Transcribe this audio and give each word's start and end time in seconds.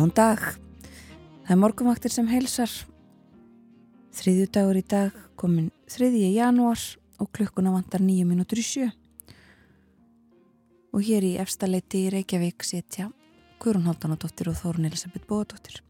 Góðan 0.00 0.14
dag. 0.16 0.40
Það 1.44 1.50
er 1.52 1.58
morgumvaktir 1.60 2.12
sem 2.14 2.28
heilsar. 2.30 2.72
Þriðju 4.16 4.46
dagur 4.48 4.78
í 4.80 4.82
dag 4.88 5.18
komin 5.36 5.66
3. 5.92 6.08
janúar 6.32 6.80
og 7.20 7.28
klukkuna 7.36 7.74
vantar 7.74 8.00
9 8.00 8.24
minútur 8.24 8.62
í 8.62 8.64
sjö. 8.64 8.88
Og 10.96 11.04
hér 11.04 11.28
í 11.28 11.34
efstaleiti 11.44 12.06
í 12.06 12.14
Reykjavík 12.16 12.64
setja 12.64 13.10
Guðrún 13.60 13.90
Haldanadóttir 13.90 14.48
og 14.48 14.56
Þórun 14.62 14.88
Elisabeth 14.88 15.28
Bóadóttir. 15.28 15.82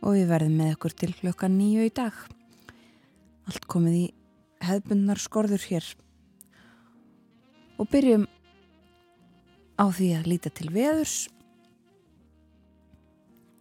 Og 0.00 0.16
við 0.16 0.30
verðum 0.32 0.56
með 0.62 0.78
okkur 0.78 0.96
til 0.96 1.12
klukka 1.20 1.52
nýju 1.52 1.84
í 1.84 1.94
dag. 2.00 2.16
Allt 3.44 3.68
komið 3.68 4.04
í 4.06 4.06
hefðbundnar 4.64 5.20
skorður 5.20 5.68
hér. 5.68 5.94
Og 7.76 7.92
byrjum 7.92 8.24
á 9.76 9.84
því 9.84 10.14
að 10.16 10.30
líta 10.32 10.48
til 10.48 10.72
veðurs 10.72 11.26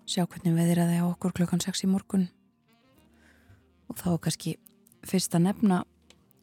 sjá 0.07 0.23
hvernig 0.23 0.55
veðir 0.55 0.81
að 0.81 0.93
það 0.93 1.03
á 1.03 1.11
okkur 1.11 1.35
klukkan 1.35 1.63
6 1.63 1.83
í 1.83 1.91
morgun. 1.91 2.27
Og 3.91 3.99
þá 3.99 4.09
er 4.13 4.21
kannski 4.23 4.53
fyrst 5.07 5.35
að 5.35 5.47
nefna 5.49 5.81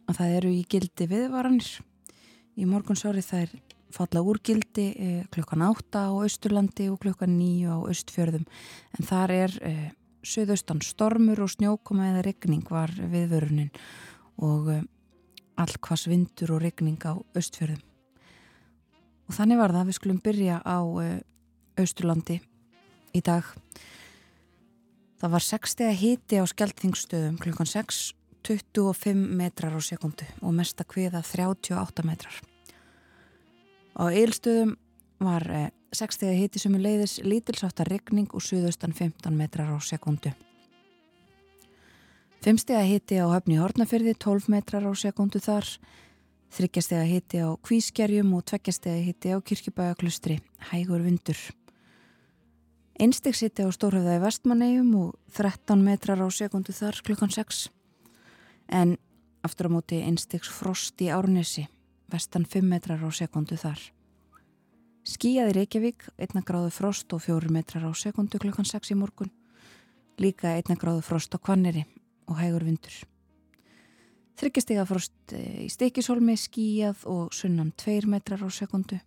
að 0.09 0.19
það 0.21 0.35
eru 0.39 0.53
í 0.53 0.65
gildi 0.69 1.09
viðvaranir. 1.09 1.71
Í 2.55 2.69
morgunsárið 2.69 3.29
það 3.31 3.47
er 3.47 3.55
falla 3.95 4.23
úr 4.27 4.41
gildi 4.45 4.87
eh, 4.99 5.23
klukkan 5.33 5.65
8 5.65 6.05
á 6.11 6.13
Östurlandi 6.27 6.89
og 6.93 7.01
klukkan 7.03 7.37
9 7.39 7.71
á 7.71 7.77
Östfjörðum 7.91 8.47
en 8.99 9.07
þar 9.07 9.35
er 9.35 9.55
eh, 9.63 9.91
söðaustan 10.25 10.83
stormur 10.83 11.45
og 11.45 11.53
snjókoma 11.53 12.11
eða 12.11 12.25
regning 12.27 12.65
var 12.71 12.91
viðvörunin 12.91 13.71
og 14.43 14.73
eh, 14.75 14.83
all 15.61 15.77
hvas 15.79 16.09
vindur 16.11 16.57
og 16.57 16.65
regning 16.65 16.99
á 17.07 17.15
Östfjörðum 17.39 17.83
og 19.25 19.39
þannig 19.39 19.63
var 19.63 19.73
það. 19.73 19.85
Að 19.85 19.89
við 19.89 19.99
skulum 20.01 20.21
byrja 20.25 20.59
á 20.61 20.79
Östurlandi 21.81 22.41
í 23.15 23.23
dag. 23.25 23.47
Það 25.23 25.33
var 25.33 25.45
60 25.47 25.95
híti 26.01 26.41
á 26.43 26.45
skjaldþingstöðum 26.51 27.39
klukkan 27.41 27.71
6, 27.71 28.01
25 28.45 29.23
metrar 29.39 29.73
á 29.73 29.81
sekundu 29.81 30.27
og 30.43 30.53
mesta 30.53 30.85
kviða 30.85 31.23
38 31.25 32.05
metrar. 32.05 32.35
Á 33.97 34.05
eilstöðum 34.11 34.75
var 35.23 35.47
60 35.95 36.29
eh, 36.29 36.41
híti 36.43 36.61
sem 36.61 36.75
er 36.77 36.85
leiðis 36.85 37.21
lítilsáttar 37.25 37.89
regning 37.89 38.29
og 38.35 38.43
suðaustan 38.45 38.93
15 38.93 39.33
metrar 39.39 39.71
á 39.71 39.79
sekundu. 39.81 40.35
5 42.45 42.61
steg 42.61 42.77
að 42.77 42.91
hiti 42.91 43.17
á 43.17 43.27
höfni 43.31 43.57
Hortnafyrði 43.57 44.19
12 44.21 44.51
metrar 44.53 44.85
á 44.85 44.93
sekundu 44.93 45.41
þar, 45.41 45.65
3 46.53 46.69
steg 46.85 47.01
að 47.01 47.13
hiti 47.15 47.41
á 47.41 47.49
Kvískerjum 47.57 48.35
og 48.37 48.45
2 48.51 48.75
steg 48.77 48.99
að 48.99 49.07
hiti 49.09 49.33
á 49.33 49.41
Kirkjubæaklustri, 49.41 50.43
hægur 50.69 51.01
vindur. 51.07 51.39
Einstegsíti 52.95 53.67
á 53.67 53.69
Stórhauða 53.75 54.21
í 54.21 54.23
Vestmannegjum 54.23 54.91
og 54.95 55.15
13 55.35 55.81
metrar 55.83 56.21
á 56.23 56.31
sekundu 56.31 56.71
þar 56.71 57.01
klukkan 57.03 57.33
6. 57.33 57.67
En 58.71 58.95
aftur 59.43 59.67
á 59.67 59.75
móti 59.75 59.99
einstegs 59.99 60.47
frost 60.47 61.03
í 61.03 61.11
Árnesi, 61.11 61.67
vestan 62.07 62.47
5 62.47 62.63
metrar 62.63 63.03
á 63.03 63.11
sekundu 63.11 63.59
þar. 63.59 63.81
Skíjaði 65.03 65.57
Reykjavík, 65.59 66.07
1 66.23 66.47
gráðu 66.47 66.71
frost 66.71 67.11
og 67.11 67.25
4 67.25 67.51
metrar 67.51 67.83
á 67.83 67.91
sekundu 67.99 68.39
klukkan 68.39 68.65
6 68.65 68.95
í 68.95 68.97
morgun. 68.97 69.33
Líka 70.23 70.55
1 70.55 70.79
gráðu 70.79 71.03
frost 71.03 71.35
á 71.35 71.43
Kvanneri 71.43 71.83
og 72.31 72.39
hægur 72.39 72.63
vindur. 72.63 72.95
Þryggjastega 74.39 74.87
frost 74.87 75.35
í 75.35 75.67
Stikisholmi, 75.67 76.39
skíjað 76.39 77.03
og 77.11 77.35
sunnan 77.35 77.75
2 77.75 78.07
metrar 78.07 78.47
á 78.47 78.49
sekundu. 78.55 79.01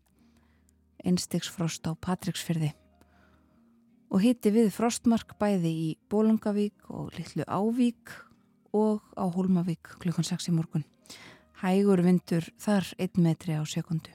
Einstegs 1.08 1.48
frost 1.48 1.88
á 1.88 1.96
Patricksfyrði 1.96 2.74
og 4.08 4.24
hitti 4.24 4.52
við 4.56 4.70
frostmark 4.76 5.36
bæði 5.40 5.72
í 5.72 5.90
Bólungavík 6.12 6.88
og 6.94 7.12
Littlu 7.18 7.44
Ávík 7.48 8.14
og 8.78 9.04
á 9.20 9.26
Hólmavík 9.28 9.98
klukkan 10.02 10.28
6 10.28 10.50
í 10.52 10.56
morgun. 10.56 10.86
Hægur 11.62 12.04
vindur 12.06 12.46
þar 12.62 12.88
1 13.02 13.20
metri 13.24 13.58
á 13.58 13.64
sekundu. 13.68 14.14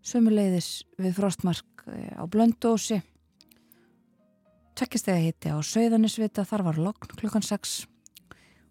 Sömuleiðis 0.00 0.86
við 0.98 1.16
frostmark 1.18 1.84
eh, 1.90 2.14
á 2.16 2.24
Blöndósi. 2.30 3.00
Tvekkistega 4.78 5.20
hitti 5.20 5.52
á 5.52 5.58
Söðanisvita, 5.60 6.46
þar 6.48 6.70
var 6.70 6.78
lokn 6.80 7.16
klukkan 7.18 7.44
6 7.44 7.82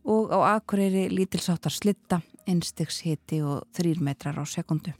og 0.10 0.32
á 0.34 0.56
Akureyri 0.56 1.10
lítilsáttar 1.12 1.76
slitta, 1.76 2.22
einstiks 2.50 3.04
hitti 3.06 3.44
og 3.46 3.68
3 3.78 4.00
metrar 4.02 4.40
á 4.42 4.46
sekundu. 4.48 4.96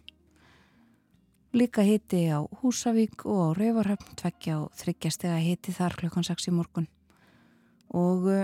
Líka 1.50 1.82
hiti 1.82 2.30
á 2.30 2.46
Húsavík 2.62 3.26
og 3.26 3.58
á 3.58 3.58
Rauvarhöfn, 3.58 4.14
tveggja 4.14 4.60
og 4.62 4.74
þryggjastega 4.78 5.40
hiti 5.42 5.74
þar 5.74 5.96
klukkan 5.98 6.28
6 6.28 6.46
í 6.46 6.54
morgun. 6.54 6.86
Og 7.90 8.28
uh, 8.30 8.44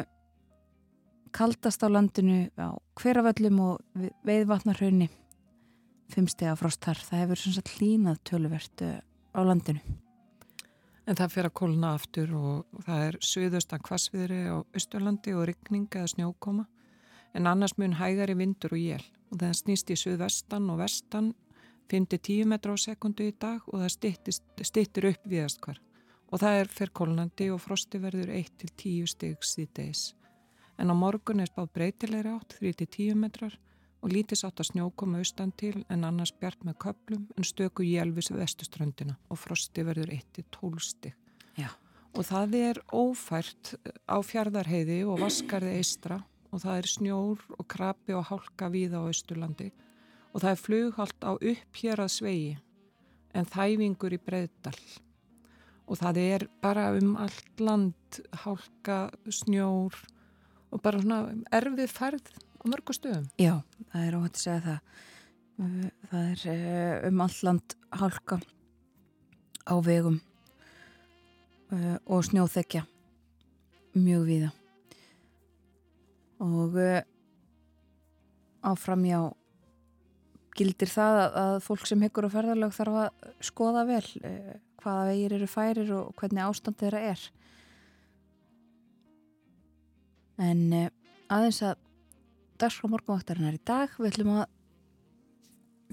kaldast 1.29 1.85
á 1.85 1.87
landinu 1.93 2.49
á 2.57 2.73
hverjaföllum 2.97 3.61
og 3.61 4.01
veiðvatnarhaunni, 4.25 5.11
fimmstega 6.09 6.55
frost 6.57 6.81
þar. 6.81 7.03
Það 7.05 7.21
hefur 7.21 7.43
svona 7.43 7.75
hlínað 7.75 8.19
töluvert 8.25 8.85
uh, 8.87 8.97
á 9.37 9.41
landinu. 9.45 9.85
En 11.05 11.13
það 11.13 11.33
fyrir 11.35 11.51
að 11.51 11.57
kólna 11.61 11.93
aftur 11.93 12.33
og 12.33 12.83
það 12.89 13.07
er 13.11 13.21
söðustan 13.21 13.85
kvassviðri 13.85 14.43
á 14.49 14.57
Östurlandi 14.73 15.37
og 15.37 15.45
ryggning 15.51 15.85
eða 15.93 16.09
snjókoma. 16.09 16.65
En 17.37 17.45
annars 17.45 17.77
mun 17.77 17.99
hægari 18.01 18.33
vindur 18.33 18.73
og 18.73 18.81
jél 18.81 19.05
og 19.29 19.37
það 19.37 19.57
snýst 19.61 19.93
í 19.93 20.01
söðvestan 20.07 20.71
og 20.73 20.81
vestan 20.81 21.35
5-10 21.91 22.45
metra 22.49 22.73
á 22.73 22.77
sekundu 22.79 23.27
í 23.27 23.33
dag 23.37 23.61
og 23.71 23.81
það 23.83 24.31
stittir 24.65 25.09
upp 25.11 25.27
viðast 25.29 25.61
hvar 25.61 25.81
og 26.31 26.41
það 26.41 26.59
er 26.59 26.71
fyrrkólnandi 26.73 27.49
og 27.53 27.61
frosti 27.63 28.01
verður 28.01 28.31
1-10 28.33 29.11
stygg 29.11 29.45
síðdeis. 29.45 30.15
En 30.81 30.91
á 30.91 30.95
morgun 30.97 31.39
er 31.39 31.47
spáð 31.51 31.69
breytilegri 31.77 32.33
átt 32.33 32.57
3-10 32.59 33.15
metrar 33.15 33.55
og 34.01 34.11
lítið 34.11 34.41
sátt 34.41 34.59
að 34.59 34.69
snjó 34.71 34.89
koma 34.97 35.21
austan 35.21 35.53
til 35.55 35.85
en 35.89 36.03
annars 36.03 36.33
bjart 36.35 36.65
með 36.67 36.79
köplum 36.83 37.23
en 37.37 37.47
stöku 37.47 37.85
jælvis 37.85 38.31
við 38.33 38.41
vestuströndina 38.43 39.15
og 39.29 39.39
frosti 39.39 39.85
verður 39.85 40.11
1-12 40.17 40.83
stygg. 40.89 41.15
Og 42.15 42.23
það 42.23 42.53
er 42.59 42.81
ófært 42.95 43.73
á 44.07 44.17
fjardarheiði 44.23 45.01
og 45.05 45.19
vaskarði 45.23 45.77
eistra 45.79 46.21
og 46.51 46.61
það 46.63 46.77
er 46.77 46.91
snjór 46.91 47.41
og 47.57 47.65
krabi 47.67 48.15
og 48.15 48.27
hálka 48.29 48.69
víða 48.71 49.03
á 49.03 49.09
Östurlandi 49.11 49.71
og 50.35 50.43
það 50.43 50.51
er 50.51 50.59
flughalt 50.59 51.23
á 51.23 51.31
upp 51.31 51.79
hér 51.79 52.01
að 52.03 52.11
svegi 52.11 52.53
en 53.35 53.47
þæfingur 53.47 54.15
í 54.15 54.19
breyðdal 54.19 54.75
og 55.85 55.99
það 56.01 56.19
er 56.19 56.45
bara 56.63 56.89
um 56.97 57.13
allt 57.21 57.61
land 57.63 58.19
hálka, 58.43 58.97
snjór 59.29 59.95
og 60.73 60.81
bara 60.83 60.99
svona 60.99 61.19
erfið 61.55 61.93
færð 61.93 62.31
á 62.35 62.63
mörgu 62.67 62.95
stöðum. 62.97 63.29
Já, 63.39 63.61
það 63.93 64.07
er 64.07 64.17
óhætt 64.17 64.39
að 64.39 64.41
segja 64.41 64.63
það. 64.65 64.79
Það 66.09 66.25
er 66.31 66.45
eh, 66.51 67.07
um 67.07 67.21
allt 67.23 67.43
land 67.45 67.75
hálka 67.95 68.39
á 69.63 69.75
vegum 69.85 70.19
eh, 71.71 71.95
og 72.03 72.25
snjóþekja 72.27 72.83
mjög 73.95 74.25
viða 74.27 74.51
og 76.43 76.75
áfram 78.65 79.05
já 79.07 79.21
gildir 80.55 80.91
það 80.91 81.21
að, 81.25 81.55
fólk 81.65 81.87
sem 81.89 82.03
hyggur 82.03 82.27
á 82.27 82.35
ferðarlög 82.35 82.75
þarf 82.75 82.99
að 83.01 83.31
skoða 83.43 83.83
vel 83.89 84.03
eh, 84.23 84.53
hvaða 84.81 85.07
vegir 85.09 85.35
eru 85.37 85.49
færir 85.51 85.91
og 85.95 86.13
hvernig 86.19 86.45
ástand 86.45 86.79
þeirra 86.79 87.01
er. 87.11 87.25
En 90.45 90.61
eh, 90.75 90.91
aðeins 91.31 91.61
að 91.65 91.81
dagskrá 92.61 92.91
morgunvaktarinnar 92.91 93.57
í 93.57 93.63
dag 93.67 93.97
við 93.99 94.13
ætlum 94.13 94.35
að 94.37 94.45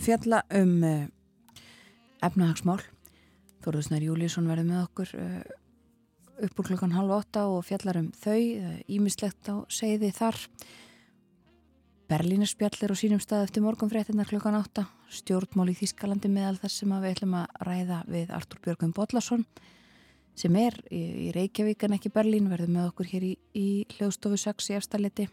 fjalla 0.03 0.45
um 0.61 0.77
eh, 0.87 1.09
efnahagsmál. 2.23 2.81
Þorðusnær 3.63 4.07
Júlísson 4.07 4.49
verði 4.51 4.69
með 4.71 4.85
okkur 4.85 5.11
upp 6.43 6.59
úr 6.59 6.67
klukkan 6.67 6.95
halv 6.97 7.13
åtta 7.15 7.45
og 7.47 7.61
fjallar 7.69 8.01
um 8.01 8.09
þau 8.19 8.41
ímislegt 8.91 9.47
á 9.47 9.63
segði 9.71 10.11
þar 10.17 10.41
Berlínarspjallir 12.13 12.93
og 12.93 12.99
sínum 12.99 13.21
stað 13.23 13.47
eftir 13.47 13.63
morgunfréttinnar 13.65 14.29
klukkan 14.29 14.57
átta, 14.59 14.85
stjórnmál 15.09 15.71
í 15.73 15.77
Þískalandi 15.79 16.29
meðal 16.29 16.59
þess 16.61 16.83
sem 16.83 16.91
við 16.93 17.15
ætlum 17.15 17.37
að 17.39 17.55
ræða 17.65 18.01
við 18.11 18.33
Artur 18.37 18.61
Björgum 18.65 18.93
Bodlason 18.93 19.47
sem 20.37 20.59
er 20.61 20.77
í, 20.93 21.31
Reykjavík 21.33 21.87
en 21.87 21.97
ekki 21.97 22.13
Berlín, 22.13 22.51
verður 22.53 22.75
með 22.75 22.91
okkur 22.91 23.09
hér 23.15 23.27
í, 23.31 23.33
í 23.57 23.67
hljóðstofu 23.97 24.41
6 24.45 24.69
í 24.73 24.77
efstaletti 24.77 25.29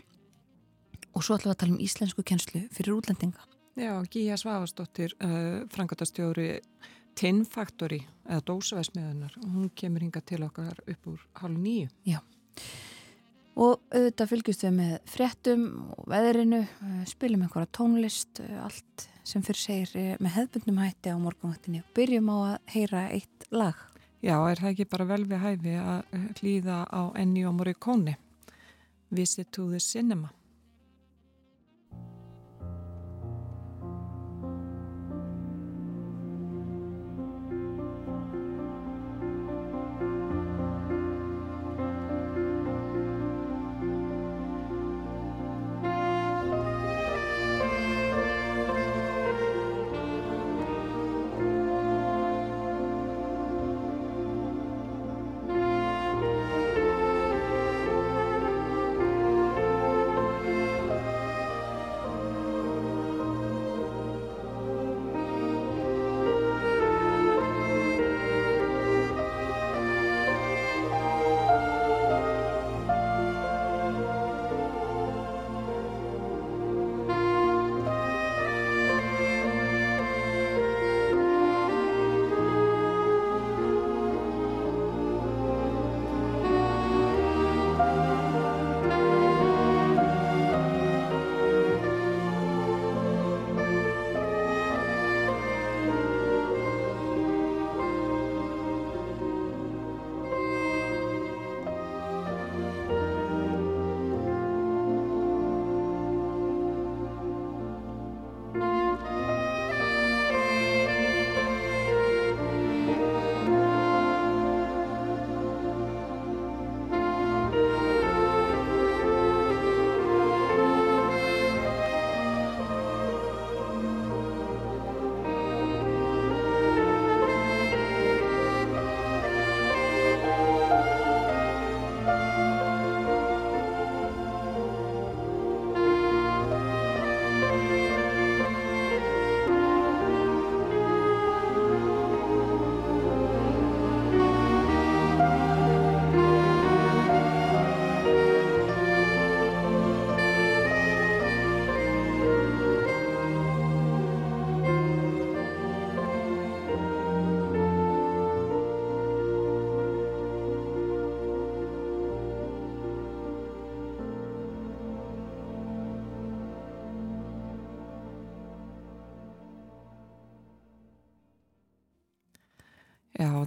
og 1.12 1.26
svo 1.26 1.36
ætlum 1.36 1.50
við 1.50 1.56
að 1.56 1.60
tala 1.66 1.76
um 1.76 1.84
íslensku 1.84 2.24
kjenslu 2.24 2.64
fyrir 2.76 2.96
útlendinga. 2.96 3.44
Já, 3.80 3.94
Gíja 4.12 4.38
Svavastóttir, 4.40 5.16
uh, 5.20 5.66
frangatastjóri 5.74 6.62
Tinnfaktori 7.20 8.06
eða 8.24 8.46
Dósavæsmiðunar 8.54 9.36
hún 9.44 9.68
kemur 9.76 10.06
hinga 10.06 10.24
til 10.24 10.46
okkar 10.48 10.80
upp 10.86 11.12
úr 11.12 11.28
halv 11.42 11.60
nýju. 11.60 11.92
Já 12.08 12.22
og 13.60 13.82
auðvitað 13.92 14.32
fylgjast 14.32 14.64
við 14.66 14.76
með 14.78 14.94
fréttum 15.10 15.64
og 15.96 16.08
veðrinu, 16.10 16.62
eh, 16.64 17.04
spilum 17.10 17.44
einhverja 17.44 17.72
tónlist, 17.76 18.40
eh, 18.40 18.64
allt 18.64 19.08
sem 19.24 19.44
fyrir 19.44 19.60
segir 19.60 19.96
eh, 19.96 20.18
með 20.20 20.36
hefðbundnum 20.38 20.80
hætti 20.80 21.12
á 21.12 21.18
morgunvaktinni 21.20 21.84
og 21.84 21.92
byrjum 21.94 22.32
á 22.32 22.38
að 22.40 22.58
heyra 22.74 23.04
eitt 23.12 23.48
lag. 23.52 23.76
Já, 24.24 24.36
er 24.50 24.60
það 24.60 24.72
ekki 24.72 24.90
bara 24.90 25.06
vel 25.06 25.24
við 25.26 25.44
hæfi 25.44 25.76
að 25.80 26.04
hlýða 26.40 26.80
á 26.92 27.02
Ennio 27.16 27.52
Morricone 27.56 28.18
Visit 29.12 29.52
to 29.52 29.70
the 29.70 29.80
Cinema 29.80 30.30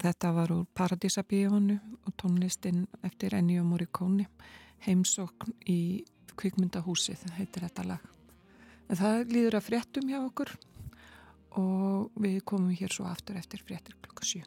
Já, 0.02 0.08
þetta 0.10 0.30
var 0.34 0.50
úr 0.50 0.64
Paradísabíjónu 0.74 1.76
og 2.08 2.14
tónlistinn 2.18 2.88
eftir 3.06 3.36
Ennio 3.38 3.62
Morricone, 3.62 4.24
heimsokn 4.82 5.54
í 5.70 6.02
kvikmyndahúsið, 6.34 7.22
heitir 7.36 7.62
þetta 7.68 7.84
lag. 7.86 8.08
En 8.90 8.98
það 8.98 9.30
líður 9.30 9.58
að 9.60 9.66
fréttum 9.68 10.10
hjá 10.10 10.18
okkur 10.24 10.50
og 11.62 12.10
við 12.18 12.42
komum 12.42 12.74
hér 12.74 12.90
svo 12.90 13.06
aftur 13.06 13.38
eftir 13.38 13.62
fréttir 13.62 13.94
klukka 14.02 14.26
7. 14.26 14.42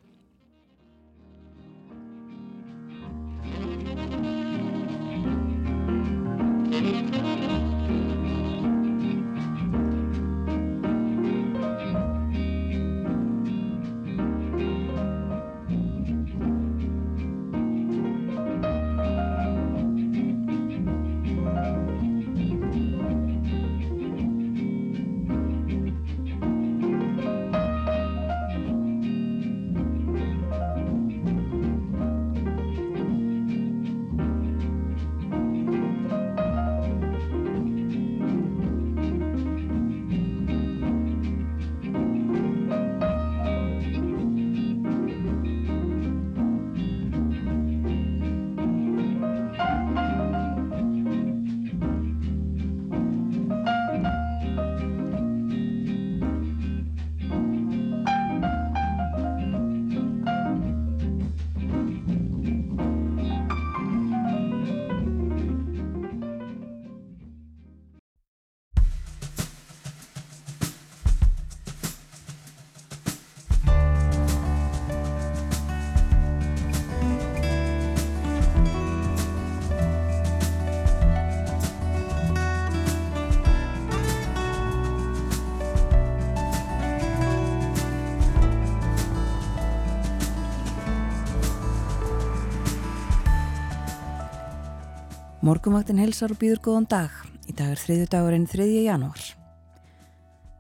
Morgumvaktin 95.66 95.98
helsar 95.98 96.30
og 96.30 96.38
býður 96.38 96.60
góðan 96.62 96.86
dag. 96.86 97.14
Í 97.50 97.54
dag 97.58 97.72
er 97.74 97.80
þriðju 97.82 98.10
dagurinn 98.12 98.44
3. 98.46 98.68
janúar. 98.86 99.24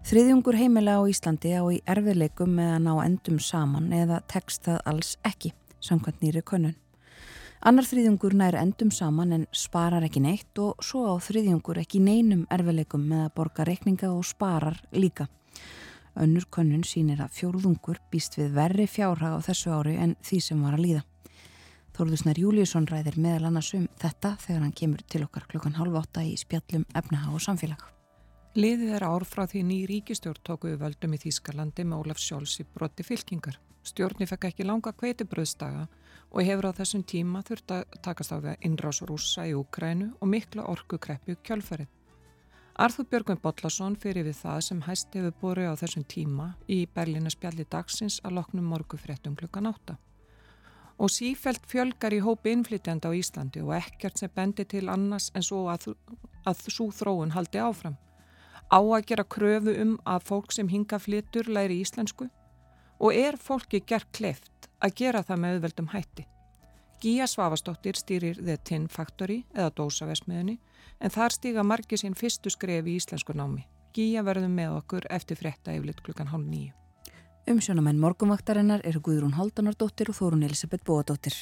Þriðjungur 0.09 0.57
heimila 0.57 0.95
á 0.97 1.05
Íslandi 1.05 1.51
á 1.53 1.61
í 1.69 1.77
erfiðleikum 1.85 2.55
með 2.57 2.71
að 2.71 2.81
ná 2.87 2.89
endum 3.03 3.37
saman 3.37 3.93
eða 3.93 4.23
tekst 4.25 4.65
það 4.65 4.81
alls 4.89 5.13
ekki, 5.29 5.53
samkvæmt 5.77 6.25
nýri 6.25 6.41
könnun. 6.41 6.73
Annar 7.61 7.85
þriðjungur 7.85 8.33
nær 8.33 8.57
endum 8.57 8.89
saman 8.89 9.37
en 9.37 9.47
sparar 9.53 10.09
ekki 10.09 10.25
neitt 10.25 10.57
og 10.57 10.81
svo 10.81 11.05
á 11.05 11.21
þriðjungur 11.21 11.85
ekki 11.85 12.01
neinum 12.01 12.47
erfiðleikum 12.49 13.05
með 13.05 13.27
að 13.27 13.33
borga 13.37 13.69
reikninga 13.69 14.09
og 14.09 14.25
sparar 14.25 14.81
líka. 14.89 15.29
Önnur 16.17 16.49
könnun 16.49 16.81
sínir 16.81 17.21
að 17.21 17.43
fjórðungur 17.43 18.01
býst 18.09 18.41
við 18.41 18.55
verri 18.57 18.89
fjárhag 18.89 19.37
á 19.37 19.39
þessu 19.53 19.69
ári 19.69 19.99
en 20.01 20.17
því 20.25 20.47
sem 20.49 20.65
var 20.65 20.79
að 20.79 20.89
líða. 20.89 21.09
Þórðusnar 21.95 22.35
Júliusson 22.35 22.89
ræðir 22.91 23.15
meðal 23.23 23.45
annars 23.47 23.69
um 23.77 23.85
þetta 24.01 24.33
þegar 24.41 24.63
hann 24.65 24.73
kemur 24.75 25.03
til 25.07 25.21
okkar 25.23 25.45
klukkan 25.47 25.77
halv 25.77 25.93
åtta 25.95 26.25
í 26.27 26.33
spjallum 26.35 26.83
efnaha 26.91 27.31
og 27.31 27.43
samfélag. 27.45 27.79
Liðið 28.59 28.91
er 28.97 29.05
ár 29.07 29.23
frá 29.23 29.45
því 29.47 29.61
ný 29.63 29.77
ríkistjórn 29.87 30.43
tókuðu 30.43 30.75
völdum 30.81 31.15
í 31.15 31.19
Þýskalandi 31.23 31.85
með 31.87 32.01
Ólaf 32.03 32.19
Sjóls 32.19 32.57
í 32.59 32.65
brotti 32.67 33.05
fylkingar. 33.07 33.55
Stjórni 33.87 34.27
fekk 34.27 34.49
ekki 34.49 34.67
langa 34.67 34.91
kveitibröðstaga 34.91 35.85
og 36.35 36.43
hefur 36.43 36.67
á 36.67 36.77
þessum 36.81 37.05
tíma 37.07 37.43
þurft 37.47 37.71
að 37.77 37.85
takast 38.03 38.35
á 38.35 38.43
við 38.43 38.67
innrás 38.67 38.99
rúsa 39.07 39.45
í 39.47 39.53
Úkrænu 39.55 40.09
og 40.19 40.31
mikla 40.33 40.65
orkukreppu 40.73 41.37
kjálfarið. 41.47 41.87
Arþúr 42.75 43.07
Björgvin 43.07 43.39
Bollarsson 43.39 43.95
fyrir 43.95 44.27
við 44.27 44.41
það 44.41 44.59
sem 44.67 44.83
hæst 44.83 45.15
hefur 45.15 45.37
búið 45.39 45.71
á 45.71 45.79
þessum 45.79 46.03
tíma 46.03 46.49
í 46.67 46.81
Berlína 46.91 47.31
spjalli 47.31 47.63
dagsins 47.71 48.19
að 48.27 48.35
loknum 48.41 48.67
morgufréttum 48.67 49.39
klukkan 49.39 49.71
átta. 49.71 49.95
Og 50.97 51.11
sífælt 51.11 51.65
fjölgar 51.67 52.13
í 52.15 52.21
hópi 52.23 52.53
innflytjanda 52.55 53.11
á 53.11 53.17
Íslandi 53.17 53.61
og 53.65 53.75
ekkert 53.75 54.21
sem 54.21 54.31
bendi 54.31 54.63
til 54.63 54.87
annars 54.89 55.31
en 55.35 55.43
svo 55.43 55.65
að, 55.67 55.91
að 56.47 56.67
svo 56.71 56.87
þróun 56.95 57.35
haldi 57.35 57.59
áfram 57.59 57.97
á 58.71 58.79
að 58.79 59.05
gera 59.09 59.23
kröfu 59.23 59.73
um 59.81 59.97
að 60.05 60.25
fólk 60.29 60.53
sem 60.53 60.69
hinga 60.69 60.99
flytur 60.99 61.49
læri 61.49 61.81
íslensku 61.83 62.29
og 62.99 63.13
er 63.13 63.37
fólki 63.37 63.81
gert 63.85 64.09
kleft 64.15 64.69
að 64.79 64.95
gera 65.01 65.23
það 65.23 65.41
með 65.41 65.55
auðveldum 65.55 65.91
hætti. 65.93 66.25
Gíja 67.01 67.27
Svavastóttir 67.27 67.99
stýrir 67.99 68.39
The 68.39 68.57
Tin 68.57 68.87
Factory 68.87 69.43
eða 69.53 69.73
dósavesmiðinni 69.77 70.57
en 70.99 71.13
þar 71.13 71.35
stíga 71.35 71.63
margi 71.63 71.99
sín 71.99 72.15
fyrstu 72.15 72.49
skref 72.49 72.87
í 72.87 72.95
íslensku 72.99 73.35
námi. 73.35 73.65
Gíja 73.93 74.23
verðum 74.25 74.55
með 74.55 74.79
okkur 74.79 75.07
eftir 75.11 75.37
frétta 75.39 75.75
yfirleitt 75.75 76.01
klukkan 76.03 76.31
hálf 76.31 76.47
nýju. 76.47 76.84
Umsjónamenn 77.45 77.99
morgumvaktarinnar 78.01 78.81
eru 78.89 78.99
Guðrún 79.05 79.35
Haldanardóttir 79.37 80.09
og 80.09 80.15
Þórun 80.17 80.47
Elisabeth 80.47 80.81
Bóadóttir. 80.81 81.35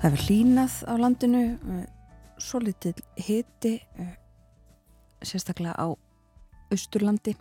Það 0.00 0.14
hefur 0.14 0.24
hlínað 0.30 0.80
á 0.88 0.94
landinu, 0.96 1.44
svo 2.46 2.60
litil 2.62 2.94
hiti, 3.18 3.80
eh, 3.98 4.18
sérstaklega 5.22 5.74
á 5.74 5.88
Östurlandi, 6.70 7.34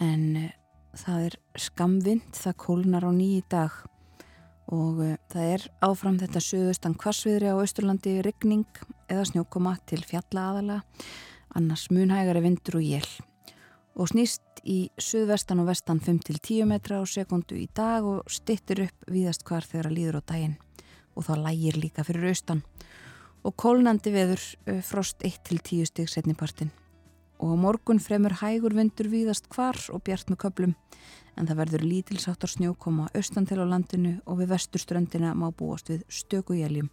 en 0.00 0.36
eh, 0.36 0.52
það 0.94 1.24
er 1.26 1.36
skamvind, 1.56 2.28
það 2.36 2.56
kólnar 2.56 3.06
á 3.08 3.12
nýji 3.12 3.42
dag. 3.48 3.70
Og 4.70 5.00
það 5.32 5.46
er 5.54 5.64
áfram 5.82 6.18
þetta 6.20 6.38
söðustan 6.38 6.94
kvassviðri 6.94 7.50
á 7.50 7.58
Östurlandi, 7.58 8.20
rigning 8.22 8.68
eða 9.10 9.24
snjókoma 9.26 9.74
til 9.86 10.04
fjalla 10.06 10.44
aðala, 10.52 10.76
annars 11.58 11.88
munhægari 11.90 12.44
vindur 12.44 12.78
og 12.78 12.86
jél 12.86 13.08
og 14.00 14.06
snýst 14.08 14.62
í 14.62 14.92
söðvestan 15.00 15.60
og 15.60 15.66
vestan 15.66 15.98
5-10 16.00 16.68
metra 16.70 17.00
á 17.02 17.04
sekundu 17.04 17.58
í 17.58 17.66
dag 17.74 18.06
og 18.06 18.30
stittir 18.30 18.84
upp 18.86 19.10
víðast 19.10 19.42
hvar 19.44 19.66
þegar 19.66 19.90
að 19.90 19.96
líður 19.96 20.20
á 20.20 20.28
daginn. 20.30 20.56
Og 21.18 21.26
þá 21.26 21.34
lægir 21.42 21.76
líka 21.82 22.04
fyrir 22.06 22.30
austan. 22.30 22.62
og 22.62 23.09
kólnandi 23.56 24.12
veður 24.12 24.42
frost 24.84 25.24
1-10 25.24 25.88
stygg 25.88 26.12
setnipartin 26.12 26.72
og 27.40 27.56
morgun 27.56 28.00
fremur 28.02 28.34
hægur 28.42 28.74
vindur 28.76 29.08
víðast 29.08 29.48
hvar 29.54 29.78
og 29.94 30.02
bjart 30.04 30.28
með 30.28 30.42
köplum 30.44 30.74
en 31.38 31.48
það 31.48 31.60
verður 31.62 31.86
lítilsáttar 31.88 32.52
snjókoma 32.52 33.08
austan 33.16 33.46
til 33.48 33.62
á 33.62 33.64
landinu 33.64 34.18
og 34.26 34.42
við 34.42 34.52
vesturströndina 34.52 35.32
má 35.32 35.48
búast 35.56 35.88
við 35.88 36.04
stöku 36.12 36.58
jæljum 36.58 36.90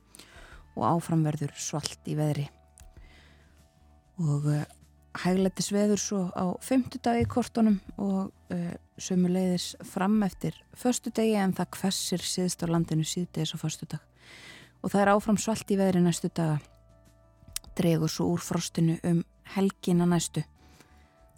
og 0.77 0.83
áfram 0.87 1.25
verður 1.25 1.51
svalt 1.57 2.07
í 2.07 2.15
veðri. 2.15 2.45
Og 4.21 4.45
hægletis 5.23 5.71
veður 5.73 6.01
svo 6.01 6.21
á 6.31 6.45
femtudagi 6.63 7.25
kortunum 7.29 7.79
og 7.97 8.31
uh, 8.53 8.73
sömu 8.97 9.31
leiðis 9.33 9.73
fram 9.85 10.21
eftir 10.25 10.57
förstu 10.77 11.11
degi 11.11 11.35
en 11.41 11.55
það 11.57 11.73
hversir 11.81 12.23
síðst 12.23 12.63
á 12.63 12.67
landinu 12.69 13.05
síðdegis 13.05 13.53
á 13.53 13.57
förstu 13.57 13.89
dag 13.89 14.01
og 14.87 14.93
það 14.93 15.01
er 15.01 15.09
áfram 15.11 15.35
svalt 15.35 15.71
í 15.73 15.75
veðri 15.75 15.99
næstu 15.99 16.29
daga. 16.31 16.61
Dregur 17.75 18.07
svo 18.07 18.29
úr 18.31 18.39
frostinu 18.39 18.95
um 19.03 19.19
helgina 19.51 20.07
næstu. 20.07 20.45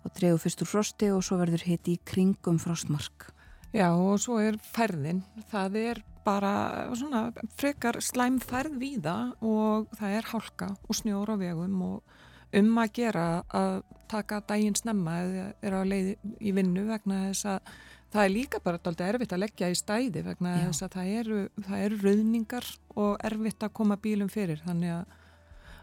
Og 0.06 0.14
dregur 0.14 0.38
fyrst 0.44 0.62
úr 0.62 0.70
frosti 0.70 1.10
og 1.10 1.24
svo 1.26 1.40
verður 1.40 1.66
hitt 1.66 1.90
í 1.90 1.98
kringum 2.06 2.60
frostmark. 2.62 3.32
Já 3.74 3.90
og 3.90 4.22
svo 4.22 4.38
er 4.42 4.60
færðin 4.62 5.24
það 5.50 5.80
er 5.82 6.04
bara 6.26 6.54
svona 6.94 7.28
frekar 7.58 7.98
slæm 8.06 8.38
færð 8.42 8.78
víða 8.82 9.18
og 9.42 9.90
það 9.98 10.16
er 10.20 10.30
hálka 10.30 10.70
og 10.86 10.98
snjór 10.98 11.34
á 11.34 11.36
vegum 11.42 11.82
og 11.86 12.16
um 12.54 12.72
að 12.82 12.94
gera 13.02 13.28
að 13.50 13.82
taka 14.10 14.44
daginn 14.46 14.78
snemma 14.78 15.20
eða 15.24 15.46
er 15.66 15.78
á 15.78 15.82
leið 15.86 16.10
í 16.38 16.54
vinnu 16.54 16.86
vegna 16.90 17.28
þess 17.28 17.50
að 17.56 17.74
það 18.14 18.24
er 18.24 18.34
líka 18.34 18.62
bara 18.64 18.80
alltaf 18.80 19.08
erfitt 19.08 19.34
að 19.36 19.44
leggja 19.44 19.70
í 19.70 19.78
stæði 19.78 20.24
vegna 20.26 20.56
Já. 20.56 20.62
þess 20.68 20.86
að 20.86 20.96
það 20.98 21.12
eru, 21.22 21.42
það 21.68 21.84
eru 21.88 22.00
rauðningar 22.04 22.70
og 22.96 23.26
erfitt 23.30 23.66
að 23.66 23.76
koma 23.80 24.00
bílum 24.02 24.32
fyrir. 24.32 24.62
Þannig 24.66 24.96
að, 24.96 25.20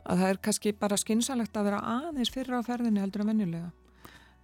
að 0.04 0.22
það 0.22 0.32
er 0.32 0.40
kannski 0.48 0.74
bara 0.80 1.00
skynsalegt 1.00 1.56
að 1.56 1.70
vera 1.70 1.84
aðeins 1.96 2.32
fyrir 2.34 2.58
á 2.58 2.66
ferðinni 2.66 3.04
heldur 3.04 3.24
en 3.24 3.32
venjulega. 3.32 3.70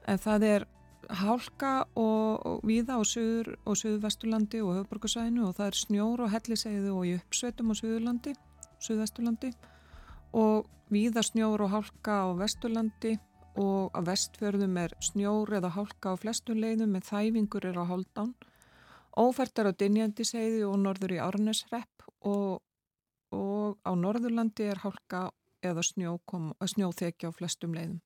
En 0.07 0.23
það 0.23 0.49
er 0.51 0.69
hálka 1.11 1.73
og, 1.99 2.47
og 2.47 2.63
viða 2.67 2.99
á 2.99 3.03
söður 3.07 3.57
og 3.67 3.77
söðvesturlandi 3.79 4.63
og 4.63 4.77
höfborgarsæðinu 4.79 5.49
og 5.49 5.57
það 5.59 5.73
er 5.73 5.79
snjór 5.81 6.23
og 6.23 6.33
helliseiðu 6.33 6.95
og 6.95 7.09
í 7.09 7.17
uppsveitum 7.19 7.73
á 7.73 7.75
söðurlandi 7.75 8.35
söðvesturlandi 8.83 9.51
og 10.39 10.69
viða 10.93 11.25
snjór 11.27 11.65
og 11.67 11.75
hálka 11.75 12.23
á 12.23 12.29
vesturlandi 12.39 13.17
og 13.61 13.93
á 13.93 14.01
vestfjörðum 14.07 14.79
er 14.81 14.95
snjór 15.05 15.59
eða 15.59 15.75
hálka 15.77 16.15
á 16.15 16.21
flestum 16.21 16.61
leiðum 16.63 16.95
með 16.97 17.09
þæfingur 17.11 17.69
er 17.69 17.81
á 17.81 17.85
holdán 17.85 18.33
ófærtar 19.19 19.69
á 19.69 19.73
Dinjandiseiði 19.77 20.63
og 20.65 20.79
norður 20.81 21.17
í 21.17 21.21
Árnesrepp 21.21 22.07
og, 22.29 22.63
og 23.35 23.77
á 23.85 23.93
norðurlandi 23.93 24.71
er 24.73 24.81
hálka 24.85 25.29
eða 25.63 25.85
snjóþekja 25.85 27.31
á 27.31 27.37
flestum 27.37 27.77
leiðum. 27.77 28.01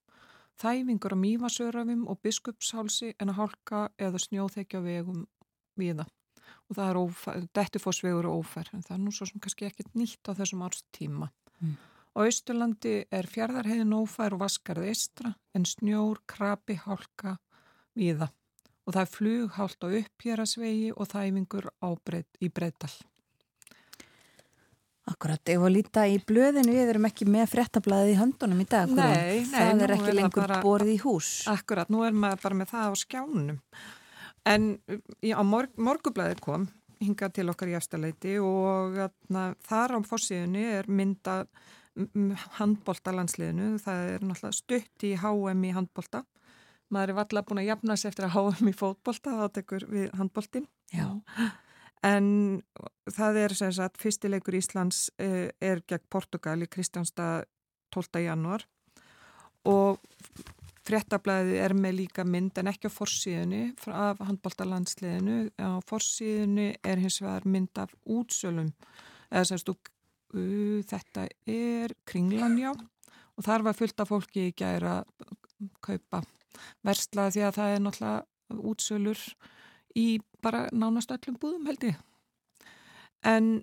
Þæfingur 0.57 1.15
á 1.15 1.19
Mývasörafum 1.21 2.07
og 2.09 2.21
Biskupshálsi 2.25 3.15
en 3.21 3.33
að 3.33 3.41
hálka 3.41 3.89
eða 4.01 4.21
snjóþekja 4.21 4.81
vegum 4.85 5.27
viða 5.77 6.07
og 6.67 6.79
það 6.79 6.89
er 6.89 6.99
ófær, 6.99 7.45
dettifossvegur 7.55 8.27
og 8.27 8.43
ófær 8.43 8.71
en 8.75 8.83
það 8.83 8.97
er 8.97 9.03
nú 9.05 9.13
svo 9.15 9.29
sem 9.29 9.43
kannski 9.43 9.69
ekkert 9.69 9.93
nýtt 9.95 10.27
á 10.27 10.33
þessum 10.35 10.65
árstíma. 10.67 11.29
Mm. 11.61 11.77
Á 12.17 12.25
Ísturlandi 12.25 13.03
er 13.13 13.27
fjardarheiðin 13.29 13.93
ófær 13.93 14.39
og 14.39 14.47
vaskarð 14.47 14.87
eistra 14.89 15.35
en 15.53 15.67
snjór, 15.69 16.23
krabi, 16.25 16.79
hálka, 16.81 17.35
viða. 17.93 18.31
Og 18.87 18.95
það 18.95 19.03
er 19.03 19.11
flughált 19.13 19.85
á 19.85 19.89
upphjörasvegi 19.99 20.95
og 20.95 21.11
þæfingur 21.11 21.69
breyt, 22.07 22.31
í 22.41 22.49
breytal. 22.49 22.95
Akkurat, 25.07 25.39
var 25.45 25.69
að 25.69 25.75
líta 25.77 26.07
í 26.09 26.17
blöðinu, 26.25 26.73
við 26.73 26.89
erum 26.95 27.05
ekki 27.07 27.29
með 27.31 27.51
frettablaðið 27.53 28.15
í 28.15 28.17
höndunum 28.19 28.63
í 28.65 28.67
dag. 28.71 28.91
Nei, 28.91 29.45
nei. 29.45 29.53
Það 29.53 29.85
er 29.85 29.95
ekki 29.99 30.15
lengur 30.17 30.43
bara, 30.43 30.63
borið 30.65 30.95
í 30.97 30.99
hús. 31.05 31.31
Akkurat, 31.53 31.93
nú 31.93 32.03
er 32.07 32.17
maður 32.17 32.43
bara 32.43 32.59
með 32.63 32.73
það 32.73 32.89
á 32.91 32.95
skjánum. 33.05 33.61
En 34.47 34.67
á 34.81 35.43
morg, 35.47 35.77
morgublaðið 35.79 36.43
kom, 36.43 36.67
hingað 37.03 37.37
til 37.39 37.47
okkar 37.53 37.71
í 37.71 37.77
eftirleiti 37.79 38.39
og 38.43 38.99
atna, 39.05 39.51
þar 39.69 39.99
á 40.01 40.09
fórsíðunni 40.09 40.65
er 40.81 40.89
myndað 40.89 41.45
handbólta 42.59 43.15
landsliðinu, 43.17 43.77
það 43.81 44.09
er 44.15 44.25
náttúrulega 44.25 44.57
stutt 44.57 45.07
í 45.07 45.15
HM 45.21 45.63
í 45.65 45.75
handbólta 45.77 46.25
maður 46.93 47.13
er 47.13 47.19
valla 47.19 47.43
búin 47.47 47.63
að 47.63 47.71
jafna 47.71 47.97
sér 47.99 48.13
eftir 48.13 48.27
að 48.29 48.37
HM 48.37 48.71
í 48.71 48.75
fótbólta, 48.77 49.37
þá 49.41 49.47
tekur 49.59 49.87
við 49.91 50.11
handbóltin 50.19 50.69
en 52.07 52.29
það 53.11 53.41
er 53.43 53.55
sem 53.59 53.73
sagt 53.75 53.99
fyrstileikur 54.03 54.59
Íslands 54.59 55.09
eh, 55.19 55.49
er 55.61 55.83
gegn 55.89 56.07
Portugal 56.13 56.61
í 56.63 56.71
Kristjánstad 56.71 57.49
12. 57.95 58.23
januar 58.27 58.67
og 59.67 59.99
fréttablaðið 60.87 61.59
er 61.65 61.75
með 61.75 61.99
líka 62.03 62.25
mynd 62.27 62.59
en 62.61 62.71
ekki 62.71 62.87
á 62.87 62.95
forsíðunni 62.95 63.63
af 63.91 64.23
handbólta 64.23 64.69
landsliðinu 64.69 65.49
á 65.59 65.83
forsíðunni 65.89 66.69
er 66.87 67.03
hins 67.03 67.19
vegar 67.25 67.49
mynd 67.49 67.83
af 67.83 67.95
útsölum 68.05 68.71
eða 69.33 69.49
semst 69.51 69.73
úr 69.73 69.81
uh, 70.35 70.81
þetta 70.87 71.27
er 71.47 71.95
kringlanjá 72.09 72.73
og 72.73 73.45
þar 73.45 73.67
var 73.69 73.77
fullt 73.77 74.01
af 74.01 74.11
fólki 74.11 74.49
í 74.51 74.57
gæra 74.57 75.03
kaupa. 75.85 76.23
Versla 76.87 77.29
því 77.33 77.47
að 77.47 77.57
það 77.59 77.75
er 77.75 77.85
náttúrulega 77.85 78.67
útsölur 78.71 79.23
í 79.97 80.07
bara 80.45 80.67
nánast 80.73 81.13
öllum 81.13 81.39
búðum 81.41 81.67
held 81.69 81.89
ég. 81.91 81.99
En 83.27 83.59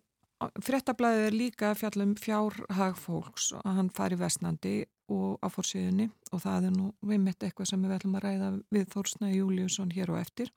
frettablaðið 0.62 1.28
er 1.28 1.38
líka 1.38 1.74
fjallum 1.78 2.16
fjárhag 2.20 2.98
fólks 3.00 3.52
og 3.58 3.68
hann 3.78 3.92
fari 3.94 4.18
vestnandi 4.20 4.84
og 5.14 5.38
á 5.44 5.48
fórsíðunni 5.52 6.10
og 6.32 6.42
það 6.44 6.70
er 6.70 6.76
nú 6.76 6.90
við 7.04 7.22
mitt 7.24 7.44
eitthvað 7.44 7.70
sem 7.70 7.84
við 7.84 7.96
ætlum 7.98 8.18
að 8.18 8.26
ræða 8.28 8.50
við 8.74 8.90
Þórsna 8.94 9.32
Júliusson 9.34 9.94
hér 9.94 10.14
og 10.14 10.22
eftir 10.22 10.52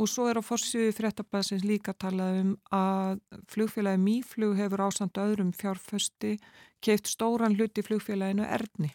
og 0.00 0.08
svo 0.08 0.30
er 0.30 0.40
á 0.40 0.42
fórsíðu 0.44 0.94
fréttablasins 0.96 1.64
líka 1.66 1.92
talað 1.92 2.38
um 2.40 2.52
að 2.72 3.20
flugfélagi 3.52 4.00
Míflug 4.00 4.56
hefur 4.56 4.86
ásand 4.86 5.20
öðrum 5.20 5.52
fjárfösti 5.52 6.38
keift 6.80 7.10
stóran 7.10 7.56
hluti 7.58 7.84
flugfélaginu 7.84 8.46
Erni. 8.48 8.94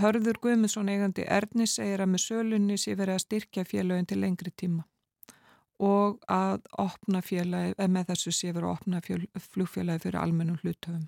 Hörður 0.00 0.40
Guðmundsson 0.40 0.88
eigandi 0.88 1.26
Erni 1.28 1.66
segir 1.68 2.00
að 2.04 2.12
með 2.14 2.24
sölunni 2.24 2.78
sé 2.80 2.96
verið 2.96 3.18
að 3.18 3.24
styrkja 3.26 3.64
félagin 3.68 4.08
til 4.08 4.20
lengri 4.22 4.52
tíma 4.52 4.86
og 5.76 6.22
að 6.32 6.62
opna 6.80 7.20
félagi, 7.20 7.74
eða 7.76 7.92
með 7.92 8.06
þessu 8.10 8.32
sé 8.32 8.52
verið 8.56 8.70
að 8.70 8.76
opna 8.78 9.00
flugfélagi 9.52 10.06
fyrir 10.06 10.22
almennum 10.22 10.56
hlutöfum. 10.62 11.04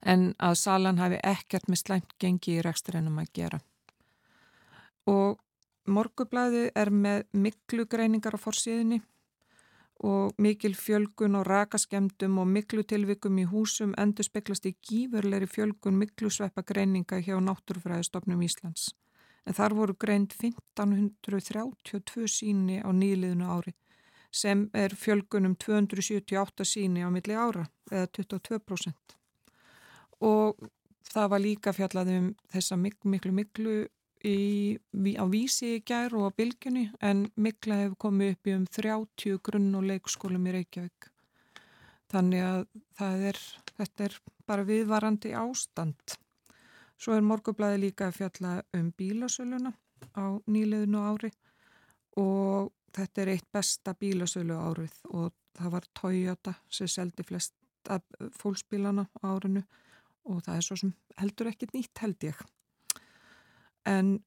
En 0.00 0.30
að 0.40 0.54
Salan 0.56 1.00
hafi 1.02 1.18
ekkert 1.20 1.68
með 1.68 1.82
slæmt 1.82 2.14
gengi 2.16 2.56
í 2.56 2.62
reksturinnum 2.64 3.20
að 3.20 3.32
gera. 3.36 3.60
Og 5.04 5.36
Morgublaði 5.90 6.70
er 6.78 6.90
með 6.94 7.24
miklu 7.34 7.86
greiningar 7.90 8.36
á 8.36 8.40
forsíðinni 8.40 9.00
og 10.06 10.38
mikil 10.40 10.72
fjölgun 10.78 11.36
og 11.36 11.44
rakaskemdum 11.48 12.38
og 12.40 12.48
miklu 12.48 12.84
tilvikum 12.88 13.36
í 13.42 13.44
húsum 13.50 13.92
endur 14.00 14.24
speklast 14.24 14.68
í 14.70 14.72
gífurleiri 14.86 15.48
fjölgun 15.50 15.98
miklu 16.00 16.30
sveppa 16.32 16.64
greininga 16.64 17.20
hjá 17.20 17.36
Náttúrufræðistofnum 17.44 18.40
Íslands. 18.46 18.94
En 19.44 19.56
þar 19.56 19.76
voru 19.76 19.96
greint 19.98 20.32
1532 20.38 22.28
síni 22.28 22.80
á 22.80 22.88
nýliðinu 22.88 23.50
ári 23.50 23.74
sem 24.30 24.68
er 24.72 24.94
fjölgunum 24.94 25.56
278 25.58 26.64
síni 26.64 27.02
á 27.02 27.10
milli 27.10 27.34
ára 27.34 27.66
eða 27.90 28.06
22%. 28.14 29.16
Og 30.22 30.68
það 31.10 31.30
var 31.32 31.42
líka 31.42 31.72
fjallað 31.74 32.12
um 32.16 32.28
þessa 32.52 32.78
miklu 32.78 33.10
miklu 33.10 33.32
miklu 33.34 33.74
í, 34.26 34.76
á 35.16 35.24
vísi 35.30 35.76
í 35.76 35.82
gær 35.86 36.14
og 36.18 36.30
á 36.30 36.36
bylgjunni 36.36 36.86
en 37.04 37.26
mikla 37.36 37.78
hefur 37.82 37.98
komið 38.06 38.34
upp 38.34 38.50
í 38.50 38.56
um 38.56 38.66
30 38.66 39.40
grunn 39.46 39.74
og 39.78 39.86
leikskólum 39.88 40.48
í 40.50 40.54
Reykjavík. 40.56 41.10
Þannig 42.10 42.42
að 42.98 43.24
er, 43.30 43.38
þetta 43.78 44.08
er 44.08 44.18
bara 44.48 44.66
viðvarandi 44.66 45.32
ástand. 45.38 46.16
Svo 47.00 47.14
er 47.16 47.24
morgublaði 47.24 47.86
líka 47.86 48.10
að 48.10 48.18
fjalla 48.18 48.56
um 48.76 48.90
bílasöluna 48.96 49.72
á 50.16 50.36
nýleðinu 50.50 51.00
ári 51.00 51.30
og 52.20 52.72
þetta 52.96 53.22
er 53.22 53.34
eitt 53.36 53.48
besta 53.52 53.94
bílasölu 53.94 54.56
árið 54.58 54.96
og 55.14 55.32
það 55.56 55.74
var 55.76 55.90
Toyota 55.96 56.54
sem 56.68 56.90
seldi 56.90 57.24
flest 57.24 57.54
fólksbílana 58.40 59.06
árinu 59.24 59.62
og 60.28 60.42
það 60.44 60.56
er 60.56 60.66
svo 60.66 60.76
sem 60.76 60.94
heldur 61.16 61.48
ekkit 61.50 61.72
nýtt 61.74 62.02
held 62.02 62.26
ég 62.26 62.42
en 63.90 64.18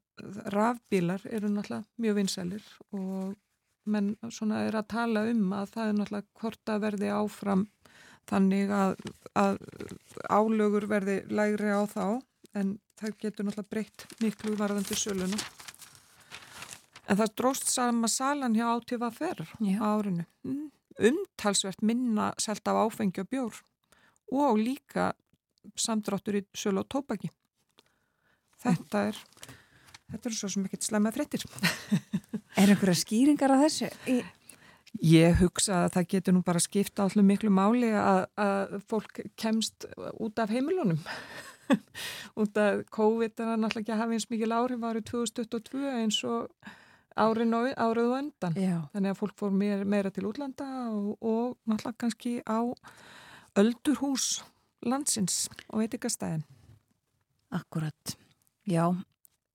rafbílar 0.53 1.23
eru 1.31 1.49
náttúrulega 1.49 1.83
mjög 1.97 2.19
vinsælir 2.19 2.65
og 2.91 3.33
menn 3.85 4.13
svona 4.31 4.63
er 4.67 4.77
að 4.79 4.91
tala 4.93 5.25
um 5.31 5.55
að 5.55 5.73
það 5.73 5.89
er 5.89 5.97
náttúrulega 5.97 6.41
hvort 6.41 6.71
að 6.71 6.83
verði 6.85 7.09
áfram 7.11 7.65
þannig 8.29 8.71
að, 8.71 8.93
að 9.35 9.57
álögur 10.29 10.87
verði 10.91 11.17
lægri 11.27 11.73
á 11.73 11.83
þá 11.89 12.05
en 12.53 12.77
það 12.99 13.17
getur 13.25 13.47
náttúrulega 13.47 13.71
breytt 13.73 14.05
miklu 14.21 14.55
varðandi 14.59 14.97
söluna. 14.97 15.41
En 17.09 17.19
það 17.19 17.35
dróst 17.35 17.67
sama 17.67 18.07
salan 18.07 18.55
hjá 18.55 18.69
átífa 18.69 19.09
ferr 19.11 19.43
á 19.43 19.85
árinu. 19.91 20.23
Mm, 20.47 20.69
umtalsvert 21.09 21.81
minna 21.83 22.31
selt 22.39 22.67
af 22.69 22.79
áfengi 22.85 23.23
og 23.23 23.29
bjór 23.33 23.61
og 24.33 24.59
líka 24.61 25.11
samdráttur 25.75 26.39
í 26.39 26.45
sölu 26.55 26.83
og 26.83 26.89
tópaki 26.91 27.31
þetta 28.63 29.03
er 29.09 29.19
þetta 30.13 30.29
er 30.29 30.37
svo 30.37 30.51
sem 30.51 30.67
ekki 30.67 30.81
slemma 30.83 31.13
frettir 31.15 31.45
Er 32.59 32.69
einhverja 32.69 32.99
skýringar 33.01 33.49
á 33.49 33.57
þessu? 33.63 33.89
Í... 34.05 34.19
Ég 35.01 35.39
hugsa 35.39 35.87
að 35.87 35.95
það 35.95 36.09
getur 36.11 36.35
nú 36.35 36.43
bara 36.45 36.61
skipta 36.61 37.07
allir 37.07 37.25
miklu 37.25 37.49
máli 37.49 37.89
að, 37.97 38.27
að 38.37 38.75
fólk 38.91 39.23
kemst 39.41 39.87
út 40.21 40.37
af 40.37 40.53
heimilunum. 40.53 40.99
Út 42.41 42.59
af 42.61 42.83
COVID 42.93 43.41
er 43.41 43.55
náttúrulega 43.57 43.81
ekki 43.81 43.95
að 43.95 44.01
hafa 44.03 44.17
eins 44.19 44.29
mikil 44.29 44.53
áhrif 44.53 44.85
árið 44.85 45.07
2022 45.09 45.83
eins 45.97 46.19
og 46.29 46.71
árið 47.17 47.53
og 48.05 48.15
öndan 48.17 48.57
Já. 48.57 48.77
þannig 48.93 49.13
að 49.13 49.19
fólk 49.19 49.35
fór 49.37 49.53
meira, 49.53 49.85
meira 49.85 50.11
til 50.13 50.25
útlanda 50.29 50.65
og, 50.89 51.17
og 51.21 51.57
náttúrulega 51.69 52.01
kannski 52.05 52.33
á 52.45 52.61
öldurhús 53.57 54.43
landsins 54.85 55.47
og 55.69 55.83
veitikastæðin 55.83 56.45
Akkurat 57.53 58.17
Já, 58.63 58.93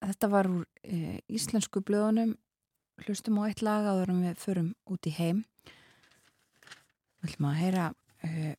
þetta 0.05 0.29
var 0.29 0.49
úr 0.53 0.65
e, 0.85 1.21
íslensku 1.33 1.81
blöðunum. 1.81 2.35
Hlustum 3.07 3.39
á 3.41 3.49
eitt 3.49 3.63
lag 3.65 3.87
áður 3.89 4.13
við 4.21 4.43
förum 4.43 4.73
út 4.85 5.09
í 5.09 5.13
heim. 5.17 5.45
Við 7.23 7.31
ætlum 7.31 7.47
að 7.49 7.61
heyra 7.63 7.87
e, 8.21 8.51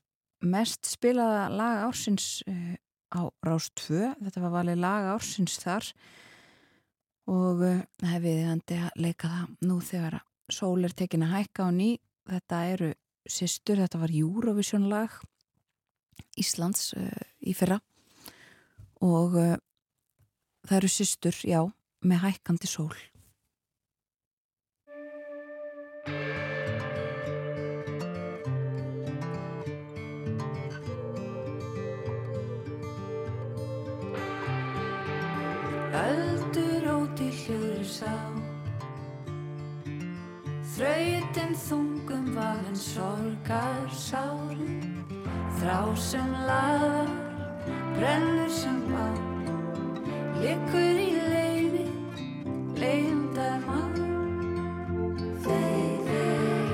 mest 0.42 0.90
spilaða 0.90 1.44
lag 1.54 1.84
ársins 1.86 2.42
e, 2.50 2.80
á 3.14 3.30
Rás 3.46 3.70
2 3.78 4.16
þetta 4.24 4.44
var 4.48 4.56
valið 4.56 4.82
lag 4.82 5.12
ársins 5.14 5.60
þar. 5.62 5.92
Og 7.30 7.62
hefðið 8.02 8.44
handi 8.50 8.82
að 8.82 9.06
leika 9.06 9.30
það 9.30 9.56
nú 9.70 9.80
þegar 9.86 10.20
sól 10.50 10.82
er 10.82 10.98
tekin 10.98 11.30
að 11.30 11.36
hækka 11.38 11.70
á 11.70 11.78
ný. 11.78 11.92
Þetta 12.26 12.66
eru 12.74 12.94
sýstur, 13.30 13.84
þetta 13.84 14.02
var 14.02 14.18
Eurovision 14.18 14.90
lag 14.90 15.14
Íslands 16.42 16.96
í 17.46 17.54
fyrra. 17.54 17.78
Og 19.06 19.38
Það 20.68 20.78
eru 20.78 20.90
systur, 20.92 21.38
já, 21.44 21.62
með 22.04 22.26
hækkandi 22.26 22.70
sól. 22.70 22.98
Öldur 36.00 36.92
óti 36.96 37.32
hljóður 37.44 37.88
sá. 37.88 38.14
Þrautin 40.80 41.58
þungum 41.60 42.30
vafinn 42.38 42.78
sorgar 42.80 43.90
sárum 43.92 45.00
Þrá 45.60 45.96
sem 46.00 46.30
lagar, 46.48 47.10
brennur 47.98 48.50
sem 48.50 48.80
bá 48.88 49.29
Liggur 50.40 51.00
í 51.04 51.10
leiði, 51.20 51.82
leiðindar 52.80 53.58
mann, 53.66 53.98
þeir, 55.44 55.98
þeir. 56.08 56.70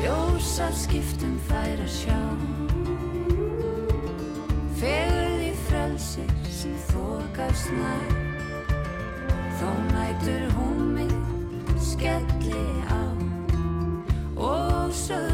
Ljósar 0.00 0.74
skiptum 0.74 1.36
þær 1.46 1.84
að 1.84 1.92
sjá, 1.94 2.18
fegur 4.80 5.36
því 5.38 5.52
frelsir 5.68 6.32
sem 6.50 6.74
þokast 6.88 7.70
nær. 7.78 8.16
Þó 9.60 9.68
nætur 9.92 10.48
hún 10.56 10.80
mig 10.96 11.14
skelli 11.78 12.66
á 12.90 13.02
og 14.34 14.90
sögð 14.90 15.31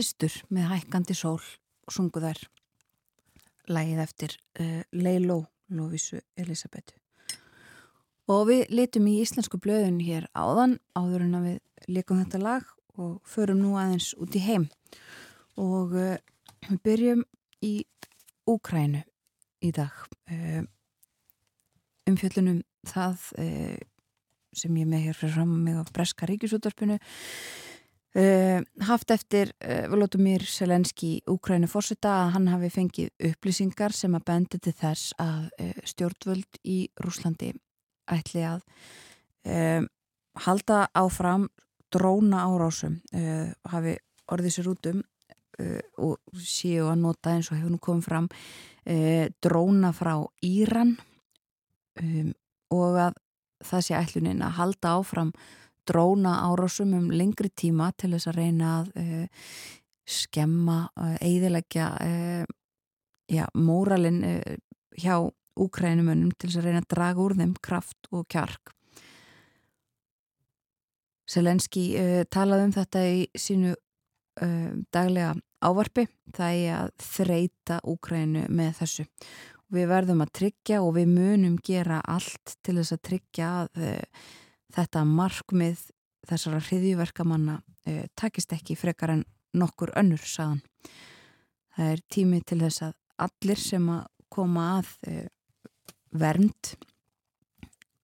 Sistur 0.00 0.32
með 0.48 0.70
hækkandi 0.70 1.12
sól 1.12 1.42
og 1.84 1.92
sungu 1.92 2.22
þær 2.22 2.38
lægið 3.68 3.98
eftir 4.00 4.36
uh, 4.62 4.78
Leiló 4.96 5.42
Lóvísu 5.68 6.22
Elisabetu. 6.40 6.96
Og 8.32 8.46
við 8.48 8.72
litum 8.72 9.10
í 9.10 9.18
íslensku 9.20 9.60
blöðun 9.60 9.98
hér 10.00 10.30
áðan 10.32 10.78
áður 10.96 11.26
en 11.26 11.36
að 11.36 11.46
við 11.50 11.92
likum 11.98 12.22
þetta 12.22 12.40
lag 12.40 12.72
og 12.96 13.20
förum 13.28 13.60
nú 13.60 13.74
aðeins 13.76 14.14
út 14.16 14.40
í 14.40 14.44
heim. 14.46 14.70
Og 15.60 15.92
uh, 15.92 16.16
við 16.70 16.82
byrjum 16.88 17.24
í 17.60 17.74
Úkrænu 18.48 19.04
í 19.60 19.76
dag. 19.76 19.92
Uh, 20.32 20.64
umfjöllunum 22.08 22.62
það 22.88 23.32
uh, 23.36 23.80
sem 24.56 24.80
ég 24.80 24.88
með 24.88 25.10
hér 25.10 25.24
fyrir 25.26 25.42
fram 25.42 25.58
mig 25.66 25.76
á 25.76 25.84
Breska 25.92 26.30
ríkisúttarpinu 26.30 26.96
Uh, 28.10 28.58
haft 28.82 29.12
eftir 29.14 29.52
uh, 29.62 29.86
Volodymyr 29.86 30.42
Selenski 30.42 31.20
Úkrænu 31.30 31.68
fórseta 31.70 32.10
að 32.24 32.32
hann 32.34 32.48
hafi 32.50 32.70
fengið 32.74 33.28
upplýsingar 33.28 33.94
sem 33.94 34.16
að 34.18 34.24
bendi 34.26 34.58
til 34.58 34.72
þess 34.74 35.12
að 35.22 35.44
uh, 35.62 35.76
stjórnvöld 35.86 36.58
í 36.66 36.78
Rúslandi 36.98 37.52
ætli 38.10 38.42
að 38.42 38.64
halda 40.42 40.80
áfram 40.98 41.46
dróna 41.94 42.42
árásum 42.50 42.98
hafi 43.70 43.94
orðið 44.28 44.56
sér 44.56 44.68
út 44.72 44.88
um 44.90 44.98
og 46.02 46.42
séu 46.42 46.90
að 46.90 46.98
nota 47.04 47.32
eins 47.32 47.48
og 47.48 47.60
hefur 47.60 47.72
nú 47.72 47.78
komið 47.80 48.08
fram 48.08 48.26
dróna 49.40 49.94
frá 49.96 50.12
Íran 50.44 50.96
um, 52.02 52.34
og 52.74 53.00
að 53.06 53.22
það 53.70 53.86
sé 53.86 53.96
ætlunin 54.02 54.44
að 54.44 54.56
halda 54.58 54.96
áfram 54.98 55.32
dróna 55.88 56.40
árásum 56.46 56.94
um 56.96 57.10
lengri 57.12 57.50
tíma 57.50 57.90
til 57.98 58.12
þess 58.14 58.30
að 58.30 58.38
reyna 58.40 58.72
að 58.80 58.90
uh, 59.00 59.52
skemma, 60.10 60.80
uh, 60.96 61.16
eiðilegja 61.22 61.90
uh, 62.04 62.44
já, 63.30 63.44
móralin 63.54 64.24
hjá 64.98 65.14
úkrænumönnum 65.60 66.32
til 66.36 66.50
þess 66.50 66.60
að 66.60 66.68
reyna 66.68 66.82
að 66.82 66.90
draga 66.94 67.24
úr 67.24 67.36
þeim 67.38 67.54
kraft 67.62 68.10
og 68.10 68.26
kjark. 68.30 68.74
Selenski 71.30 71.84
talaði 72.26 72.64
um 72.66 72.72
þetta 72.74 73.02
í 73.06 73.20
sínu 73.38 73.76
daglega 74.90 75.36
ávarpi, 75.62 76.08
það 76.34 76.56
er 76.56 76.72
að 76.74 76.88
þreita 77.04 77.76
úkrænu 77.86 78.48
með 78.50 78.72
þessu. 78.80 79.04
Við 79.70 79.86
verðum 79.92 80.24
að 80.24 80.32
tryggja 80.40 80.80
og 80.82 80.96
við 80.96 81.12
munum 81.12 81.54
gera 81.62 82.00
allt 82.02 82.56
til 82.66 82.80
þess 82.80 82.96
að 82.96 83.02
tryggja 83.06 83.50
að 83.60 83.84
þetta 84.74 85.04
markmið 85.08 85.82
þessara 86.28 86.60
hriðjverkamanna 86.66 87.58
uh, 87.60 88.04
takist 88.18 88.52
ekki 88.54 88.76
frekar 88.78 89.14
en 89.16 89.24
nokkur 89.56 89.92
önnur 89.98 90.22
saðan. 90.22 90.60
Það 91.76 91.92
er 91.94 92.02
tími 92.12 92.40
til 92.46 92.60
þess 92.62 92.84
að 92.86 92.96
allir 93.26 93.60
sem 93.60 93.88
að 93.92 94.06
koma 94.30 94.66
að 94.78 94.92
uh, 95.10 95.26
vernd 96.20 96.74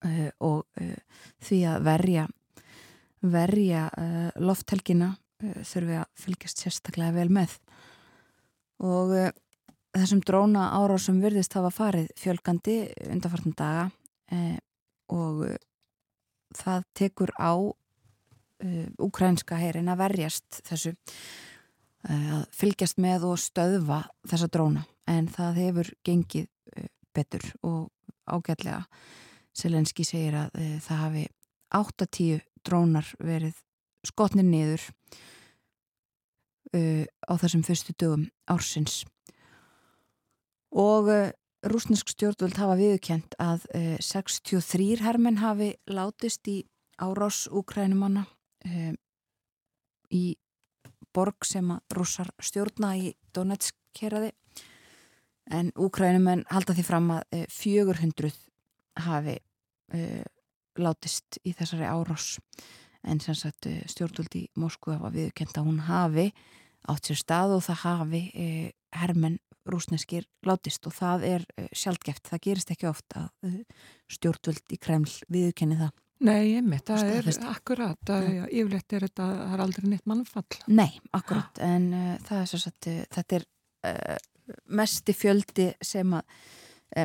uh, 0.06 0.30
og 0.46 0.82
því 1.42 1.60
að 1.66 1.86
verja, 1.86 2.26
verja 3.26 3.86
lofthelgina 4.38 5.08
þurfi 5.40 5.96
að 5.98 6.20
fylgjast 6.22 6.62
sérstaklega 6.62 7.16
vel 7.16 7.32
með. 7.34 7.56
Og 8.86 9.10
þessum 9.96 10.20
dróna 10.22 10.68
árásum 10.76 11.18
virðist 11.24 11.56
hafa 11.58 11.72
farið 11.74 12.12
fjölgandi 12.20 12.76
undarfartan 13.08 13.56
daga 13.58 13.88
og 15.10 15.42
það 16.56 16.86
tekur 16.96 17.32
á 17.38 17.52
uh, 17.56 18.86
ukrænska 19.02 19.58
heyrin 19.60 19.90
að 19.92 20.02
verjast 20.04 20.60
þessu 20.66 20.94
uh, 20.96 22.40
að 22.40 22.42
fylgjast 22.56 23.00
með 23.02 23.28
og 23.30 23.40
stöðva 23.42 24.02
þessa 24.28 24.50
dróna. 24.52 24.86
En 25.06 25.28
það 25.30 25.62
hefur 25.62 25.92
gengið 26.06 26.48
uh, 26.48 26.88
betur 27.14 27.46
og 27.62 27.88
ágætlega. 28.26 28.84
Selenski 29.56 30.04
segir 30.06 30.36
að 30.40 30.58
uh, 30.60 30.76
það 30.84 31.02
hafi 31.04 31.24
8-10 31.76 32.44
drónar 32.66 33.08
verið 33.22 33.56
skotnir 34.06 34.46
niður 34.46 34.82
uh, 36.74 37.04
á 37.06 37.32
þessum 37.40 37.64
fyrstu 37.66 37.94
dögum 37.98 38.28
ársins. 38.50 39.04
Og 40.76 41.10
uh, 41.10 41.30
rúsnesk 41.64 42.10
stjórnvöld 42.12 42.58
hafa 42.60 42.76
viðkjent 42.78 43.36
að 43.42 43.66
eh, 43.74 43.96
63 44.02 45.02
hermenn 45.04 45.40
hafi 45.40 45.74
látist 45.88 46.48
í 46.50 46.60
árás 47.00 47.46
úkrænumanna 47.48 48.26
eh, 48.64 48.92
í 50.12 50.36
borg 51.16 51.46
sem 51.48 51.70
að 51.72 51.96
rússar 51.96 52.30
stjórna 52.42 52.94
í 53.00 53.14
Donetsk 53.34 53.76
keraði 53.96 54.32
en 55.50 55.70
úkrænumenn 55.78 56.44
halda 56.50 56.74
því 56.76 56.84
fram 56.86 57.10
að 57.16 57.38
eh, 57.38 57.46
400 57.52 58.32
hafi 59.06 59.36
eh, 59.94 60.24
látist 60.80 61.40
í 61.44 61.54
þessari 61.56 61.88
árás. 61.88 62.36
En 63.06 63.20
sem 63.22 63.36
sagt 63.38 63.68
eh, 63.70 63.82
stjórnvöld 63.88 64.34
í 64.38 64.46
Moskú 64.58 64.94
hafa 64.94 65.12
viðkjent 65.14 65.56
að 65.56 65.68
hún 65.68 65.82
hafi 65.86 66.30
átt 66.90 67.08
sér 67.08 67.20
stað 67.20 67.56
og 67.56 67.64
það 67.66 67.82
hafi 67.84 68.22
eh, 68.34 68.70
hermenn 68.96 69.38
rúsneskir 69.70 70.26
látist 70.46 70.86
og 70.88 70.94
það 70.96 71.26
er 71.28 71.46
uh, 71.56 71.68
sjálfgeft, 71.74 72.28
það 72.30 72.42
gerist 72.46 72.72
ekki 72.74 72.88
ofta 72.90 73.26
að 73.26 73.48
uh, 73.50 73.86
stjórnvöld 74.16 74.74
í 74.74 74.78
Kreml 74.82 75.12
viðkenni 75.32 75.78
það. 75.80 75.94
Nei, 76.26 76.56
einmitt, 76.56 76.88
það 76.88 77.10
er 77.12 77.26
akkurat, 77.50 78.12
að, 78.14 78.28
ja, 78.32 78.46
yfirleitt 78.48 78.94
er 78.96 79.04
þetta, 79.04 79.26
það 79.36 79.56
er 79.56 79.62
aldrei 79.66 79.88
neitt 79.92 80.06
mannfall. 80.08 80.60
Nei, 80.72 80.88
akkurat, 81.16 81.60
en 81.64 81.90
uh, 81.92 82.14
það 82.24 82.40
er 82.40 82.48
svo 82.52 82.60
að 82.70 82.88
þetta 83.18 83.40
er 83.40 83.50
mesti 84.78 85.12
fjöldi 85.14 85.66
sem 85.84 86.14
að, 86.16 86.40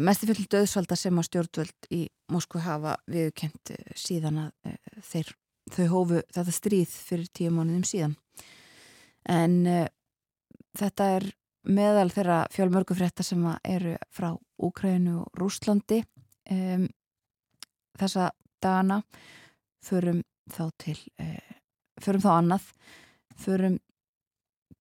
mesti 0.06 0.30
fjöldi 0.30 0.46
döðsvalda 0.54 0.96
sem 1.00 1.18
að 1.18 1.28
stjórnvöld 1.28 1.88
í 1.92 2.02
Moskvu 2.32 2.62
hafa 2.64 2.96
viðkent 3.12 3.74
síðan 3.98 4.38
að 4.46 4.76
þeir, 5.10 5.32
þau 5.74 5.86
hófu 5.92 6.22
þetta 6.32 6.54
stríð 6.56 6.94
fyrir 7.10 7.32
tíu 7.34 7.52
mánuðum 7.52 7.84
síðan. 7.90 8.14
En 9.28 9.58
þetta 10.78 11.10
er 11.18 11.28
meðal 11.68 12.10
þeirra 12.14 12.40
fjölmörgu 12.54 12.96
frétta 12.98 13.24
sem 13.26 13.44
eru 13.68 13.96
frá 14.14 14.32
Úkrænu 14.62 15.22
og 15.22 15.40
Rúslandi 15.40 16.02
um, 16.52 16.88
þessa 18.00 18.32
dana 18.62 19.02
förum 19.86 20.22
þá 20.52 20.64
til 20.82 20.98
uh, 21.22 21.56
förum 22.02 22.24
þá 22.24 22.32
annað. 22.36 22.70
Förum 23.42 23.80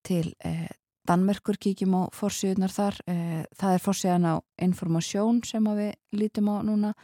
til 0.06 0.32
uh, 0.44 0.68
Danmerkur 1.08 1.58
kíkjum 1.60 1.96
á 1.96 2.02
fórsíðunar 2.14 2.72
þar. 2.72 3.00
Uh, 3.08 3.42
það 3.56 3.76
er 3.76 3.84
fórsíðan 3.84 4.28
á 4.28 4.34
informasjón 4.64 5.42
sem 5.48 5.70
við 5.76 5.94
lítum 6.16 6.52
á 6.52 6.56
núna. 6.64 6.94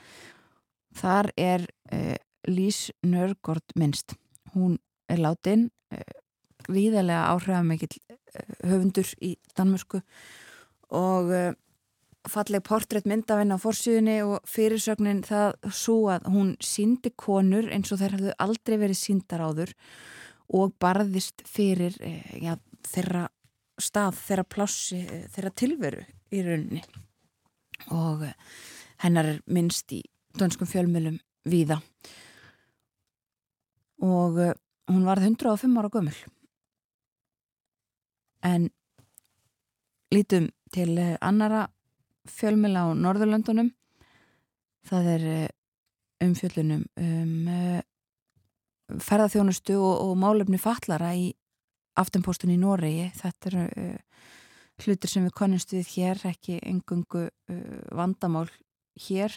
Þar 0.97 1.29
er 1.37 1.67
Lís 2.49 2.87
Nörgård 3.05 3.75
minnst. 3.77 4.15
Hún 4.55 4.79
er 5.13 5.21
látin 5.21 5.67
viðalega 6.73 7.31
áhrifamikill 7.33 7.99
höfundur 8.67 9.13
í 9.25 9.37
Danmörsku 9.57 10.01
og 10.95 11.31
uh, 11.33 11.55
falleg 12.27 12.65
portrétt 12.67 13.07
myndafinn 13.09 13.55
á 13.55 13.59
fórsíðunni 13.61 14.19
og 14.27 14.47
fyrirsögnin 14.51 15.23
það 15.27 15.57
svo 15.71 15.99
að 16.15 16.29
hún 16.35 16.53
síndi 16.65 17.13
konur 17.17 17.71
eins 17.73 17.93
og 17.95 18.03
þeir 18.03 18.17
hafðu 18.19 18.37
aldrei 18.43 18.77
verið 18.83 19.01
síndar 19.01 19.45
áður 19.47 19.75
og 20.57 20.75
barðist 20.83 21.43
fyrir 21.49 21.97
uh, 22.03 22.37
ja, 22.43 22.59
þeirra 22.87 23.27
stað, 23.83 24.21
þeirra 24.25 24.47
plássi, 24.49 25.03
þeirra 25.35 25.53
tilveru 25.53 26.05
í 26.33 26.43
rauninni. 26.45 26.85
Og 27.93 28.23
hennar 29.05 29.35
er 29.35 29.43
minnst 29.53 29.93
í 29.93 30.01
dönskum 30.39 30.69
fjölmjölum 30.71 31.19
víða. 31.47 31.77
Og 34.01 34.39
hún 34.89 35.05
varð 35.05 35.29
105 35.29 35.77
ára 35.77 35.93
gömul 35.93 36.17
En 38.47 38.71
lítum 40.15 40.51
til 40.75 40.97
eh, 40.99 41.17
annara 41.21 41.67
fjölmila 42.31 42.87
á 42.87 42.89
Norðurlöndunum. 42.95 43.73
Það 44.87 45.11
er 45.17 45.27
eh, 45.33 45.49
umfjöllunum 46.23 46.87
um 46.97 47.49
eh, 47.51 47.83
ferðarþjónustu 48.87 49.75
og, 49.81 49.95
og 50.07 50.15
málefni 50.21 50.61
fallara 50.63 51.11
í 51.19 51.33
aftenpóstun 51.99 52.53
í 52.55 52.59
Noregi. 52.61 53.09
Þetta 53.17 53.51
eru 53.51 53.65
uh, 53.67 54.29
hlutir 54.85 55.11
sem 55.11 55.25
við 55.27 55.35
konumst 55.41 55.73
við 55.75 55.91
hér, 55.97 56.21
ekki 56.29 56.61
engungu 56.61 57.25
uh, 57.27 57.59
vandamál 57.97 58.47
hér. 59.09 59.35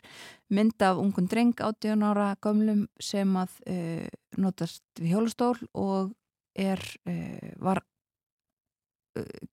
Mynd 0.54 0.84
af 0.86 1.00
ungun 1.02 1.30
dreng 1.32 1.56
18 1.56 2.06
ára 2.06 2.34
gömlum 2.43 2.86
sem 3.02 3.32
að 3.39 3.56
uh, 3.72 4.06
notast 4.38 4.84
við 5.00 5.15
hjólustól 5.15 5.56
og 5.74 6.13
er, 6.60 6.82
var 7.62 7.80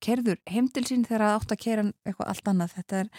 kerður 0.04 0.40
heim 0.50 0.70
til 0.72 0.84
sín 0.88 1.04
þegar 1.06 1.26
það 1.26 1.36
átt 1.40 1.52
að 1.54 1.62
kera 1.64 1.84
eitthvað 2.04 2.32
allt 2.32 2.50
annað. 2.52 2.74
Þetta 2.78 3.02
er, 3.02 3.10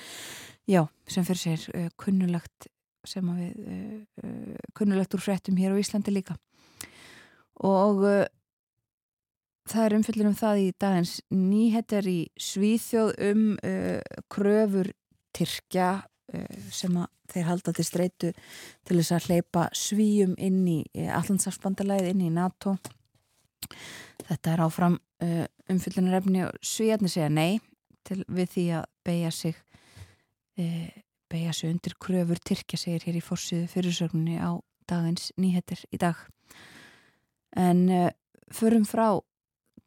já, 0.70 0.82
sem 1.10 1.28
fyrir 1.28 1.44
sér 1.44 1.68
uh, 1.74 1.88
kunnulegt 2.00 2.72
sem 3.08 3.30
að 3.32 3.44
við 3.44 3.70
uh, 3.74 4.00
uh, 4.24 4.66
kunnulegt 4.78 5.16
úr 5.16 5.24
frettum 5.24 5.60
hér 5.60 5.76
á 5.76 5.82
Íslandi 5.82 6.14
líka. 6.14 6.38
Og 7.66 8.04
það 9.68 9.86
er 9.86 9.96
umfyllir 9.98 10.30
um 10.30 10.38
það 10.38 10.62
í 10.62 10.68
dagins 10.80 11.14
nýhetjar 11.34 12.08
í 12.10 12.20
Svíþjóð 12.40 13.14
um 13.30 13.44
uh, 13.58 14.00
kröfur 14.32 14.92
Tyrkja 15.36 15.92
uh, 16.04 16.60
sem 16.74 16.96
að 16.98 17.10
þeir 17.28 17.48
halda 17.50 17.74
til 17.76 17.86
streitu 17.86 18.30
til 18.88 19.00
þess 19.00 19.16
að 19.18 19.28
hleypa 19.28 19.66
svíum 19.76 20.36
inn 20.40 20.62
í 20.72 20.80
uh, 20.86 21.12
allansafsbandalæð, 21.20 22.12
inn 22.14 22.24
í 22.30 22.32
NATO. 22.34 22.78
Þetta 24.28 24.54
er 24.54 24.64
áfram 24.66 24.98
uh, 25.24 25.46
umfyllunarefni 25.72 26.46
og 26.48 26.58
svíjarnir 26.66 27.12
segja 27.12 27.30
nei 27.32 27.60
til 28.08 28.24
við 28.28 28.52
því 28.54 28.66
að 28.80 28.88
beigja 29.08 29.32
sig 29.36 29.58
uh, 30.60 30.90
beigja 31.32 31.54
sig 31.56 31.72
undir 31.74 31.98
kröfur 32.02 32.42
Tyrkja 32.44 32.80
segir 32.80 33.08
hér 33.08 33.20
í 33.20 33.24
fórsíðu 33.24 33.68
fyrirsögninni 33.72 34.40
á 34.40 34.56
dagins 34.88 35.32
nýhettir 35.36 35.84
í 35.92 36.00
dag. 36.02 36.20
En 37.56 37.88
uh, 37.92 38.12
förum 38.54 38.88
frá 38.88 39.20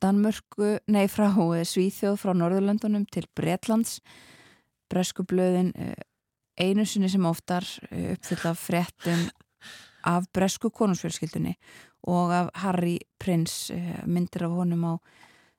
Danmörku, 0.00 0.78
nei 0.88 1.06
frá 1.12 1.28
Svíþjóð, 1.28 2.16
frá 2.16 2.32
Norðurlöndunum 2.32 3.04
til 3.12 3.26
Bretlands 3.36 3.98
Breskublöðin 4.88 5.74
einu 6.56 6.86
sinni 6.88 7.10
sem 7.12 7.26
oftar 7.28 7.66
uppfylla 7.90 8.54
fréttum 8.56 9.28
af 10.06 10.28
Bresku 10.32 10.70
konungsfjölskyldunni 10.70 11.56
og 12.08 12.32
af 12.32 12.50
Harry 12.62 12.98
Prince 13.18 13.74
myndir 14.06 14.46
af 14.46 14.54
honum 14.56 14.84
á 14.84 14.94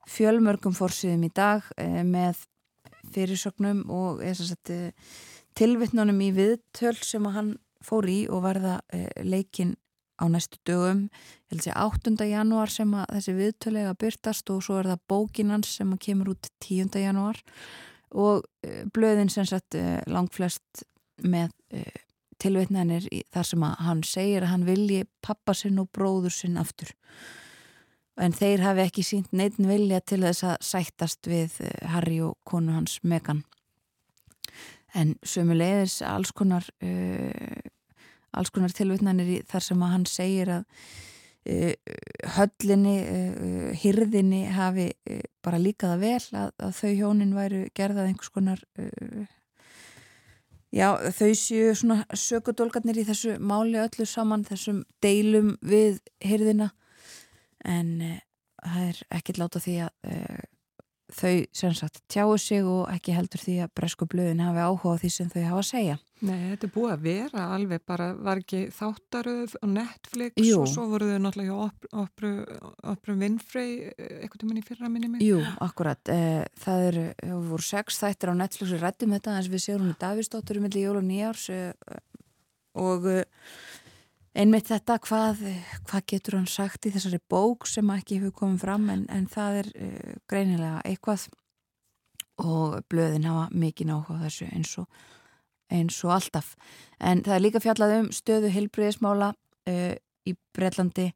fjölmörgum 0.10 0.74
fórsýðum 0.74 1.28
í 1.28 1.32
dag 1.36 1.68
með 2.06 2.46
fyrirsögnum 3.14 3.84
og 3.90 4.24
sagt, 4.38 4.72
tilvittnunum 5.58 6.22
í 6.26 6.32
viðtöl 6.34 6.98
sem 7.02 7.26
hann 7.26 7.56
fór 7.86 8.10
í 8.10 8.26
og 8.30 8.44
verða 8.46 8.80
leikin 9.22 9.76
á 10.22 10.30
næstu 10.30 10.60
dögum, 10.70 11.08
ég 11.50 11.54
held 11.54 11.62
að 11.62 11.66
segja 11.66 11.86
8. 11.88 12.26
janúar 12.30 12.70
sem 12.70 12.92
að 12.94 13.08
þessi 13.16 13.34
viðtölega 13.40 13.94
byrtast 13.98 14.52
og 14.54 14.62
svo 14.62 14.78
er 14.78 14.92
það 14.92 15.08
bókinans 15.10 15.72
sem 15.80 15.94
að 15.94 16.04
kemur 16.06 16.34
út 16.36 16.50
10. 16.62 16.94
janúar 17.02 17.42
og 18.14 18.46
blöðin 18.94 19.32
sem 19.34 19.48
sagt 19.50 19.78
langflest 20.06 20.86
með 21.26 21.50
tilveitnænir 22.42 23.08
þar 23.34 23.48
sem 23.48 23.64
að 23.68 23.78
hann 23.88 24.04
segir 24.08 24.46
að 24.46 24.54
hann 24.56 24.68
vilji 24.68 25.06
pappa 25.22 25.56
sinn 25.58 25.80
og 25.82 25.92
bróður 25.94 26.34
sinn 26.36 26.60
aftur. 26.62 26.92
En 28.22 28.36
þeir 28.36 28.66
hafi 28.66 28.84
ekki 28.84 29.06
sínt 29.08 29.32
neitin 29.32 29.70
vilja 29.70 30.02
til 30.04 30.20
þess 30.26 30.44
að 30.50 30.68
sættast 30.68 31.30
við 31.32 31.56
Harry 31.94 32.20
og 32.26 32.38
konu 32.46 32.76
hans 32.76 33.00
Megan 33.04 33.46
en 34.98 35.16
sömulegis 35.24 36.02
alls 36.06 36.34
konar 36.36 36.68
uh, 36.84 37.62
alls 38.36 38.52
konar 38.52 38.74
tilvittnænir 38.76 39.46
þar 39.50 39.66
sem 39.66 39.84
að 39.84 39.94
hann 39.96 40.08
segir 40.10 40.52
að 40.58 40.64
uh, 41.52 41.74
höllinni 42.38 42.96
uh, 43.02 43.70
hirðinni 43.82 44.46
hafi 44.56 44.92
bara 45.44 45.62
líkaða 45.62 46.00
vel 46.02 46.24
að, 46.44 46.56
að 46.60 46.76
þau 46.80 46.90
hjónin 46.90 47.38
væru 47.38 47.66
gerðað 47.78 48.12
einhvers 48.12 48.34
konar 48.36 48.66
já 50.72 50.88
þau 51.18 51.32
séu 51.36 51.74
svona 51.76 52.06
sökudólgarnir 52.16 53.02
í 53.02 53.08
þessu 53.08 53.38
máli 53.40 53.80
öllu 53.82 54.08
saman 54.08 54.46
þessum 54.48 54.84
deilum 55.04 55.56
við 55.62 56.00
hirðina 56.24 56.72
en 57.68 57.98
það 58.62 58.88
er 58.88 59.02
ekkit 59.20 59.42
láta 59.42 59.62
því 59.62 59.76
að 59.86 60.46
þau 61.12 61.34
sem 61.56 61.74
sagt 61.76 62.02
tjáu 62.12 62.38
sig 62.40 62.64
og 62.66 62.88
ekki 62.92 63.16
heldur 63.16 63.42
því 63.42 63.58
að 63.66 63.74
bresku 63.78 64.08
blöðin 64.10 64.44
hafi 64.44 64.64
áhuga 64.64 64.96
á 64.96 65.02
því 65.02 65.12
sem 65.12 65.30
þau 65.32 65.44
hafa 65.44 65.62
að 65.62 65.70
segja. 65.72 65.98
Nei, 66.22 66.52
þetta 66.52 66.68
er 66.68 66.74
búið 66.76 66.92
að 66.94 67.06
vera 67.08 67.44
alveg 67.56 67.84
bara, 67.90 68.12
var 68.14 68.42
ekki 68.44 68.62
þáttaröð 68.76 69.56
og 69.58 69.72
Netflix 69.74 70.46
Jú. 70.46 70.60
og 70.62 70.70
svo 70.70 70.86
voru 70.92 71.10
þau 71.10 71.22
náttúrulega 71.24 71.70
opru, 72.04 72.32
opru 72.92 73.16
Winfrey 73.18 73.90
eitthvað 73.98 74.46
um 74.46 74.54
henni 74.54 74.66
fyrra 74.66 74.92
minni 74.94 75.10
mig. 75.10 75.26
Jú, 75.26 75.42
akkurat. 75.66 76.14
Það 76.62 76.88
eru, 76.92 77.06
það 77.24 77.52
voru 77.52 77.68
sex 77.72 78.02
þættir 78.04 78.34
á 78.34 78.42
Netflix 78.44 78.76
við 78.76 78.86
rættum 78.86 79.16
þetta 79.18 79.36
eins 79.40 79.52
við 79.52 79.66
séum 79.66 79.86
hún 79.86 79.96
í 79.96 80.00
Davísdóttur 80.06 80.62
um 80.62 80.68
milli 80.68 80.86
jól 80.86 81.00
og 81.02 81.08
nýjárs 81.10 81.48
og 82.82 83.10
einmitt 84.32 84.70
þetta 84.70 85.00
hvað, 85.04 85.46
hvað 85.90 86.08
getur 86.14 86.38
hann 86.38 86.50
sagt 86.50 86.86
í 86.86 86.94
þessari 86.94 87.20
bók 87.34 87.66
sem 87.68 87.90
ekki 87.98 88.22
hefur 88.22 88.38
komið 88.44 88.66
fram 88.68 88.90
en, 88.94 89.08
en 89.12 89.26
það 89.32 89.64
er 89.64 89.72
greinilega 90.30 90.84
eitthvað 90.86 91.28
og 92.42 92.78
blöðin 92.90 93.28
hafa 93.28 93.50
mikið 93.54 93.90
náhuga 93.92 94.22
þessu 94.26 94.48
eins 94.52 94.72
og, 94.82 94.88
eins 95.72 95.98
og 96.06 96.16
alltaf. 96.18 96.56
En 97.00 97.24
það 97.26 97.36
er 97.36 97.46
líka 97.46 97.64
fjallað 97.64 97.98
um 98.00 98.10
stöðu 98.16 98.52
hilbriðismála 98.54 99.34
uh, 99.34 99.94
í 100.28 100.36
Breitlandi 100.56 101.10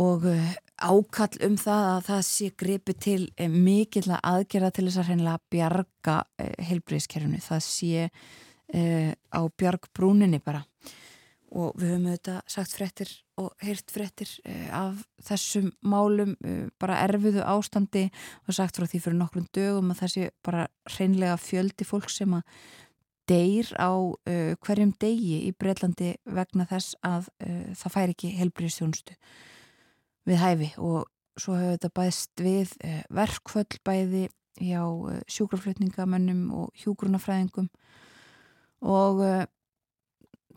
og 0.00 0.26
uh, 0.30 0.50
ákall 0.80 1.40
um 1.44 1.56
það 1.60 1.86
að 1.90 2.04
það 2.08 2.22
sé 2.30 2.50
gripi 2.62 2.96
til 2.96 3.22
mikill 3.52 4.06
aðgerða 4.16 4.70
til 4.76 4.86
þess 4.86 5.02
að 5.02 5.10
hreinlega 5.10 5.42
bjarga 5.52 6.20
hilbriðiskerfunu 6.70 7.42
það 7.44 7.66
sé 7.66 8.06
á 8.70 9.40
bjargbrúninni 9.58 10.38
bara. 10.40 10.62
Og 11.50 11.74
við 11.74 11.90
höfum 11.90 12.04
auðvitað 12.06 12.52
sagt 12.54 12.74
frettir 12.78 13.10
og 13.42 13.64
heyrt 13.64 13.90
frettir 13.90 14.30
af 14.70 15.00
þessum 15.26 15.72
málum 15.82 16.36
bara 16.80 17.00
erfiðu 17.02 17.42
ástandi 17.42 18.04
og 18.46 18.54
sagt 18.54 18.78
frá 18.78 18.86
því 18.86 19.00
fyrir 19.02 19.18
nokkrum 19.18 19.48
dögum 19.50 19.90
að 19.90 20.04
það 20.04 20.12
sé 20.14 20.28
bara 20.46 20.68
hreinlega 20.94 21.40
fjöldi 21.42 21.88
fólk 21.88 22.12
sem 22.14 22.38
að 22.38 22.46
deyr 23.30 23.70
á 23.78 23.90
uh, 23.92 24.56
hverjum 24.66 24.92
degi 25.00 25.44
í 25.46 25.52
Breitlandi 25.54 26.16
vegna 26.26 26.66
þess 26.70 26.98
að 27.06 27.30
uh, 27.46 27.70
það 27.78 27.94
fær 27.94 28.12
ekki 28.14 28.34
helbriðstjónustu 28.40 29.16
við 30.28 30.42
hæfi. 30.42 30.72
Og 30.82 31.06
svo 31.40 31.56
hefur 31.56 31.76
þetta 31.76 31.92
bæðst 32.00 32.44
við 32.44 32.74
uh, 32.82 33.00
verkföll 33.20 33.80
bæði 33.86 34.26
hjá 34.60 34.82
sjúkraflutningamönnum 35.30 36.50
og 36.52 36.82
hjúgrunafræðingum 36.82 37.70
og 38.84 39.22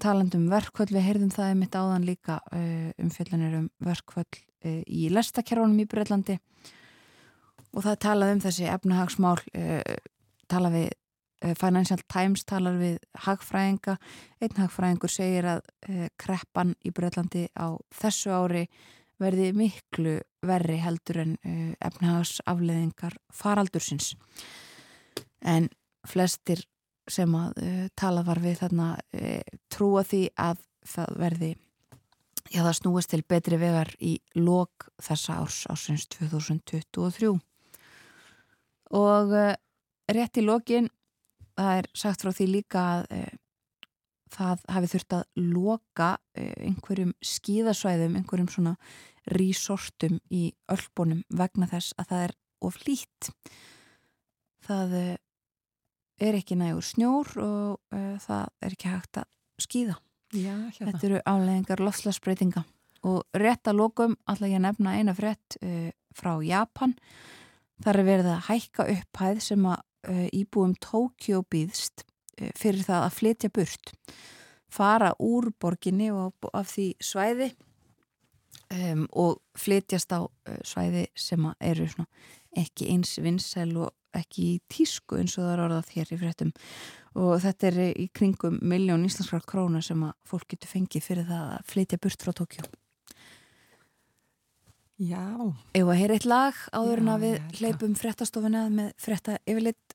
talandum 0.01 0.47
verkvöld, 0.51 0.93
við 0.93 1.05
heyrðum 1.07 1.31
það 1.33 1.51
einmitt 1.51 1.77
áðan 1.77 2.07
líka 2.07 2.39
uh, 2.51 2.89
um 2.99 3.69
verkvöld 3.83 4.39
uh, 4.65 4.81
í 4.87 5.09
lestakerfunum 5.13 5.79
í 5.79 5.87
Breitlandi 5.89 6.39
og 7.73 7.85
það 7.85 8.01
talaði 8.05 8.35
um 8.35 8.43
þessi 8.43 8.67
efnahagsmál 8.69 9.37
uh, 9.39 9.81
tala 10.51 10.71
við 10.73 10.89
Financial 11.59 11.99
Times 12.07 12.45
talar 12.47 12.77
við 12.79 12.97
hagfræðinga. 13.25 13.97
Einn 14.39 14.59
hagfræðingur 14.61 15.11
segir 15.11 15.47
að 15.51 15.63
kreppan 16.21 16.75
í 16.85 16.93
Breitlandi 16.95 17.47
á 17.59 17.75
þessu 17.93 18.31
ári 18.31 18.67
verði 19.21 19.51
miklu 19.55 20.17
verri 20.43 20.77
heldur 20.81 21.21
en 21.23 21.33
efnahagsafleðingar 21.83 23.17
faraldursins. 23.31 24.13
En 25.39 25.69
flestir 26.07 26.63
sem 27.11 27.35
að 27.35 27.59
tala 27.99 28.23
var 28.23 28.39
við 28.43 28.61
þarna 28.63 28.87
trúa 29.71 30.03
því 30.07 30.23
að 30.39 30.63
það 30.87 31.19
verði 31.19 31.51
já 32.51 32.61
það 32.61 32.75
snúist 32.79 33.11
til 33.13 33.23
betri 33.27 33.59
vegar 33.59 33.91
í 34.03 34.17
lok 34.35 34.89
þessa 35.01 35.39
árs 35.41 35.63
ásins 35.71 36.05
2023 36.11 37.31
og 38.99 39.33
rétt 40.13 40.39
í 40.39 40.43
lokin 40.45 40.89
það 41.57 41.79
er 41.79 41.89
sagt 41.97 42.23
frá 42.23 42.31
því 42.33 42.47
líka 42.49 42.83
að 42.83 43.33
það 44.33 44.63
hafi 44.73 44.89
þurft 44.93 45.15
að 45.17 45.25
loka 45.53 46.07
einhverjum 46.33 47.11
skíðasvæðum 47.21 48.15
einhverjum 48.17 48.49
svona 48.49 48.73
resortum 49.37 50.17
í 50.33 50.47
öllbónum 50.73 51.21
vegna 51.29 51.69
þess 51.69 51.93
að 52.01 52.09
það 52.09 52.23
er 52.27 52.33
of 52.65 52.79
lít 52.87 53.29
það 54.65 54.95
er 56.23 56.39
ekki 56.39 56.57
nægur 56.57 56.87
snjór 56.87 57.29
og 57.43 57.93
það 58.25 58.49
er 58.63 58.73
ekki 58.73 58.89
hægt 58.89 59.21
að 59.21 59.29
skýða. 59.61 59.99
Já, 60.33 60.53
hérna. 60.73 60.89
Þetta 60.89 61.07
eru 61.07 61.21
álegingar 61.29 61.83
lofslagsbreytinga 61.83 62.63
og 63.05 63.37
rétt 63.37 63.69
að 63.69 63.79
lókum 63.81 64.15
ætla 64.29 64.49
ég 64.49 64.59
að 64.59 64.65
nefna 64.67 64.95
eina 64.97 65.15
frétt 65.17 65.57
uh, 65.61 65.89
frá 66.15 66.33
Japan. 66.45 66.95
Það 67.83 67.93
er 67.93 68.07
verið 68.07 68.29
að 68.31 68.45
hækka 68.47 68.87
upphæð 68.93 69.41
sem 69.43 69.67
að 69.67 69.83
íbúum 70.33 70.75
Tókjó 70.81 71.43
býðst 71.51 72.05
fyrir 72.57 72.83
það 72.85 73.05
að 73.07 73.17
flytja 73.17 73.51
burt. 73.53 73.93
Fara 74.73 75.13
úr 75.21 75.51
borginni 75.61 76.09
og 76.11 76.33
af 76.53 76.71
því 76.73 76.87
svæði 77.03 77.51
um, 78.73 79.05
og 79.11 79.41
flytjast 79.59 80.15
á 80.17 80.25
svæði 80.65 81.05
sem 81.13 81.45
eru 81.61 81.87
ekki 82.57 82.89
eins 82.93 83.15
vinsæl 83.21 83.71
og 83.85 83.93
ekki 84.17 84.47
í 84.55 84.59
tísku 84.69 85.17
eins 85.17 85.37
og 85.37 85.45
það 85.45 85.53
er 85.53 85.63
orðað 85.67 85.91
hér 85.95 86.13
í 86.13 86.19
fréttum. 86.21 86.53
Og 87.13 87.35
þetta 87.41 87.69
er 87.69 87.81
í 87.93 88.07
kringum 88.13 88.59
miljón 88.65 89.05
íslenskar 89.05 89.45
króna 89.45 89.81
sem 89.85 90.01
að 90.05 90.15
fólk 90.25 90.53
getur 90.53 90.73
fengið 90.73 91.05
fyrir 91.05 91.29
það 91.29 91.51
að 91.57 91.67
flytja 91.69 92.01
burt 92.01 92.25
frá 92.25 92.33
Tókjó 92.37 92.65
Já. 95.01 95.25
Ef 95.73 95.89
að 95.89 95.97
heyra 95.99 96.15
eitt 96.15 96.27
lag 96.29 96.57
áður 96.69 97.01
en 97.01 97.11
að 97.15 97.23
við 97.25 97.57
hleypum 97.57 97.95
fréttastofuna 97.97 98.67
með 98.71 98.91
frétta 99.01 99.39
yfirleitt 99.49 99.92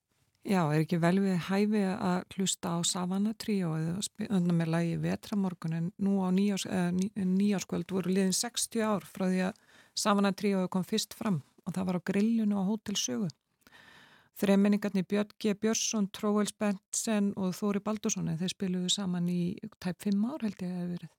Já, 0.49 0.63
er 0.73 0.81
ekki 0.81 0.97
vel 0.97 1.19
við 1.21 1.35
hæfi 1.45 1.81
að 1.93 2.23
hlusta 2.39 2.71
á 2.73 2.77
Savannah 2.89 3.35
Trio 3.37 3.75
eða 3.77 4.01
spilna 4.07 4.55
með 4.57 4.71
lagi 4.73 4.95
Vetramorgun 5.03 5.75
en 5.77 5.91
nú 6.01 6.25
á 6.25 6.33
nýjáskvöld 6.33 7.93
voru 7.93 8.15
liðin 8.15 8.33
60 8.33 8.81
ár 8.81 9.05
frá 9.05 9.27
því 9.29 9.43
að 9.51 9.59
Savana 9.99 10.33
tríóðu 10.33 10.71
kom 10.73 10.87
fyrst 10.89 11.13
fram 11.19 11.43
og 11.67 11.75
það 11.77 11.89
var 11.91 11.99
á 12.01 12.07
grillinu 12.11 12.55
á 12.57 12.65
Hótel 12.65 12.97
Sögu. 12.97 13.29
Þremenningarnir 14.39 15.05
Björn 15.11 15.35
G. 15.37 15.53
Björnsson, 15.53 16.09
Tróels 16.15 16.55
Bentsen 16.57 17.33
og 17.37 17.53
Þóri 17.59 17.83
Baldursson 17.85 18.31
þeir 18.39 18.55
spiluðu 18.55 18.89
saman 18.95 19.29
í 19.29 19.59
tæp 19.83 20.01
5 20.07 20.25
ár 20.31 20.47
held 20.47 20.63
ég 20.63 20.65
að 20.65 20.73
það 20.73 20.81
hefur 20.81 20.95
verið. 20.95 21.13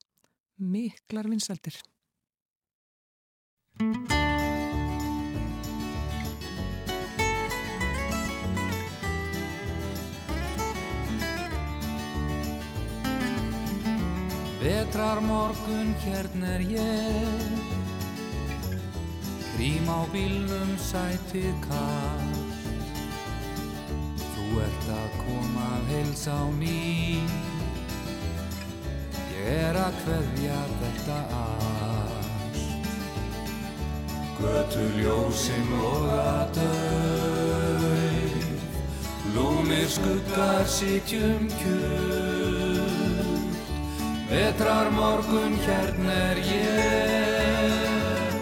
Miklar 0.74 1.30
vinsaldir. 1.30 1.78
Vetrar 14.70 15.18
morgun 15.20 15.94
hérna 16.04 16.46
er 16.46 16.60
ég. 16.60 17.50
Krím 19.54 19.88
á 19.90 20.06
bílnum 20.12 20.70
sætið 20.78 21.56
kall 21.64 22.36
Þú 24.30 24.44
ert 24.62 24.86
að 24.94 25.16
koma 25.24 25.64
að 25.74 25.90
heilsa 25.90 26.36
á 26.38 26.46
ný 26.54 27.18
Ég 29.34 29.50
er 29.56 29.80
að 29.80 29.98
hverja 30.04 30.60
þetta 30.84 31.18
allt. 31.40 32.62
Götu 34.38 34.86
ljósinn 35.00 35.76
og 35.82 36.08
að 36.14 36.46
döð 36.60 38.38
Lúnir 39.34 39.90
skuggar 39.98 40.66
sitjum 40.78 41.50
kjörn 41.58 42.59
Vetrar 44.30 44.90
morgun 44.90 45.58
hérna 45.58 46.12
er 46.30 46.38
ég. 46.38 48.32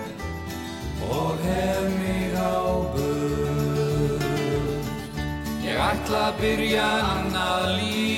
Og 1.01 1.39
hef 1.41 1.83
mig 2.01 2.35
á 2.37 2.61
börn 2.93 4.21
Ég 5.65 5.77
ætla 5.81 6.21
að 6.29 6.35
byrja 6.43 6.89
annað 7.15 7.65
líf. 7.79 8.09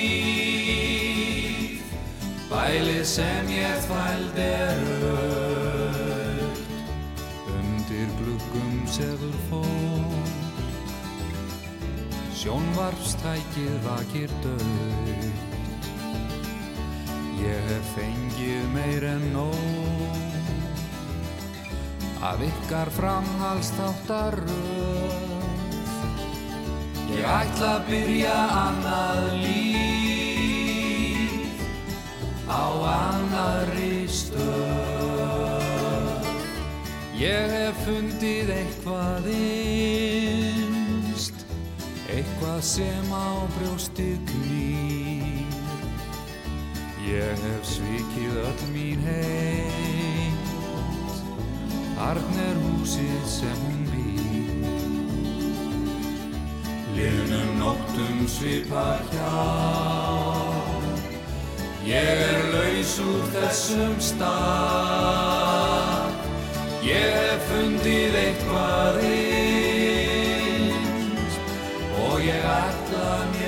Bælið 2.51 3.07
sem 3.07 3.47
ég 3.55 3.79
þvæld 3.87 4.37
er 4.47 4.79
öll 5.11 6.51
Undir 7.55 8.09
gluggum 8.19 8.75
sefur 8.97 9.37
fólk. 9.47 10.27
Sjónvarpstækið 12.41 13.75
vakir 13.87 14.31
döð 14.43 15.50
Ég 17.41 17.61
hef 17.71 17.87
fengið 17.97 18.65
meir 18.75 19.03
en 19.15 19.25
nóg 19.35 20.15
Af 22.21 22.39
ykkar 22.45 22.89
framhalsþáttaröð 22.99 25.29
Ég 27.11 27.25
ætla 27.27 27.69
að 27.81 27.87
byrja 27.89 28.39
annað 28.55 29.25
líf 29.41 29.91
á 32.51 32.67
annarri 32.91 34.09
stöð. 34.11 34.41
Ég 37.21 37.53
hef 37.55 37.83
fundið 37.87 38.51
eitthvað 38.55 39.29
innst, 39.37 41.45
eitthvað 42.11 42.61
sem 42.65 43.13
á 43.15 43.47
brjóstið 43.59 44.19
knýr. 44.33 45.30
Ég 47.11 47.41
hef 47.43 47.65
svikið 47.67 48.37
öll 48.39 48.61
mín 48.71 49.01
heimt, 49.03 50.47
Arn 51.99 52.37
er 52.39 52.57
húsið 52.63 53.25
sem 53.27 53.59
hún 53.65 53.81
býr. 53.91 54.71
Liðnum 56.95 57.51
nóttum 57.59 58.19
svipar 58.31 59.03
hjá 59.11 59.41
Ég 61.91 62.23
er 62.29 62.41
laus 62.55 62.95
úr 63.03 63.23
þessum 63.35 63.99
stað. 63.99 65.51
Ég 66.87 67.11
hef 67.19 67.43
fundið 67.51 68.15
eitthvað 68.23 69.03
innst 69.11 70.19
Og 72.07 72.17
ég 72.23 72.43
ætla 72.55 73.11
mér 73.35 73.40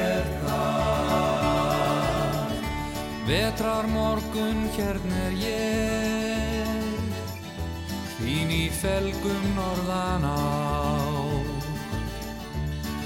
Vetrar 3.26 3.86
morgun 3.86 4.64
hérna 4.76 5.18
er 5.28 5.34
ég 5.38 7.10
Þín 8.18 8.50
í 8.54 8.64
felgum 8.82 9.44
norðan 9.56 10.26
á 10.26 10.42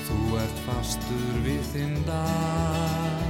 Þú 0.06 0.20
ert 0.40 0.64
fastur 0.68 1.40
við 1.44 1.62
þinn 1.74 2.00
dag 2.08 3.26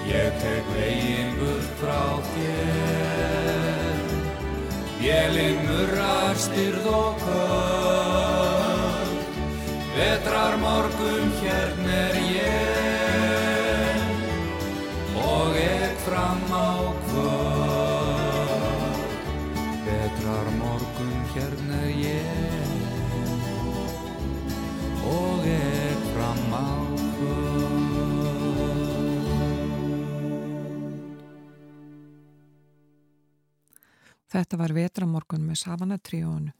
Ég 0.09 0.37
tek 0.41 0.69
veginn 0.73 1.33
burt 1.39 1.71
frá 1.81 2.03
þér, 2.33 4.05
vélinn 5.01 5.65
murrar 5.69 6.45
styrð 6.47 6.93
og 6.93 7.25
köld. 7.25 7.84
Þetta 34.35 34.59
var 34.59 34.73
vetramorgun 34.75 35.45
með 35.47 35.61
Savana 35.61 35.97
Tríónu. 36.03 36.51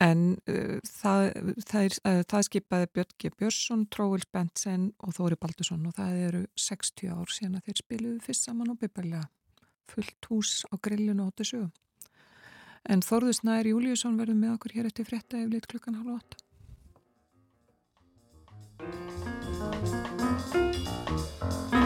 En 0.00 0.22
uh, 0.48 0.78
það, 0.88 1.26
það, 1.68 1.98
uh, 2.08 2.22
það 2.24 2.46
skipaði 2.46 2.88
Björn 2.96 3.34
Björnsson, 3.36 3.82
Tróil 3.92 4.24
Bentsen 4.32 4.88
og 5.04 5.12
Þóri 5.18 5.36
Baldursson 5.38 5.84
og 5.86 5.94
það 5.98 6.22
eru 6.24 6.40
60 6.56 7.12
ár 7.12 7.28
síðan 7.30 7.58
að 7.60 7.68
þeir 7.68 7.82
spiluðu 7.82 8.24
fyrst 8.24 8.48
saman 8.48 8.72
og 8.72 8.80
byrjulega 8.80 9.26
fullt 9.90 10.30
hús 10.30 10.52
á 10.72 10.74
grillinu 10.80 11.28
87. 11.28 11.68
En 12.88 13.04
Þórður 13.04 13.36
Snær 13.36 13.68
Júliusson 13.68 14.16
verður 14.16 14.40
með 14.40 14.54
okkur 14.56 14.78
hér 14.78 14.88
eftir 14.88 15.06
frétta 15.10 15.36
yfir 15.36 15.52
lit 15.52 15.68
klukkan 15.68 16.00
halv 16.00 16.16
8. 16.16 16.46
Thank 20.50 21.74
you. 21.74 21.79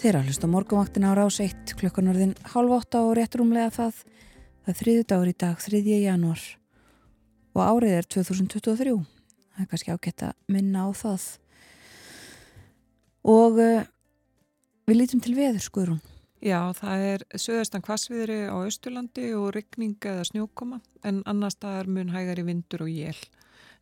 Þeirra 0.00 0.22
hlust 0.24 0.40
á 0.40 0.48
morgunvaktina 0.48 1.10
á 1.12 1.18
rás 1.18 1.36
1 1.44 1.74
klukkan 1.76 2.06
orðin 2.08 2.30
halv 2.54 2.72
8 2.72 3.02
og 3.04 3.10
rétt 3.18 3.34
rúmlega 3.36 3.68
það. 3.68 3.98
Það 4.64 4.78
þriðu 4.78 5.02
dagur 5.10 5.28
í 5.28 5.34
dag, 5.36 5.60
3. 5.60 5.80
januar 6.00 6.44
og 7.52 7.60
árið 7.60 7.96
er 7.98 8.08
2023. 8.16 8.94
Það 8.96 9.60
er 9.60 9.68
kannski 9.68 9.92
ágætt 9.92 10.24
að 10.24 10.56
minna 10.56 10.86
á 10.88 10.90
það. 10.96 11.28
Og 13.28 13.60
uh, 13.60 13.84
við 14.88 15.00
lítum 15.02 15.20
til 15.20 15.36
veður, 15.36 15.60
skoðurún. 15.68 16.02
Já, 16.40 16.72
það 16.80 17.06
er 17.12 17.28
söðastan 17.36 17.84
kvassviðri 17.84 18.42
á 18.48 18.56
Östurlandi 18.56 19.34
og 19.36 19.52
ryggning 19.52 20.00
eða 20.00 20.24
snjókoma 20.30 20.80
en 21.04 21.20
annar 21.28 21.52
staðar 21.52 21.92
mun 21.92 22.14
hægari 22.16 22.48
vindur 22.48 22.86
og 22.86 22.94
jél. 22.94 23.20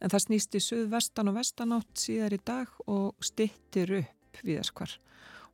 En 0.03 0.11
það 0.11 0.27
snýst 0.27 0.59
í 0.59 0.67
söðvestan 0.67 1.31
og 1.31 1.39
vestanátt 1.39 1.95
síðar 1.95 2.35
í 2.35 2.43
dag 2.43 2.75
og 2.91 3.15
stittir 3.23 4.01
upp 4.03 4.43
við 4.43 4.65
þess 4.65 4.75
hvar 4.75 5.03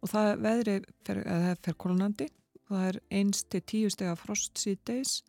og 0.05 0.11
það 0.13 0.31
veðri 0.45 0.79
fer, 1.07 1.23
fer 1.65 1.79
kolonandi 1.81 2.29
það 2.69 2.89
er 2.89 3.01
einst 3.21 3.49
til 3.53 3.63
tíu 3.65 3.93
steg 3.93 4.11
af 4.13 4.23
frost 4.25 4.61
síðdeis 4.61 5.23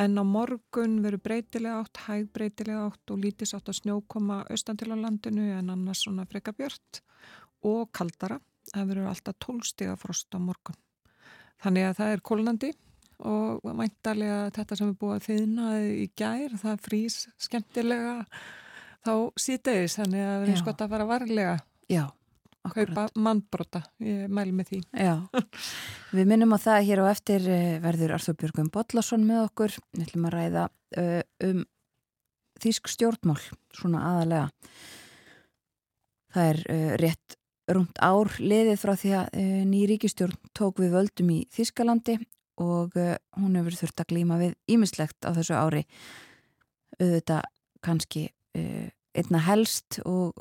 en 0.00 0.18
á 0.18 0.24
morgun 0.26 0.98
veru 1.04 1.20
breytilega 1.22 1.82
átt 1.82 2.00
hæg 2.08 2.30
breytilega 2.34 2.88
átt 2.88 3.12
og 3.14 3.20
lítis 3.22 3.54
átt 3.54 3.70
að 3.70 3.80
snjókoma 3.82 4.40
austan 4.50 4.78
til 4.78 4.90
á 4.90 4.96
landinu 4.98 5.46
en 5.54 5.70
annars 5.74 6.02
svona 6.04 6.26
freka 6.30 6.54
björnt 6.56 7.02
og 7.64 7.92
kaldara. 7.94 8.40
Það 8.72 8.90
veru 8.90 9.04
alltaf 9.08 9.36
tólsteg 9.44 9.92
af 9.92 10.02
frost 10.02 10.34
á 10.34 10.38
morgun. 10.40 10.76
Þannig 11.62 11.86
að 11.88 11.96
það 12.00 12.12
er 12.14 12.24
kolonandi 12.30 12.72
og 13.24 13.70
mæntalega 13.78 14.50
þetta 14.56 14.78
sem 14.80 14.90
er 14.90 14.98
búið 14.98 15.14
að 15.14 15.26
þýðna 15.28 15.68
í 15.86 16.08
gær 16.18 16.58
það 16.64 16.82
frýs 16.88 17.18
skemmtilega 17.46 18.16
þá 19.04 19.14
síðdeis 19.38 19.96
þannig 20.00 20.26
að 20.26 20.36
við 20.40 20.48
erum 20.48 20.62
skott 20.64 20.84
að 20.84 20.94
fara 20.96 21.08
varlega. 21.12 21.56
Já 21.92 22.08
Kaupa 22.64 23.04
mannbrota, 23.20 23.82
ég 24.00 24.30
mæl 24.32 24.48
með 24.56 24.70
því. 24.70 24.78
Já, 24.96 25.14
við 26.16 26.28
minnum 26.30 26.54
á 26.56 26.58
það 26.62 26.86
hér 26.88 27.02
á 27.04 27.06
eftir 27.10 27.48
eh, 27.52 27.76
verður 27.82 28.14
Arþur 28.16 28.38
Björgum 28.40 28.70
Bodlason 28.72 29.26
með 29.28 29.42
okkur. 29.50 29.74
Við 29.92 30.06
ætlum 30.06 30.24
að 30.30 30.36
ræða 30.38 30.62
uh, 31.02 31.20
um 31.44 31.60
þýsk 32.64 32.88
stjórnmál, 32.94 33.36
svona 33.76 34.00
aðalega. 34.08 34.48
Það 36.32 36.50
er 36.54 36.62
uh, 36.64 36.94
rétt 37.04 37.38
rúmt 37.74 38.00
ár 38.00 38.32
liðið 38.40 38.80
frá 38.80 38.94
því 39.02 39.14
að 39.20 39.38
uh, 39.44 39.60
ný 39.68 39.84
ríkistjórn 39.92 40.52
tók 40.56 40.80
við 40.80 40.96
völdum 40.96 41.36
í 41.36 41.38
Þýskalandi 41.52 42.18
og 42.64 42.94
hún 43.34 43.56
hefur 43.58 43.74
þurft 43.74 44.00
að 44.04 44.12
glíma 44.12 44.36
við 44.38 44.52
ímislegt 44.70 45.26
á 45.26 45.34
þessu 45.34 45.56
ári. 45.58 45.80
Auðvitað 47.00 47.48
kannski 47.82 48.28
einna 48.54 49.40
helst 49.42 49.98
og 50.06 50.38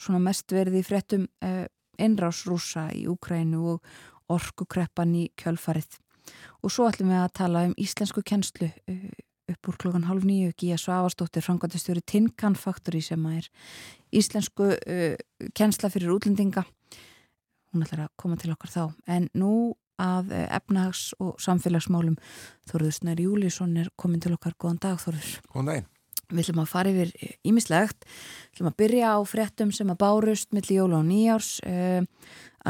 svona 0.00 0.20
mest 0.24 0.52
verið 0.52 0.80
í 0.80 0.84
fréttum 0.86 1.26
eh, 1.44 1.66
innrásrúsa 2.00 2.88
í 2.96 3.06
Úkrænu 3.10 3.64
og 3.74 3.90
orkukreppan 4.30 5.12
í 5.18 5.26
kjölfarið. 5.40 5.98
Og 6.62 6.72
svo 6.72 6.86
ætlum 6.88 7.10
við 7.12 7.24
að 7.24 7.34
tala 7.40 7.66
um 7.68 7.74
íslensku 7.80 8.22
kennslu 8.26 8.70
eh, 8.70 9.10
upp 9.50 9.68
úr 9.68 9.78
klokkan 9.82 10.06
halv 10.08 10.24
nýju, 10.26 10.54
Gíja 10.58 10.78
Svavastóttir, 10.78 11.44
frangandistjóri 11.44 12.02
Tinkan 12.06 12.56
Factory 12.58 13.00
sem 13.04 13.24
er 13.30 13.48
íslensku 14.14 14.72
uh, 14.76 15.14
kennsla 15.56 15.90
fyrir 15.92 16.14
útlendinga. 16.14 16.64
Hún 17.70 17.86
ætlar 17.86 18.06
að 18.06 18.12
koma 18.20 18.38
til 18.40 18.52
okkar 18.54 18.70
þá. 18.70 18.82
En 19.10 19.28
nú 19.34 19.54
af 20.00 20.30
uh, 20.30 20.46
efnahags- 20.56 21.12
og 21.18 21.38
samfélagsmálum 21.42 22.18
Þorður 22.70 22.96
Snær 22.96 23.22
Júlísson 23.22 23.76
er 23.82 23.90
komin 24.00 24.22
til 24.22 24.36
okkar. 24.36 24.56
Góðan 24.58 24.82
dag 24.86 25.02
Þorður. 25.02 25.34
Góðan 25.50 25.72
daginn. 25.72 25.90
Við 26.30 26.44
ætlum 26.44 26.62
að 26.62 26.70
fara 26.70 26.92
yfir 26.92 27.10
ímislegt, 27.46 28.06
við 28.06 28.54
ætlum 28.54 28.70
að 28.70 28.78
byrja 28.82 29.14
á 29.14 29.18
fréttum 29.28 29.72
sem 29.74 29.90
að 29.92 30.00
bárust 30.02 30.54
millir 30.54 30.82
jóla 30.82 31.00
og 31.00 31.08
nýjárs 31.08 31.50
uh, 31.66 32.04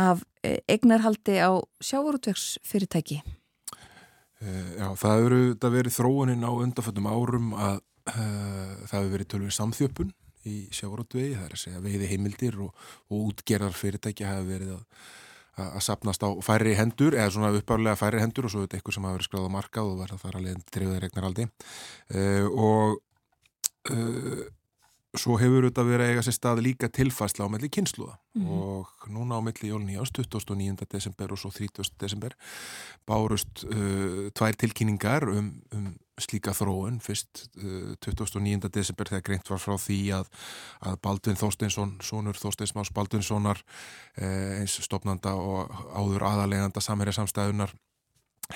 af 0.00 0.24
eh, 0.46 0.60
eignarhaldi 0.70 1.36
á 1.42 1.50
sjávorútvegsfyrirtæki. 1.82 3.20
Uh, 4.40 4.70
já, 4.78 4.86
það 5.02 5.16
hefur 5.16 5.74
verið 5.76 5.96
þróuninn 5.96 6.46
á 6.46 6.52
undanföldum 6.52 7.10
árum 7.10 7.54
að 7.58 7.80
uh, 8.12 8.76
það 8.86 8.98
hefur 8.98 9.14
verið 9.16 9.32
tölvið 9.34 9.56
samþjöppun 9.58 10.12
í 10.48 10.60
sjávorútvegi, 10.72 11.34
það 11.36 11.48
er 11.48 11.56
að 11.56 11.64
segja 11.64 11.82
veiði 11.84 12.12
heimildir 12.14 12.60
og, 12.64 12.86
og 13.10 13.26
útgerðar 13.32 13.76
fyrirtæki 13.76 14.24
hafa 14.24 14.46
verið 14.46 14.78
að 14.78 14.86
að 15.60 15.82
sapnast 15.84 16.22
á 16.24 16.30
færri 16.44 16.74
hendur 16.78 17.16
eða 17.16 17.32
svona 17.34 17.52
uppárlega 17.58 17.98
færri 17.98 18.22
hendur 18.22 18.46
og 18.46 18.52
svo 18.52 18.62
er 18.62 18.68
þetta 18.68 18.78
eitthvað 18.78 18.96
sem 18.96 19.06
hafa 19.06 19.16
verið 19.18 19.28
skráð 19.28 19.48
á 19.50 19.56
markað 19.56 19.90
og 19.90 20.00
verða 20.00 20.18
þar 20.22 20.38
að 20.38 20.44
leiðin 20.46 20.66
drifðið 20.76 21.02
regnaraldi 21.04 21.46
uh, 21.50 22.46
og 22.48 23.00
uh, 23.90 24.48
svo 25.18 25.34
hefur 25.40 25.66
þetta 25.66 25.84
verið 25.86 26.04
að 26.04 26.12
eiga 26.12 26.22
sér 26.22 26.36
stað 26.36 26.60
líka 26.62 26.88
tilfærsla 26.94 27.48
á 27.48 27.52
melli 27.52 27.70
kynsluða 27.72 28.14
mm 28.14 28.44
-hmm. 28.44 28.60
og 28.62 29.08
núna 29.10 29.38
á 29.38 29.40
melli 29.42 29.70
jólun 29.70 29.90
í 29.90 29.98
ást 29.98 30.14
29. 30.14 30.86
desember 30.90 31.32
og 31.32 31.38
svo 31.38 31.50
30. 31.50 31.96
desember 31.98 32.36
bárust 33.06 33.64
uh, 33.64 34.30
tvær 34.30 34.54
tilkynningar 34.54 35.24
um, 35.28 35.62
um 35.72 35.96
slíka 36.20 36.52
þróun 36.52 37.00
fyrst 37.00 37.48
uh, 37.58 37.96
29. 37.98 38.70
desember 38.70 39.08
þegar 39.08 39.22
greint 39.22 39.50
var 39.50 39.58
frá 39.58 39.76
því 39.78 40.00
að, 40.12 40.26
að 40.80 40.96
Baldvin 41.02 41.36
Þorsteinsson, 41.36 41.98
sonur 42.02 42.36
Þorsteins 42.36 42.74
Más 42.74 42.92
Baldvinssonar 42.92 43.62
eins 44.16 44.78
stopnanda 44.82 45.34
og 45.34 45.70
áður 45.96 46.22
aðaleganda 46.22 46.80
samherja 46.80 47.12
samstæðunar 47.12 47.74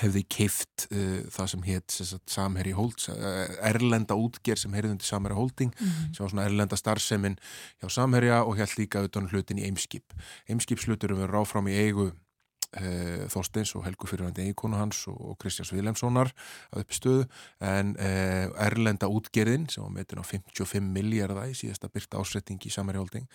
hefði 0.01 0.25
keift 0.37 0.87
uh, 0.91 1.23
það 1.35 1.51
sem 1.53 1.65
hétt 1.69 1.97
samherji 2.31 2.75
Holds, 2.77 3.09
uh, 3.13 3.45
erlenda 3.69 4.17
útger 4.19 4.61
sem 4.61 4.75
heyrðundi 4.75 5.07
samherja 5.07 5.39
Holding 5.39 5.73
mm 5.75 5.87
-hmm. 5.87 6.15
sem 6.15 6.25
var 6.25 6.31
svona 6.33 6.49
erlenda 6.49 6.77
starfseminn 6.77 7.39
hjá 7.83 7.89
samherja 7.89 8.43
og 8.45 8.57
held 8.57 8.79
líka 8.79 9.01
auðvitað 9.01 9.31
hlutin 9.31 9.59
í 9.59 9.67
Eimskip 9.69 10.13
Eimskipsluturum 10.49 11.19
verður 11.19 11.35
ráfram 11.39 11.69
í 11.69 11.79
eigu 11.79 12.13
e, 12.81 13.27
Þorsteins 13.33 13.75
og 13.79 13.85
Helgu 13.87 14.09
fyrirvændi 14.11 14.49
eikonu 14.49 14.79
hans 14.79 15.05
og 15.11 15.37
Kristjáns 15.43 15.73
Viljamssonar 15.75 16.33
að 16.75 16.85
uppstöðu 16.85 17.27
en 17.65 17.95
e, 17.99 18.11
Erlenda 18.67 19.11
útgerðin 19.11 19.69
sem 19.73 19.85
var 19.85 19.95
metin 19.95 20.23
á 20.23 20.25
55 20.25 20.91
miljardar 20.95 21.51
í 21.51 21.57
síðasta 21.59 21.91
byrta 21.93 22.21
ásretting 22.23 22.63
í 22.65 22.73
samarjólding 22.73 23.29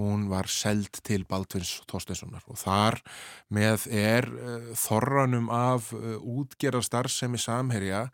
hún 0.00 0.28
var 0.32 0.50
seld 0.50 1.02
til 1.04 1.26
Baldvins 1.28 1.78
Þorsteinssonar 1.90 2.46
og 2.48 2.60
þar 2.62 3.00
með 3.52 3.86
er 3.92 4.28
e, 4.28 4.58
þorranum 4.78 5.50
af 5.52 5.92
útgerðar 5.92 6.86
starfsemi 6.86 7.40
samherja 7.40 8.06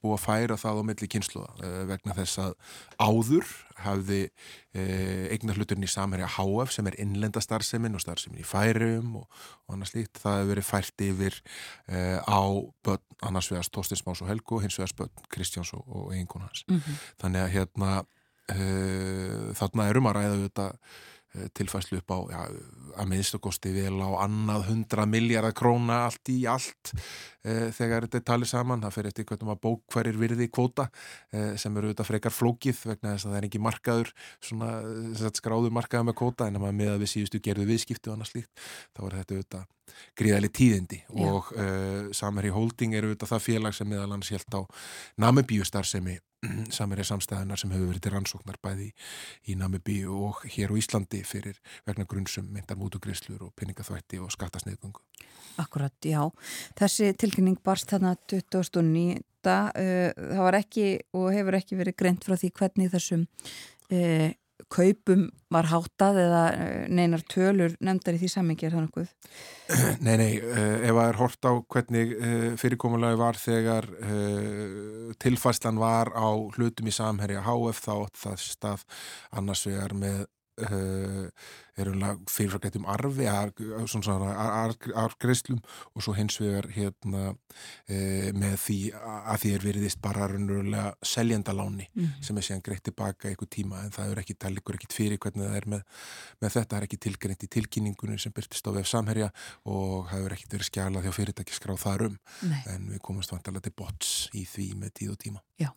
búið 0.00 0.18
að 0.18 0.24
færa 0.24 0.60
það 0.60 0.80
á 0.80 0.82
milli 0.90 1.10
kynsluða 1.10 1.72
vegna 1.88 2.16
þess 2.16 2.40
að 2.42 2.58
áður 3.02 3.48
hafði 3.84 4.20
eignar 4.74 5.58
hluturinn 5.58 5.86
í 5.86 5.90
samherja 5.90 6.28
HF 6.36 6.72
sem 6.74 6.88
er 6.90 6.98
innlenda 7.02 7.42
starfsemin 7.42 7.94
og 7.96 8.02
starfsemin 8.02 8.42
í 8.42 8.46
færium 8.46 9.20
og, 9.20 9.42
og 9.66 9.76
annars 9.76 9.94
líkt. 9.96 10.13
Það 10.20 10.38
hefur 10.38 10.50
verið 10.52 10.68
fært 10.68 11.06
yfir 11.06 11.38
eh, 11.88 12.18
á 12.20 12.42
börn 12.84 13.04
annars 13.22 13.50
vegar 13.52 13.70
Tóstins 13.70 14.04
Más 14.06 14.22
og 14.22 14.30
Helgu 14.30 14.60
hins 14.62 14.78
vegar 14.78 14.94
börn 14.98 15.26
Kristjáns 15.32 15.72
og, 15.76 15.84
og 15.88 16.12
eiginkona 16.12 16.50
hans. 16.50 16.64
Mm 16.68 16.80
-hmm. 16.80 17.00
Þannig 17.22 17.40
að 17.40 17.54
hérna 17.56 17.90
eh, 18.48 19.54
þarna 19.58 19.88
erum 19.88 20.06
að 20.06 20.16
ræða 20.16 20.42
þetta 20.44 20.70
Eh, 21.34 21.48
tilfæslu 21.54 21.98
upp 21.98 22.12
á 22.14 22.18
já, 22.30 22.42
að 22.94 23.08
minnstakosti 23.10 23.72
vel 23.74 23.96
á 23.98 24.22
annað 24.22 24.68
hundra 24.68 25.02
miljardar 25.02 25.54
króna 25.56 26.04
allt 26.06 26.30
í 26.30 26.44
allt 26.46 26.92
þegar 27.44 28.06
þetta 28.06 28.20
er 28.20 28.26
talið 28.30 28.50
saman 28.50 28.82
það 28.84 28.96
fer 28.96 29.08
eftir 29.10 29.28
hvernig 29.28 29.48
maður 29.50 29.62
bók 29.66 29.94
hverjir 29.94 30.18
virði 30.20 30.48
kvóta 30.48 30.88
e, 31.30 31.54
sem 31.60 31.76
eru 31.76 31.90
auðvitað 31.90 32.10
frekar 32.10 32.34
flókið 32.34 32.82
vegna 32.90 33.14
þess 33.14 33.28
að 33.28 33.34
það 33.34 33.38
er 33.40 33.48
ekki 33.50 33.62
markaður 33.64 34.12
svona 34.40 34.72
skráður 35.36 35.76
markaður 35.76 36.08
með 36.08 36.18
kvóta 36.22 36.48
en 36.48 36.58
að 36.58 36.64
maður 36.64 36.78
með 36.80 36.92
að 36.94 37.00
við 37.04 37.12
síðustu 37.14 37.42
gerðu 37.44 37.70
viðskiptu 37.70 38.10
og 38.10 38.16
annað 38.16 38.32
slíkt 38.32 38.66
þá 38.96 39.02
er 39.04 39.16
þetta 39.20 39.38
auðvitað 39.38 39.72
gríðali 40.16 40.48
tíðindi 40.48 41.00
já. 41.04 41.24
og 41.28 41.50
e, 41.52 41.66
Samherji 42.16 42.54
Holding 42.54 42.96
er 42.96 43.08
auðvitað 43.08 43.34
það 43.34 43.48
félag 43.50 43.76
sem 43.76 43.90
meðal 43.90 44.08
annars 44.08 44.32
helt 44.32 44.56
á 44.56 44.60
Namibíu 45.20 45.66
starfsemi 45.68 46.16
samirja 46.76 47.06
samstæðunar 47.08 47.60
sem 47.60 47.72
hefur 47.74 47.90
verið 47.90 48.04
til 48.04 48.12
rannsóknar 48.14 48.58
bæði 48.64 48.90
í 49.48 49.56
Namibí 49.58 50.00
og 50.08 50.42
hér 50.56 50.72
á 50.72 50.78
Íslandi 50.80 51.22
fyrir 51.26 51.60
vegna 51.86 52.06
grunnsum 52.08 52.48
myndar 52.52 52.78
mútugriðslur 52.80 53.46
og 53.46 53.54
peningaþvætti 53.58 54.20
og 54.22 54.32
skattasniðgöngu. 54.34 55.02
Akkurat, 55.62 55.94
já. 56.02 56.18
Þessi 56.74 57.12
tilkynning 57.34 57.58
barst 57.64 57.90
þarna 57.90 58.14
2009. 58.30 59.20
Uh, 59.44 60.08
það 60.16 60.40
var 60.40 60.56
ekki 60.56 60.86
og 61.12 61.28
hefur 61.34 61.58
ekki 61.58 61.76
verið 61.76 61.98
greint 62.00 62.24
frá 62.24 62.32
því 62.40 62.48
hvernig 62.56 62.88
þessum 62.94 63.26
uh, 63.92 64.30
kaupum 64.72 65.26
var 65.52 65.68
hátað 65.68 66.20
eða 66.22 66.42
eh, 66.54 66.84
neinar 66.88 67.20
tölur 67.28 67.74
nefndar 67.84 68.16
í 68.16 68.20
því 68.22 68.30
sammingi 68.32 68.64
er 68.64 68.72
það 68.72 68.84
nokkuð? 68.86 69.10
Nei, 70.06 70.14
nei, 70.16 70.30
ef 70.38 70.94
það 70.94 71.02
er 71.04 71.18
hort 71.18 71.48
á 71.50 71.52
hvernig 71.74 72.14
fyrirkomulagi 72.62 73.18
var 73.20 73.38
þegar 73.38 73.88
tilfæslan 75.20 75.82
var 75.82 76.14
á 76.16 76.32
hlutum 76.56 76.88
í 76.88 76.94
samherja 76.94 77.44
HF 77.44 77.82
þá 77.84 77.94
það 78.22 78.40
stað 78.46 78.86
annars 79.36 79.66
vegar 79.68 79.94
með 79.98 80.24
uh, 80.62 81.28
er 81.74 81.90
fyrirfragleitum 82.30 82.86
arfi 82.86 83.26
argreislum 84.94 85.58
og 85.94 86.04
svo 86.04 86.14
hins 86.14 86.36
vegar 86.38 86.68
hérna 86.74 87.22
uh, 87.32 88.28
með 88.36 88.56
því 88.62 88.78
að 88.94 89.40
því 89.42 89.52
er 89.56 89.66
veriðist 89.66 90.00
bara 90.04 90.28
raunverulega 90.30 90.94
seljendaláni 91.02 91.88
mm 91.88 92.04
-hmm. 92.04 92.22
sem 92.22 92.38
er 92.38 92.46
síðan 92.48 92.64
greitt 92.68 92.84
tilbaka 92.84 93.28
einhver 93.28 93.48
tíma 93.50 93.84
en 93.84 93.90
það 93.90 94.10
er 94.10 94.22
ekki 94.22 94.34
tallikur 94.34 94.74
ekkit 94.74 94.92
fyrir 94.92 95.18
hvernig 95.18 95.48
það 95.48 95.56
er 95.56 95.66
með, 95.66 95.82
með 96.40 96.50
þetta, 96.50 96.70
það 96.70 96.78
er 96.78 96.88
ekki 96.88 97.04
tilgreint 97.06 97.44
í 97.44 97.52
tilkynningunum 97.56 98.18
sem 98.18 98.32
byrtist 98.32 98.66
á 98.66 98.70
vef 98.72 98.86
samherja 98.86 99.30
og 99.64 100.08
það 100.10 100.24
er 100.24 100.32
ekkit 100.32 100.52
verið 100.52 100.70
skjálað 100.70 101.04
hjá 101.04 101.12
fyrirtækisskráð 101.12 101.78
þar 101.78 102.02
um 102.06 102.18
Nei. 102.42 102.62
en 102.66 102.90
við 102.92 103.00
komumst 103.00 103.32
vantalega 103.32 103.60
til 103.60 103.76
bots 103.76 104.30
í 104.34 104.44
því 104.44 104.74
með 104.78 104.90
tíð 104.94 105.10
og 105.10 105.18
tíma 105.18 105.40
Já, 105.58 105.70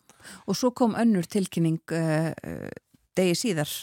og 0.46 0.56
svo 0.56 0.70
kom 0.70 0.94
önnur 0.94 1.26
tilkynning 1.26 1.80
uh, 1.92 2.32
degi 3.18 3.36
síðar 3.42 3.74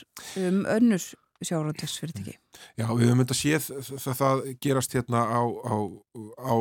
um 0.42 0.64
önnur 0.78 1.12
sjárótesfyrirtæki. 1.44 2.38
Já, 2.80 2.88
við 2.88 3.10
höfum 3.10 3.20
myndið 3.20 3.36
að 3.36 3.40
séð 3.42 3.66
það, 4.00 4.14
það 4.20 4.44
gerast 4.64 4.96
hérna 4.96 5.24
á, 5.28 5.42
á, 5.44 5.76
á 6.40 6.56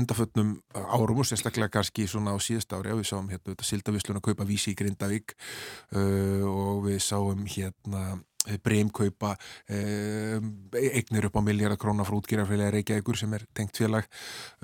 undafötnum 0.00 0.54
árum 0.72 1.20
og 1.20 1.28
sérstaklega 1.28 1.74
kannski 1.76 2.06
svona 2.08 2.32
á 2.32 2.38
síðast 2.40 2.72
ári 2.72 2.94
og 2.94 3.02
við 3.02 3.10
sáum 3.10 3.28
hérna 3.30 3.52
þetta 3.52 3.68
sildavislun 3.68 4.20
að 4.20 4.26
kaupa 4.30 4.48
vísi 4.48 4.72
í 4.72 4.78
Grindavík 4.78 5.36
uh, 5.36 6.44
og 6.48 6.84
við 6.88 7.00
sáum 7.04 7.44
hérna 7.50 8.20
breymkaupa 8.64 9.34
uh, 9.36 10.38
eignir 10.80 11.28
upp 11.28 11.36
á 11.36 11.42
miljardakróna 11.44 12.06
frá 12.08 12.16
útgjörarfélagi 12.16 12.78
Reykjavíkur 12.78 13.20
sem 13.20 13.34
er 13.36 13.44
tengt 13.52 13.76
félag 13.76 14.08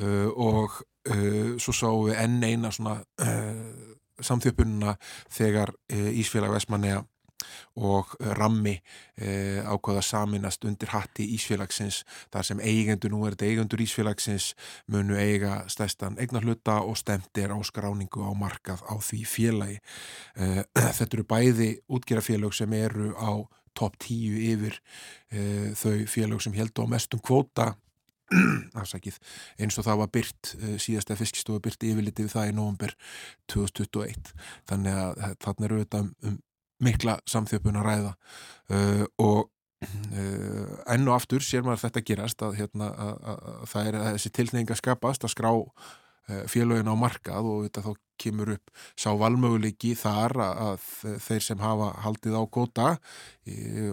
uh, 0.01 0.31
og 0.33 0.81
uh, 1.13 1.57
svo 1.61 1.77
sáum 1.77 2.07
við 2.09 2.23
enn 2.23 2.41
eina 2.47 2.73
svona 2.73 2.97
uh, 3.03 3.86
samþjöpununa 4.21 4.97
þegar 5.33 5.75
uh, 5.75 6.11
Ísfélag 6.21 6.55
Vestmanneja 6.57 7.05
og 7.77 8.15
rammi 8.21 8.75
eh, 9.21 9.61
ákvaða 9.65 10.03
saminast 10.05 10.65
undir 10.65 10.91
hatti 10.95 11.27
Ísfélagsins 11.37 12.03
þar 12.33 12.49
sem 12.49 12.63
eigendur, 12.65 13.13
nú 13.13 13.25
er 13.27 13.37
þetta 13.37 13.49
eigendur 13.51 13.83
Ísfélagsins 13.85 14.49
munu 14.93 15.19
eiga 15.21 15.59
stæstan 15.73 16.17
eignarhluta 16.21 16.81
og 16.85 16.97
stemtir 17.01 17.53
á 17.53 17.59
skráningu 17.67 18.25
á 18.25 18.33
markað 18.37 18.81
á 18.89 18.95
því 18.97 19.23
félagi. 19.29 19.79
Eh, 20.37 20.63
þetta 20.99 21.13
eru 21.13 21.29
bæði 21.29 21.71
útgerafélag 21.89 22.57
sem 22.57 22.73
eru 22.77 23.13
á 23.17 23.45
topp 23.77 23.99
tíu 24.01 24.39
yfir 24.55 24.81
eh, 25.31 25.73
þau 25.77 26.07
félag 26.09 26.41
sem 26.41 26.57
held 26.57 26.73
á 26.81 26.85
mestum 26.89 27.21
kvóta 27.21 27.75
afsakið, 28.81 29.21
eins 29.63 29.79
og 29.79 29.87
það 29.87 30.01
var 30.03 30.13
byrt 30.15 30.55
eh, 30.61 30.77
síðasta 30.83 31.19
fiskistofu 31.19 31.63
byrt 31.63 31.87
yfirlitið 31.87 32.29
við 32.29 32.35
það 32.35 32.51
í 32.51 32.57
november 32.57 32.97
2021 33.53 34.33
þannig 34.71 35.01
að 35.03 35.23
þarna 35.45 35.69
eru 35.69 35.83
þetta 35.85 36.03
um, 36.05 36.13
um 36.27 36.41
mikla 36.83 37.19
samþjöpun 37.29 37.79
að 37.81 37.87
ræða. 37.87 38.15
Uh, 38.69 39.05
og 39.23 39.39
uh, 39.87 40.73
enn 40.93 41.07
og 41.09 41.15
aftur 41.17 41.45
sér 41.45 41.65
maður 41.65 41.87
þetta 41.87 42.05
gerast 42.11 42.43
að, 42.45 42.59
hérna, 42.61 42.91
að, 42.93 43.15
að, 43.33 43.47
að 43.53 43.71
það 43.73 43.91
er 43.91 44.01
þessi 44.17 44.35
tilneying 44.41 44.73
að 44.73 44.83
skapast 44.83 45.27
að 45.27 45.33
skrá 45.33 45.53
félögin 46.51 46.91
á 46.91 46.95
markað 46.99 47.49
og 47.51 47.65
þetta 47.67 47.85
þá 47.85 47.93
kemur 48.17 48.51
upp 48.55 48.71
sá 48.97 49.11
valmöguleiki 49.21 49.93
þar 49.99 50.33
að 50.41 50.87
þeir 51.23 51.45
sem 51.45 51.61
hafa 51.61 51.91
haldið 52.07 52.39
á 52.41 52.43
góta 52.49 52.87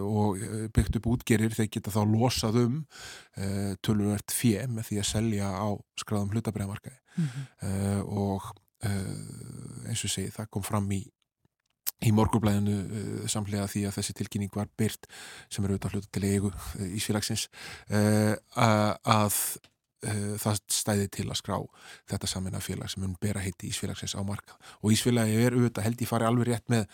og 0.00 0.40
byggt 0.74 0.98
upp 0.98 1.08
útgerir 1.12 1.54
þeir 1.54 1.70
geta 1.76 1.92
þá 1.92 2.02
losað 2.08 2.60
um 2.62 2.78
uh, 2.80 3.74
tölurvert 3.84 4.32
fjö 4.32 4.64
með 4.72 4.88
því 4.88 5.00
að 5.02 5.10
selja 5.10 5.50
á 5.52 5.68
skráðum 6.00 6.32
hlutabræðamarkaði 6.32 6.98
mm 6.98 7.28
-hmm. 7.34 8.02
og 8.08 8.52
eins 9.88 10.02
og 10.04 10.10
segi 10.12 10.32
það 10.32 10.50
kom 10.52 10.64
fram 10.64 10.90
í 10.92 11.04
í 12.04 12.12
morgurblæðinu 12.14 12.74
uh, 12.74 13.28
samlega 13.30 13.68
því 13.70 13.86
að 13.88 13.96
þessi 13.98 14.16
tilkynning 14.18 14.54
var 14.54 14.70
byrt 14.78 15.08
sem 15.52 15.64
eru 15.64 15.76
auðvitað 15.76 15.96
hlutu 15.96 16.10
til 16.12 16.26
eigu 16.28 16.50
uh, 16.50 16.88
Ísfélagsins 16.98 17.46
uh, 17.90 18.34
að 18.58 19.38
það 20.40 20.60
stæði 20.72 21.10
til 21.16 21.26
að 21.28 21.38
skrá 21.40 21.56
þetta 22.10 22.30
samin 22.30 22.56
af 22.58 22.66
félag 22.66 22.92
sem 22.92 23.02
mun 23.04 23.16
bera 23.20 23.42
heiti 23.44 23.70
Ísfélagsins 23.70 24.16
á 24.16 24.22
markað. 24.26 24.56
Og 24.82 24.94
Ísfélagi 24.94 25.36
er 25.40 25.56
auðvitað 25.56 25.88
held 25.88 26.04
ég 26.04 26.10
fari 26.10 26.28
alveg 26.28 26.50
rétt 26.50 26.72
með 26.72 26.86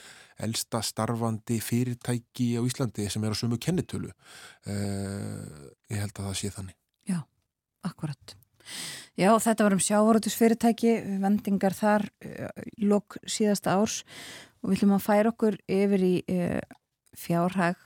elsta 0.46 0.82
starfandi 0.86 1.60
fyrirtæki 1.64 2.52
á 2.56 2.62
Íslandi 2.64 3.08
sem 3.10 3.24
er 3.24 3.34
á 3.34 3.40
sumu 3.40 3.58
kennitölu. 3.60 4.12
Ég 4.66 5.98
held 5.98 6.14
að 6.14 6.30
það 6.30 6.38
sé 6.40 6.52
þannig. 6.54 6.78
Já, 7.10 7.18
akkurat. 7.86 8.36
Já, 9.18 9.34
þetta 9.42 9.66
var 9.66 9.74
um 9.74 9.82
sjávarötusfyrirtæki 9.84 10.94
vendingar 11.20 11.74
þar 11.76 12.06
lók 12.80 13.18
síðasta 13.26 13.74
árs. 13.76 14.04
Og 14.60 14.70
við 14.70 14.80
ætlum 14.80 14.96
að 14.96 15.06
færa 15.06 15.32
okkur 15.32 15.56
yfir 15.72 16.02
í 16.04 16.14
uh, 16.28 16.60
fjárhag 17.16 17.78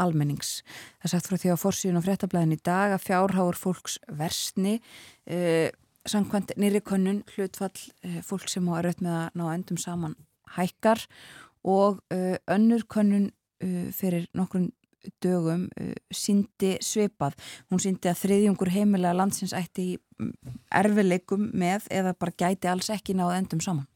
almennings. 0.00 0.58
Það 1.02 1.14
sagt 1.14 1.30
frá 1.30 1.38
því 1.40 1.54
á 1.54 1.62
fórsíðun 1.62 2.00
og 2.00 2.06
fréttablaðin 2.06 2.56
í 2.56 2.60
dag 2.64 2.94
að 2.94 3.06
fjárháur 3.06 3.58
fólks 3.58 3.98
versni 4.08 4.78
uh, 5.30 5.68
samkvæmt 6.08 6.54
nýri 6.60 6.82
könnun 6.84 7.22
hlutfall 7.34 7.72
uh, 7.72 8.20
fólk 8.26 8.50
sem 8.52 8.68
á 8.68 8.78
raut 8.84 9.04
með 9.04 9.18
að 9.20 9.40
ná 9.40 9.44
endum 9.54 9.80
saman 9.80 10.18
hækkar 10.58 11.06
og 11.64 12.02
önnur 12.12 12.82
könnun 12.92 13.30
fyrir 13.96 14.26
nokkrun 14.36 14.66
dögum 15.22 15.68
uh, 15.80 15.92
síndi 16.14 16.74
svipað. 16.84 17.36
Hún 17.70 17.82
síndi 17.82 18.10
að 18.10 18.20
þriðjungur 18.24 18.72
heimilega 18.74 19.16
landsins 19.16 19.54
ætti 19.56 19.86
í 19.94 19.96
mm, 20.20 20.58
erfileikum 20.80 21.48
með 21.56 21.88
eða 21.94 22.14
bara 22.18 22.36
gæti 22.44 22.70
alls 22.70 22.90
ekki 22.94 23.16
náðu 23.16 23.36
endum 23.38 23.62
saman. 23.64 23.88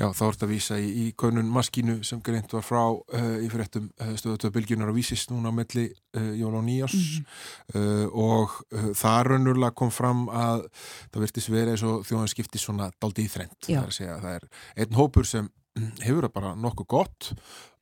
Já, 0.00 0.06
þá 0.16 0.22
ert 0.30 0.44
að 0.46 0.52
vísa 0.54 0.78
í, 0.80 0.88
í 0.88 1.06
konun 1.18 1.50
maskínu 1.52 1.98
sem 2.06 2.22
greint 2.24 2.52
var 2.54 2.64
frá 2.64 2.82
uh, 2.88 3.36
í 3.42 3.48
fyrirtum 3.52 3.90
uh, 4.00 4.14
stöðutöðbylgjunar 4.20 4.92
og 4.92 4.96
vísist 4.96 5.32
núna 5.32 5.52
melli 5.54 5.90
uh, 6.16 6.32
jól 6.38 6.54
og 6.56 6.64
nýjars 6.64 6.96
mm 6.96 7.22
-hmm. 7.22 8.10
og 8.12 8.50
uh, 8.72 8.90
það 8.96 9.22
raunurlega 9.28 9.76
kom 9.76 9.90
fram 9.90 10.28
að 10.28 10.66
það 11.12 11.20
virtist 11.20 11.50
verið 11.50 11.72
eins 11.74 11.82
og 11.82 12.04
þjóðan 12.08 12.32
skipti 12.32 12.58
svona 12.58 12.90
daldi 13.00 13.24
í 13.24 13.32
þrend. 13.32 13.56
Það 13.66 13.82
er 13.82 13.86
að 13.86 13.98
segja 13.98 14.14
að 14.16 14.22
það 14.22 14.34
er 14.34 14.48
einn 14.76 14.94
hópur 14.94 15.26
sem 15.26 15.50
hefur 16.02 16.26
það 16.26 16.34
bara 16.34 16.54
nokkuð 16.58 16.88
gott 16.90 17.30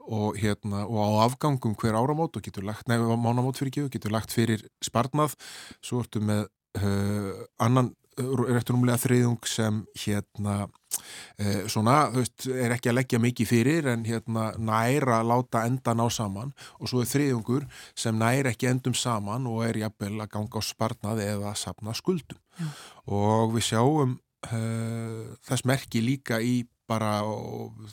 og, 0.08 0.38
hérna, 0.40 0.84
og 0.88 0.98
á 1.04 1.08
afgangum 1.28 1.76
hver 1.78 1.96
áramót 1.98 2.38
og 2.38 2.44
getur 2.44 2.66
lagt, 2.66 2.88
nefnum 2.88 3.14
á 3.14 3.24
mánamót 3.28 3.60
fyrir 3.60 3.72
ekki, 3.72 3.88
getur 3.98 4.14
lagt 4.14 4.34
fyrir 4.34 4.64
sparnað, 4.84 5.36
svo 5.84 6.02
ertu 6.04 6.22
með 6.24 6.46
uh, 6.80 7.46
annan 7.60 7.92
rétturumlega 8.18 8.98
þriðung 8.98 9.46
sem 9.46 9.82
hérna 10.02 10.54
uh, 10.66 11.66
svona, 11.70 12.08
þú 12.12 12.22
veist, 12.22 12.46
er 12.50 12.74
ekki 12.74 12.90
að 12.90 12.96
leggja 12.98 13.20
mikið 13.22 13.50
fyrir 13.50 13.90
en 13.92 14.06
hérna 14.08 14.48
næra 14.58 15.20
að 15.20 15.30
láta 15.32 15.64
enda 15.68 15.94
ná 15.96 16.06
saman. 16.12 16.54
Og 16.82 16.90
svo 16.90 17.02
er 17.02 17.10
þriðungur 17.10 17.68
sem 17.98 18.18
næra 18.18 18.52
ekki 18.54 18.70
endum 18.70 18.96
saman 18.98 19.46
og 19.50 19.62
er 19.68 19.82
jafnvel 19.84 20.16
að 20.18 20.32
ganga 20.34 20.62
á 20.62 20.62
sparnað 20.64 21.22
eða 21.26 21.52
að 21.52 21.60
sapna 21.62 21.94
skuldum. 21.96 22.40
Já. 22.58 22.66
og 23.14 23.52
við 23.54 23.68
sjáum 23.68 24.16
uh, 24.50 25.36
þess 25.46 25.66
merki 25.68 26.02
líka 26.02 26.40
í 26.42 26.64
bara 26.88 27.20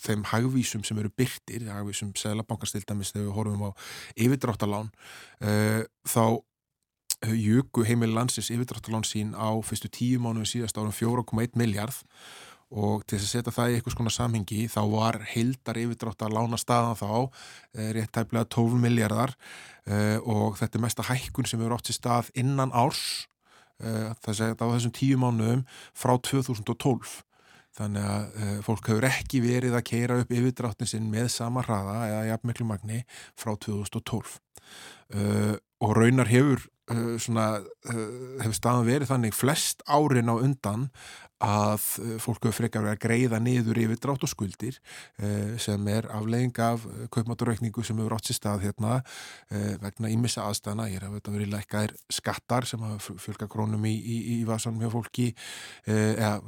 þeim 0.06 0.26
hagvísum 0.32 0.86
sem 0.88 1.00
eru 1.02 1.12
byrtir, 1.12 1.68
hagvísum 1.70 2.14
seglabankastildamis 2.18 3.14
þegar 3.14 3.28
við 3.28 3.38
horfum 3.38 3.68
á 3.68 3.72
yfirdráttalán 4.16 4.92
uh, 5.44 5.84
þá 6.08 6.42
jöku 7.36 7.86
heimil 7.88 8.14
landsins 8.14 8.52
yfirdráttalán 8.54 9.06
sín 9.08 9.34
á 9.36 9.50
fyrstu 9.66 9.90
tíu 9.90 10.20
mánuðu 10.22 10.50
síðast 10.52 10.78
árum 10.78 10.94
4,1 10.94 11.56
miljard 11.60 12.04
og 12.74 13.06
til 13.06 13.20
þess 13.20 13.28
að 13.28 13.34
setja 13.36 13.54
það 13.54 13.70
í 13.70 13.76
eitthvað 13.78 13.96
svona 13.96 14.14
samhengi 14.14 14.66
þá 14.72 14.82
var 14.92 15.20
heildar 15.30 15.80
yfirdráttalána 15.80 16.58
staðan 16.60 16.98
þá 16.98 17.12
eh, 17.78 17.92
rétt 17.96 18.12
tæplega 18.16 18.50
12 18.50 18.82
miljardar 18.82 19.36
uh, 19.86 20.18
og 20.26 20.58
þetta 20.60 20.80
er 20.80 20.84
mesta 20.84 21.06
hækkun 21.06 21.48
sem 21.50 21.62
eru 21.62 21.78
átt 21.78 21.92
í 21.94 21.96
stað 21.96 22.32
innan 22.34 22.74
árs 22.74 23.28
uh, 23.84 24.12
þess 24.26 24.42
að 24.50 24.66
á 24.66 24.74
þessum 24.74 24.96
tíu 24.98 25.22
mánuðum 25.22 25.64
frá 25.94 26.18
2012 26.18 27.22
Þannig 27.76 28.08
að 28.08 28.40
uh, 28.40 28.54
fólk 28.64 28.92
hefur 28.92 29.10
ekki 29.10 29.42
verið 29.44 29.76
að 29.76 29.88
keira 29.90 30.20
upp 30.22 30.32
yfirdráttin 30.32 30.90
sinn 30.90 31.12
með 31.12 31.28
sama 31.34 31.66
hraða 31.66 31.98
eða 32.08 32.24
jafnmiklu 32.32 32.70
magni 32.70 33.02
frá 33.36 33.56
2012. 33.66 34.40
Uh, 35.14 35.20
eh, 35.20 35.54
og 35.84 35.92
raunar 35.98 36.32
hefur, 36.32 36.64
uh, 36.94 37.14
svona, 37.22 37.60
hefur 38.40 38.56
staðan 38.56 38.88
verið 38.88 39.12
þannig 39.12 39.36
flest 39.36 39.84
árin 39.92 40.32
á 40.32 40.36
undan 40.40 40.90
að 41.44 41.84
fólk 42.24 42.48
hefur 42.48 42.56
frekar 42.62 42.86
verið 42.86 42.96
að 42.96 43.04
greiða 43.04 43.40
niður 43.44 43.82
yfirdrátt 43.84 44.24
og 44.24 44.32
skuldir 44.32 44.78
sem 45.62 45.90
er 45.92 46.08
aflegging 46.16 46.56
af 46.64 46.86
kaupmáturreikningu 47.14 47.84
sem 47.86 48.00
hefur 48.00 48.16
átt 48.16 48.30
sér 48.32 48.38
stað 48.40 48.64
hérna 48.64 49.02
vegna 49.84 50.14
ímissa 50.16 50.48
aðstæðana. 50.48 50.88
Ég 50.90 51.04
er 51.04 51.10
að 51.10 51.20
verið 51.28 51.52
lækkaðir 51.52 51.94
skattar 52.08 52.66
sem 52.66 52.88
hafa 52.88 53.18
fylgja 53.20 53.52
krónum 53.52 53.84
í, 53.86 53.94
í, 53.94 54.18
í 54.32 54.44
vasanum 54.48 54.80
hjá 54.82 54.94
fólki 54.96 55.28
eða 55.84 56.40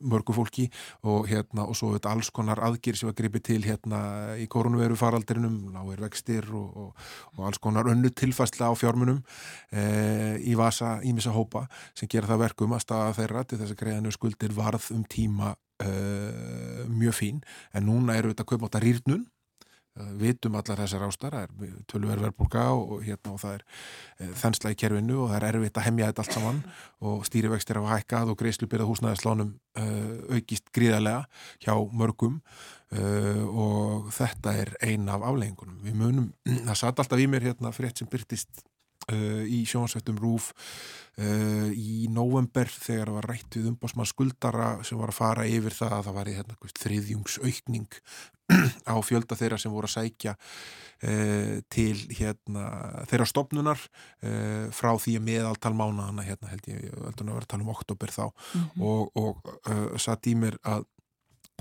mörgu 0.00 0.34
fólki 0.36 0.66
og 1.06 1.28
hérna 1.30 1.66
og 1.66 1.76
svo 1.78 1.92
þetta 1.94 2.12
alls 2.12 2.30
konar 2.34 2.60
aðgýr 2.66 2.98
sem 2.98 3.10
var 3.10 3.16
gripið 3.18 3.44
til 3.50 3.60
hérna 3.66 4.00
í 4.40 4.46
koronaviru 4.50 4.98
faraldrinum, 4.98 5.58
lágir 5.74 6.02
vextir 6.06 6.48
og, 6.54 6.80
og, 6.82 7.06
og 7.36 7.46
alls 7.48 7.60
konar 7.62 7.88
önnu 7.92 8.10
tilfæsla 8.10 8.70
á 8.70 8.74
fjármunum 8.78 9.22
e, 9.72 9.84
í 10.44 10.56
vasa 10.58 10.96
ímissa 11.06 11.34
hópa 11.34 11.66
sem 11.94 12.10
gera 12.10 12.30
það 12.32 12.44
verkum 12.46 12.76
að 12.76 12.84
staða 12.86 13.14
þeirra 13.20 13.46
til 13.46 13.60
þess 13.62 13.76
að 13.76 13.80
greiðanu 13.84 14.14
skuldir 14.14 14.56
varð 14.56 14.90
um 14.96 15.06
tíma 15.06 15.54
e, 15.82 15.90
mjög 16.90 17.16
fín. 17.20 17.40
En 17.74 17.88
núna 17.88 18.16
eru 18.18 18.32
þetta 18.32 18.48
kaupmáta 18.48 18.82
rýrnun 18.82 19.26
vitum 20.20 20.56
allar 20.58 20.82
þessar 20.82 21.06
ástar, 21.06 21.36
það 21.36 21.66
er 21.66 21.74
tölver 21.90 22.22
verðbólka 22.22 22.64
og, 22.76 22.98
hérna 23.06 23.32
og 23.34 23.40
það 23.42 23.58
er 23.58 23.64
uh, 23.64 24.32
þensla 24.42 24.72
í 24.72 24.78
kerfinu 24.82 25.18
og 25.24 25.32
það 25.32 25.38
er 25.38 25.48
erfitt 25.50 25.80
að 25.80 25.88
hemja 25.88 26.10
þetta 26.10 26.24
allt 26.24 26.36
saman 26.38 26.62
og 27.10 27.26
stýrivextir 27.28 27.80
hafa 27.80 27.96
hækkað 27.96 28.32
og 28.32 28.40
greiðslubyrða 28.42 28.90
húsnæðislánum 28.90 29.54
aukist 30.32 30.70
gríðarlega 30.72 31.26
hjá 31.60 31.74
mörgum 31.92 32.38
og 33.52 34.06
þetta 34.14 34.54
er 34.56 34.70
ein 34.86 35.04
af 35.12 35.26
afleggingunum. 35.26 35.82
Við 35.84 35.98
munum, 36.00 36.30
það 36.70 36.78
satt 36.80 37.02
alltaf 37.02 37.20
í 37.20 37.28
mér 37.28 37.50
hérna 37.50 37.74
frétt 37.76 38.00
sem 38.00 38.08
byrtist 38.08 38.64
í 39.12 39.60
sjónsveitum 39.68 40.16
Rúf 40.18 40.52
uh, 41.20 41.70
í 41.72 42.06
november 42.12 42.70
þegar 42.70 43.10
það 43.10 43.18
var 43.18 43.28
rætt 43.30 43.58
við 43.58 43.68
umbásmann 43.72 44.08
skuldara 44.08 44.70
sem 44.86 44.98
var 45.00 45.12
að 45.12 45.20
fara 45.20 45.48
yfir 45.48 45.76
það 45.76 45.98
að 45.98 46.08
það 46.08 46.18
var 46.18 46.30
í 46.30 46.36
hérna, 46.36 46.72
þriðjungsaukning 46.82 48.00
á 48.92 48.94
fjölda 49.02 49.38
þeirra 49.38 49.58
sem 49.58 49.72
voru 49.74 49.88
að 49.88 49.94
sækja 49.96 50.34
uh, 50.36 51.54
til 51.72 51.96
hérna, 52.18 52.66
þeirra 53.10 53.28
stopnunar 53.30 53.80
uh, 53.80 54.66
frá 54.74 54.92
því 55.02 55.16
að 55.20 55.26
meðaltal 55.30 55.74
mánaðana 55.74 56.26
hérna 56.26 56.52
held 56.52 56.68
ég, 56.70 56.84
ég 56.88 57.00
held 57.00 57.22
að 57.22 57.32
vera 57.32 57.46
að 57.46 57.50
tala 57.54 57.66
um 57.66 57.72
oktober 57.74 58.14
þá 58.14 58.26
mm 58.26 58.60
-hmm. 58.60 58.84
og, 58.90 59.10
og 59.22 59.56
uh, 59.70 59.96
satt 60.02 60.30
í 60.30 60.36
mér 60.38 60.60
að 60.62 60.86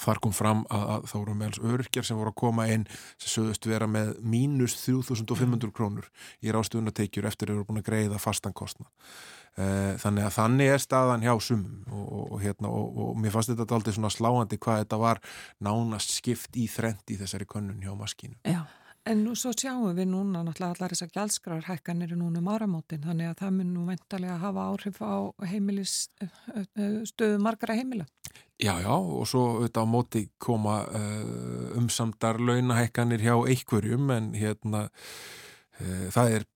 Þar 0.02 0.20
kom 0.24 0.34
fram 0.36 0.66
að, 0.68 0.84
að 0.96 1.08
þá 1.08 1.16
voru 1.16 1.36
meðals 1.39 1.62
örkjar 1.72 2.08
sem 2.08 2.20
voru 2.20 2.34
að 2.34 2.39
koma 2.41 2.68
inn 2.72 2.84
sem 3.16 3.32
sögðust 3.32 3.68
vera 3.70 3.88
með 3.88 4.12
mínus 4.28 4.76
3500 4.82 5.72
krónur 5.76 6.10
í 6.43 6.52
rástuðunateikjur 6.52 7.30
eftir 7.30 7.52
að 7.52 7.56
eru 7.56 7.68
búin 7.70 7.80
að 7.80 7.89
greiða 7.89 8.20
fastankostna. 8.20 8.89
Þannig 9.56 10.26
að 10.28 10.34
þannig 10.36 10.74
er 10.74 10.82
staðan 10.84 11.22
hjá 11.24 11.32
sumum 11.39 11.86
og, 11.88 12.02
og, 12.04 12.24
og, 12.26 12.39
hérna, 12.43 12.72
og 12.76 13.14
mér 13.24 13.32
fannst 13.32 13.54
þetta 13.54 13.78
aldrei 13.78 13.93
svona 13.96 14.12
sláandi 14.12 14.60
hvað 14.60 14.82
þetta 14.82 15.00
var 15.00 15.22
nánast 15.64 16.12
skipt 16.18 16.60
í 16.60 16.66
þrend 16.68 17.16
í 17.16 17.20
þessari 17.22 17.48
könnun 17.48 17.80
hjá 17.80 17.93
maskínu. 17.96 18.36
Já. 18.43 18.66
En 19.06 19.20
nú 19.22 19.36
svo 19.38 19.51
sjáum 19.53 19.91
við 19.93 20.08
núna 20.10 20.39
náttúrulega 20.41 20.74
allar 20.74 20.93
þessar 20.95 21.12
gjaldskráðarhækkanir 21.14 22.16
er 22.16 22.18
núna 22.18 22.41
um 22.41 22.47
áramótin 22.49 23.03
þannig 23.06 23.28
að 23.30 23.41
það 23.43 23.51
mun 23.60 23.74
nú 23.76 23.84
vendalega 23.86 24.38
hafa 24.41 24.64
áhrif 24.72 24.97
á 25.06 25.14
heimilis, 25.45 25.93
stöðu 27.12 27.38
margara 27.45 27.76
heimila. 27.78 28.08
Já, 28.58 28.74
já 28.82 28.89
og 28.95 29.28
svo 29.30 29.43
auðvitað 29.60 29.86
á 29.86 29.93
móti 29.93 30.24
koma 30.41 30.80
uh, 30.89 31.78
umsamdar 31.78 32.41
launahækkanir 32.41 33.22
hjá 33.22 33.36
einhverjum 33.36 34.10
en 34.16 34.34
hérna 34.34 34.88
uh, 34.89 36.08
það 36.16 36.38
er 36.39 36.49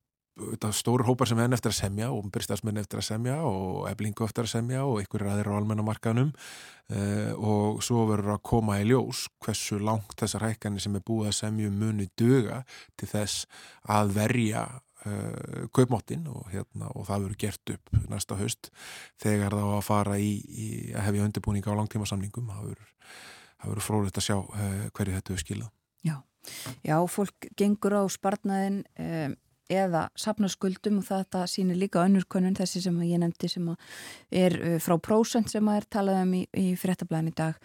stóru 0.76 1.06
hópar 1.08 1.30
sem 1.30 1.40
enn 1.42 1.56
eftir 1.56 1.72
að 1.74 1.80
semja 1.80 2.10
og 2.14 2.28
byrstafsmenn 2.34 2.80
eftir 2.82 3.02
að 3.02 3.08
semja 3.10 3.38
og 3.46 3.88
eblingu 3.90 4.26
eftir 4.26 4.48
að 4.48 4.54
semja 4.54 4.84
og 4.88 5.00
einhverjir 5.02 5.32
aðeir 5.34 5.50
á 5.52 5.58
almennamarkanum 5.60 6.30
uh, 6.34 7.32
og 7.38 7.82
svo 7.86 8.06
verður 8.10 8.36
að 8.38 8.44
koma 8.52 8.80
í 8.82 8.86
ljós 8.90 9.28
hversu 9.44 9.80
langt 9.84 10.16
þessar 10.20 10.48
hækkanir 10.48 10.84
sem 10.84 10.96
er 10.96 11.06
búið 11.06 11.32
að 11.32 11.40
semja 11.40 11.72
um 11.72 11.82
muni 11.82 12.08
döga 12.20 12.62
til 13.00 13.10
þess 13.12 13.50
að 13.90 14.14
verja 14.20 14.64
uh, 15.06 15.66
kaupmáttin 15.76 16.30
og, 16.32 16.48
hérna, 16.54 16.92
og 16.94 17.10
það 17.10 17.28
verður 17.28 17.42
gert 17.46 17.76
upp 17.76 18.00
næsta 18.12 18.40
höst 18.40 18.72
þegar 19.22 19.58
þá 19.58 19.66
að 19.66 19.84
fara 19.90 20.22
í, 20.22 20.32
í 20.48 20.70
að 20.94 21.10
hefja 21.10 21.28
undirbúning 21.28 21.68
á 21.68 21.78
langtíma 21.80 22.08
samningum 22.10 22.54
það 22.54 22.72
verður 23.68 23.86
frólitt 23.86 24.18
að 24.18 24.30
sjá 24.30 24.40
uh, 24.40 24.88
hverju 24.96 25.20
þetta 25.20 25.36
er 25.36 25.44
skilað. 25.44 25.76
Já, 26.08 26.16
já 26.88 26.98
fólk 27.12 27.52
gengur 27.60 27.98
á 28.00 28.04
spartnaðin 28.08 28.84
um 28.96 29.38
eða 29.70 30.08
sapnaskuldum 30.18 31.00
og 31.00 31.06
þetta 31.08 31.46
sýnir 31.50 31.78
líka 31.80 32.02
önnurkönnun 32.04 32.58
þessi 32.58 32.82
sem 32.84 32.98
ég 33.06 33.22
nefndi 33.22 33.50
sem 33.52 33.70
er 34.32 34.58
uh, 34.58 34.76
frá 34.82 34.98
prósent 35.02 35.52
sem 35.52 35.70
er 35.72 35.86
talað 35.92 36.24
um 36.24 36.36
í, 36.40 36.44
í 36.58 36.68
fréttablaðin 36.80 37.32
í 37.32 37.38
dag. 37.38 37.60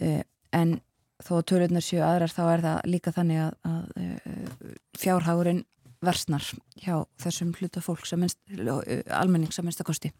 Uh, 0.00 0.20
en 0.56 0.78
þó 1.20 1.34
að 1.40 1.46
tölunar 1.52 1.84
séu 1.84 2.02
aðrar 2.04 2.32
þá 2.32 2.42
er 2.46 2.64
það 2.64 2.80
líka 2.92 3.14
þannig 3.16 3.42
að, 3.46 3.56
að 3.70 3.90
uh, 4.00 4.74
fjárhagurinn 5.00 5.64
versnar 6.00 6.44
hjá 6.80 6.94
þessum 7.20 7.52
hluta 7.58 7.82
fólk 7.84 8.06
sem 8.08 8.22
minnst, 8.22 8.38
almenning 9.12 9.52
sem 9.52 9.66
minnst 9.66 9.82
að 9.82 9.90
kosti. 9.90 10.12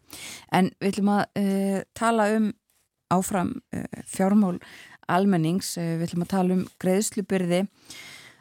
En 0.53 0.69
við 0.77 0.91
ætlum 0.91 1.09
að 1.15 1.31
tala 1.97 2.27
um 2.35 2.51
áfram 3.09 3.55
fjármál 4.05 4.59
almennings, 5.09 5.73
við 5.81 6.05
ætlum 6.05 6.27
að 6.27 6.31
tala 6.35 6.59
um 6.59 6.61
greiðslubyrði 6.85 7.63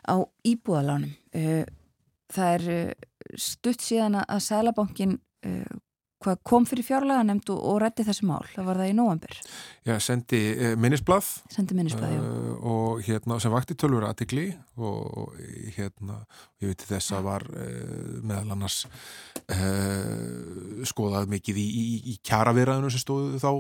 á 0.04 0.20
íbúðalánum 0.52 1.16
það 2.34 2.56
er 2.56 2.66
eh, 2.74 3.06
stutt 3.38 3.84
síðan 3.84 4.20
að 4.22 4.42
Sælabankin 4.46 5.16
uh, 5.46 5.78
kom 6.44 6.66
fyrir 6.68 6.84
fjárlega 6.84 7.22
nefnd 7.24 7.48
og, 7.54 7.78
rétti 7.80 8.04
þessi 8.04 8.26
mál, 8.28 8.42
það 8.52 8.66
var 8.66 8.80
það 8.82 8.90
í 8.90 8.96
nóvambur 8.98 9.36
Já, 9.88 9.94
sendi 10.04 10.40
uh, 10.52 10.74
minnisblad 10.80 11.24
sendi 11.52 11.76
minnisblad, 11.78 12.12
já. 12.12 12.20
Uh, 12.20 12.50
og 12.72 13.00
hérna 13.06 13.38
sem 13.40 13.54
vakti 13.54 13.76
tölvur 13.80 14.04
aðtikli 14.08 14.50
og 14.80 15.38
hérna, 15.76 16.20
ég 16.60 16.72
veit 16.72 16.84
þess 16.90 17.16
að 17.16 17.26
var 17.26 17.46
meðal 18.24 18.54
annars 18.56 18.82
skoðað 20.88 21.32
mikið 21.32 21.58
í, 21.60 21.64
í, 21.66 21.86
í 22.12 22.18
kjaraverðinu 22.24 22.92
sem 22.92 23.02
stóðu 23.02 23.40
þá, 23.42 23.50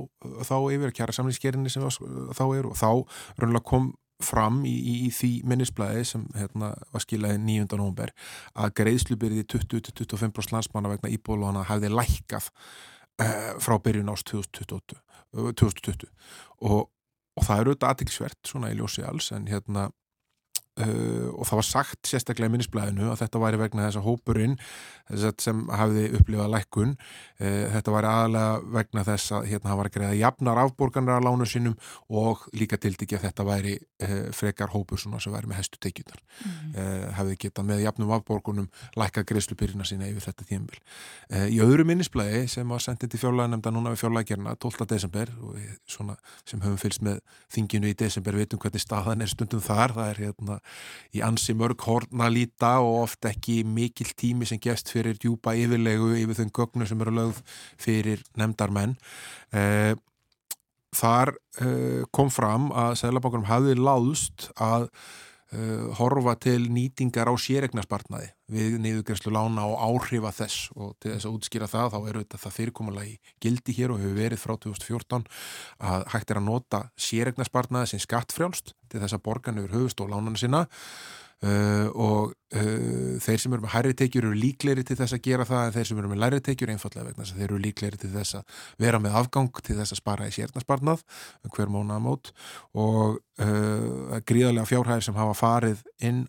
þá 0.46 0.56
yfir, 0.76 0.94
kjarasamlingskerinni 1.00 1.72
sem 1.72 1.84
þá 1.88 2.44
er 2.46 2.70
og 2.70 2.78
þá 2.78 2.90
raunlega 3.40 3.66
kom 3.72 3.90
fram 4.24 4.60
í, 4.68 4.72
í, 4.72 4.94
í 5.06 5.10
því 5.14 5.30
minnisblæði 5.48 6.04
sem 6.12 6.26
hérna, 6.36 6.72
var 6.92 7.04
skilaði 7.04 7.40
9. 7.46 7.66
november 7.80 8.12
að 8.54 8.74
greiðslubyrði 8.80 9.46
20-25% 9.54 10.54
landsmanna 10.54 10.92
vegna 10.92 11.12
íbólóna 11.14 11.66
hafði 11.68 11.92
lækkað 11.94 12.50
uh, 12.50 13.52
frá 13.62 13.76
byrjun 13.82 14.12
ást 14.12 14.28
2020, 14.32 15.00
2020. 15.34 16.10
Og, 16.66 16.90
og 17.36 17.46
það 17.46 17.62
eru 17.62 17.74
auðvitað 17.74 17.94
aðtilsvert 17.94 18.52
svona 18.52 18.72
í 18.72 18.78
ljósi 18.78 19.06
alls 19.06 19.30
en 19.36 19.48
hérna 19.50 19.88
Uh, 20.80 21.28
og 21.34 21.48
það 21.48 21.58
var 21.60 21.66
sagt 21.66 22.08
sérstaklega 22.08 22.48
í 22.48 22.54
minnisblæðinu 22.54 23.10
að 23.10 23.20
þetta 23.24 23.42
væri 23.42 23.60
vegna 23.60 23.86
þess 23.86 23.98
að 24.00 24.06
hópurinn 24.06 24.56
sem 25.42 25.62
hafiði 25.74 26.04
upplifað 26.18 26.52
lækkun 26.54 26.92
uh, 26.94 27.64
þetta 27.74 27.94
væri 27.94 28.10
aðalega 28.10 28.74
vegna 28.76 29.04
þess 29.08 29.34
að 29.36 29.48
hérna 29.50 29.72
hafa 29.72 29.80
verið 29.82 29.94
greiða 29.96 30.18
jafnar 30.20 30.60
afborganar 30.62 31.20
á 31.20 31.26
lánu 31.26 31.48
sínum 31.50 31.76
og 32.08 32.44
líka 32.56 32.78
tildiki 32.80 33.18
að 33.18 33.26
þetta 33.26 33.46
væri 33.48 33.74
uh, 33.80 34.30
frekar 34.36 34.72
hópur 34.74 35.00
sem 35.00 35.16
væri 35.34 35.50
með 35.50 35.60
hestu 35.60 35.80
teikjunar 35.82 36.20
mm. 36.20 37.10
hafiði 37.16 37.36
getað 37.44 37.66
með 37.68 37.82
jafnum 37.84 38.12
afborgunum 38.14 38.68
lækka 38.98 39.24
greiðslupyrina 39.28 39.86
sína 39.86 40.08
yfir 40.08 40.24
þetta 40.28 40.46
tímbil 40.48 40.78
í 41.50 41.60
öðru 41.62 41.84
minnisblæði 41.88 42.46
sem 42.50 42.70
var 42.70 42.82
sendið 42.82 43.12
til 43.12 43.20
fjárlæðanemnda 43.24 43.72
núna 43.74 43.92
við 43.94 44.02
fjárlæðgerna 44.04 44.54
12. 44.62 44.86
desember 44.90 45.32
og 45.44 45.58
svona 45.90 46.16
sem 46.48 46.62
höfum 46.62 46.80
fylgst 46.80 47.04
með 47.06 47.20
þinginu 47.52 47.90
í 47.90 47.98
desember 47.98 48.38
í 51.16 51.22
ansi 51.26 51.54
mörg 51.58 51.80
horna 51.86 52.28
líta 52.30 52.76
og 52.84 53.04
oft 53.04 53.26
ekki 53.28 53.60
mikil 53.66 54.12
tími 54.18 54.48
sem 54.48 54.60
gefst 54.62 54.92
fyrir 54.92 55.18
djúpa 55.18 55.56
yfirlegu 55.58 56.12
yfir 56.18 56.38
þau 56.38 56.52
gögnu 56.60 56.86
sem 56.86 57.00
eru 57.02 57.16
lögð 57.16 57.40
fyrir 57.80 58.22
nefndarmenn. 58.38 58.96
Eh, 59.52 59.94
þar 60.96 61.34
eh, 61.62 62.06
kom 62.14 62.30
fram 62.34 62.70
að 62.74 62.96
Sælabankunum 63.02 63.50
hafi 63.50 63.76
láðust 63.78 64.50
að 64.58 64.88
Uh, 65.50 65.88
horfa 65.98 66.36
til 66.38 66.68
nýtingar 66.70 67.26
á 67.26 67.34
sérregnarspartnaði 67.34 68.28
við 68.54 68.76
niðugræslu 68.84 69.32
lána 69.34 69.64
og 69.66 69.80
áhrifa 69.82 70.30
þess. 70.30 70.68
Og 70.78 70.92
til 71.02 71.10
þess 71.10 71.26
að 71.26 71.38
útskýra 71.38 71.66
það 71.70 71.88
þá 71.90 71.98
eru 71.98 72.22
þetta 72.22 72.38
það 72.44 72.54
fyrirkommalagi 72.58 73.16
gildi 73.42 73.74
hér 73.74 73.94
og 73.94 73.98
hefur 73.98 74.14
verið 74.20 74.42
frá 74.44 74.54
2014 74.62 75.26
að 75.90 76.06
hægt 76.14 76.30
er 76.30 76.38
að 76.38 76.46
nota 76.46 76.80
sérregnarspartnaði 76.94 77.90
sem 77.90 78.04
skattfrjálst 78.06 78.76
til 78.90 79.02
þess 79.02 79.18
að 79.18 79.24
borgan 79.26 79.58
yfir 79.58 79.74
höfust 79.74 80.04
og 80.04 80.12
lánana 80.14 80.38
sína 80.38 80.62
Uh, 81.40 81.86
og 81.96 82.34
uh, 82.52 83.16
þeir 83.24 83.38
sem 83.40 83.54
eru 83.56 83.64
með 83.64 83.72
hærri 83.72 83.94
teikjur 83.96 84.26
eru 84.28 84.36
líkleri 84.36 84.82
til 84.84 84.96
þess 84.98 85.16
að 85.16 85.22
gera 85.24 85.46
það 85.48 85.62
en 85.64 85.72
þeir 85.72 85.86
sem 85.88 86.00
eru 86.02 86.10
með 86.10 86.18
læri 86.20 86.40
teikjur 86.44 86.72
einfallega 86.74 87.06
vegna 87.06 87.24
þess 87.24 87.32
að 87.32 87.38
þeir 87.40 87.46
eru 87.46 87.60
líkleri 87.64 88.00
til 88.02 88.10
þess 88.12 88.36
að 88.36 88.58
vera 88.84 89.00
með 89.00 89.16
afgang 89.22 89.62
til 89.64 89.76
þess 89.78 89.94
að 89.94 90.00
spara 90.02 90.26
í 90.28 90.34
sérnarsparnað 90.36 91.04
um 91.40 91.54
hver 91.54 91.72
mónaðamót 91.72 92.32
og 92.76 93.22
uh, 93.40 94.18
gríðarlega 94.28 94.68
fjárhæðir 94.68 95.06
sem 95.08 95.16
hafa 95.16 95.38
farið 95.38 95.80
inn 96.10 96.26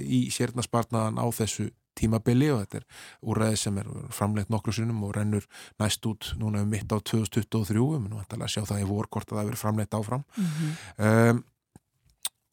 í 0.00 0.22
sérnarsparnaðan 0.32 1.20
á 1.20 1.26
þessu 1.42 1.68
tímabili 1.98 2.48
og 2.54 2.62
þetta 2.62 2.80
er 2.80 2.88
úrræði 3.28 3.60
sem 3.60 3.78
er 3.82 3.92
framleitt 4.14 4.52
nokkru 4.52 4.74
sinnum 4.78 5.04
og 5.04 5.14
rennur 5.18 5.44
næst 5.82 6.08
út 6.08 6.32
núna 6.40 6.64
um 6.64 6.72
mitt 6.72 6.88
á 6.88 6.96
2023 6.96 7.76
við 7.76 8.02
munum 8.06 8.24
að 8.24 8.48
sjá 8.48 8.62
það 8.64 8.84
í 8.84 8.90
vorkort 8.94 9.32
að 9.32 9.42
það 9.42 9.52
verið 9.52 9.64
framleitt 9.66 9.98
áfram. 9.98 10.24
Mm 10.36 10.50
-hmm. 10.56 11.32
um, 11.36 11.44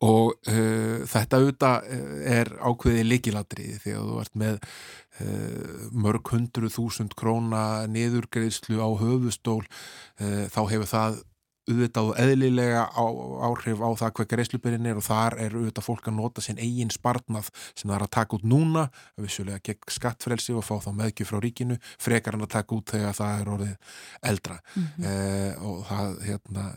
og 0.03 0.33
uh, 0.51 1.05
þetta 1.07 1.39
auðvitað 1.39 1.85
uh, 1.87 2.17
er 2.35 2.51
ákveðið 2.59 3.07
líkilatriði 3.11 3.77
þegar 3.83 4.09
þú 4.09 4.17
ert 4.23 4.35
með 4.41 4.57
uh, 4.59 5.85
mörg 6.05 6.33
hundru 6.33 6.71
þúsund 6.73 7.15
króna 7.15 7.85
niðurgreðslu 7.91 8.81
á 8.83 8.89
höfustól 8.99 9.61
uh, 9.63 10.43
þá 10.51 10.61
hefur 10.73 10.91
það 10.91 11.23
auðvitað 11.69 12.11
og 12.11 12.19
eðlilega 12.21 12.83
á, 12.85 13.05
áhrif 13.49 13.81
á 13.81 13.89
það 14.01 14.13
hvað 14.17 14.29
greiðslubyrðin 14.33 14.89
er 14.91 14.99
og 14.99 15.07
þar 15.07 15.37
er 15.45 15.55
auðvitað 15.57 15.87
fólk 15.87 16.09
að 16.09 16.17
nota 16.19 16.43
sinn 16.45 16.61
eigin 16.61 16.93
spartnað 16.93 17.49
sem 17.73 17.89
það 17.89 17.95
er 17.97 18.05
að 18.07 18.13
taka 18.17 18.37
út 18.37 18.45
núna 18.45 18.85
vissulega 19.21 19.63
gegn 19.65 19.95
skattfrelsi 19.97 20.55
og 20.55 20.65
fá 20.67 20.75
þá 20.83 20.91
meðgjöf 20.99 21.31
frá 21.31 21.39
ríkinu, 21.41 21.79
frekar 22.01 22.37
hann 22.37 22.45
að 22.45 22.53
taka 22.57 22.77
út 22.77 22.93
þegar 22.93 23.17
það 23.17 23.41
er 23.41 23.53
orðið 23.55 23.97
eldra 24.31 24.59
mm 24.61 24.83
-hmm. 24.83 25.09
eh, 25.09 25.65
og 25.65 25.81
það 25.89 26.21
hérna 26.29 26.67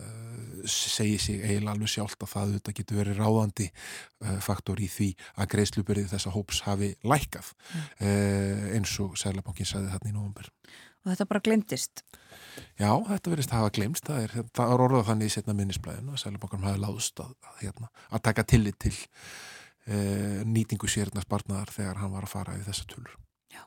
segir 0.69 1.21
sig 1.21 1.43
eiginlega 1.43 1.75
alveg 1.75 1.93
sjálft 1.93 2.23
að 2.23 2.33
það 2.33 2.47
auðvitað 2.49 2.77
getur 2.81 3.01
verið 3.01 3.21
ráðandi 3.23 3.69
uh, 3.71 4.39
faktor 4.45 4.81
í 4.83 4.89
því 4.91 5.09
að 5.37 5.51
greiðslubyrðið 5.55 6.13
þessa 6.15 6.35
hóps 6.35 6.63
hafi 6.67 6.91
lækað 7.05 7.53
mm. 7.53 7.89
uh, 8.01 8.65
eins 8.79 8.95
og 9.05 9.17
Sælabankin 9.21 9.69
sagði 9.69 9.93
þarna 9.95 10.11
í 10.11 10.17
nógumber. 10.17 10.51
Og 11.05 11.13
þetta 11.13 11.29
bara 11.31 11.45
glemtist? 11.45 12.05
Já, 12.79 12.91
þetta 13.09 13.33
verist 13.33 13.53
að 13.53 13.63
hafa 13.63 13.75
glemst. 13.75 14.09
Það 14.09 14.25
er, 14.25 14.35
það 14.57 14.73
er 14.73 14.83
orðað 14.85 15.07
þannig 15.11 15.31
í 15.31 15.35
setna 15.35 15.55
minnisblæðinu 15.59 16.15
að 16.15 16.21
Sælabankin 16.23 16.67
hafi 16.67 16.83
láðust 16.83 17.23
að, 17.25 17.33
að, 17.45 17.55
hérna, 17.63 17.89
að 18.09 18.25
taka 18.29 18.45
tillit 18.53 18.79
til 18.85 18.95
uh, 18.95 20.43
nýtingu 20.49 20.91
sérna 20.91 21.25
spartnaðar 21.25 21.73
þegar 21.75 22.03
hann 22.03 22.13
var 22.15 22.29
að 22.29 22.35
fara 22.35 22.59
í 22.59 22.67
þessa 22.67 22.87
tölur. 22.93 23.17
Já. 23.55 23.65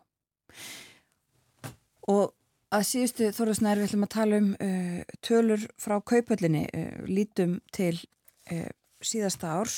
Og 2.11 2.29
Að 2.71 2.85
síðustu 2.87 3.25
þorðusnær 3.35 3.81
við 3.81 3.89
ætlum 3.89 4.05
að 4.05 4.09
tala 4.13 4.37
um 4.39 4.45
uh, 4.63 4.99
tölur 5.27 5.63
frá 5.75 5.97
kaupöllinni, 6.07 6.61
uh, 6.71 7.01
lítum 7.03 7.57
til 7.75 7.97
síðasta 9.05 9.51
árs 9.57 9.75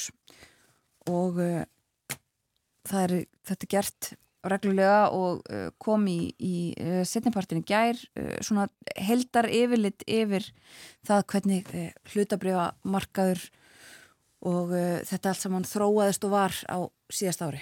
og 1.09 1.35
það 2.87 3.01
er, 3.01 3.11
þetta 3.45 3.65
er 3.65 3.69
gert 3.69 4.07
reglulega 4.43 5.09
og 5.15 5.43
uh, 5.49 5.69
kom 5.81 6.07
í, 6.11 6.33
í 6.37 6.55
uh, 6.77 7.01
setnipartinu 7.07 7.63
gær, 7.67 7.99
svona 8.43 8.67
heldar 8.99 9.47
yfirlitt 9.51 10.05
yfir 10.07 10.47
það 11.07 11.27
hvernig 11.31 11.75
hlutabriða 12.13 12.71
markaður 12.83 13.43
og 14.43 14.73
þetta 15.07 15.31
allt 15.31 15.39
saman 15.39 15.63
þróaðist 15.63 16.25
og 16.27 16.33
var 16.33 16.55
á 16.67 16.83
síðast 17.13 17.45
ári. 17.45 17.61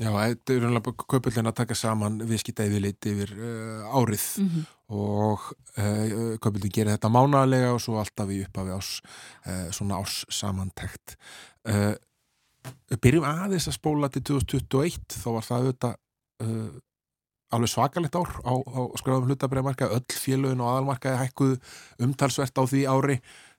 Já, 0.00 0.10
þetta 0.10 0.54
er 0.54 0.66
umlega 0.66 0.92
kaupöldin 1.08 1.48
að 1.50 1.56
taka 1.60 1.76
saman 1.78 2.20
viðskiptæði 2.28 2.80
lit 2.82 3.08
yfir 3.08 3.32
uh, 3.36 3.96
árið 3.96 4.26
mm 4.40 4.48
-hmm. 4.48 4.68
og 4.96 5.48
uh, 5.78 6.36
kaupöldin 6.42 6.72
gerir 6.72 6.96
þetta 6.96 7.12
mánalega 7.12 7.72
og 7.74 7.80
svo 7.80 7.98
alltaf 8.00 8.30
í 8.30 8.42
upphafi 8.44 8.76
ás 8.76 8.90
uh, 9.46 9.70
svona 9.70 10.00
ás 10.00 10.24
samantækt 10.28 11.16
uh, 11.68 11.94
Byrjum 13.00 13.24
aðeins 13.24 13.68
að 13.68 13.78
spóla 13.78 14.08
til 14.08 14.22
2021 14.22 15.16
þá 15.16 15.28
var 15.32 15.44
það 15.44 15.60
auðvitað 15.60 15.94
uh, 16.44 16.70
alveg 17.50 17.72
svakalegt 17.72 18.16
ár 18.16 18.30
á, 18.46 18.52
á 18.54 18.80
skröðum 19.00 19.30
hlutabræðmarka 19.30 19.90
öll 19.90 20.04
félögin 20.14 20.62
og 20.62 20.70
aðalmarkaði 20.70 21.22
hækkuð 21.24 21.56
umtalsvert 22.06 22.60
á 22.60 22.64
því 22.64 22.84
ári. 22.86 23.18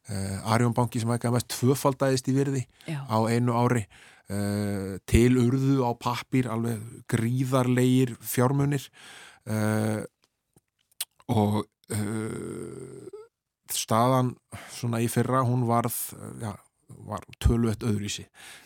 Uh, 0.09 0.53
Arjónbanki 0.53 1.01
sem 1.01 1.11
hækkaði 1.11 1.35
mest 1.35 1.51
tvöfaldæðist 1.53 2.29
í 2.31 2.33
virði 2.35 2.63
Já. 2.87 3.03
á 3.05 3.17
einu 3.27 3.53
ári. 3.53 3.85
Uh, 4.31 4.95
til 5.09 5.35
urðu 5.41 5.83
á 5.83 5.91
pappir 5.99 6.47
alveg 6.49 6.79
gríðarleir 7.11 8.15
fjármunir. 8.23 8.87
Uh, 9.43 10.07
og 11.31 11.61
uh, 11.91 13.21
staðan 13.71 14.33
svona 14.71 15.01
í 15.03 15.11
fyrra 15.11 15.43
hún 15.47 15.67
varð 15.67 15.97
ja, 16.41 16.55
var 17.07 17.23
tölvett 17.43 17.83
öðruvísi. 17.87 18.25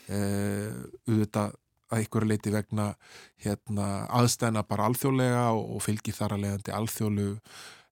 Auðvitað 0.09 1.53
að 1.93 2.05
ykkur 2.05 2.25
leiti 2.25 2.53
vegna 2.53 2.91
hérna, 3.43 4.05
aðstæna 4.09 4.65
bara 4.67 4.89
alþjóðlega 4.89 5.47
og, 5.53 5.75
og 5.77 5.83
fylgir 5.85 6.17
þar 6.17 6.37
að 6.37 6.45
leiðandi 6.45 6.77
alþjóðlu 6.79 7.31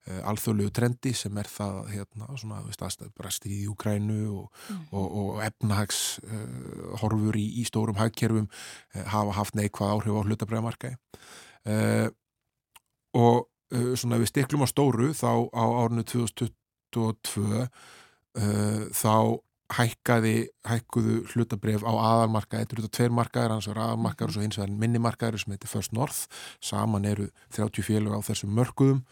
Eh, 0.04 0.20
alþjóðlegu 0.28 0.68
trendi 0.76 1.14
sem 1.16 1.38
er 1.40 1.48
það 1.48 1.78
hérna, 1.88 2.26
svona, 2.36 2.58
veist, 2.66 3.00
bara 3.16 3.30
stríð 3.32 3.62
í 3.62 3.68
Ukrænu 3.72 4.24
og, 4.36 4.50
mm. 4.68 4.82
og, 4.92 5.06
og 5.20 5.38
efnahags 5.46 6.00
uh, 6.28 6.98
horfur 7.00 7.38
í, 7.40 7.44
í 7.62 7.64
stórum 7.64 7.96
hagkerfum 7.96 8.44
uh, 8.44 9.00
hafa 9.14 9.32
haft 9.38 9.56
neikvað 9.56 9.94
áhrif 9.94 10.18
á 10.20 10.26
hlutabræðamarkaði 10.28 10.98
uh, 11.72 12.08
og 13.16 13.48
svona 13.96 14.20
við 14.20 14.28
stiklum 14.28 14.66
á 14.68 14.68
stóru 14.68 15.08
þá 15.16 15.48
á 15.56 15.64
árinu 15.64 16.04
2022 16.04 17.64
þá 18.94 19.14
hækkaði, 19.74 20.34
hækkuðu 20.68 21.18
hlutabref 21.32 21.84
á 21.86 21.92
aðalmarkaði, 21.92 22.64
þetta 22.64 22.76
eru 22.76 22.84
þetta 22.84 22.96
tveir 22.98 23.14
markaðir 23.18 23.54
hans 23.54 23.68
er 23.70 23.80
aðalmarkaður 23.82 24.32
og 24.32 24.36
svo 24.36 24.44
hins 24.44 24.58
vegar 24.60 24.74
minnimarkaður 24.82 25.42
sem 25.42 25.54
heitir 25.54 25.70
First 25.70 25.94
North, 25.96 26.24
saman 26.64 27.08
eru 27.08 27.28
30 27.56 27.86
félög 27.86 28.16
á 28.16 28.20
þessum 28.26 28.52
mörguðum 28.56 29.04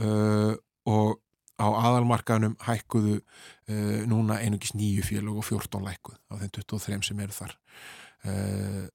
uh, 0.00 0.54
og 0.90 1.18
á 1.60 1.68
aðalmarkaðunum 1.68 2.56
hækkuðu 2.64 3.18
uh, 3.20 4.00
núna 4.08 4.40
einungis 4.40 4.72
nýju 4.76 5.04
félög 5.10 5.42
og 5.42 5.46
14 5.48 5.84
lækkuð 5.84 6.16
á 6.16 6.32
þeim 6.40 6.54
23 6.56 7.10
sem 7.10 7.22
eru 7.26 7.36
þar. 7.36 7.54
Uh, 8.24 8.88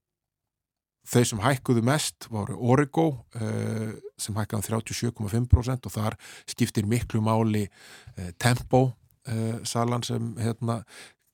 þau 1.06 1.24
sem 1.30 1.42
hækkuðu 1.46 1.86
mest 1.86 2.28
voru 2.34 2.58
Origo 2.74 3.08
uh, 3.38 3.96
sem 4.18 4.38
hækkaði 4.38 4.74
37,5% 4.74 5.90
og 5.90 5.94
þar 5.94 6.20
skiptir 6.50 6.90
miklu 6.90 7.22
máli 7.24 7.68
uh, 7.70 8.32
Tempo 8.42 8.88
uh, 9.32 9.60
salan 9.64 10.04
sem 10.04 10.34
hérna 10.40 10.84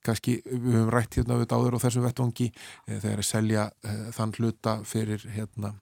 kannski 0.02 0.40
við 0.48 0.80
höfum 0.80 0.92
rætt 0.96 1.20
hérna 1.20 1.38
við 1.38 1.54
áður 1.54 1.78
og 1.78 1.84
þessum 1.84 2.08
vettvangi 2.08 2.48
þegar 2.88 3.20
að 3.22 3.28
selja 3.28 3.66
þann 4.16 4.32
hluta 4.40 4.80
fyrir 4.90 5.22
hérna 5.30 5.76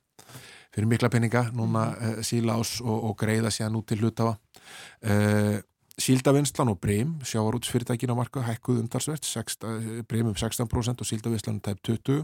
fyrir 0.74 0.89
mikla 0.89 1.10
peninga 1.12 1.47
núna 1.55 1.89
uh, 1.95 2.22
síla 2.26 2.60
ás 2.60 2.78
og, 2.84 3.10
og 3.10 3.18
greiða 3.20 3.51
sér 3.53 3.72
nú 3.74 3.82
til 3.88 4.01
hlutafa 4.03 4.38
uh, 4.38 5.57
Síldavinslan 5.99 6.72
og 6.72 6.80
Breim 6.80 7.18
sjávarútsfyrirtækin 7.28 8.14
á 8.14 8.16
marka 8.16 8.39
hækkuð 8.45 8.78
umtalsvert 8.86 9.26
eh, 9.36 10.03
Breim 10.07 10.30
um 10.30 10.36
16% 10.38 11.01
og 11.03 11.07
Síldavinslan 11.10 11.57
um 11.57 11.60
tæp 11.60 11.82
20 11.84 12.24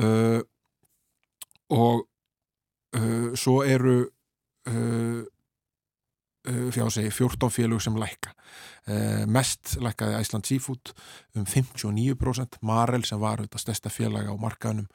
uh, 0.00 0.40
og 1.68 2.06
svo 3.36 3.62
eru 3.64 4.04
fjá 4.68 5.31
segi 6.42 7.10
14 7.10 7.50
félug 7.50 7.80
sem 7.80 7.96
lækka. 7.96 8.32
Uh, 8.82 9.22
mest 9.30 9.76
lækkaði 9.78 10.16
Æsland 10.18 10.44
Seafood 10.44 10.90
um 11.38 11.44
59% 11.46 12.56
Marel 12.66 13.04
sem 13.06 13.20
var 13.22 13.38
þetta 13.38 13.60
stærsta 13.62 13.92
félaga 13.94 14.34
á 14.34 14.36
markaðunum 14.42 14.88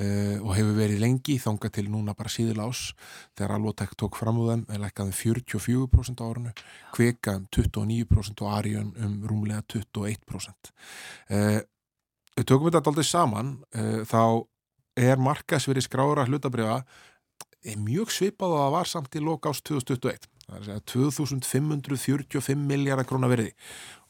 uh, 0.00 0.38
og 0.40 0.54
hefur 0.56 0.78
verið 0.78 1.02
lengi 1.02 1.36
þánga 1.36 1.68
til 1.76 1.84
núna 1.92 2.14
bara 2.16 2.32
síðil 2.32 2.62
ás 2.64 2.94
þegar 3.36 3.58
Alvotek 3.58 3.92
tók 4.00 4.16
fram 4.16 4.40
úr 4.40 4.54
þeim 4.54 4.80
lækkaði 4.86 5.12
um 5.12 5.18
44% 5.20 6.24
á 6.24 6.28
árunu 6.30 6.54
Kveka 6.96 7.36
um 7.36 7.46
29% 7.52 8.44
og 8.46 8.56
Arjón 8.56 8.96
um 8.96 9.20
rúmlega 9.28 9.60
21% 9.76 10.72
uh, 10.72 11.60
Við 12.34 12.48
tökum 12.48 12.72
þetta 12.72 12.80
alltaf 12.90 13.06
saman 13.06 13.58
þá 14.10 14.42
er 14.98 15.20
markasveri 15.22 15.84
skrára 15.84 16.24
hlutabriða 16.26 16.80
mjög 17.78 18.10
svipað 18.10 18.56
og 18.56 18.62
það 18.64 18.72
var 18.74 18.90
samt 18.90 19.14
í 19.14 19.22
lok 19.22 19.46
ást 19.52 19.68
2021 19.68 20.00
það 20.08 20.10
er 20.10 20.24
að 20.24 20.33
2545 20.48 22.56
miljardar 22.56 23.06
krónar 23.08 23.30
verði 23.32 23.52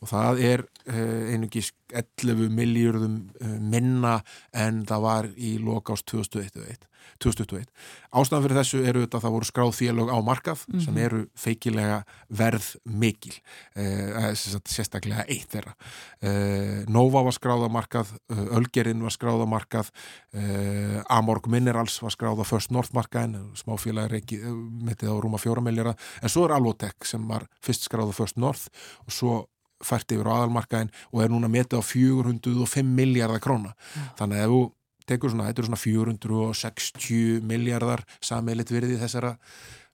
og 0.05 0.11
það 0.11 0.43
er 0.45 0.65
eh, 0.85 1.33
einungis 1.33 1.73
11 1.95 2.51
miljardum 2.53 3.21
eh, 3.41 3.57
minna 3.61 4.19
en 4.53 4.83
það 4.89 5.07
var 5.09 5.31
í 5.37 5.57
loka 5.63 5.97
ást 5.97 6.11
2021 6.13 6.91
2021. 7.23 7.69
Ástæðan 8.15 8.45
fyrir 8.45 8.59
þessu 8.59 8.81
eru 8.87 9.03
þetta 9.05 9.19
að 9.19 9.25
það 9.25 9.35
voru 9.35 9.49
skráð 9.49 9.73
félög 9.79 10.11
á 10.11 10.19
markað 10.25 10.65
mm 10.65 10.75
-hmm. 10.75 10.85
sem 10.85 10.95
mhm. 10.95 11.05
eru 11.05 11.21
feikilega 11.35 11.99
verð 12.29 12.69
mikil 12.85 13.35
eh, 13.77 14.35
sérstaklega 14.35 15.25
eitt 15.29 15.51
þeirra 15.53 15.75
eh, 16.21 16.85
Nova 16.89 17.23
var 17.23 17.33
skráð 17.33 17.67
á 17.67 17.71
markað 17.71 18.15
Ölgerinn 18.29 19.03
var 19.03 19.15
skráð 19.15 19.45
á 19.45 19.49
markað 19.49 19.91
eh, 20.33 21.03
Amorg 21.09 21.47
Minerals 21.47 22.03
var 22.03 22.11
skráð 22.11 22.43
á 22.43 22.45
First 22.45 22.71
North 22.71 22.95
markaðin 22.95 23.55
smáfélag 23.55 24.11
mittið 24.11 25.11
á 25.11 25.17
rúma 25.21 25.39
fjóra 25.39 25.61
miljara 25.61 25.95
en 26.23 26.29
svo 26.29 26.45
er 26.45 26.53
Alvotech 26.53 27.05
sem 27.05 27.29
var 27.29 27.47
fyrst 27.61 27.83
skráð 27.83 28.11
á 28.11 28.15
First 28.15 28.37
North 28.37 28.69
og 29.07 29.13
svo 29.13 29.47
fært 29.87 30.17
yfir 30.17 30.31
á 30.31 30.37
aðalmarkaðin 30.39 30.93
og 31.13 31.23
er 31.25 31.33
núna 31.33 31.51
metið 31.53 31.81
á 31.81 31.83
405 31.85 32.97
miljardar 32.97 33.43
króna 33.45 33.75
ja. 33.95 34.09
þannig 34.21 34.41
að 34.41 34.45
ef 34.45 34.55
þú 34.55 34.65
tekur 35.05 35.33
svona, 35.33 35.49
þetta 35.51 35.63
eru 35.63 35.71
svona 35.71 35.85
460 35.85 37.49
miljardar 37.49 38.05
sameilit 38.25 38.73
virði 38.73 39.01
þessara 39.01 39.35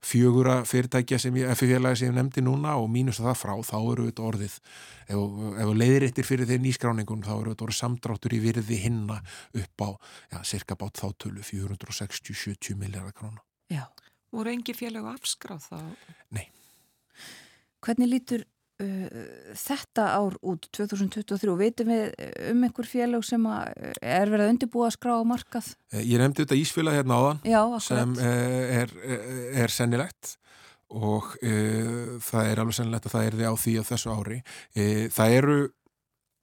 fjögura 0.00 0.62
fyrirtækja 0.64 1.18
sem 1.20 1.34
ég, 1.36 1.50
félagi 1.58 2.00
sem 2.00 2.08
ég 2.08 2.16
nefndi 2.16 2.42
núna 2.44 2.76
og 2.80 2.88
mínus 2.92 3.20
að 3.20 3.30
það 3.30 3.40
frá, 3.42 3.52
þá 3.68 3.76
eru 3.80 4.06
þetta 4.08 4.26
orðið 4.30 4.54
ef, 4.56 5.24
ef 5.64 5.72
leiðirittir 5.76 6.26
fyrir 6.26 6.48
þeir 6.48 6.62
nýskráningun 6.64 7.24
þá 7.26 7.32
eru 7.34 7.52
þetta 7.52 7.66
orðið 7.66 7.80
samdráttur 7.80 8.36
í 8.36 8.40
virði 8.40 8.78
hinna 8.80 9.18
upp 9.60 9.84
á, 9.84 9.88
já, 10.32 10.38
cirka 10.54 10.78
bát 10.80 11.02
þáttölu 11.02 11.44
460-70 11.44 12.80
miljardar 12.80 13.16
krónu 13.16 13.44
Já, 13.70 13.84
voru 14.32 14.54
engi 14.54 14.74
félag 14.78 15.10
afskráð 15.12 15.68
þá? 15.68 15.76
Nei 16.32 16.48
Hvernig 17.84 18.10
lítur 18.12 18.46
þetta 18.80 20.06
ár 20.16 20.36
út 20.46 20.68
2023, 20.76 21.54
veitum 21.60 21.92
við 21.92 22.04
um 22.50 22.66
einhver 22.66 22.88
félag 22.88 23.24
sem 23.26 23.46
er 23.50 24.30
verið 24.32 24.46
að 24.46 24.52
undirbúa 24.54 24.88
að 24.88 24.96
skrá 24.96 25.14
á 25.20 25.24
markað? 25.28 25.72
Eh, 25.92 26.04
ég 26.04 26.22
nefndi 26.22 26.44
þetta 26.44 26.60
Ísfélag 26.60 27.00
hérna 27.00 27.18
áðan 27.20 27.42
Já, 27.48 27.62
sem 27.84 28.14
eh, 28.20 28.80
er, 28.82 28.94
er, 29.04 29.26
er 29.64 29.74
sennilegt 29.74 30.36
og 30.90 31.36
e, 31.38 31.52
það 32.24 32.48
er 32.50 32.60
alveg 32.62 32.76
sennilegt 32.76 33.06
að 33.06 33.12
það 33.14 33.26
er 33.26 33.36
því 33.38 33.46
á 33.46 33.54
því 33.62 33.74
á 33.78 33.82
þessu 33.86 34.14
ári. 34.14 34.38
E, 34.74 34.86
það 35.14 35.34
eru 35.36 35.58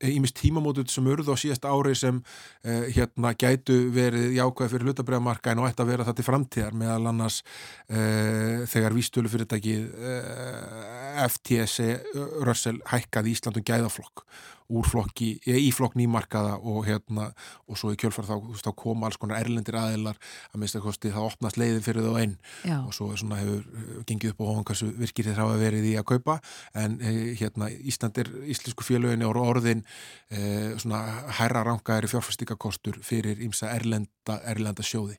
ímist 0.06 0.38
tímamótut 0.38 0.92
sem 0.92 1.08
urðu 1.10 1.34
á 1.34 1.38
síðast 1.40 1.66
ári 1.66 1.96
sem 1.98 2.20
uh, 2.20 2.84
hérna 2.94 3.34
gætu 3.40 3.78
verið 3.94 4.36
jákvæði 4.38 4.74
fyrir 4.74 4.92
hlutabræðamarkaðin 4.92 5.64
og 5.64 5.70
ætti 5.72 5.86
að 5.86 5.92
vera 5.94 6.08
það 6.08 6.20
til 6.20 6.28
framtíðar 6.28 6.78
meðal 6.78 7.12
annars 7.14 7.40
uh, 7.42 8.68
þegar 8.70 8.98
vístölu 8.98 9.32
fyrirtækið 9.34 9.88
uh, 9.98 11.26
FTSE 11.28 11.90
Rössel 12.46 12.78
hækkaði 12.92 13.34
Íslandum 13.34 13.66
gæðaflokk 13.68 14.28
úr 14.68 14.88
flokki, 14.88 15.30
í 15.48 15.70
flokk 15.76 15.96
nýmarkaða 16.00 16.58
og 16.60 16.84
hérna, 16.88 17.30
og 17.68 17.80
svo 17.80 17.94
í 17.94 18.00
kjölfar 18.00 18.28
þá, 18.28 18.36
þá 18.64 18.72
koma 18.78 19.08
alls 19.08 19.20
konar 19.22 19.40
erlendir 19.40 19.78
aðeilar 19.80 20.20
að 20.52 20.60
minnst 20.62 20.78
að 20.80 20.88
kosti 20.88 21.12
það 21.14 21.30
opnast 21.30 21.60
leiðin 21.62 21.86
fyrir 21.86 22.08
þá 22.08 22.20
einn. 22.22 22.36
Já. 22.68 22.78
og 22.82 22.94
svo 22.96 23.10
svona 23.18 23.40
hefur 23.40 24.04
gengið 24.08 24.34
upp 24.34 24.42
á 24.44 24.48
hóðan 24.50 24.68
hversu 24.68 24.90
virkir 24.98 25.28
þeir 25.28 25.42
hafa 25.42 25.58
verið 25.62 25.88
í 25.88 25.94
að 26.00 26.08
kaupa. 26.12 26.38
En 26.78 26.98
hérna 27.40 27.70
Ísland 27.72 28.20
er 28.22 28.32
íslensku 28.52 28.86
félöginni 28.86 29.28
og 29.28 29.40
orðin 29.42 29.84
eh, 30.30 30.76
svona 30.80 31.02
herra 31.40 31.64
rangaðri 31.68 32.10
fjárfæstíkakostur 32.12 33.00
fyrir 33.06 33.42
ímsa 33.46 33.72
erlenda, 33.74 34.40
erlenda 34.48 34.86
sjóði. 34.86 35.18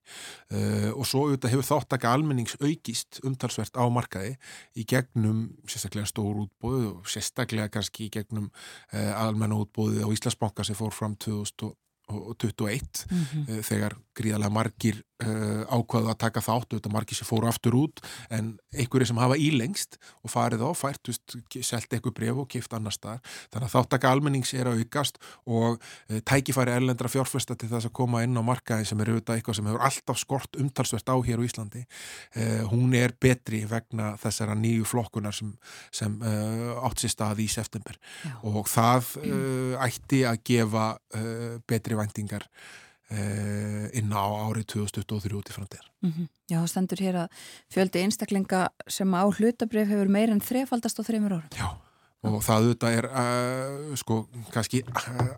Eh, 0.52 0.90
og 0.92 1.06
svo 1.08 1.26
auðvitað 1.26 1.54
hefur 1.54 1.68
þáttaka 1.70 2.12
almennings 2.14 2.56
aukist 2.60 3.20
umtalsvert 3.26 3.78
á 3.78 3.84
markaði 3.92 4.36
í 4.78 4.86
gegnum 4.88 5.46
sérstaklega 5.68 6.10
stór 6.10 6.44
útbóðu 6.44 6.92
og 6.98 7.10
sérstaklega 7.10 7.70
kannski 7.72 8.08
í 8.08 8.12
gegnum 8.18 8.50
eh, 8.92 9.12
almenna 9.38 9.62
útbóði 9.62 10.02
á 10.02 10.08
Íslandsbanka 10.10 10.66
sem 10.66 10.74
fór 10.74 10.92
fram 10.94 11.14
2021 12.08 13.06
mm 13.10 13.24
-hmm. 13.24 13.62
þegar 13.62 13.96
gríðarlega 14.18 14.52
margir 14.52 14.98
uh, 15.24 15.62
ákvaðu 15.70 16.10
að 16.12 16.18
taka 16.22 16.42
þátt 16.44 16.74
auðvitað 16.74 16.94
margir 16.94 17.18
sem 17.18 17.28
fóru 17.28 17.48
aftur 17.50 17.76
út 17.78 18.02
en 18.34 18.52
einhverju 18.74 19.10
sem 19.10 19.20
hafa 19.20 19.38
ílengst 19.40 19.98
og 20.22 20.32
farið 20.32 20.64
á 20.66 20.70
fært, 20.78 21.10
selgt 21.10 21.94
eitthvað 21.94 22.16
bref 22.18 22.42
og 22.42 22.48
kipt 22.52 22.74
annar 22.76 22.94
stað, 22.94 23.22
þannig 23.52 23.68
að 23.68 23.74
þáttaka 23.76 24.12
almennings 24.12 24.54
er 24.56 24.70
að 24.70 24.82
aukast 24.82 25.20
og 25.46 25.78
uh, 25.78 26.20
tækifæri 26.28 26.74
erlendra 26.74 27.10
fjárfesta 27.12 27.56
til 27.58 27.70
þess 27.72 27.90
að 27.90 27.96
koma 28.00 28.24
inn 28.26 28.38
á 28.38 28.42
markaði 28.46 28.88
sem 28.90 29.02
er 29.04 29.12
auðvitað 29.12 29.40
eitthvað 29.40 29.60
sem 29.60 29.70
hefur 29.70 29.86
alltaf 29.90 30.22
skort 30.22 30.60
umtalsvert 30.60 31.12
á 31.14 31.16
hér 31.28 31.42
á 31.42 31.46
Íslandi 31.48 31.84
uh, 31.84 32.64
hún 32.72 32.94
er 32.98 33.14
betri 33.20 33.64
vegna 33.68 34.14
þessara 34.20 34.56
nýju 34.58 34.86
flokkunar 34.88 35.36
sem, 35.36 35.52
sem 35.94 36.14
átt 36.18 37.02
sér 37.02 37.12
stað 37.12 37.42
í 37.44 37.48
september 37.50 37.96
Já. 38.24 38.32
og 38.46 38.68
það 38.70 39.12
uh, 39.22 39.74
ætti 39.84 40.24
að 40.28 40.42
gefa 40.48 40.86
betri 41.68 41.97
vendingar 41.98 42.46
Eh, 43.08 43.88
inn 43.96 44.12
á 44.12 44.20
árið 44.20 44.66
2023 44.68 45.36
út 45.38 45.48
í 45.48 45.54
framtíðar. 45.54 45.86
Mm 46.04 46.10
-hmm. 46.12 46.26
Já, 46.44 46.58
það 46.60 46.68
stendur 46.68 47.00
hér 47.00 47.16
að 47.24 47.28
fjöldi 47.72 48.02
einstaklinga 48.04 48.68
sem 48.86 49.08
á 49.16 49.24
hlutabrif 49.32 49.88
hefur 49.88 50.08
meir 50.12 50.28
en 50.28 50.44
þrefaldast 50.44 51.00
á 51.00 51.02
þreymur 51.08 51.32
árum. 51.32 51.48
Já, 51.56 51.68
og 52.26 52.40
það 52.42 52.64
auðvitað 52.64 52.96
er 52.98 53.06
uh, 53.06 53.90
sko 53.98 54.16
kannski 54.50 54.80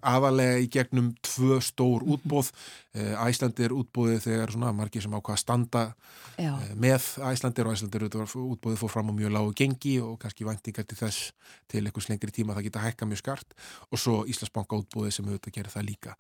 aðalega 0.01 0.61
í 0.62 0.68
gegnum 0.72 1.11
tvö 1.24 1.59
stór 1.64 2.07
mhm. 2.07 2.14
útbóð 2.14 2.49
uh, 2.49 3.26
Æslandi 3.26 3.66
er 3.66 3.74
útbóðið 3.76 4.22
þegar 4.24 4.55
svona 4.55 4.72
margir 4.76 5.05
sem 5.05 5.16
ákvaða 5.16 5.43
standa 5.43 5.83
uh, 5.91 6.62
með 6.81 7.11
Æslandi 7.28 7.64
og 7.66 7.72
Æslandi 7.74 8.01
er 8.01 8.07
útbóðið 8.09 8.81
fór 8.81 8.95
fram 8.95 9.12
á 9.12 9.14
mjög 9.18 9.35
lágu 9.37 9.53
gengi 9.61 9.99
og 10.01 10.16
kannski 10.22 10.49
vantingar 10.49 10.89
til 10.89 10.99
þess 11.03 11.35
til 11.68 11.85
einhvers 11.85 12.09
lengri 12.09 12.33
tíma 12.35 12.57
það 12.57 12.70
geta 12.70 12.85
hækka 12.87 13.09
mjög 13.11 13.20
skart. 13.20 13.59
Og 13.93 14.01
svo 14.01 14.22
Íslandsbanka 14.31 14.81
útbóðið 14.81 15.18
sem 15.18 15.28
auðvitað 15.28 15.57
gerir 15.59 15.74
það 15.74 15.89
líka 15.91 16.16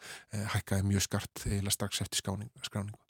hækkaði 0.56 0.88
mjög 0.90 1.06
skart 1.06 1.46
eða 1.48 1.72
strax 1.72 2.04
eftir 2.04 2.20
skráningu. 2.20 3.00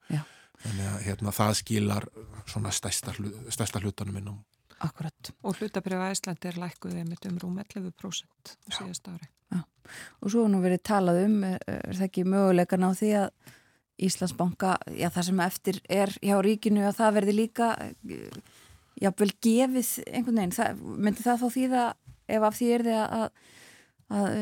Þannig 0.61 0.89
að 0.93 1.05
hérna, 1.07 1.33
það 1.33 1.55
skilar 1.57 2.07
svona 2.45 2.73
stærsta, 2.75 3.15
stærsta 3.49 3.81
hlutanum 3.81 4.19
innum 4.21 4.41
Akkurat. 4.81 5.33
Og 5.45 5.59
hlutabriða 5.59 6.11
Æslandi 6.15 6.49
er 6.49 6.59
lækkuðið 6.61 7.09
með 7.09 7.27
um 7.31 7.39
rúm 7.43 7.59
11% 7.61 8.55
síðast 8.73 9.11
ári. 9.13 9.29
Já. 9.51 9.65
Og 10.23 10.33
svo 10.33 10.47
nú 10.49 10.61
verið 10.63 10.85
talað 10.89 11.25
um, 11.27 11.41
er 11.51 11.91
það 11.91 12.07
ekki 12.07 12.25
mögulegan 12.29 12.87
á 12.87 12.91
því 12.97 13.11
að 13.25 13.57
Íslandsbanka, 14.01 14.79
já 14.97 15.11
það 15.13 15.27
sem 15.27 15.41
eftir 15.45 15.79
er 15.93 16.13
hjá 16.25 16.39
ríkinu 16.41 16.87
að 16.89 16.97
það 17.03 17.17
verði 17.19 17.35
líka 17.37 17.67
jáfnvel 19.01 19.35
gefið 19.45 19.91
einhvern 20.07 20.41
veginn, 20.41 20.55
það, 20.57 20.81
myndi 21.05 21.25
það 21.27 21.43
þá 21.43 21.47
því 21.57 21.65
að 21.69 21.91
ef 22.31 22.47
af 22.49 22.57
því 22.57 22.71
er 22.77 22.85
því 22.87 22.97
að, 22.97 23.13
að, 23.19 23.29
að 24.21 24.39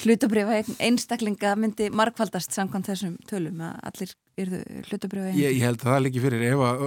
hlutabriða 0.00 0.62
einstaklinga 0.82 1.52
myndi 1.60 1.88
markvaldast 1.94 2.54
samkvæmt 2.56 2.88
þessum 2.90 3.14
tölum 3.28 3.60
að 3.66 3.78
allir 3.90 4.14
yrðu 4.42 4.60
hlutabriða 4.88 5.34
ég, 5.36 5.58
ég 5.58 5.62
held 5.66 5.82
að 5.82 5.90
það 5.90 6.02
líki 6.06 6.24
fyrir 6.24 6.44
ef 6.48 6.64
að 6.66 6.84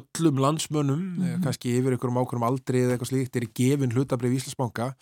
öllum 0.00 0.42
landsmönnum, 0.44 1.02
mm 1.02 1.22
-hmm. 1.22 1.44
kannski 1.44 1.76
yfir 1.76 1.96
einhverjum 1.96 2.20
ákveðum 2.22 2.48
aldrei 2.48 2.80
eða 2.82 2.96
eitthvað 2.96 3.12
slíkt 3.12 3.36
er 3.36 3.48
gefin 3.60 3.92
hlutabrið 3.92 4.36
í 4.36 4.40
Íslandsbanka 4.40 4.92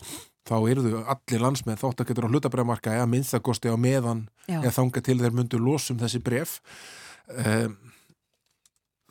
þá 0.44 0.56
yrðu 0.68 1.00
allir 1.08 1.40
landsmenn 1.40 1.80
þótt 1.80 2.02
að 2.02 2.10
getur 2.10 2.28
á 2.28 2.32
hlutabriðamarka 2.32 2.98
eða 2.98 3.08
minnstakosti 3.08 3.72
á 3.72 3.76
meðan 3.80 4.26
eða 4.48 4.74
þanga 4.76 5.00
til 5.00 5.18
þeir 5.22 5.36
myndu 5.38 5.60
losum 5.62 5.98
þessi 5.98 6.20
bref 6.20 6.60
um, 7.32 7.78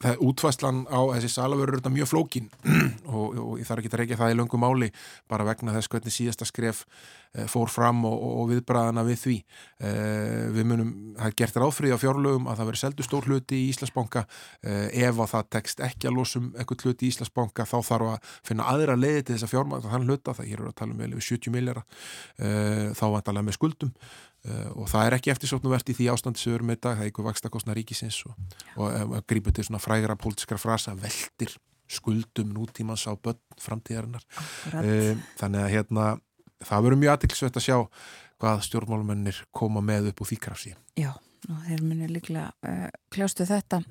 það 0.04 0.12
er 0.12 0.24
útvæslan 0.28 0.84
á 0.92 1.00
þessi 1.16 1.32
salavörur 1.32 1.80
þetta 1.80 1.92
mjög 1.94 2.10
flókin 2.12 2.50
og, 3.16 3.38
og 3.40 3.60
ég 3.62 3.68
þarf 3.68 3.84
ekki 3.84 3.92
að 3.94 4.00
reykja 4.02 4.20
það 4.20 4.34
í 4.34 4.38
löngu 4.40 4.60
máli 4.60 4.90
bara 5.32 5.48
vegna 5.48 5.76
þess 5.76 5.92
hvernig 5.94 6.16
síðasta 6.16 6.48
skref 6.48 6.84
e, 6.90 7.46
fór 7.52 7.72
fram 7.72 8.04
og, 8.10 8.18
og 8.42 8.50
viðbræðana 8.52 9.06
við 9.08 9.20
því. 9.22 9.38
E, 9.80 9.94
við 10.58 10.68
munum, 10.70 10.92
það 11.20 11.30
er 11.30 11.38
gert 11.44 11.60
ráðfrið 11.64 11.96
á 11.96 12.04
fjárlögum 12.04 12.50
að 12.52 12.60
það 12.60 12.72
veri 12.72 12.82
seldu 12.84 13.08
stór 13.08 13.30
hluti 13.30 13.62
í 13.62 13.70
Íslandsbanka. 13.72 14.26
E, 14.60 14.76
ef 15.08 15.24
að 15.24 15.32
það 15.36 15.50
tekst 15.58 15.86
ekki 15.88 16.12
að 16.12 16.20
losum 16.20 16.52
eitthvað 16.58 16.88
hluti 16.90 17.08
í 17.08 17.14
Íslandsbanka 17.14 17.68
þá 17.70 17.78
þarf 17.94 18.12
að 18.12 18.36
finna 18.52 18.68
aðra 18.74 19.00
leiði 19.00 19.24
til 19.24 19.38
þess 19.38 19.48
að 19.48 19.56
fjármæta 19.56 19.94
þann 19.94 20.10
hluta, 20.10 20.36
það 20.36 20.52
hér 20.52 20.60
eru 20.60 20.74
að 20.74 20.78
tala 20.84 21.00
um 21.00 21.18
70 21.24 21.54
miljara 21.54 21.84
þá 22.98 23.04
vantalega 23.14 23.48
með 23.48 23.58
skuldum 23.58 23.92
og 24.76 24.90
það 24.92 25.06
er 25.08 25.16
ekki 25.18 25.32
eftirsóknuvert 25.32 25.92
í 25.94 25.96
því 25.96 26.10
ástandi 26.12 26.42
sem 26.42 26.52
við 26.52 26.58
erum 26.58 26.72
með 26.74 26.82
dag, 26.84 26.98
það 26.98 27.06
er 27.06 27.12
ykkur 27.14 27.28
vaksta 27.30 27.52
kostna 27.54 27.76
ríkisins 27.78 28.18
og, 28.28 28.34
og 28.76 28.98
um, 29.00 29.14
grípur 29.30 29.56
til 29.56 29.64
svona 29.68 29.80
frægra 29.80 30.18
pólitískra 30.20 30.60
frasa, 30.60 30.96
veldir 31.00 31.56
skuldum 31.94 32.52
nútímans 32.56 33.06
á 33.08 33.16
börn 33.16 33.40
framtíðarinnar. 33.62 34.26
Uh, 34.74 35.16
þannig 35.40 35.64
að 35.64 35.74
hérna 35.78 36.08
það 36.64 36.86
verður 36.88 37.02
mjög 37.04 37.16
aðtilsveit 37.16 37.60
að 37.60 37.68
sjá 37.68 37.78
hvað 38.44 38.66
stjórnmálumennir 38.68 39.44
koma 39.56 39.84
með 39.86 40.12
upp 40.12 40.24
úr 40.24 40.32
því 40.34 40.40
krafsi 40.44 40.74
Já, 41.00 41.14
þeir 41.70 41.86
munir 41.86 42.12
líklega 42.12 42.52
uh, 42.68 42.90
kljástu 43.14 43.48
þetta 43.48 43.84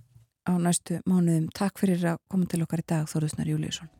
á 0.42 0.52
næstu 0.58 1.00
mánuðum. 1.06 1.48
Takk 1.54 1.80
fyrir 1.80 2.04
að 2.14 2.22
koma 2.28 2.50
til 2.50 2.64
okkar 2.66 2.82
í 2.82 2.88
dag 2.92 3.10
Þóruðsnar 3.10 3.52
Júliusson 3.54 3.92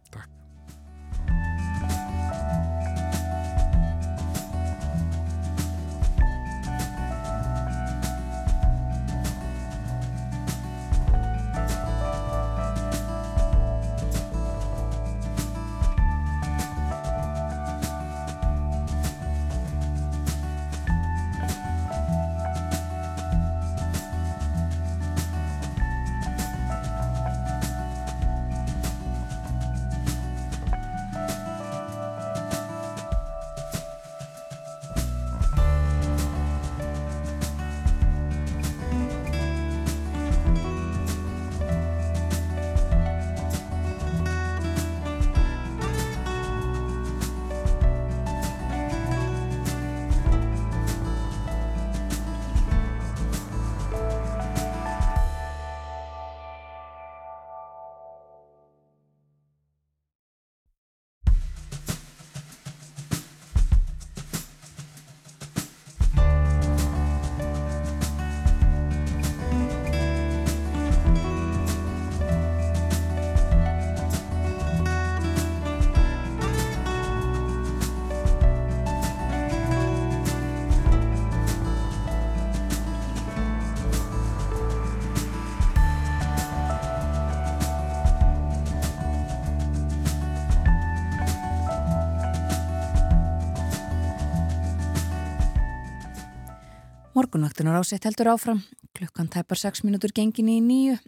Morgunvaktunar 97.33 97.79
ásett 97.81 98.05
heldur 98.05 98.29
áfram, 98.29 98.59
klukkan 98.93 99.29
tæpar 99.33 99.57
6 99.57 99.87
minútur 99.87 100.13
gengin 100.13 100.51
í 100.53 100.59
nýju 100.61 100.99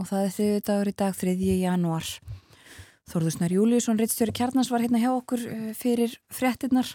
og 0.00 0.06
það 0.08 0.22
er 0.24 0.30
þriði 0.32 0.60
dagur 0.64 0.88
í 0.88 0.92
dag 0.96 1.16
3. 1.20 1.32
janúar. 1.60 2.06
Þorðusnar 3.12 3.52
Júliusson, 3.52 3.98
reittstjóri 4.00 4.32
Kjarnans 4.32 4.70
var 4.72 4.80
hérna 4.80 5.02
hjá 5.02 5.10
okkur 5.10 5.42
uh, 5.44 5.66
fyrir 5.76 6.14
fréttinnar. 6.32 6.88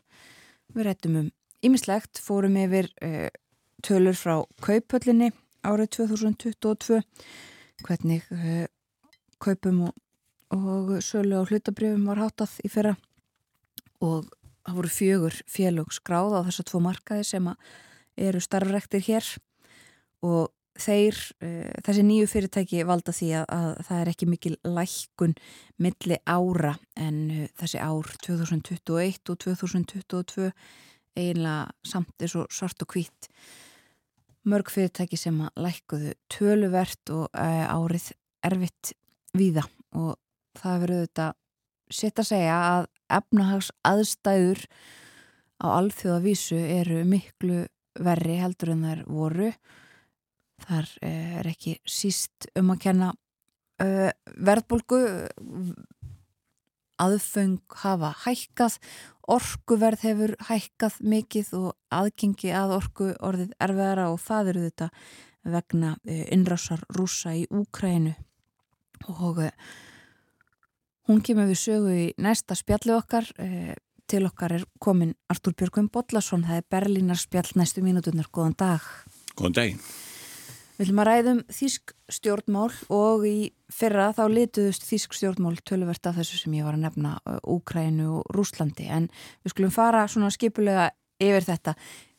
Við 0.73 0.87
réttum 0.87 1.19
um 1.19 1.27
ymmislegt, 1.61 2.17
fórum 2.17 2.57
yfir 2.57 2.89
uh, 3.05 3.27
tölur 3.85 4.17
frá 4.17 4.39
kaupöllinni 4.65 5.27
árið 5.61 5.91
2022, 5.99 6.97
hvernig 7.85 8.25
uh, 8.33 8.63
kaupum 9.37 9.83
og, 9.91 9.99
og 10.57 10.95
sölu 11.05 11.37
á 11.37 11.45
hlutabrjöfum 11.45 12.09
var 12.09 12.23
hátað 12.23 12.57
í 12.65 12.73
fyrra 12.73 12.95
og 14.01 14.33
það 14.65 14.81
voru 14.81 14.91
fjögur 14.95 15.39
félög 15.45 15.93
skráð 15.93 16.39
á 16.41 16.47
þessa 16.49 16.65
tvo 16.71 16.81
markaði 16.87 17.29
sem 17.35 17.53
að 17.53 17.69
eru 18.19 18.41
starfrektir 18.43 19.03
hér 19.07 19.27
og 20.25 20.49
þeir, 20.79 21.17
uh, 21.43 21.71
þessi 21.85 22.03
nýju 22.07 22.27
fyrirtæki 22.31 22.83
valda 22.87 23.13
því 23.15 23.31
að, 23.41 23.47
að 23.55 23.71
það 23.87 24.01
er 24.01 24.11
ekki 24.13 24.29
mikil 24.29 24.53
lækkun 24.67 25.35
milli 25.81 26.19
ára 26.29 26.75
en 26.99 27.17
uh, 27.33 27.47
þessi 27.59 27.81
ár 27.83 28.13
2021 28.25 29.33
og 29.33 29.41
2022 29.45 30.51
eiginlega 31.19 31.73
samt 31.87 32.23
er 32.23 32.31
svo 32.31 32.45
svart 32.53 32.85
og 32.85 32.95
hvít 32.95 33.29
mörg 34.49 34.71
fyrirtæki 34.71 35.19
sem 35.19 35.39
að 35.43 35.65
lækkuðu 35.65 36.15
töluvert 36.31 37.13
og 37.15 37.27
uh, 37.33 37.65
árið 37.75 38.11
erfitt 38.45 38.93
víða 39.35 39.65
og 39.97 40.15
það 40.59 40.85
verður 40.85 41.05
þetta 41.07 41.27
sitt 41.89 42.21
að 42.21 42.29
segja 42.29 42.55
að 42.69 42.87
efnahags 43.19 43.71
aðstæður 43.87 44.63
á 45.59 45.67
alþjóðavísu 45.79 46.59
eru 46.79 47.01
miklu 47.09 47.65
verri 48.03 48.39
heldur 48.39 48.73
en 48.73 48.85
þær 48.87 49.03
voru. 49.09 49.49
Þar 50.65 50.91
eh, 51.05 51.39
er 51.39 51.49
ekki 51.51 51.77
síst 51.87 52.49
um 52.59 52.73
að 52.73 52.81
kenna 52.83 53.13
uh, 53.83 54.09
verðbólgu. 54.35 54.99
Aðföng 56.99 57.61
hafa 57.79 58.11
hækkað 58.25 58.75
orkuverð 59.31 60.01
hefur 60.03 60.33
hækkað 60.49 60.97
mikið 61.13 61.51
og 61.55 61.69
aðgengi 61.95 62.51
að 62.51 62.73
orku 62.75 63.13
orðið 63.23 63.53
erfiðara 63.63 64.09
og 64.11 64.19
það 64.19 64.51
eru 64.53 64.65
þetta 64.67 64.89
vegna 65.55 65.93
uh, 65.95 66.25
innrásar 66.35 66.83
rúsa 66.97 67.37
í 67.39 67.45
Úkrænu 67.47 68.17
og 69.07 69.45
hún 71.07 71.21
kemur 71.23 71.47
við 71.47 71.61
sögu 71.61 71.93
í 71.95 72.07
næsta 72.19 72.57
spjalli 72.59 72.91
okkar 72.97 73.29
til 74.09 74.25
okkar 74.27 74.57
er 74.57 74.67
komin 74.81 75.15
Artúr 75.29 75.53
Björgum 75.57 75.89
Bodlason, 75.93 76.45
það 76.47 76.61
er 76.61 76.69
Berlínar 76.73 77.19
spjall 77.21 77.51
næstu 77.59 77.83
mínuturnar, 77.85 78.29
góðan 78.33 78.57
dag. 78.57 78.85
Góðan 79.37 79.57
dag 79.57 79.81
Við 80.79 80.87
viljum 80.87 80.99
að 81.03 81.07
ræðum 81.09 81.39
þýsk 81.51 81.91
stjórnmál 82.15 82.69
og 82.95 83.23
í 83.27 83.49
fyrra 83.67 84.13
þá 84.15 84.21
lituðust 84.31 84.85
þýsk 84.87 85.17
stjórnmál 85.17 85.57
töluvert 85.67 86.07
af 86.07 86.15
þessu 86.15 86.39
sem 86.39 86.53
ég 86.55 86.63
var 86.63 86.77
að 86.77 86.85
nefna 86.85 87.17
Úkrænu 87.51 88.05
og 88.21 88.29
Rúslandi 88.31 88.87
en 88.87 89.09
við 89.43 89.51
skulum 89.51 89.73
fara 89.75 90.05
svona 90.07 90.31
skipulega 90.31 90.85
yfir 91.19 91.43
þetta. 91.49 91.73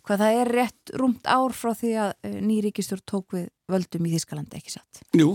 Hvað 0.05 0.20
það 0.24 0.41
er 0.43 0.53
rétt 0.59 0.93
rúmt 1.01 1.24
ár 1.24 1.57
frá 1.57 1.72
því 1.72 1.95
að 2.05 2.28
nýríkistjórn 2.51 3.07
tók 3.09 3.38
við 3.38 3.49
völdum 3.72 4.11
í 4.11 4.12
Þýskalandi, 4.12 4.61
ekki 4.61 4.76
satt? 4.76 5.01
Jú, 5.16 5.32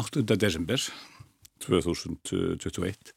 8. 0.00 0.24
desember 0.32 0.88
2021 1.60 3.12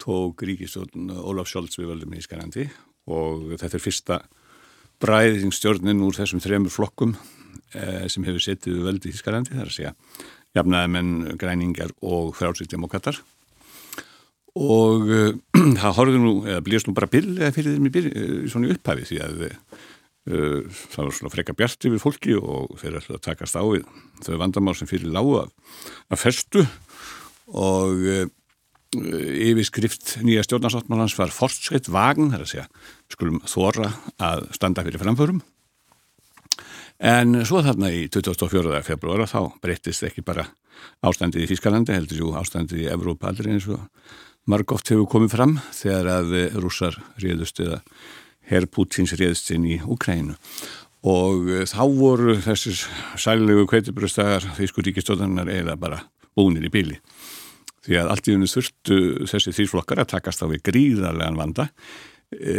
tók 0.00 0.44
ríkistjórn 0.46 1.10
Ólaf 1.20 1.50
Scholz 1.50 1.78
við 1.78 1.92
völdum 1.92 2.14
í 2.14 2.20
Ískarandi 2.22 2.68
og 3.10 3.50
þetta 3.56 3.76
er 3.76 3.84
fyrsta 3.84 4.20
bræðingstjórnin 5.00 6.04
úr 6.04 6.16
þessum 6.16 6.42
þremur 6.44 6.72
flokkum 6.74 7.16
eh, 7.74 8.06
sem 8.12 8.24
hefur 8.26 8.44
setið 8.44 8.78
við 8.78 8.88
völdi 8.88 9.10
í 9.10 9.16
Ískarandi, 9.16 9.54
það 9.56 9.64
er 9.64 9.72
að 9.72 9.76
segja 9.76 9.94
jafnaðamenn, 10.56 11.36
græningar 11.38 11.92
og 12.02 12.34
frálsýttdemokrater 12.38 13.20
og 14.58 15.06
uh, 15.06 15.30
það 15.80 15.96
horfður 15.98 16.24
nú, 16.24 16.34
eða 16.48 16.64
blíðast 16.66 16.90
nú 16.90 16.96
bara 16.96 17.10
billega 17.10 17.52
fyrir 17.54 17.76
þeim 17.76 17.86
í, 17.86 17.94
byrj, 17.94 18.10
í 18.10 18.50
svona 18.50 18.72
upphafi 18.74 19.06
því 19.06 19.20
að 19.26 19.44
uh, 19.46 20.80
það 20.90 21.04
var 21.04 21.16
svona 21.18 21.32
freka 21.34 21.56
bjart 21.58 21.88
yfir 21.88 22.02
fólki 22.02 22.36
og 22.38 22.74
þeir 22.80 22.98
ætlaði 22.98 23.18
að 23.20 23.26
takast 23.28 23.58
á 23.58 23.62
við 23.62 23.86
þau 24.26 24.40
vandamál 24.42 24.76
sem 24.78 24.90
fyrir 24.90 25.14
lágu 25.14 25.38
að, 25.44 25.54
að 26.10 26.22
festu. 26.24 26.66
Og 27.50 28.04
uh, 28.10 28.26
yfirskrift 28.90 30.16
nýja 30.26 30.42
stjórnarsáttmálans 30.42 31.14
var 31.18 31.30
fortskritt 31.30 31.88
vagun, 31.92 32.32
það 32.32 32.38
er 32.40 32.44
að 32.44 32.50
segja 32.50 32.66
skulum 33.12 33.38
þóra 33.46 33.92
að 34.18 34.48
standa 34.56 34.84
fyrir 34.86 35.02
framförum 35.02 35.42
en 36.98 37.38
svo 37.46 37.62
þarna 37.64 37.92
í 37.94 38.08
24. 38.10 38.82
februara 38.84 39.28
þá 39.30 39.54
breyttist 39.62 40.04
ekki 40.08 40.24
bara 40.26 40.48
ástandið 41.06 41.44
í 41.44 41.50
Fískalandi, 41.52 41.94
heldur 41.94 42.18
jú 42.18 42.34
ástandið 42.40 42.82
í 42.82 42.90
Evrópa 42.90 43.30
aldrei 43.30 43.54
eins 43.54 43.68
og 43.70 43.86
margótt 44.50 44.90
hefur 44.90 45.08
komið 45.12 45.36
fram 45.36 45.56
þegar 45.70 46.10
að 46.16 46.36
rússar 46.58 46.98
réðust 47.22 47.62
eða 47.62 47.80
herr 48.50 48.66
Pútins 48.66 49.14
réðust 49.14 49.52
inn 49.54 49.68
í 49.70 49.78
Ukrænu 49.86 50.34
og 51.06 51.46
þá 51.70 51.82
voru 51.94 52.34
þessir 52.42 52.82
sælilegu 53.14 53.68
kveitibröstagar 53.70 54.50
Físku 54.58 54.82
ríkistóðanar 54.82 55.48
eða 55.54 55.78
bara 55.78 56.02
búnir 56.34 56.66
í 56.66 56.72
bíli 56.72 56.98
því 57.86 57.98
að 58.00 58.12
allt 58.12 58.28
í 58.28 58.36
unni 58.36 58.48
þurftu 58.50 58.98
þessi 59.30 59.54
þýrflokkar 59.56 60.02
að 60.02 60.12
takast 60.14 60.42
á 60.44 60.46
við 60.50 60.64
gríðarlegan 60.68 61.38
vanda. 61.38 61.68
E, 62.30 62.54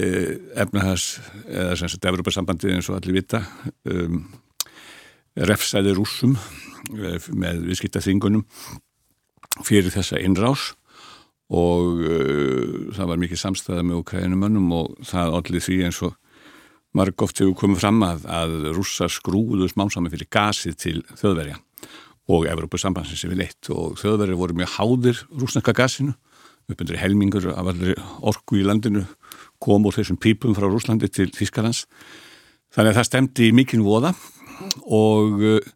efnahags 0.59 1.19
eða 1.47 1.77
sem 1.79 1.91
sagt 1.91 2.07
Evropasambandið 2.09 2.75
eins 2.75 2.89
og 2.91 2.97
allir 2.97 3.21
vita 3.21 3.39
um, 3.87 4.25
refsæði 5.39 5.93
rúsum 5.95 6.33
e, 6.91 7.15
með 7.31 7.61
viðskipta 7.69 8.01
þingunum 8.03 8.43
fyrir 9.63 9.93
þessa 9.93 10.19
innrás. 10.19 10.71
Og 11.51 11.97
uh, 12.07 12.91
það 12.95 13.09
var 13.09 13.17
mikið 13.19 13.39
samstæða 13.41 13.81
með 13.83 13.97
Ukraínumönnum 14.05 14.69
og 14.71 14.93
það 15.03 15.33
allir 15.35 15.63
því 15.65 15.79
eins 15.83 15.97
og 16.07 16.13
marg 16.95 17.23
oft 17.25 17.41
hefur 17.43 17.57
komið 17.59 17.81
fram 17.81 17.99
að, 18.07 18.23
að 18.31 18.53
rússar 18.77 19.11
skrúðu 19.11 19.67
smámsami 19.67 20.11
fyrir 20.13 20.29
gasið 20.31 20.77
til 20.79 20.95
þjóðverja 21.19 21.59
og 22.31 22.47
Evrópusambansins 22.49 23.25
við 23.27 23.41
leitt. 23.43 23.69
Og 23.73 23.97
þjóðverðir 23.99 24.39
voru 24.39 24.57
mjög 24.59 24.75
háðir 24.77 25.23
rúsnaka 25.29 25.75
gasinu. 25.75 26.15
Uppöndur 26.71 26.99
helmingur 27.01 27.49
af 27.51 27.71
allir 27.73 27.97
orku 28.21 28.61
í 28.61 28.65
landinu 28.65 29.03
kom 29.61 29.85
úr 29.85 29.97
þessum 29.97 30.19
pípum 30.21 30.55
frá 30.57 30.69
Rúslandi 30.69 31.09
til 31.11 31.29
Þískarlands 31.35 31.83
þannig 32.71 32.93
að 32.93 32.97
það 32.99 33.07
stemdi 33.09 33.51
mikinn 33.55 33.85
voða. 33.85 34.13
Og 34.87 35.41
eh, 35.43 35.71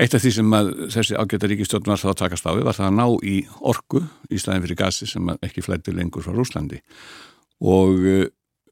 eitt 0.00 0.16
af 0.16 0.24
því 0.24 0.32
sem 0.34 0.56
þessi 0.90 1.18
ágæta 1.18 1.50
ríkistjórn 1.50 1.92
var 1.92 2.00
þá 2.00 2.08
að 2.10 2.20
takast 2.24 2.48
á 2.48 2.52
við 2.56 2.66
var 2.66 2.78
það 2.78 2.88
að 2.88 2.96
ná 2.98 3.06
í 3.22 3.36
orku 3.62 4.02
í 4.32 4.40
staðin 4.40 4.64
fyrir 4.64 4.80
gasi 4.80 5.08
sem 5.10 5.34
ekki 5.36 5.62
flætti 5.62 5.94
lengur 5.94 6.24
frá 6.24 6.34
Rúslandi 6.34 6.80
og 7.62 8.00
eh, 8.10 8.26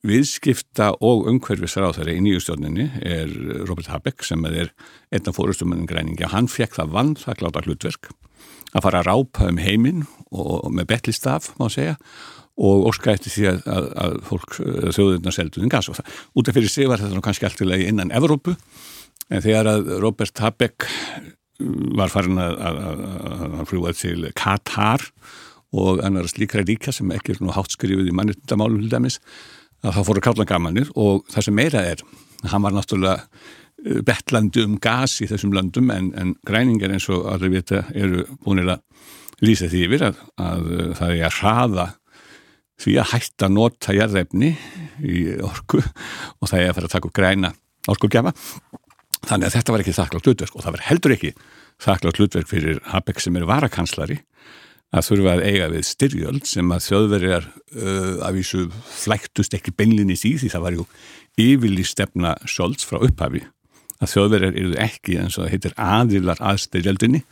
viðskipta 0.06 0.90
og 1.04 1.28
umhverfisráþæri 1.30 2.16
í 2.18 2.22
nýjustjórninni 2.24 2.88
er 3.06 3.30
Robert 3.68 3.90
Habeck 3.92 4.26
sem 4.26 4.42
er 4.50 4.72
einn 5.14 5.28
af 5.30 5.36
fórustumönnum 5.36 5.86
græningi 5.86 6.26
og 6.26 6.34
hann 6.34 6.50
fekk 6.50 6.74
það 6.80 6.94
vann, 6.96 7.12
það 7.20 7.38
gláta 7.42 7.62
hlutverk 7.66 8.10
að 8.72 8.86
fara 8.86 9.02
að 9.02 9.10
rápa 9.10 9.50
um 9.50 9.60
heiminn 9.62 10.06
og 10.32 10.70
með 10.74 10.88
betlistaf 10.94 11.52
má 11.60 11.68
segja 11.70 11.98
og 12.62 12.88
óska 12.90 13.14
eftir 13.14 13.32
því 13.32 13.46
að, 13.50 13.60
að, 13.74 13.86
að 14.02 14.16
fólk 14.28 14.56
þjóðurna 14.96 15.32
selduðin 15.32 15.72
gas. 15.72 15.88
Og 15.88 15.96
það 15.96 16.18
út 16.36 16.50
af 16.50 16.58
fyrir 16.58 16.72
sig 16.72 16.90
var 16.90 17.00
þetta 17.00 17.22
kannski 17.24 17.48
alltilega 17.48 17.88
innan 17.88 18.12
Evrópu 18.14 18.56
en 19.32 19.44
þegar 19.44 19.70
að 19.70 19.94
Robert 20.02 20.42
Habeck 20.42 20.88
var 21.96 22.12
farin 22.12 22.42
að, 22.42 22.58
að 22.58 23.64
fljúa 23.70 23.94
til 23.96 24.28
Katar 24.36 25.04
og 25.72 26.02
annars 26.04 26.34
líkra 26.36 26.64
ríka 26.66 26.92
sem 26.92 27.10
ekki 27.14 27.36
er 27.36 27.42
nú 27.44 27.54
hátt 27.54 27.72
skrifið 27.72 28.10
í 28.10 28.16
mannutindamálum 28.16 28.82
til 28.82 28.92
dæmis 28.92 29.20
að 29.82 29.96
það 29.96 30.06
fóru 30.08 30.22
kállan 30.24 30.48
gamanir 30.48 30.92
og 30.98 31.26
það 31.32 31.48
sem 31.48 31.58
meira 31.58 31.82
er, 31.92 32.04
hann 32.50 32.64
var 32.64 32.74
náttúrulega 32.76 33.22
uh, 33.22 34.02
betlandi 34.06 34.66
um 34.66 34.76
gas 34.82 35.18
í 35.22 35.28
þessum 35.30 35.54
landum 35.56 35.90
en, 35.94 36.12
en 36.18 36.36
græningar 36.46 36.94
eins 36.94 37.08
og 37.12 37.26
allir 37.32 37.56
vita 37.56 37.84
eru 37.94 38.26
búinir 38.44 38.76
að 38.76 38.84
lýsa 39.42 39.70
því 39.70 39.86
yfir 39.88 40.06
að, 40.10 40.22
að 40.42 40.70
uh, 40.70 40.86
það 41.00 41.16
er 41.16 41.26
að 41.28 41.40
hraða 41.40 41.88
því 42.82 42.94
að 42.98 43.10
hætta 43.12 43.48
nota 43.52 43.94
jarðefni 43.94 44.54
í 45.06 45.26
orku 45.44 45.82
og 45.82 46.48
það 46.50 46.58
er 46.60 46.70
að 46.70 46.78
fara 46.78 46.88
að 46.88 46.94
taka 46.96 47.08
upp 47.08 47.16
græna 47.16 47.52
orkugjafa. 47.90 48.32
Þannig 49.22 49.46
að 49.46 49.54
þetta 49.54 49.74
var 49.74 49.82
ekki 49.84 49.94
þakklátt 49.94 50.28
hlutverk 50.28 50.56
og 50.56 50.64
það 50.64 50.74
var 50.74 50.84
heldur 50.88 51.14
ekki 51.14 51.30
þakklátt 51.82 52.18
hlutverk 52.18 52.50
fyrir 52.50 52.80
Habeck 52.90 53.22
sem 53.22 53.36
er 53.38 53.46
varakanslari 53.46 54.18
að 54.92 55.06
þurfa 55.08 55.32
að 55.36 55.42
eiga 55.48 55.70
við 55.72 55.86
styrjöld 55.88 56.46
sem 56.48 56.74
að 56.74 56.84
þjóðverjar 56.88 57.48
uh, 57.48 58.20
af 58.26 58.36
þessu 58.36 58.66
flæktust 58.92 59.56
ekki 59.56 59.74
beinlinni 59.76 60.16
í 60.18 60.36
því. 60.36 60.52
Það 60.52 60.64
var 60.66 60.76
jú 60.76 60.86
yfirlí 61.40 61.84
stefna 61.88 62.34
Scholz 62.44 62.84
frá 62.84 63.00
upphafi 63.00 63.42
að 64.02 64.12
þjóðverjar 64.12 64.60
eru 64.60 64.78
ekki 64.82 65.18
eins 65.22 65.38
og 65.38 65.46
það 65.46 65.52
heitir 65.54 65.76
aðilar 65.80 66.42
að 66.44 66.62
styrjöldinni 66.66 67.22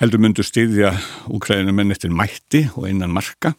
heldur 0.00 0.22
myndur 0.24 0.46
styrja 0.46 0.94
úkræðinu 1.30 1.74
menn 1.76 1.92
eftir 1.92 2.10
mætti 2.10 2.64
og 2.72 2.88
einan 2.88 3.12
marka. 3.14 3.54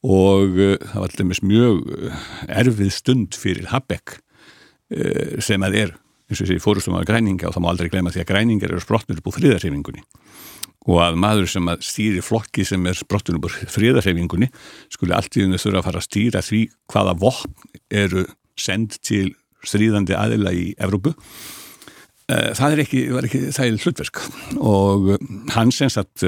Og 0.00 0.56
uh, 0.56 0.76
það 0.80 0.96
var 0.96 1.10
alltaf 1.10 1.42
mjög 1.44 1.82
uh, 1.86 2.28
erfið 2.48 2.94
stund 2.96 3.36
fyrir 3.38 3.70
Habeck 3.70 4.16
uh, 4.16 5.36
sem 5.44 5.62
að 5.62 5.82
er 5.84 5.98
eins 6.30 6.40
og 6.40 6.46
þessi 6.46 6.62
fórustum 6.62 6.96
af 6.98 7.06
græninga 7.08 7.48
og 7.48 7.54
það 7.56 7.64
má 7.64 7.68
aldrei 7.72 7.90
gleyma 7.92 8.12
því 8.14 8.22
að 8.22 8.30
græningar 8.30 8.72
eru 8.72 8.82
sprottnur 8.84 9.18
upp 9.20 9.28
úr 9.30 9.36
fríðarhefingunni 9.36 10.04
og 10.88 11.00
að 11.04 11.18
maður 11.20 11.50
sem 11.52 11.68
að 11.68 11.84
stýri 11.84 12.22
flokki 12.24 12.64
sem 12.64 12.86
er 12.88 12.96
sprottnur 12.96 13.36
upp 13.36 13.48
úr 13.50 13.56
fríðarhefingunni 13.74 14.48
skuli 14.92 15.12
allt 15.16 15.36
í 15.36 15.44
þunni 15.44 15.60
þurfa 15.60 15.82
að 15.82 15.88
fara 15.88 16.00
að 16.00 16.06
stýra 16.06 16.44
því 16.44 16.60
hvaða 16.92 17.16
vopn 17.20 17.80
eru 18.02 18.24
send 18.60 18.96
til 19.04 19.26
stríðandi 19.66 20.16
aðila 20.16 20.54
í 20.56 20.70
Evrópu. 20.80 21.12
Eh, 22.32 22.52
það 22.56 22.72
er 22.72 22.82
ekki, 22.86 23.02
var 23.12 23.28
ekki 23.28 23.42
er 23.50 23.76
hlutverk. 23.84 24.22
Og 24.56 25.12
hann 25.52 25.72
sem 25.74 25.92
sagt 25.92 26.24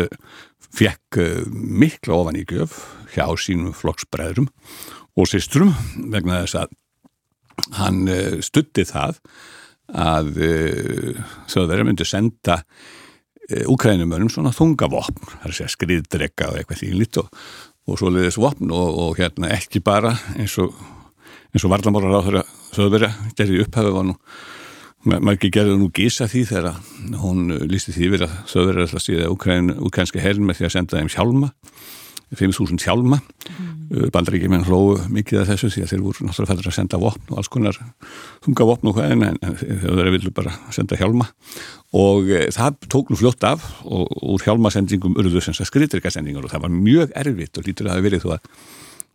fekk 0.73 1.21
mikla 1.49 2.21
ofan 2.21 2.41
í 2.41 2.45
gjöf 2.49 2.77
hjá 3.15 3.25
sínum 3.41 3.73
flokksbræðrum 3.77 4.49
og 5.17 5.29
sýstrum 5.29 5.73
vegna 6.13 6.43
þess 6.45 6.63
að 6.63 6.79
hann 7.77 8.07
stutti 8.45 8.85
það 8.89 9.19
að 9.93 10.31
þjóðverðar 11.53 11.85
myndi 11.85 12.07
senda 12.09 12.63
úkrænumörnum 13.73 14.31
svona 14.33 14.55
þungavopn, 14.57 15.21
það 15.35 15.45
er 15.45 15.53
að 15.53 15.59
segja 15.59 15.75
skriðdregga 15.77 16.51
og 16.51 16.59
eitthvað 16.61 16.83
þýnlitt 16.83 17.21
og, 17.23 17.45
og 17.89 18.01
svo 18.01 18.13
leiðis 18.13 18.41
vopn 18.41 18.73
og, 18.75 18.99
og 19.05 19.21
hérna 19.21 19.53
ekki 19.57 19.83
bara 19.85 20.15
eins 20.37 20.57
og, 20.63 20.75
eins 21.53 21.67
og 21.67 21.75
varlamórar 21.75 22.19
á 22.19 22.27
þeirra 22.27 22.45
þjóðverða 22.73 23.13
gerði 23.39 23.63
upphafið 23.67 23.97
var 23.99 24.11
nú 24.11 24.19
maður 25.03 25.51
gerði 25.51 25.79
nú 25.81 25.89
gísa 25.95 26.29
því 26.31 26.45
þegar 26.53 26.77
hún 27.19 27.49
lísti 27.67 27.95
því 27.97 28.11
verið 28.13 28.29
að 28.29 28.53
þjóðverða 28.53 28.85
alltaf 28.87 29.03
stíða 29.03 29.33
úkrænska 29.83 30.23
herrin 30.23 30.47
með 30.47 30.61
því 30.61 30.69
að 30.69 30.75
senda 30.77 31.01
þeim 31.01 31.11
hjálma 31.17 31.51
5.000 32.39 32.83
hjálma. 32.83 33.21
Mm. 33.49 33.69
bandaríkjumenn 34.13 34.65
hlóðu 34.65 35.03
mikið 35.13 35.43
af 35.43 35.51
þessu 35.51 35.69
því 35.75 35.83
að 35.85 35.91
þeir 35.91 36.05
voru 36.07 36.27
náttúrulega 36.27 36.55
fæður 36.55 36.69
að 36.71 36.77
senda 36.79 37.01
vopn 37.03 37.33
og 37.33 37.41
alls 37.41 37.51
konar 37.53 37.81
þunga 38.45 38.67
vopn 38.71 38.89
og 38.89 38.95
hvað 38.97 39.11
en 39.13 39.25
þeir 39.61 40.11
vilju 40.15 40.33
bara 40.33 40.55
senda 40.73 40.97
hjálma. 40.97 41.27
Og 42.01 42.31
e, 42.33 42.47
það 42.57 42.79
tók 42.89 43.13
nú 43.13 43.19
fljótt 43.21 43.45
af 43.45 43.67
og 43.85 44.09
úr 44.33 44.47
hjálmasendingum 44.47 45.19
urðu 45.21 45.43
sem 45.45 45.57
skriðdryggasendingar 45.59 46.47
og 46.47 46.55
það 46.55 46.65
var 46.65 46.73
mjög 46.73 47.13
erfitt 47.21 47.61
og 47.61 47.69
lítur 47.69 47.91
að 47.91 47.93
það 47.93 48.01
hafi 48.01 48.09
verið 48.09 48.25
þó 48.25 48.33
að 48.39 48.49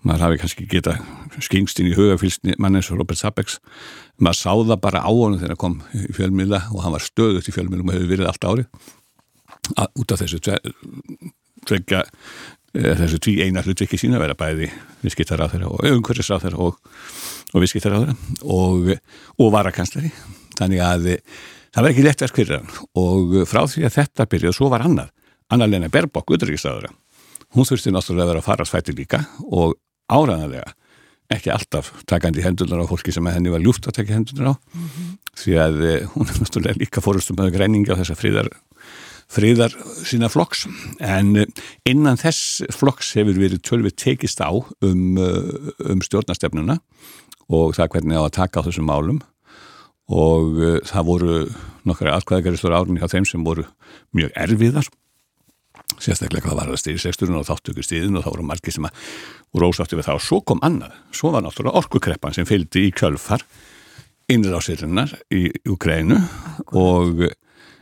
maður 0.05 0.25
hafi 0.27 0.41
kannski 0.43 0.67
geta 0.69 0.93
skingst 1.41 1.81
inn 1.81 1.89
í 1.89 1.95
hugafylsni 1.97 2.55
mannes 2.61 2.91
Robert 2.93 3.19
Sabex 3.19 3.57
maður 4.21 4.39
sá 4.39 4.51
það 4.53 4.83
bara 4.83 5.01
á 5.01 5.09
honum 5.09 5.39
þegar 5.41 5.55
hann 5.55 5.63
kom 5.63 5.79
í 5.97 6.13
fjölmila 6.13 6.61
og 6.69 6.83
hann 6.85 6.93
var 6.93 7.05
stöðut 7.05 7.49
í 7.49 7.55
fjölmilum 7.55 7.89
og 7.89 7.97
hefur 7.97 8.13
verið 8.13 8.29
allt 8.29 8.47
ári 8.47 8.67
út 9.97 10.13
af 10.13 10.21
þessu 10.21 10.39
tvekja 11.67 12.03
þessu 12.73 13.19
tví 13.23 13.37
eina 13.45 13.63
hlutvikki 13.63 13.99
sína 13.99 14.19
vera 14.21 14.35
bæði 14.37 14.69
viðskiptar 15.03 15.43
á 15.43 15.47
þeirra 15.51 15.71
og 15.71 15.85
umhverfis 15.87 16.31
á 16.33 16.37
þeirra 16.43 16.67
og, 16.67 16.79
og 17.53 17.63
viðskiptar 17.63 17.95
á 17.95 17.99
þeirra 18.01 18.15
og, 18.43 18.91
og 19.39 19.53
varakanslari. 19.55 20.11
Þannig 20.57 20.83
að 20.83 21.09
það 21.13 21.83
var 21.83 21.91
ekki 21.91 22.05
lett 22.05 22.23
verk 22.25 22.39
fyrir 22.39 22.59
hann. 22.59 22.71
Og 22.99 23.37
frá 23.49 23.63
því 23.69 23.85
að 23.87 23.97
þetta 23.99 24.29
byrjaði 24.31 24.57
svo 24.59 24.71
var 24.73 24.85
annar, 24.87 25.13
annar 25.53 25.71
Lena 25.71 25.91
Berbok 25.93 26.33
utryggistaður, 26.35 26.89
hún 27.55 27.67
þurfti 27.67 27.93
náttúrulega 27.93 28.27
að 28.27 28.33
vera 28.33 28.43
að 28.43 28.49
fara 28.49 28.67
svæti 28.67 28.95
líka 28.97 29.23
og 29.47 29.77
áræðanlega 30.11 30.73
ekki 31.33 31.51
alltaf 31.51 31.91
takandi 32.07 32.43
hendunar 32.43 32.83
á 32.83 32.87
fólki 32.87 33.11
sem 33.11 33.25
henni 33.27 33.51
var 33.51 33.63
ljúft 33.63 33.87
að 33.89 33.99
taka 33.99 34.15
hendunar 34.15 34.51
á. 34.51 34.53
Mm 34.55 34.87
-hmm. 34.87 35.17
því 35.35 35.53
að 35.63 35.75
hún 36.13 36.29
er 36.29 36.37
náttúrulega 36.39 36.79
líka 36.79 37.01
fórustum 37.03 37.35
með 37.35 37.53
græninga 37.57 37.95
á 37.95 37.99
þessa 37.99 38.15
fríðar 38.15 38.47
friðar 39.31 39.73
sína 40.07 40.29
flokks. 40.31 40.65
En 41.03 41.35
eh, 41.37 41.47
innan 41.89 42.19
þess 42.19 42.63
flokks 42.75 43.13
hefur 43.17 43.39
verið 43.39 43.63
tölvið 43.67 43.97
tekist 43.99 44.41
á 44.43 44.51
um, 44.51 45.17
eh, 45.19 45.71
um 45.91 46.03
stjórnastefnuna 46.03 46.79
og 47.47 47.75
það 47.77 47.91
hvernig 47.95 48.19
á 48.19 48.23
að 48.25 48.37
taka 48.39 48.63
á 48.63 48.65
þessum 48.67 48.87
málum. 48.89 49.23
Og 50.07 50.53
uh, 50.55 50.77
það 50.87 51.03
voru 51.03 51.37
nokkara 51.83 52.13
aðkvæðagaristur 52.15 52.71
árunni 52.71 53.03
á 53.03 53.11
þeim 53.11 53.25
sem 53.27 53.43
voru 53.43 53.65
mjög 54.15 54.29
erfiðar. 54.39 54.87
Sérstaklega 55.99 56.45
hvað 56.45 56.59
var 56.61 56.71
það 56.71 56.79
stýri 56.79 57.01
sexturinn 57.03 57.39
og 57.39 57.47
þáttöku 57.49 57.83
stíðin 57.83 58.15
og 58.15 58.23
þá 58.23 58.29
voru 58.29 58.45
margi 58.47 58.71
sem 58.71 58.87
að 58.87 59.01
voru 59.51 59.67
ósáttu 59.67 59.99
við 59.99 60.07
það. 60.07 60.19
Og 60.21 60.23
svo 60.23 60.39
kom 60.47 60.63
annað, 60.63 60.95
svo 61.11 61.33
var 61.35 61.43
náttúrulega 61.43 61.81
orkukreppan 61.81 62.37
sem 62.37 62.47
fylgdi 62.47 62.85
í 62.87 62.93
kjölfar 62.95 63.43
sérlunar 64.27 65.11
í 65.31 65.47
Ukrænu 65.67 66.21
og 66.75 67.27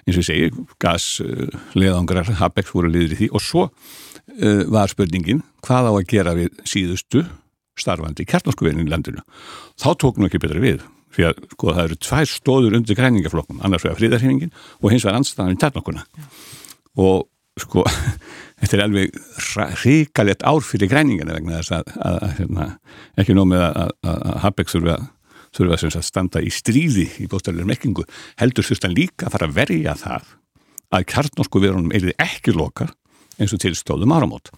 eins 0.06 0.18
og 0.18 0.22
ég 0.22 0.27
segi, 0.27 0.65
gasleðangrar 0.82 2.30
uh, 2.30 2.40
Habeck 2.41 2.69
voru 2.73 2.91
liður 2.94 3.15
í 3.15 3.19
því 3.23 3.30
og 3.34 3.44
svo 3.44 3.64
uh, 3.69 4.64
var 4.72 4.91
spurningin 4.91 5.41
hvað 5.65 5.90
á 5.90 5.94
að 5.95 6.07
gera 6.11 6.36
við 6.38 6.52
síðustu 6.69 7.26
starfandi 7.80 8.23
kjartnorskuveinin 8.30 8.88
í 8.88 8.91
landinu. 8.91 9.23
Þá 9.82 9.90
tók 9.99 10.19
nú 10.19 10.30
ekki 10.30 10.40
betra 10.44 10.61
við 10.64 10.84
því 11.15 11.30
að 11.30 11.40
sko, 11.53 11.72
það 11.72 11.84
eru 11.86 11.98
tvær 12.06 12.30
stóður 12.30 12.77
undir 12.80 12.99
græningaflokkum, 12.99 13.61
annars 13.64 13.86
vegar 13.86 13.99
fríðarhefingin 13.99 14.53
og 14.82 14.91
hins 14.91 15.06
vegar 15.07 15.19
anstæðan 15.19 15.56
í 15.56 15.60
kjartnorkuna 15.64 16.06
og 17.02 17.26
sko 17.60 17.86
þetta 18.60 18.77
er 18.77 18.84
alveg 18.86 19.19
hrikalett 19.82 20.45
ár 20.48 20.64
fyrir 20.65 20.91
græningana 20.91 21.38
vegna 21.38 21.61
þess 21.61 21.77
að, 21.80 21.94
að, 21.95 22.18
að 22.27 22.34
hérna, 22.40 22.69
ekki 23.22 23.38
nómið 23.38 23.65
að, 23.68 23.94
að 24.11 24.41
Habeck 24.44 24.73
þurfa 24.73 24.98
að 24.98 25.06
þurfa 25.56 25.80
sem 25.80 25.94
sagt 25.94 26.10
standa 26.10 26.41
í 26.44 26.52
stríði 26.53 27.07
í 27.23 27.30
bóstæðilega 27.32 27.72
mekkingu, 27.72 28.06
heldur 28.41 28.68
þurft 28.68 28.88
hann 28.88 28.98
líka 28.98 29.27
að 29.27 29.38
fara 29.38 29.49
að 29.49 29.56
verja 29.60 29.95
það 29.99 30.34
að 30.95 31.07
kjartnorsku 31.11 31.61
verunum 31.64 31.94
erði 31.95 32.15
ekki 32.22 32.56
lokar 32.56 32.91
eins 33.41 33.53
og 33.56 33.61
tilstóðum 33.64 34.14
áramót. 34.15 34.52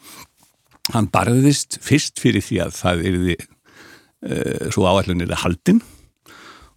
Hann 0.93 1.09
barðist 1.11 1.79
fyrst 1.83 2.21
fyrir 2.21 2.43
því 2.45 2.59
að 2.63 2.73
það 2.77 3.05
erði 3.11 3.37
uh, 3.37 4.67
svo 4.73 4.87
áallunir 4.87 5.31
að 5.33 5.43
haldin. 5.43 5.83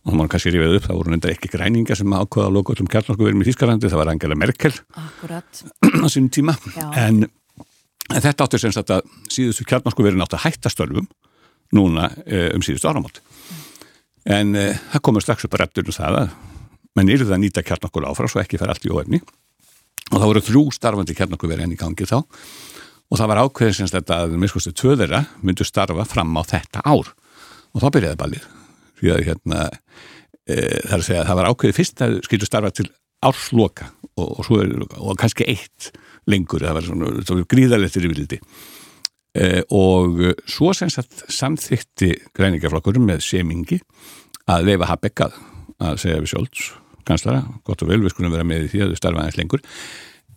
Og 0.00 0.14
hann 0.14 0.22
var 0.22 0.30
kannski 0.32 0.52
rífið 0.54 0.78
upp, 0.78 0.86
það 0.86 0.96
voru 0.96 1.12
nefndar 1.12 1.34
ekki 1.34 1.50
græninga 1.52 1.96
sem 1.98 2.14
ákvaða 2.14 2.48
að 2.48 2.54
loka 2.56 2.72
öllum 2.72 2.88
kjartnorsku 2.90 3.26
verunum 3.26 3.44
í 3.44 3.48
Þískarlandi, 3.50 3.90
það 3.92 4.00
var 4.00 4.10
Angela 4.14 4.38
Merkel 4.40 4.72
Akkurat. 4.96 5.60
á 6.04 6.06
sínum 6.08 6.30
tíma. 6.32 6.54
En, 6.96 7.26
en 8.08 8.24
þetta 8.24 8.46
áttur 8.46 8.62
sem 8.62 8.72
sagt 8.72 8.94
að 8.96 9.04
síðustu 9.28 9.68
kjartnorsku 9.68 10.06
verun 10.06 10.24
átt 10.24 10.38
að 10.38 10.46
hætta 10.46 10.72
stölvum 10.72 11.10
núna 11.76 12.08
uh, 12.24 12.48
um 12.56 12.64
síðustu 12.64 12.88
áramót 12.88 13.20
en 14.28 14.56
uh, 14.58 14.72
það 14.92 15.04
komur 15.06 15.24
strax 15.24 15.46
upp 15.46 15.56
að 15.56 15.64
reptur 15.64 15.88
um 15.88 15.96
það 15.96 16.18
að 16.24 16.32
menn 16.98 17.12
eru 17.12 17.26
það 17.26 17.36
að 17.36 17.42
nýta 17.44 17.64
kjarnakul 17.66 18.06
áfram 18.08 18.30
svo 18.30 18.42
ekki 18.42 18.58
fara 18.60 18.74
allt 18.74 18.86
í 18.86 18.92
óefni. 18.92 19.20
Og 20.10 20.16
það 20.16 20.26
voru 20.26 20.42
þrjú 20.44 20.62
starfandi 20.74 21.16
kjarnakul 21.16 21.50
verið 21.50 21.66
enn 21.66 21.74
í 21.76 21.80
gangi 21.80 22.08
þá. 22.08 22.18
Og 23.10 23.18
það 23.18 23.30
var 23.30 23.42
ákveðin 23.44 23.76
sem 23.76 23.90
þetta 23.90 24.18
að 24.24 24.36
miskustu 24.42 24.72
tvöðera 24.74 25.24
myndu 25.42 25.66
starfa 25.66 26.06
fram 26.08 26.34
á 26.34 26.42
þetta 26.46 26.82
ár. 26.82 27.12
Og 27.74 27.82
þá 27.82 27.88
byrjaði 27.94 28.18
ballið. 28.18 28.48
Því 28.98 29.12
að 29.14 29.24
hérna 29.28 29.62
e, 29.70 30.56
það 30.56 30.90
er 30.90 30.98
að 30.98 31.06
segja 31.06 31.22
að 31.22 31.30
það 31.30 31.40
var 31.40 31.50
ákveðið 31.50 31.78
fyrst 31.78 32.04
að 32.06 32.18
skilju 32.26 32.50
starfa 32.50 32.72
til 32.74 32.88
ársloka. 33.26 33.90
Og, 34.18 34.28
og, 34.42 34.50
er, 34.58 34.74
og 34.98 35.18
kannski 35.20 35.46
eitt 35.50 35.92
lengur 36.30 36.66
það 36.66 36.78
var 36.78 36.86
svona, 36.86 37.12
svona 37.26 37.48
gríðarlettir 37.50 38.06
yfirliti. 38.06 38.40
e, 38.40 38.79
og 39.70 40.18
svo 40.50 40.72
sem 40.74 40.90
sagt 40.90 41.20
samþykti 41.30 42.08
græningaflokkur 42.34 42.98
með 42.98 43.20
semingi 43.22 43.78
að 44.50 44.66
leifa 44.66 44.88
Habeck 44.90 45.22
að, 45.28 45.36
að 45.78 46.00
segja 46.02 46.22
við 46.24 46.32
sjálfs 46.32 46.70
kanslara, 47.10 47.42
gott 47.66 47.82
og 47.84 47.90
vel, 47.90 48.00
við 48.04 48.14
skulum 48.14 48.34
vera 48.34 48.46
með 48.46 48.66
í 48.66 48.70
því 48.74 48.82
að 48.84 48.92
þau 48.92 49.00
starfa 49.00 49.22
aðeins 49.24 49.38
lengur. 49.40 49.64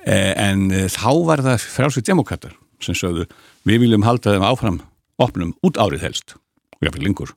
Eh, 0.03 0.31
en 0.39 0.65
eh, 0.73 0.87
þá 0.91 1.11
var 1.27 1.43
það 1.45 1.67
frálsveit 1.75 2.09
demokrater 2.09 2.55
sem 2.83 2.97
sögðu, 2.97 3.27
við 3.67 3.85
viljum 3.85 4.03
halda 4.03 4.33
þeim 4.35 4.47
áfram 4.47 4.79
opnum 5.21 5.53
út 5.63 5.79
árið 5.79 6.07
helst 6.07 6.35
og 6.35 6.87
jáfnveg 6.87 7.05
lengur. 7.07 7.35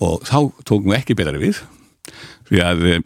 Og 0.00 0.22
þá 0.28 0.38
tókum 0.62 0.92
við 0.92 1.00
ekki 1.00 1.16
betari 1.18 1.42
við 1.42 1.62
því 2.50 2.62
að 2.66 2.84
eh, 2.90 3.00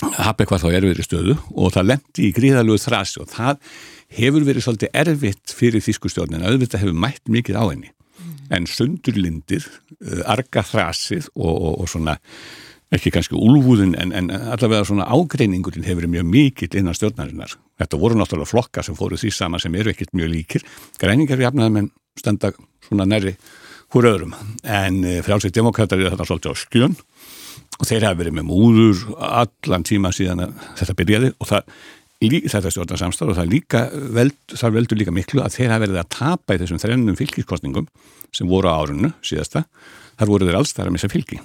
Habeck 0.00 0.52
var 0.52 0.62
þá 0.62 0.70
erfiðri 0.72 1.04
stöðu 1.04 1.34
og 1.60 1.74
það 1.74 1.90
lendi 1.90 2.28
í 2.28 2.34
gríðalögu 2.36 2.80
þrasi 2.80 3.20
og 3.20 3.28
það 3.28 3.58
hefur 4.16 4.46
verið 4.46 4.66
svolítið 4.66 4.94
erfitt 5.02 5.54
fyrir 5.54 5.84
þýskustjórnin 5.84 6.42
að 6.42 6.56
auðvitað 6.56 6.84
hefur 6.84 6.98
mætt 7.06 7.30
mikið 7.30 7.60
á 7.60 7.64
henni. 7.68 7.92
En 8.50 8.66
sundurlindir, 8.66 9.66
uh, 10.02 10.24
arga 10.30 10.64
þrasið 10.66 11.30
og, 11.36 11.54
og, 11.54 11.72
og 11.84 11.90
svona 11.92 12.16
ekki 12.90 13.12
kannski 13.14 13.38
úlvúðin 13.38 13.94
en, 14.02 14.10
en 14.16 14.30
allavega 14.34 14.82
svona 14.88 15.06
ágreiningurinn 15.06 15.86
hefur 15.86 16.08
mjög 16.10 16.26
mikill 16.26 16.78
innan 16.80 16.96
stjórnarinnar. 16.98 17.54
Þetta 17.78 18.00
voru 18.02 18.18
náttúrulega 18.18 18.50
flokka 18.50 18.82
sem 18.82 18.98
fóru 18.98 19.18
því 19.20 19.30
sama 19.34 19.60
sem 19.62 19.74
eru 19.78 19.92
ekkert 19.92 20.10
mjög 20.18 20.32
líkir. 20.34 20.66
Græningar 20.98 21.38
við 21.38 21.52
afnaðum 21.52 21.84
en 21.84 21.92
stenda 22.18 22.50
svona 22.88 23.06
næri 23.06 23.36
húr 23.94 24.10
öðrum. 24.10 24.34
En 24.66 25.04
uh, 25.04 25.20
frálsveit 25.26 25.54
demokrater 25.54 26.02
er 26.02 26.10
þetta 26.10 26.26
svolítið 26.26 26.58
á 26.58 26.62
skjön. 26.64 26.98
Og 27.80 27.88
þeir 27.88 28.04
hafa 28.10 28.18
verið 28.18 28.36
með 28.36 28.48
múður 28.50 29.06
allan 29.24 29.86
tíma 29.86 30.10
síðan 30.12 30.50
þetta 30.76 30.96
byrjaði. 30.98 31.30
Og 31.38 31.48
það 31.48 31.70
þetta 32.20 32.72
stjórnarsamstarf 32.72 33.32
og 33.32 33.38
það, 33.38 33.48
líka, 33.48 33.86
veld, 34.12 34.36
það 34.52 34.74
veldur 34.76 35.00
líka 35.00 35.14
miklu 35.14 35.40
að 35.40 35.54
þeir 35.56 35.72
hafa 35.72 35.84
verið 35.86 36.00
að 36.02 36.10
tapa 36.12 36.56
í 36.56 36.60
þessum 36.60 36.80
þrennum 36.82 37.16
fylgiskostningum 37.16 37.86
sem 38.36 38.50
voru 38.50 38.68
á 38.68 38.76
árunnu 38.76 39.12
síðasta, 39.24 39.64
þar 40.20 40.32
voru 40.34 40.48
þeir 40.48 40.58
alls 40.60 40.74
þar 40.76 40.90
að 40.90 40.94
missa 40.98 41.10
fylgi. 41.10 41.40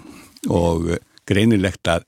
Og 0.51 0.91
greinilegt 1.25 1.87
að 1.87 2.03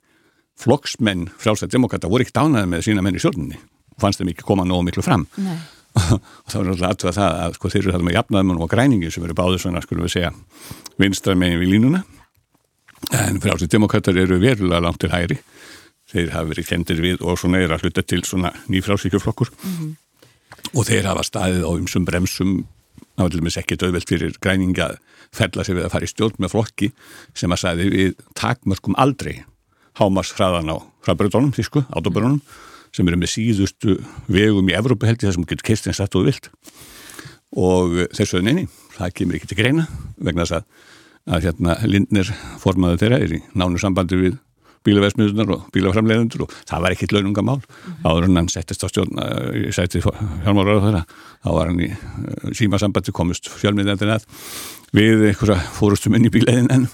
flokksmenn 0.60 1.30
frálstæð 1.40 1.78
demokrata 1.78 2.12
voru 2.12 2.26
ekki 2.26 2.36
dánaði 2.36 2.72
með 2.74 2.86
sína 2.90 3.06
menn 3.06 3.18
í 3.18 3.24
sjálfninni 3.24 3.58
og 3.58 4.04
fannst 4.04 4.22
þeim 4.22 4.34
ekki 4.34 4.46
koma 4.46 4.68
nógu 4.68 4.90
miklu 4.90 5.06
fram. 5.06 5.26
Og 5.98 6.52
þá 6.52 6.58
er 6.60 6.68
alltaf 6.70 6.90
aðtöða 6.92 7.12
það 7.16 7.36
að 7.42 7.54
sko, 7.56 7.70
þeir 7.74 7.80
eru 7.80 7.94
það 7.96 8.04
með 8.06 8.16
jafnaðum 8.20 8.60
og 8.62 8.68
græningi 8.70 9.08
sem 9.10 9.24
eru 9.26 9.34
báður 9.34 9.64
svona, 9.64 9.82
skulum 9.82 10.06
við 10.06 10.12
segja, 10.14 10.30
vinstra 11.02 11.34
megin 11.34 11.58
við 11.64 11.72
línuna. 11.72 12.02
En 13.18 13.40
frálsið 13.42 13.72
demokrater 13.74 14.20
eru 14.22 14.38
verulega 14.44 14.84
langt 14.84 15.02
til 15.02 15.10
hægri 15.10 15.40
þeir 16.12 16.34
hafa 16.34 16.52
verið 16.54 16.70
kendir 16.72 17.04
við 17.04 17.24
og 17.26 17.40
svona 17.40 17.62
er 17.64 17.76
að 17.76 17.88
hluta 17.88 18.04
til 18.06 18.24
svona 18.28 18.54
nýfrálsíkjuflokkur 18.72 19.52
mm. 19.56 19.92
og 20.74 20.88
þeir 20.88 21.10
hafa 21.12 21.26
staðið 21.28 21.68
á 21.68 21.72
umsum 21.74 22.08
bremsum 22.08 22.58
til 23.18 23.40
dæmis 23.40 23.58
ekki 23.58 23.78
döðveld 23.82 24.08
fyrir 24.10 24.36
græninga 24.42 24.92
ferla 25.36 25.66
sig 25.66 25.78
við 25.78 25.88
að 25.88 25.94
fara 25.96 26.08
í 26.08 26.12
stjórn 26.12 26.42
með 26.44 26.54
flokki 26.54 26.92
sem 27.38 27.54
að 27.54 27.64
sagði 27.64 27.88
við 27.94 28.26
takmörkum 28.38 28.98
aldrei 29.02 29.42
hámas 29.98 30.32
hraðan 30.38 30.70
á 30.70 30.78
hraðbröðunum, 31.08 31.54
þísku, 31.56 31.84
átóbröðunum 31.90 32.42
sem 32.96 33.10
eru 33.10 33.20
með 33.20 33.34
síðustu 33.34 33.98
vegum 34.32 34.70
í 34.70 34.76
Evrópu 34.78 35.10
held 35.10 35.18
ég 35.22 35.32
það 35.32 35.38
sem 35.38 35.48
getur 35.50 35.68
kist 35.72 35.90
eins 35.90 36.02
þetta 36.02 36.20
og 36.22 36.28
vilt 36.30 36.52
og 37.58 37.98
þessu 38.14 38.44
neini, 38.46 38.68
það 38.98 39.16
kemur 39.18 39.40
ekki 39.40 39.50
til 39.50 39.60
greina 39.60 39.88
vegna 40.22 40.46
þess 40.46 40.60
að, 40.60 40.68
að 41.34 41.48
hérna 41.48 41.78
Lindner 41.90 42.34
formaði 42.62 43.02
þeirra 43.02 43.22
er 43.24 43.38
í 43.40 43.42
nánu 43.58 43.82
sambandi 43.82 44.22
við 44.22 44.38
bílaversmiðunar 44.88 45.54
og 45.56 45.66
bílaframlegundur 45.76 46.46
og 46.48 46.56
það 46.68 46.86
var 46.86 46.96
ekkit 46.96 47.16
launungamál 47.16 47.60
áður 48.06 48.28
en 48.30 48.42
hann 48.42 48.52
settist 48.52 48.86
á 48.86 48.88
stjórn 48.90 49.22
í 49.68 49.74
sæti 49.76 50.02
hjálmáraður 50.02 50.86
þeirra 50.88 51.04
þá 51.44 51.50
var 51.58 51.72
hann 51.72 51.84
í 51.84 51.92
uh, 51.92 52.54
símasambandi 52.58 53.16
komist 53.16 53.52
fjölmiðendin 53.52 54.16
að 54.16 54.28
við 54.96 55.28
fórustum 55.76 56.16
inn 56.18 56.30
í 56.30 56.34
bíleðin 56.34 56.72
en 56.74 56.88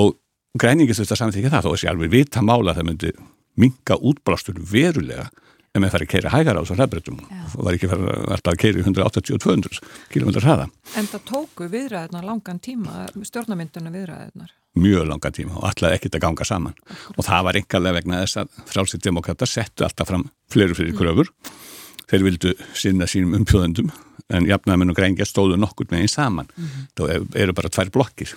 og 0.00 0.16
græningist 0.58 1.04
þetta 1.04 1.20
samþykja 1.20 1.52
það 1.52 1.68
þó 1.68 1.70
að 1.74 1.80
sé 1.82 1.92
alveg 1.92 2.14
vita 2.14 2.42
mála 2.44 2.74
það 2.76 2.90
myndi 2.90 3.12
minga 3.60 3.98
útblástur 4.00 4.58
verulega 4.72 5.28
ef 5.70 5.78
maður 5.78 5.92
fær 5.94 6.04
að 6.04 6.10
keira 6.10 6.32
hægar 6.34 6.58
á 6.58 6.62
þessu 6.62 6.76
hraðbreytum 6.78 7.18
og 7.20 7.66
var 7.66 7.76
ekki 7.76 7.90
alltaf 7.90 8.52
að 8.52 8.60
keira 8.62 8.80
í 8.80 8.86
180-200 8.86 9.82
km 10.10 10.32
hraða. 10.40 10.66
En 10.98 11.10
það 11.10 11.26
tóku 11.30 11.68
viðræðina 11.70 12.24
langan 12.26 12.58
tíma, 12.62 13.04
stjórnamynduna 13.14 13.92
viðræðinar? 13.94 14.50
Mjög 14.78 15.08
langan 15.08 15.34
tíma 15.34 15.56
og 15.58 15.66
alltaf 15.66 15.96
ekkert 15.96 16.14
að 16.14 16.22
ganga 16.22 16.46
saman 16.46 16.76
og 17.16 17.24
það 17.26 17.46
var 17.46 17.58
einhverlega 17.58 17.96
vegna 17.96 18.20
þess 18.22 18.38
að 18.44 18.52
frálsið 18.70 19.02
demokrata 19.08 19.48
settu 19.50 19.86
alltaf 19.86 20.08
fram 20.12 20.28
fleiri 20.52 20.76
fyrir 20.78 20.94
kröfur. 20.98 21.32
Þeir 22.10 22.26
vildu 22.26 22.54
sinna 22.74 23.08
sínum 23.10 23.34
umpjóðendum 23.40 23.90
en 24.30 24.46
jafnæðamenn 24.46 24.92
og 24.92 24.98
grænja 24.98 25.26
stóðu 25.26 25.58
nokkur 25.58 25.90
með 25.90 26.04
einn 26.04 26.14
saman. 26.14 26.48
Mm 26.54 26.64
-hmm. 26.64 26.88
Það 26.96 27.36
eru 27.42 27.52
bara 27.52 27.68
tvær 27.68 27.90
blokkir. 27.90 28.34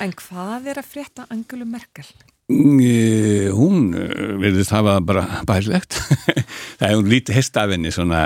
En 0.00 0.12
hvað 0.12 0.66
er 0.66 0.78
að 0.78 0.90
frétta 0.92 1.26
Angelu 1.30 1.64
Merkel? 1.64 2.08
Mm, 2.46 3.50
hún 3.58 3.94
eh, 3.98 4.36
verðist 4.38 4.70
hafa 4.70 5.00
bara 5.02 5.40
bærilegt 5.48 5.96
það 6.78 6.84
er 6.86 6.94
hún 6.94 7.08
lítið 7.10 7.34
hestafinni 7.40 7.90
svona 7.90 8.20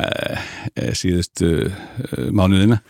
e, 0.76 0.90
síðustu 0.92 1.48
e, 1.64 2.26
mánuðina 2.28 2.82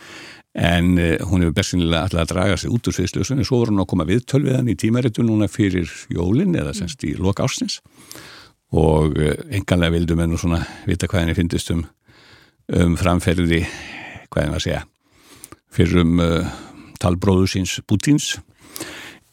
en 0.53 0.97
e, 0.99 1.09
hún 1.23 1.45
hefur 1.45 1.55
bersinlega 1.55 2.03
alltaf 2.05 2.23
að 2.23 2.33
draga 2.33 2.57
sig 2.59 2.73
út 2.73 2.87
úr 2.89 2.97
sviðsljósun 2.97 3.39
en 3.39 3.47
svo 3.47 3.61
voru 3.61 3.75
hún 3.75 3.83
að 3.85 3.91
koma 3.93 4.07
við 4.09 4.25
tölviðan 4.31 4.71
í 4.71 4.77
tímaritu 4.79 5.23
núna 5.23 5.47
fyrir 5.51 5.91
jólin 6.11 6.57
eða 6.59 6.75
semst 6.75 7.03
í 7.07 7.15
loka 7.19 7.45
ársins. 7.47 7.79
Og 8.71 9.17
enganlega 9.51 9.97
vildum 9.97 10.23
nú 10.31 10.37
svona 10.39 10.61
vita 10.87 11.07
hvað 11.11 11.25
henni 11.25 11.35
finnist 11.35 11.71
um, 11.73 11.85
um 12.71 12.93
framferði 12.99 13.65
hvað 14.31 14.45
henni 14.45 14.59
að 14.59 14.65
segja 14.67 14.85
fyrir 15.71 16.05
um 16.05 16.21
talbróðu 17.01 17.49
síns 17.49 17.79
Putins 17.87 18.35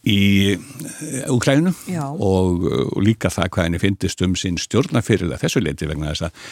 í 0.07 0.55
Ukrænum 1.29 1.75
eh, 1.91 1.99
og, 1.99 2.65
og 2.65 2.99
líka 3.03 3.31
það 3.33 3.49
hvað 3.53 3.67
henni 3.67 3.81
finnist 3.81 4.21
um 4.25 4.35
sín 4.39 4.59
stjórnafyrirlega 4.61 5.41
þessu 5.43 5.63
leiti 5.63 5.89
vegna 5.89 6.13
þess 6.13 6.29
að 6.29 6.45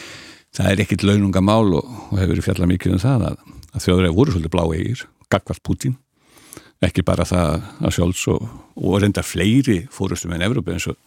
það 0.58 0.72
er 0.72 0.82
ekkit 0.84 1.06
launungamál 1.06 1.78
og, 1.80 1.94
og 2.10 2.20
hefur 2.20 2.44
fjallað 2.44 2.72
mikið 2.74 2.96
um 2.96 3.02
það 3.02 3.26
að, 3.30 3.40
að 3.74 3.84
þjóður 3.84 4.06
hefur 4.08 4.18
voru 4.18 4.34
svolítið 4.34 4.54
blá 4.54 4.64
eigir, 4.66 5.04
gagvart 5.32 5.64
Putin 5.66 5.98
ekki 6.84 7.02
bara 7.06 7.26
það 7.26 7.66
að 7.82 7.94
sjálfs 7.96 8.24
og, 8.30 8.48
og 8.78 9.00
reyndar 9.02 9.26
fleiri 9.26 9.80
fórustum 9.94 10.34
en 10.36 10.44
Evrópi 10.46 10.76
eins 10.76 10.86
og 10.90 10.98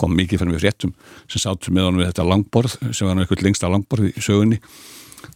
kom 0.00 0.14
mikið 0.16 0.40
fyrir 0.40 0.54
við 0.54 0.64
fréttum 0.64 0.94
sem 1.26 1.42
sátum 1.42 1.76
með 1.76 1.88
honum 1.88 2.02
við 2.02 2.10
þetta 2.12 2.26
langborð 2.30 2.76
sem 2.88 3.08
var 3.08 3.18
náttúrulega 3.18 3.48
lengsta 3.48 3.70
langborð 3.72 4.10
í 4.12 4.22
sögunni 4.22 4.60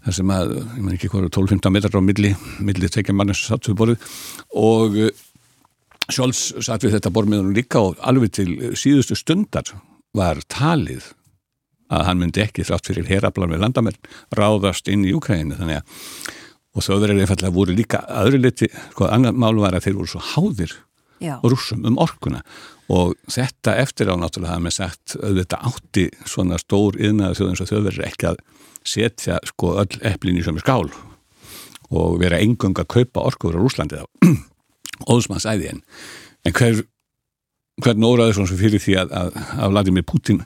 þar 0.05 0.17
sem 0.17 0.33
að, 0.33 0.55
ég 0.63 0.81
menn 0.81 0.95
ekki 0.97 1.11
hvað 1.13 1.27
12-15 1.35 1.75
metrar 1.75 2.01
á 2.01 2.05
milli, 2.05 2.31
milli 2.65 2.89
tekja 2.93 3.17
mann 3.17 3.35
sem 3.35 3.51
sátum 3.51 3.75
við 3.75 3.81
borðið. 3.83 4.15
Og 4.57 4.97
Sjóls 6.13 6.41
satt 6.61 6.85
við 6.85 6.99
þetta 6.99 7.13
bormiðunum 7.17 7.55
líka 7.57 7.81
og 7.81 8.01
alveg 8.05 8.33
til 8.37 8.49
síðustu 8.77 9.17
stundar 9.17 9.71
var 10.17 10.41
talið 10.53 11.07
að 11.93 12.05
hann 12.09 12.21
myndi 12.21 12.43
ekki 12.45 12.65
þrátt 12.69 12.91
fyrir 12.91 13.09
herablan 13.09 13.53
við 13.55 13.63
landamenn 13.65 13.97
ráðast 14.37 14.89
inn 14.93 15.07
í 15.09 15.15
Ukraínu 15.17 15.57
þannig 15.57 15.81
að 15.81 16.35
og 16.75 16.83
þauður 16.83 17.13
er 17.15 17.23
einfallega 17.23 17.55
voru 17.55 17.77
líka 17.77 18.03
öðru 18.23 18.41
liti, 18.43 18.69
sko 18.93 19.09
annar 19.11 19.37
mál 19.37 19.55
var 19.63 19.77
að 19.77 19.87
þeir 19.87 19.99
voru 20.01 20.11
svo 20.11 20.23
háðir 20.33 20.75
Já. 21.23 21.37
og 21.39 21.53
rúsum 21.53 21.85
um 21.87 21.99
orkuna. 22.03 22.43
Og 22.93 23.15
þetta 23.31 23.77
eftir 23.81 24.11
á 24.11 24.15
náttúrulega 24.19 24.57
hafa 24.57 24.65
með 24.67 24.77
sagt 24.77 25.15
auðvitað 25.21 25.69
átti 25.71 26.07
svona 26.29 26.59
stór 26.61 26.99
yðnaðu 27.01 27.39
þjóðins 27.39 27.63
og 27.65 27.71
þau 27.71 27.79
verður 27.79 28.09
ekki 28.09 28.31
að 28.33 28.41
setja 28.85 29.39
sko 29.49 29.77
öll 29.81 30.01
eplin 30.05 30.41
í 30.41 30.45
sömu 30.45 30.61
skál 30.61 30.91
og 31.95 32.19
vera 32.21 32.41
engung 32.43 32.77
að 32.81 32.91
kaupa 32.91 33.25
orkuður 33.31 33.61
á 33.61 33.63
Rúslandi 33.63 34.03
þá. 34.03 34.35
Óðsmanns 35.13 35.47
æði 35.49 35.71
en, 35.73 35.81
en 36.45 36.57
hver, 36.57 36.83
hvern 37.85 38.07
óraður 38.07 38.39
svona 38.41 38.59
fyrir 38.59 38.83
því 38.83 38.99
að, 39.01 39.15
að, 39.15 39.41
að 39.57 39.75
Vladimir 39.75 40.07
Putin 40.09 40.43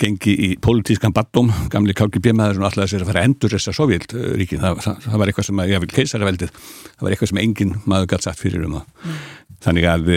gengi 0.00 0.34
í 0.34 0.50
politískan 0.62 1.14
baddóm, 1.14 1.52
gamli 1.70 1.94
KGB-maður 1.96 2.60
og 2.60 2.68
alltaf 2.68 2.88
þess 2.88 3.04
að 3.04 3.10
fara 3.12 3.22
að 3.22 3.28
endur 3.30 3.54
þessa 3.54 3.74
sovjelríkin, 3.78 4.62
það, 4.62 4.84
það, 4.84 5.00
það 5.06 5.20
var 5.22 5.32
eitthvað 5.32 5.48
sem 5.48 5.62
að, 5.62 5.72
ég 5.74 5.82
vil 5.84 5.90
keisaraveldið, 5.94 6.54
það 6.90 7.06
var 7.06 7.16
eitthvað 7.16 7.32
sem 7.32 7.42
engin 7.44 7.74
maður 7.84 8.12
gætt 8.14 8.28
sagt 8.28 8.42
fyrir 8.42 8.66
um 8.66 8.78
það. 8.80 8.88
Mm. 9.04 9.20
Þannig 9.64 9.90
að 9.92 10.08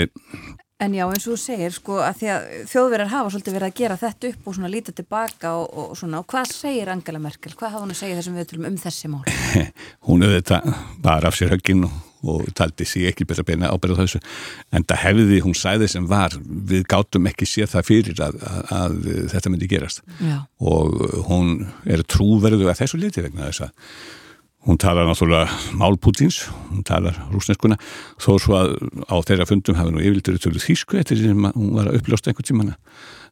En 0.77 0.93
já, 0.93 1.07
eins 1.09 1.23
og 1.25 1.33
þú 1.33 1.39
segir, 1.41 1.71
sko, 1.73 1.95
að 2.05 2.19
því 2.19 2.27
að 2.29 2.43
þjóðverðar 2.69 3.09
hafa 3.09 3.29
svolítið 3.33 3.55
verið 3.55 3.71
að 3.71 3.79
gera 3.79 3.95
þetta 3.97 4.29
upp 4.29 4.43
og 4.49 4.53
svona 4.57 4.69
lítið 4.69 4.95
tilbaka 4.99 5.53
og, 5.57 5.71
og 5.73 5.95
svona, 5.97 6.19
og 6.21 6.27
hvað 6.29 6.51
segir 6.53 6.91
Angela 6.93 7.21
Merkel? 7.23 7.53
Hvað 7.57 7.71
hafa 7.73 7.81
hún 7.81 7.93
að 7.95 7.97
segja 8.03 8.17
þessum 8.19 8.37
viðtölum 8.37 8.67
um 8.69 8.75
þessi 8.83 9.09
mál? 9.09 9.23
hún 10.05 10.27
auðvitað 10.27 10.67
bara 11.01 11.31
af 11.31 11.39
sér 11.39 11.55
höggin 11.55 11.87
og, 11.87 11.95
og 12.26 12.48
taldi 12.57 12.88
sér 12.88 13.11
ekki 13.11 13.27
betra 13.30 13.45
beina 13.48 13.72
ábyrða 13.72 14.03
þessu, 14.03 14.22
en 14.73 14.85
það 14.88 15.03
hefði 15.03 15.39
hún 15.45 15.57
sæði 15.57 15.89
sem 15.91 16.10
var, 16.10 16.38
við 16.41 16.85
gátum 16.89 17.30
ekki 17.30 17.48
séð 17.49 17.73
það 17.76 17.89
fyrir 17.91 18.22
að, 18.26 18.39
að, 18.44 18.69
að 18.81 18.99
þetta 19.34 19.53
myndi 19.53 19.72
gerast. 19.72 20.06
Já. 20.18 20.38
og 20.57 20.95
hún 21.30 21.68
er 21.85 22.06
trúverðu 22.10 22.69
að 22.69 22.80
þessu 22.81 23.02
liti 23.02 23.26
vegna 23.26 23.49
þess 23.49 23.68
að 23.68 23.76
Hún 24.68 24.76
talar 24.76 25.06
náttúrulega 25.07 25.48
mál 25.80 25.95
Pútins, 25.95 26.41
hún 26.68 26.84
talar 26.84 27.15
rúsneskuna, 27.31 27.77
þó 28.19 28.34
svo 28.35 28.56
að 28.57 28.73
á 29.07 29.15
þeirra 29.23 29.45
fundum 29.48 29.77
hafi 29.80 29.94
nú 29.95 30.02
yfirldur 30.03 30.41
tölu 30.44 30.60
þýsku 30.60 30.98
eftir 30.99 31.22
því 31.22 31.30
sem 31.31 31.45
hún 31.53 31.69
var 31.77 31.88
að 31.88 32.02
uppljósta 32.02 32.34
einhvern 32.34 32.49
tíman 32.49 32.73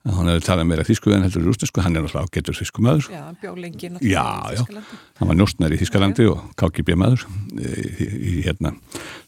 hann 0.05 0.29
hefði 0.29 0.45
talað 0.45 0.67
meira 0.69 0.85
þýsku 0.85 1.13
en 1.15 1.25
heldur 1.25 1.47
rúsnesku, 1.49 1.81
hann 1.81 1.95
er 1.97 2.03
náttúrulega 2.05 2.29
ágetur 2.29 2.57
þýsku 2.59 2.83
maður. 2.85 3.07
Já, 3.09 3.21
hann 3.25 3.37
bjó 3.41 3.53
lengi 3.57 3.89
náttúrulega 3.89 4.53
í 4.53 4.59
Þýskalandi. 4.59 4.97
Já, 4.99 5.11
hann 5.19 5.31
var 5.31 5.39
njóstnar 5.39 5.73
í 5.73 5.79
Þýskalandi 5.81 6.27
og 6.29 6.43
KGB 6.61 6.97
maður 7.01 7.25
í, 7.57 7.69
í, 8.05 8.07
í 8.29 8.33
hérna 8.45 8.75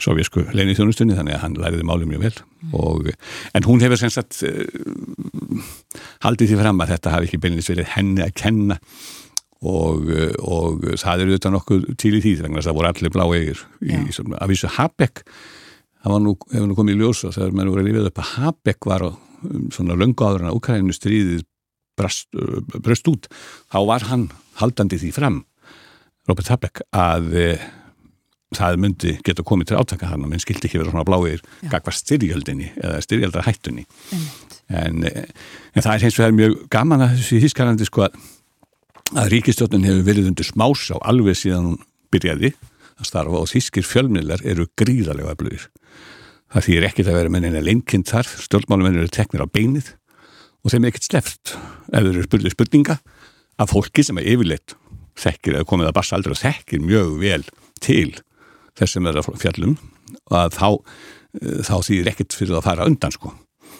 sovjasku 0.03 0.45
leinið 0.53 0.81
þjónustunni 0.81 1.17
þannig 1.17 1.37
að 1.37 1.43
hann 1.45 1.59
læriði 1.63 1.87
málið 1.89 2.11
mjög 2.11 2.25
vel 2.27 2.33
mm. 2.37 2.75
og, 2.77 3.11
en 3.57 3.67
hún 3.67 3.85
hefur 3.85 4.01
semst 4.03 4.21
að 4.21 4.51
uh, 4.51 5.71
haldið 6.27 6.53
því 6.53 6.59
fram 6.61 6.83
að 6.85 6.93
þetta 6.95 7.15
hafi 7.15 7.29
ekki 7.31 7.41
beinilist 7.41 7.73
verið 7.73 7.93
henni 7.95 8.25
að 8.25 8.35
kenna 8.37 8.77
og, 9.65 10.09
og 10.45 10.83
það 11.01 11.23
eru 11.23 11.33
auðvitað 11.33 11.55
nokkuð 11.55 11.85
til 11.97 12.13
í 12.13 12.21
því 12.21 12.33
þannig 12.43 12.61
að 12.61 12.67
það 12.69 12.77
voru 12.77 12.91
allir 12.91 13.15
blá 13.15 13.23
eigir 13.25 13.63
af 14.37 14.51
þessu 14.51 14.73
Habeck 14.77 15.23
það 16.03 16.19
nú, 16.23 16.35
hefur 16.53 16.67
nú 16.69 16.77
komið 16.77 16.97
í 16.97 17.01
ljósa 17.01 17.33
þegar 17.35 17.55
maður 17.57 17.73
voru 17.73 17.83
að 17.83 17.89
lifið 17.89 18.11
upp 18.11 18.21
að 18.21 18.33
Habeck 18.35 18.89
var 18.89 19.07
um, 19.07 19.17
svona 19.73 19.97
löngu 19.97 20.25
áður 20.25 20.45
en 20.45 20.51
að 20.51 20.59
Ukraínu 20.59 20.95
stríðið 20.95 21.43
brast, 21.97 22.29
bröst 22.83 23.09
út 23.09 23.27
þá 23.73 23.79
var 23.89 24.07
hann 24.11 24.29
haldandi 24.61 24.99
því 25.01 25.11
fram 25.15 25.41
Robert 26.29 26.51
Habeck 26.51 26.83
að 26.91 27.33
e, 27.37 27.47
það 28.57 28.79
myndi 28.83 29.17
geta 29.25 29.45
komið 29.47 29.71
til 29.71 29.81
átaka 29.81 30.11
hann 30.11 30.25
og 30.25 30.31
minn 30.31 30.43
skildi 30.43 30.69
ekki 30.69 30.81
vera 30.81 30.93
svona 30.93 31.07
bláir 31.07 31.43
gagvar 31.71 31.95
styrjöldinni 31.95 32.71
eða 32.75 33.03
styrjöldarhættunni 33.05 33.85
en, 34.67 35.03
e, 35.07 35.27
en 35.73 35.85
það 35.85 35.93
er 35.93 36.07
hins 36.07 36.19
vegar 36.19 36.37
mjög 36.37 36.57
gaman 36.73 37.05
að 37.05 37.17
þessi 37.21 37.43
hískalandi 37.45 37.87
sko 37.89 38.07
að 38.07 38.19
að 39.15 39.29
ríkistjónin 39.31 39.85
hefur 39.87 40.07
verið 40.07 40.31
undir 40.31 40.47
smás 40.47 40.89
á 40.91 40.97
alveg 40.99 41.37
síðan 41.39 41.69
hún 41.69 41.77
byrjaði 42.11 42.51
að 42.97 43.07
starfa 43.07 43.39
og 43.39 43.49
þýskir 43.51 43.85
fjölmiðlar 43.87 44.43
eru 44.47 44.67
gríðarlega 44.79 45.35
öflugir. 45.35 45.67
Það 46.53 46.67
þýr 46.67 46.87
ekkert 46.87 47.09
að 47.11 47.17
vera 47.19 47.31
með 47.33 47.45
neina 47.45 47.63
lengind 47.63 48.07
þar, 48.07 48.27
stjórnmálumennir 48.45 49.03
eru 49.03 49.11
teknir 49.11 49.43
á 49.43 49.47
beinið 49.51 49.93
og 50.63 50.71
þeim 50.71 50.85
er 50.85 50.93
ekkert 50.93 51.07
sleft 51.09 51.55
ef 51.55 51.99
þeir 51.99 52.13
eru 52.13 52.27
spurðið 52.27 52.55
spurninga 52.55 52.95
af 53.57 53.73
fólki 53.73 54.05
sem 54.05 54.19
er 54.21 54.29
yfirleitt 54.33 54.77
þekkir 55.17 55.57
eða 55.57 55.67
komið 55.67 55.89
að 55.89 55.97
bassa 55.97 56.15
aldrei 56.17 56.35
og 56.35 56.39
þekkir 56.39 56.83
mjög 56.85 57.09
vel 57.21 57.43
til 57.83 58.11
þessum 58.77 59.09
er 59.09 59.19
að 59.19 59.29
fjallum 59.41 59.75
og 60.29 60.37
að 60.37 60.55
þá, 60.55 60.69
eh, 61.41 61.59
þá 61.67 61.75
þýr 61.89 62.11
ekkert 62.13 62.37
fyrir 62.37 62.57
að 62.59 62.67
fara 62.69 62.87
undan 62.87 63.15
sko. 63.15 63.33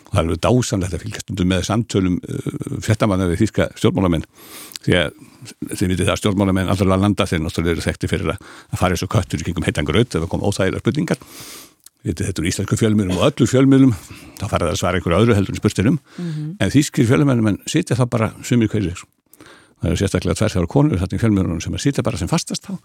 Og 0.08 0.12
það 0.12 0.20
er 0.20 0.24
alveg 0.24 0.44
dásamlegt 0.44 0.96
að 0.96 1.02
fylgja 1.04 1.22
stundum 1.24 1.50
með 1.52 1.66
samtölum 1.68 2.16
uh, 2.24 2.80
fjartamanna 2.84 3.28
við 3.28 3.42
þýska 3.42 3.66
stjórnmálamenn 3.76 4.24
því 4.86 4.94
að 5.02 5.18
þið 5.74 5.90
vitið 5.92 6.08
það 6.08 6.20
stjórnmálamenn 6.22 6.72
allra 6.72 7.00
landa 7.02 7.28
þeir 7.28 7.42
náttúrulega 7.44 7.76
eru 7.76 7.84
þekkti 7.84 8.10
fyrir 8.12 8.32
að 8.32 8.40
fara 8.80 8.96
eins 8.96 9.04
og 9.04 9.12
köttur 9.12 9.44
í 9.44 9.48
kringum 9.50 9.68
heitangur 9.68 10.00
auð 10.00 10.08
Þetta 12.08 12.42
er 12.42 12.48
íslensku 12.48 12.78
fjölmiðlum 12.80 13.18
og 13.20 13.26
öllu 13.28 13.48
fjölmiðlum, 13.50 13.94
þá 14.40 14.46
fara 14.48 14.68
það 14.68 14.74
að 14.74 14.80
svara 14.80 15.00
einhverju 15.00 15.18
öðru 15.18 15.36
heldur 15.36 15.56
en 15.56 15.60
spurstinum, 15.60 16.00
mm 16.00 16.28
-hmm. 16.32 16.52
en 16.64 16.72
þýskir 16.72 17.08
fjölmiðlum 17.10 17.58
sitja 17.68 17.98
það 18.00 18.10
bara 18.14 18.30
sumir 18.44 18.70
hverjir. 18.72 19.02
Það 19.82 19.92
er 19.92 20.00
sérstaklega 20.00 20.38
tverðþjára 20.40 20.70
konur 20.72 21.02
þetta 21.02 21.18
í 21.18 21.22
fjölmiðlunum 21.22 21.62
sem 21.62 21.78
sitja 21.78 22.04
bara 22.04 22.18
sem 22.18 22.28
fastast 22.28 22.66
þá 22.66 22.78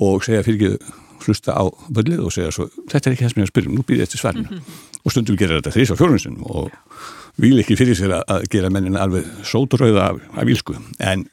og 0.00 0.24
segja 0.24 0.42
fyrir 0.42 0.60
ekki 0.60 1.26
hlusta 1.26 1.52
á 1.52 1.64
böllið 1.92 2.20
og 2.24 2.32
segja 2.32 2.52
svo, 2.54 2.68
þetta 2.88 3.10
er 3.10 3.16
ekki 3.16 3.24
það 3.24 3.32
sem 3.32 3.40
ég 3.40 3.44
er 3.44 3.48
að 3.48 3.52
spyrja, 3.52 3.72
nú 3.74 3.82
býðið 3.84 4.04
þetta 4.06 4.20
svarinu. 4.20 4.48
Mm 4.50 4.56
-hmm. 4.56 4.86
Og 5.04 5.12
stundum 5.12 5.36
gerir 5.36 5.60
þetta 5.60 5.74
þrís 5.74 5.92
á 5.92 6.00
fjölmiðlunum 6.00 6.44
og 6.46 6.70
vil 7.36 7.58
ekki 7.60 7.76
fyrir 7.76 7.96
sér 7.96 8.12
að 8.20 8.48
gera 8.50 8.70
mennin 8.70 8.96
alveg 8.96 9.24
sóturauða 9.42 10.10
af, 10.10 10.16
af 10.36 10.46
vilsku. 10.46 10.76
En 11.00 11.28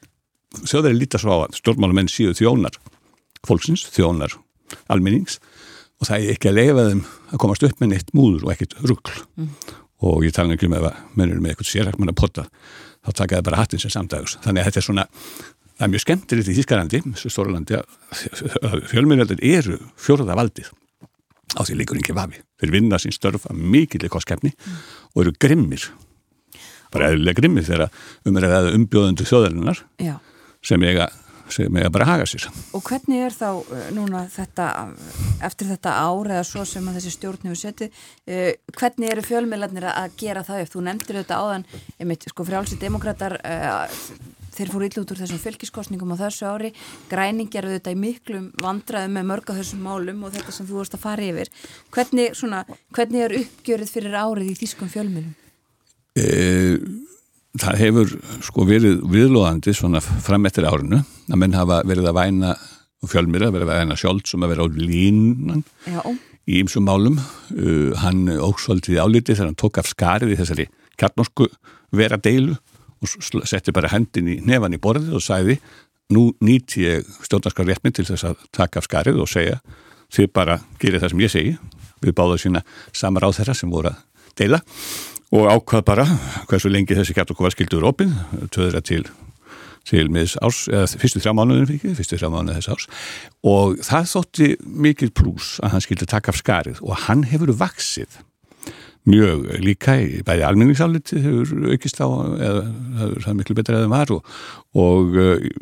þjóðar 0.66 0.92
er 0.92 1.00
lítið 1.00 1.20
svo 1.20 1.32
á 1.32 1.38
að 1.46 1.56
stjórnmálumenn 1.60 2.12
síðu 2.12 2.34
þjónar, 2.34 2.76
fólksins, 3.48 3.86
þjónar, 3.92 4.34
almennings 4.90 5.40
og 5.98 6.10
það 6.10 6.24
er 6.24 6.34
ekki 6.36 6.52
að 6.52 6.58
leifa 6.60 6.88
þeim 6.90 7.04
að 7.32 7.42
komast 7.44 7.68
upp 7.68 7.80
með 7.82 7.94
neitt 7.94 8.12
múður 8.18 8.48
og 8.48 8.54
ekkert 8.54 8.76
ruggl 8.84 9.16
mm. 9.38 9.54
og 10.08 10.26
ég 10.28 10.36
tala 10.36 10.54
ekki 10.54 10.70
um 10.70 10.78
að 10.78 10.90
mennur 11.18 11.42
með 11.42 11.56
eitthvað 11.56 11.72
sérhækman 11.72 12.14
að 12.14 12.20
potta 12.22 12.46
þá 13.08 13.14
taka 13.22 13.38
það 13.38 13.46
bara 13.48 13.62
hattin 13.62 13.82
sem 13.82 13.94
samdags. 13.94 14.36
Þannig 14.44 14.64
að 14.64 14.68
þetta 14.70 14.82
er 14.82 14.86
svona, 14.88 15.06
það 15.78 15.86
er 15.86 15.94
mjög 15.94 16.04
skemmtilegt 16.04 16.52
í 16.52 16.56
Þískarlandi, 16.58 17.02
þessu 17.06 17.32
stórlandi 17.32 17.78
að 17.80 18.84
fjölmjörnveldur 18.92 19.44
eru 19.48 19.80
fjóraða 20.02 20.38
valdið. 20.42 20.72
Á 21.56 21.62
því 21.64 21.78
líkur 21.80 22.02
ekki 22.02 22.16
vafi. 22.18 22.42
Þeir 22.60 22.74
vinna 22.74 23.00
sín 23.00 23.16
störf 23.16 23.48
að 23.48 23.62
mikilvæg 23.76 24.12
kostkefni 24.12 24.52
mm. 24.52 24.82
og 25.14 25.24
eru 25.24 25.36
grimmir. 25.40 25.86
Bara 26.92 27.12
eðlulega 27.12 27.40
grimmir 27.40 27.68
þegar 27.68 27.88
umræðaðu 28.28 28.74
umbjóðundu 28.76 29.28
þjóðarinnar 29.28 29.82
sem 30.66 30.84
eiga 30.84 31.08
sem 31.54 31.80
er 31.80 31.92
bara 31.94 32.08
að 32.08 32.12
haga 32.12 32.30
sér. 32.30 32.48
Og 32.76 32.84
hvernig 32.88 33.24
er 33.26 33.36
þá 33.36 33.50
uh, 33.58 33.84
núna 33.96 34.24
þetta, 34.32 34.68
eftir 35.48 35.72
þetta 35.72 35.96
ár 36.04 36.32
eða 36.32 36.46
svo 36.48 36.64
sem 36.68 36.88
að 36.88 37.00
þessi 37.00 37.14
stjórn 37.16 37.48
hefur 37.48 37.62
setið, 37.62 38.00
uh, 38.30 38.50
hvernig 38.78 39.14
eru 39.14 39.26
fjölmiðlarnir 39.28 39.90
að 39.92 40.18
gera 40.20 40.46
það 40.48 40.64
upp? 40.64 40.74
Þú 40.74 40.84
nefndir 40.88 41.22
þetta 41.22 41.40
áðan, 41.44 41.68
einmitt, 41.98 42.28
sko 42.32 42.48
frjálsið 42.48 42.84
demokrater, 42.84 43.38
uh, 43.42 43.88
þeir 44.58 44.72
fóru 44.74 44.88
illa 44.88 45.04
út 45.04 45.12
úr 45.14 45.22
þessum 45.22 45.42
fylgiskostningum 45.42 46.14
á 46.18 46.22
þessu 46.26 46.48
ári, 46.50 46.72
græning 47.12 47.52
gerðu 47.54 47.78
þetta 47.78 47.94
í 47.94 48.00
miklum 48.02 48.48
vandraðum 48.64 49.20
með 49.20 49.28
mörg 49.32 49.52
af 49.52 49.60
þessum 49.62 49.84
málum 49.86 50.24
og 50.26 50.34
þetta 50.34 50.56
sem 50.56 50.70
þú 50.70 50.80
vorust 50.80 50.98
að 50.98 51.04
fara 51.04 51.28
yfir. 51.28 51.52
Hvernig, 51.94 52.38
svona, 52.40 52.64
hvernig 52.96 53.28
er 53.28 53.38
uppgjörið 53.44 53.94
fyrir 53.94 54.18
árið 54.18 54.50
í 54.50 54.58
þýskum 54.64 54.90
fjölmiðlum? 54.90 55.36
Eða 56.18 57.08
það 57.62 57.82
hefur 57.82 58.14
sko 58.46 58.66
verið 58.68 59.02
viðlóðandi 59.12 59.74
svona 59.76 60.02
fram 60.02 60.48
eftir 60.50 60.68
árinu 60.68 61.02
að 61.04 61.40
menn 61.42 61.56
hafa 61.58 61.82
verið 61.88 62.10
að 62.10 62.18
væna 62.18 62.54
fjölmýra, 63.08 63.52
verið 63.54 63.70
að 63.70 63.82
væna 63.84 63.98
sjóld 64.00 64.26
sem 64.28 64.44
að 64.44 64.54
vera 64.54 64.66
á 64.66 64.68
línan 64.74 65.64
Já. 65.86 66.02
í 66.50 66.62
ymsum 66.64 66.88
málum. 66.88 67.20
Uh, 67.54 67.94
hann 68.02 68.26
ósvöldið 68.28 69.02
álítið 69.04 69.38
þegar 69.38 69.52
hann 69.52 69.60
tók 69.60 69.80
af 69.82 69.92
skarið 69.92 70.34
í 70.34 70.40
þessari 70.40 70.68
kjartnorsku 70.98 71.50
vera 71.96 72.18
deilu 72.18 72.58
og 72.98 73.46
setti 73.46 73.74
bara 73.76 73.92
hendin 73.94 74.32
í 74.34 74.40
nefan 74.42 74.74
í 74.74 74.82
borðið 74.82 75.20
og 75.20 75.24
sæði 75.24 75.60
nú 76.14 76.32
nýtt 76.42 76.80
ég 76.82 77.06
stjórnarskar 77.28 77.68
réttminn 77.68 77.94
til 77.94 78.08
þess 78.08 78.32
að 78.32 78.42
taka 78.56 78.82
af 78.82 78.88
skarið 78.88 79.22
og 79.22 79.30
segja 79.30 79.60
þið 80.14 80.32
bara 80.34 80.58
gerir 80.82 81.04
það 81.04 81.14
sem 81.14 81.24
ég 81.26 81.34
segi. 81.34 81.54
Við 82.02 82.18
báðum 82.18 82.42
sína 82.42 82.64
samar 82.96 83.26
á 83.26 83.30
þeirra 83.34 83.56
sem 83.58 83.72
voru 83.74 83.94
að 83.94 84.02
deila 84.38 84.62
og 85.36 85.48
ákvað 85.52 85.88
bara 85.88 86.06
hversu 86.48 86.72
lengi 86.72 86.96
þessi 86.96 87.16
kjartokofa 87.18 87.52
skildur 87.56 87.88
opinn, 87.90 88.14
töðra 88.54 88.84
til 88.86 89.06
til 89.88 90.08
árs, 90.44 90.66
eða 90.68 90.88
fyrstu 91.00 91.22
þrjá 91.24 91.34
mánuðin 91.38 91.68
fyrir, 91.70 91.94
fyrstu 91.96 92.18
þrjá 92.20 92.32
mánuðin 92.32 92.58
þess 92.58 92.72
árs. 92.74 92.88
Og 93.48 93.78
það 93.88 94.10
þótti 94.12 94.48
mikil 94.86 95.12
pluss 95.16 95.62
að 95.64 95.76
hann 95.76 95.86
skildi 95.86 96.08
taka 96.12 96.34
af 96.34 96.42
skarið. 96.42 96.82
Og 96.84 97.06
hann 97.08 97.24
hefur 97.30 97.54
vaksið 97.56 98.20
mjög 99.08 99.46
líka 99.64 99.96
í 100.04 100.20
bæði 100.28 100.44
almenningsáliti 100.44 101.22
hefur 101.24 101.72
aukist 101.72 102.02
á 102.04 102.08
eða 102.12 102.64
það 103.24 103.32
er 103.32 103.38
miklu 103.40 103.56
betra 103.56 103.80
eða 103.80 103.92
var. 103.94 104.14
Og, 104.18 104.38
og 104.76 105.18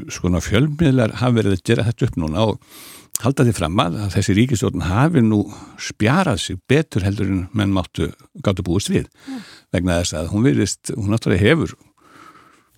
svona 0.09 0.41
fjölmiðlar 0.41 1.19
hafa 1.21 1.37
verið 1.39 1.57
að 1.59 1.65
gera 1.69 1.85
þetta 1.85 2.09
upp 2.09 2.21
núna 2.23 2.47
og 2.49 2.79
halda 3.23 3.45
því 3.47 3.53
fram 3.55 3.77
að 3.79 3.99
þessi 4.15 4.35
ríkistjórn 4.35 4.87
hafi 4.89 5.21
nú 5.23 5.43
spjarað 5.79 6.41
sig 6.41 6.57
betur 6.67 7.05
heldur 7.05 7.29
en 7.31 7.45
menn 7.55 7.75
máttu 7.75 8.09
gáttu 8.43 8.65
búist 8.65 8.89
við. 8.91 9.05
Mm. 9.29 9.43
Vegna 9.75 9.99
þess 10.01 10.17
að 10.19 10.31
hún 10.33 10.47
virðist, 10.47 10.93
hún 10.95 11.11
náttúrulega 11.13 11.45
hefur 11.45 11.75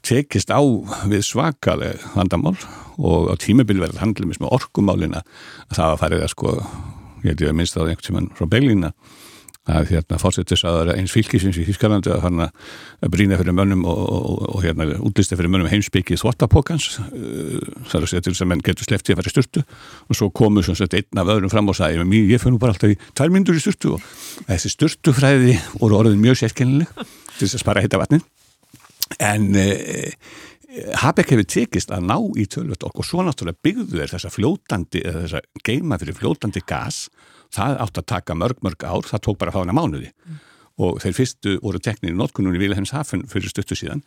tekist 0.08 0.52
á 0.54 0.62
við 1.10 1.24
svakaleg 1.28 2.04
vandamál 2.16 2.56
og 2.98 3.32
á 3.32 3.36
tímabil 3.42 3.80
verður 3.82 4.04
handlum 4.04 4.34
með 4.34 4.54
orkumálina 4.58 5.24
að 5.68 5.80
það 5.80 5.90
var 5.92 6.02
farið 6.04 6.26
að 6.26 6.34
sko, 6.34 6.54
ég 7.24 7.32
held 7.32 7.44
ég 7.44 7.52
að 7.52 7.58
minnst 7.60 7.78
á 7.78 7.82
einhvern 7.84 8.08
tíman 8.08 8.30
frá 8.38 8.50
Beglína 8.52 8.94
að 8.94 9.27
hérna 9.68 10.20
fórsetis 10.22 10.64
að 10.68 10.94
eins 10.96 11.12
fylgisins 11.12 11.58
í 11.60 11.66
Þískalandi 11.68 12.12
að 12.14 12.24
hann 12.24 12.44
að 12.46 13.12
brína 13.14 13.40
fyrir 13.40 13.56
mönnum 13.58 13.84
og, 13.90 14.00
og, 14.00 14.46
og 14.56 14.64
hérna 14.64 14.88
útlista 15.04 15.38
fyrir 15.38 15.52
mönnum 15.52 15.70
heimsbyggið 15.72 16.22
þvóttapokans 16.24 16.88
uh, 17.04 17.60
þar 17.92 18.06
að 18.06 18.10
segja 18.14 18.26
til 18.26 18.34
þess 18.34 18.46
að 18.46 18.52
menn 18.54 18.66
getur 18.66 18.88
sleftið 18.88 19.16
að 19.16 19.22
fara 19.22 19.32
í 19.32 19.36
styrtu 19.36 19.66
og 20.08 20.20
svo 20.20 20.32
komu 20.42 20.64
svo 20.66 20.78
sett 20.80 20.98
einn 20.98 21.22
af 21.22 21.32
öðrum 21.36 21.54
fram 21.54 21.72
og 21.72 21.78
sagði 21.78 22.24
ég 22.24 22.42
fyrir 22.42 22.56
nú 22.56 22.62
bara 22.64 22.76
alltaf 22.76 22.96
í 22.96 23.00
tværmyndur 23.12 23.60
í 23.60 23.64
styrtu 23.64 23.96
og 23.98 24.10
þessi 24.48 24.74
styrtufræði 24.74 25.58
voru 25.78 26.02
orðin 26.02 26.24
mjög 26.24 26.42
sérkennileg 26.46 26.92
til 27.38 27.46
þess 27.46 27.60
að 27.60 27.66
spara 27.66 27.84
heita 27.84 28.00
vatnin 28.02 28.24
en 29.24 29.52
eh, 29.56 30.14
Habeck 31.02 31.32
hefur 31.32 31.48
tekist 31.48 31.92
að 31.96 32.06
ná 32.10 32.18
í 32.38 32.44
tölvöld 32.52 32.84
okkur. 32.86 33.06
Svo 33.08 33.24
náttúrulega 33.26 33.64
byggðu 33.66 34.02
þeir 34.02 34.12
þessa 34.12 34.32
fljótandi 34.34 35.02
eða 35.02 35.24
þessa 35.24 35.42
geima 35.66 35.98
fyrir 36.02 36.18
fljótandi 36.18 36.62
gas 36.68 37.08
það 37.56 37.80
átt 37.86 38.02
að 38.02 38.08
taka 38.14 38.36
mörg, 38.38 38.60
mörg 38.66 38.86
ár, 38.88 39.08
það 39.08 39.24
tók 39.28 39.40
bara 39.42 39.56
fána 39.56 39.76
mánuði. 39.76 40.12
Mm. 40.28 40.44
og 40.78 41.00
þeir 41.02 41.14
fyrstu 41.18 41.56
voru 41.64 41.80
teknir 41.82 42.12
í 42.14 42.18
notkunnunni 42.18 42.60
Vilhelms 42.62 42.92
Hafen 42.94 43.24
fyrir 43.26 43.50
stuttu 43.50 43.74
síðan. 43.74 44.04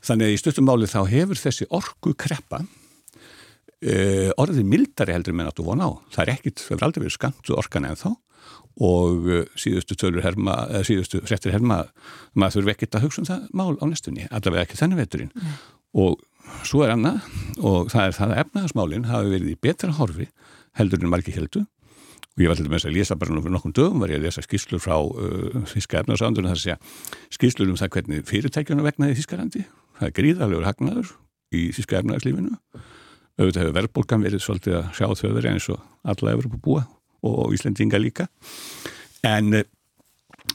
Þannig 0.00 0.30
að 0.30 0.32
í 0.32 0.38
stuttum 0.40 0.64
máli 0.64 0.88
þá 0.88 1.02
hefur 1.10 1.36
þessi 1.36 1.66
orgu 1.74 2.14
kreppa 2.16 2.62
uh, 2.62 4.30
orðið 4.40 4.70
mildari 4.70 5.14
heldur 5.16 5.36
með 5.36 5.50
náttúru 5.50 5.72
von 5.72 5.84
á. 5.84 5.90
Það 6.14 6.24
er 6.24 6.32
ekkit, 6.36 6.62
það 6.62 6.74
hefur 6.74 6.86
aldrei 6.88 7.02
verið 7.04 7.16
skamtu 7.18 7.58
orkan 7.58 7.88
en 7.88 8.00
þá 8.00 8.08
og 8.88 9.28
uh, 9.28 9.44
síðustu 9.58 9.98
tölur 9.98 10.24
herma, 10.24 10.62
eða 10.70 10.86
síðustu 10.86 11.22
frettir 11.26 11.54
herma 11.54 11.82
maður 12.38 12.60
þurfi 12.60 12.74
ekkit 12.76 12.98
að 12.98 13.06
hugsa 13.08 13.22
um 13.22 13.28
það 13.28 13.46
mál 13.58 13.74
á 13.82 13.84
næstunni 13.90 14.28
allavega 14.30 14.64
ekki 14.66 14.80
þennan 14.80 15.02
veturinn. 15.02 15.32
Mm. 15.34 15.56
og 16.04 16.22
svo 16.64 16.84
er 16.84 16.94
annað 16.94 17.18
og 17.58 17.90
það 17.92 18.04
er 18.04 18.14
það 18.16 18.30
að 18.30 18.42
efnaðasmálinn 18.44 19.08
hafi 19.10 19.32
verið 19.34 19.50
í 19.52 19.58
betra 19.66 19.92
horfi 19.98 20.28
heldur 20.78 21.02
en 21.02 21.12
margi 21.12 21.34
heldu 21.34 21.66
og 22.38 22.44
ég 22.44 22.50
var 22.52 22.58
til 22.58 22.68
dæmis 22.68 22.86
að 22.86 22.94
lesa 22.94 23.16
bara 23.18 23.34
nokkur 23.34 23.50
nokkur 23.50 23.74
dögum 23.74 24.04
var 24.04 24.12
ég 24.14 24.20
að 24.20 24.28
lesa 24.28 24.44
skýrslur 24.44 24.82
frá 24.82 24.94
uh, 24.94 25.64
Þíska 25.72 26.04
efnaðsándunum 26.04 26.52
þar 26.52 26.60
að 26.60 26.62
segja 26.62 26.78
skýrslur 27.34 27.72
um 27.72 27.80
það 27.80 27.90
hvernig 27.96 28.28
fyrirtækjuna 28.28 28.86
vegnaði 28.86 29.16
Þískarandi 29.18 29.64
það 29.98 30.06
er 30.06 30.14
gríðarlegur 30.20 30.68
hagnaður 30.68 31.10
í 31.50 31.64
Þíska 31.74 31.98
efnaðarslífinu 31.98 32.54
auðvitað 33.38 33.64
hefur 33.64 33.74
verðbólgan 33.80 34.22
verið 34.26 34.44
svolítið 34.44 34.78
að 34.78 34.86
sjá 34.98 35.06
þauður 35.18 35.50
eins 35.50 35.66
og 35.74 35.82
alla 36.14 36.36
hefur 36.36 36.62
búið 36.62 36.86
og 37.26 37.54
Íslandinga 37.54 37.98
líka. 37.98 38.28
En 39.26 39.50
uh, 39.58 39.66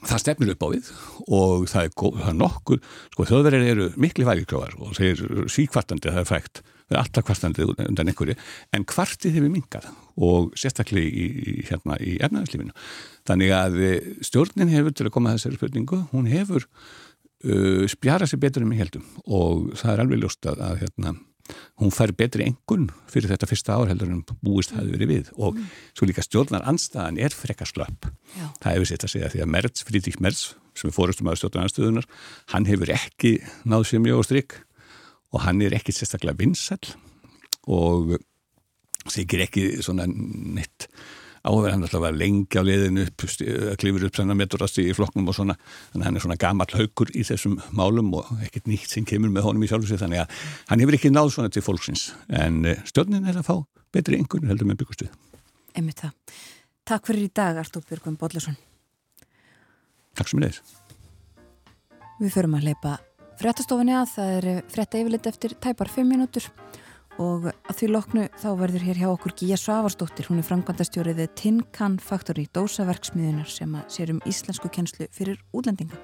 það 0.10 0.24
stefnir 0.24 0.54
upp 0.54 0.66
á 0.66 0.68
við 0.74 0.92
og 1.28 1.66
það 1.72 1.88
er, 1.88 1.94
það 1.98 2.30
er 2.32 2.40
nokkur 2.40 2.84
sko 3.14 3.28
þauðverðir 3.32 3.74
eru 3.74 3.90
miklu 4.04 4.28
vægikráðar 4.28 4.78
og 4.80 4.96
þeir 4.98 5.50
síkvartandi 5.52 6.10
að 6.10 6.18
það 6.18 6.24
er 6.24 6.32
fægt 6.32 6.64
það 6.84 6.96
er 6.96 7.02
alltaf 7.02 7.28
kvartandi 7.28 7.68
undan 7.88 8.12
einhverju 8.12 8.36
en 8.76 8.86
kvartið 8.90 9.38
hefur 9.38 9.54
mingað 9.54 9.90
og 10.14 10.52
sérstaklega 10.60 11.10
í, 11.10 11.64
hérna, 11.70 11.98
í 11.98 12.18
ernaðarslífinu. 12.22 12.74
Þannig 13.28 13.54
að 13.58 13.80
eh, 13.82 14.10
stjórnin 14.26 14.74
hefur 14.74 14.94
til 14.94 15.08
að 15.08 15.16
koma 15.16 15.32
að 15.32 15.40
þessari 15.40 15.60
spurningu, 15.60 16.02
hún 16.12 16.30
hefur 16.30 16.68
uh, 16.68 17.86
spjara 17.92 18.28
sér 18.30 18.42
betur 18.44 18.66
um 18.66 18.74
í 18.76 18.80
heldum 18.80 19.06
og 19.26 19.72
það 19.80 19.94
er 19.94 20.04
alveg 20.04 20.22
ljóst 20.22 20.50
að, 20.50 20.62
að 20.68 20.84
hérna, 20.84 21.16
hún 21.82 21.92
fær 21.92 22.14
betri 22.16 22.46
engun 22.48 22.88
fyrir 23.12 23.32
þetta 23.34 23.50
fyrsta 23.50 23.76
ár 23.76 23.90
heldur 23.92 24.12
en 24.14 24.24
búist 24.46 24.74
hafi 24.76 24.94
verið 24.94 25.12
við 25.12 25.32
og 25.36 25.58
mm. 25.58 25.72
svo 25.98 26.08
líka 26.08 26.24
stjórnar 26.24 26.66
anstæðan 26.70 27.20
er 27.20 27.36
frekar 27.36 27.70
slöpp. 27.70 28.08
Já. 28.38 28.46
Það 28.64 28.78
hefur 28.78 28.92
sett 28.92 29.08
að 29.08 29.14
segja 29.16 29.32
því 29.34 29.42
að 29.44 29.52
Merz, 29.56 29.86
Frídík 29.88 30.20
Merz, 30.24 30.44
sem 30.78 30.90
er 30.90 30.96
fórustum 30.96 31.30
að 31.30 31.42
stjórnar 31.42 31.68
anstöðunar, 31.68 32.08
hann 32.54 32.70
hefur 32.70 32.94
ekki 32.96 33.34
náð 33.68 33.90
sér 33.90 34.04
mjög 34.06 34.24
á 34.24 34.28
strikk 34.30 34.60
og 35.34 35.44
hann 35.44 35.62
er 35.66 35.76
ekki 35.76 35.96
sérstaklega 35.96 36.40
vinsall 36.40 36.94
og 37.68 38.16
þykir 39.12 39.46
ekki 39.48 39.68
svona 39.84 40.08
neitt 40.08 40.88
áverð 41.44 41.74
hann 41.74 41.84
alltaf 41.86 42.06
að 42.08 42.20
lengja 42.22 42.64
á 42.64 42.68
liðinu 42.68 43.04
upp, 43.08 43.26
klifur 43.82 44.06
upp 44.08 44.18
svona 44.18 44.38
meturast 44.38 44.80
í 44.80 44.86
flokknum 44.96 45.28
og 45.28 45.36
svona, 45.36 45.56
þannig 45.92 46.04
að 46.04 46.08
hann 46.08 46.20
er 46.20 46.26
svona 46.26 46.40
gammal 46.40 46.68
haugur 46.72 47.12
í 47.12 47.26
þessum 47.28 47.58
málum 47.76 48.14
og 48.16 48.30
ekkert 48.48 48.70
nýtt 48.72 48.96
sem 48.96 49.08
kemur 49.08 49.32
með 49.34 49.50
honum 49.50 49.66
í 49.66 49.70
sjálf 49.72 49.84
og 49.84 49.92
sig, 49.92 50.00
þannig 50.00 50.24
að 50.24 50.44
hann 50.72 50.84
hefur 50.84 50.98
ekki 51.00 51.12
náð 51.12 51.34
svona 51.36 51.52
til 51.52 51.66
fólksins, 51.66 52.06
en 52.32 52.64
eh, 52.70 52.84
stjórnin 52.88 53.28
er 53.28 53.42
að 53.42 53.50
fá 53.50 53.56
betri 53.94 54.20
einhvern 54.20 54.48
heldur 54.50 54.70
með 54.70 54.84
byggustuð 54.84 55.12
Emið 55.74 56.04
það. 56.04 56.38
Takk 56.88 57.10
fyrir 57.10 57.28
í 57.28 57.34
dag 57.34 57.60
Artúr 57.60 57.84
Björgum 57.90 58.16
Bodlason 58.20 58.56
Takk 60.16 60.32
sem 60.32 60.44
leiðis 60.44 60.62
Við 62.22 62.32
förum 62.38 62.56
að 62.56 62.70
leipa 62.70 62.98
frettastofinni 63.42 63.96
að 63.98 64.12
það 64.14 64.34
er 64.38 64.48
fretta 64.72 65.00
yfirleitt 65.02 65.28
eftir 65.28 65.56
tæpar 65.60 65.92
5 65.92 66.08
minútur 66.08 66.48
og 67.22 67.50
að 67.52 67.78
því 67.78 67.90
loknu 67.92 68.24
þá 68.42 68.48
verður 68.62 68.86
hér 68.88 69.02
hjá 69.04 69.10
okkur 69.12 69.36
Gíja 69.38 69.60
Svavarsdóttir, 69.60 70.30
hún 70.30 70.42
er 70.42 70.48
framkvæmdastjóriðið 70.48 71.36
Tin 71.38 71.62
Can 71.76 72.00
Factory, 72.02 72.48
dósaverksmiðunar 72.56 73.50
sem 73.50 73.78
að 73.78 73.94
sér 73.98 74.16
um 74.16 74.24
íslensku 74.30 74.72
kjenslu 74.74 75.10
fyrir 75.14 75.42
útlendinga. 75.54 76.00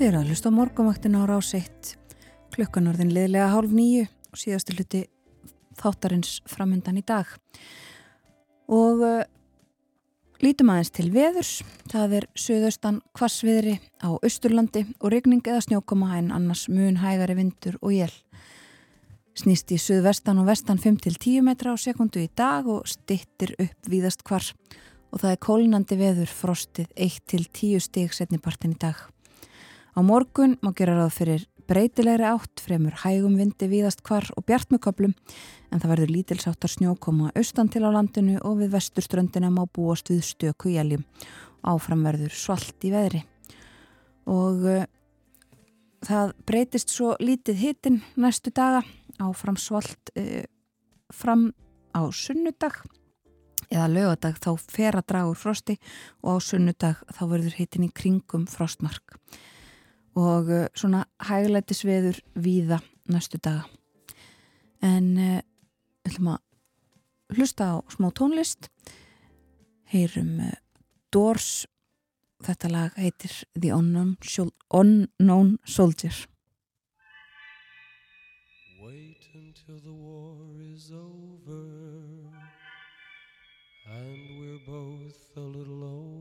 Þið 0.00 0.06
eru 0.08 0.20
að 0.22 0.28
hlusta 0.30 0.48
á 0.48 0.56
morgumvaktin 0.56 1.16
á 1.20 1.28
rás 1.28 1.50
1 1.52 1.88
klukkan 2.54 2.86
orðin 2.88 3.10
liðlega 3.12 3.50
hálf 3.52 3.74
nýju 3.76 4.06
og 4.32 4.38
síðastu 4.40 4.72
hluti 4.72 5.00
þáttarins 5.76 6.38
framöndan 6.48 6.96
í 6.96 7.02
dag. 7.04 7.28
Og 8.72 9.04
uh, 9.04 9.18
lítum 10.40 10.72
aðeins 10.72 10.92
til 10.96 11.10
veðurs. 11.12 11.50
Það 11.92 12.16
er 12.16 12.28
söðaustan 12.32 13.02
kvassviðri 13.12 13.76
á 14.00 14.16
Östurlandi 14.24 14.86
og 15.02 15.12
regning 15.12 15.44
eða 15.44 15.66
snjókoma 15.68 16.16
en 16.16 16.32
annars 16.32 16.64
mun 16.72 16.96
hægari 17.04 17.36
vindur 17.36 17.76
og 17.84 17.92
jél. 17.98 18.16
Snýst 19.36 19.68
í 19.76 19.76
söðvestan 19.76 20.40
og 20.40 20.48
vestan 20.48 20.80
5-10 20.80 21.44
metra 21.44 21.76
á 21.76 21.76
sekundu 21.76 22.24
í 22.24 22.32
dag 22.32 22.64
og 22.64 22.88
stittir 22.88 23.52
upp 23.60 23.92
víðast 23.92 24.24
hvar. 24.24 24.48
Og 25.12 25.20
það 25.20 25.36
er 25.36 25.44
kólnandi 25.44 26.00
veður 26.00 26.36
frostið 26.40 26.88
1-10 26.96 27.88
stig 27.90 28.16
setnipartin 28.16 28.78
í 28.80 28.84
dag. 28.88 29.10
Á 29.96 30.00
morgun 30.06 30.58
má 30.62 30.70
gera 30.76 30.94
ráð 30.98 31.16
fyrir 31.16 31.46
breytilegri 31.70 32.26
átt 32.26 32.62
fremur 32.64 32.94
hægum 33.04 33.36
vindi 33.38 33.68
víðast 33.70 34.02
hvar 34.06 34.26
og 34.36 34.44
bjart 34.46 34.72
með 34.72 34.82
köplum 34.86 35.12
en 35.70 35.78
það 35.78 35.92
verður 35.92 36.12
lítilsáttar 36.16 36.72
snjókoma 36.72 37.30
austan 37.38 37.70
til 37.70 37.84
á 37.86 37.90
landinu 37.94 38.38
og 38.42 38.58
við 38.62 38.72
vesturströndina 38.74 39.52
má 39.54 39.62
búast 39.70 40.10
við 40.10 40.24
stöku 40.26 40.72
jæljum. 40.74 41.04
Áfram 41.62 42.02
verður 42.06 42.34
svalt 42.34 42.86
í 42.86 42.90
veðri. 42.90 43.20
Og 44.30 44.64
uh, 44.66 44.86
það 46.06 46.32
breytist 46.48 46.94
svo 46.94 47.14
lítið 47.20 47.60
hitin 47.60 48.00
næstu 48.16 48.50
daga 48.54 48.82
áfram 49.20 49.58
svalt 49.60 50.14
uh, 50.16 50.42
fram 51.12 51.50
á 51.94 52.02
sunnudag 52.10 52.80
eða 53.70 53.86
lögadag 53.90 54.38
þá 54.42 54.50
fer 54.58 54.98
að 54.98 55.06
draga 55.12 55.30
úr 55.30 55.38
frosti 55.38 55.78
og 56.22 56.34
á 56.34 56.36
sunnudag 56.42 57.02
þá 57.14 57.22
verður 57.30 57.58
hitin 57.58 57.86
í 57.86 57.92
kringum 57.94 58.48
frostmark 58.50 59.18
og 60.20 60.48
uh, 60.48 60.66
svona 60.74 61.04
hæglætis 61.28 61.84
veður 61.84 62.20
víða 62.34 62.80
næstu 63.08 63.38
daga. 63.38 63.64
En 64.82 65.16
uh, 65.16 65.40
ætlum 66.06 66.34
að 66.34 67.36
hlusta 67.36 67.72
á 67.72 67.76
smá 67.92 68.10
tónlist. 68.12 68.68
Heyrum 69.92 70.38
uh, 70.44 70.56
Doors. 71.12 71.66
Þetta 72.40 72.68
lag 72.72 72.96
heitir 72.96 73.32
The 73.52 73.72
Unknown, 73.76 74.16
Unknown 74.72 75.58
Soldier. 75.64 76.14
Wait 78.80 79.28
until 79.34 79.80
the 79.84 79.92
war 79.92 80.56
is 80.74 80.90
over 80.90 81.62
and 83.92 84.40
we're 84.40 84.64
both 84.66 85.36
a 85.36 85.40
little 85.40 85.84
older 85.84 86.19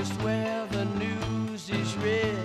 Breakfast 0.00 0.22
where 0.22 0.66
the 0.68 0.86
news 0.86 1.68
is 1.68 1.94
read. 1.98 2.38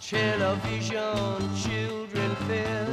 Television, 0.00 1.54
children 1.54 2.34
fed 2.48 2.88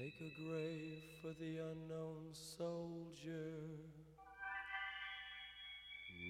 Make 0.00 0.14
a 0.22 0.40
grave 0.40 1.02
for 1.20 1.34
the 1.38 1.58
unknown 1.58 2.32
soldier 2.32 3.52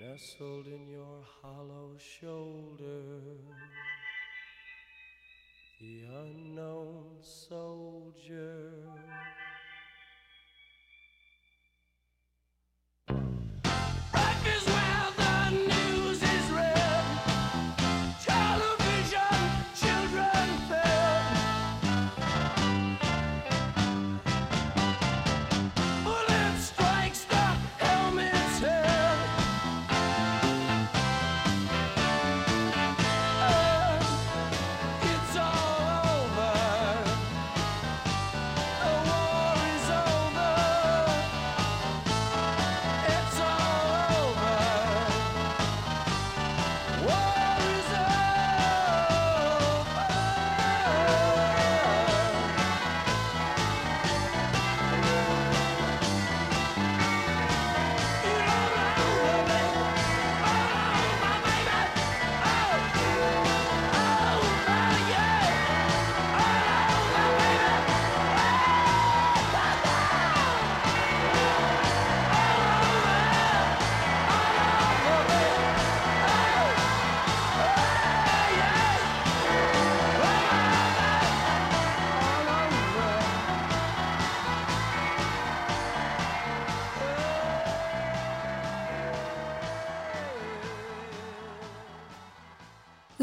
nestled 0.01 0.66
in 0.66 0.88
your 0.88 1.22
hollow 1.40 1.92
shoulder. 1.97 3.20
The 5.80 6.02
unknown 6.18 7.05
soldier. 7.22 8.72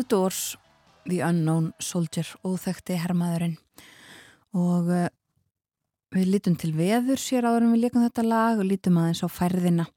Doors, 0.09 0.57
The 1.07 1.21
Unknown 1.27 1.71
Soldier, 1.79 2.27
óþekti 2.43 2.97
hermaðurinn 2.99 3.57
og 4.57 4.91
uh, 4.91 5.07
við 6.15 6.29
lítum 6.33 6.57
til 6.59 6.73
veður 6.75 7.19
sér 7.21 7.47
áður 7.47 7.67
en 7.67 7.73
við 7.75 7.83
líkum 7.85 8.05
þetta 8.05 8.25
lag 8.27 8.61
og 8.61 8.69
lítum 8.69 8.99
aðeins 9.01 9.23
á 9.23 9.29
færðina. 9.31 9.87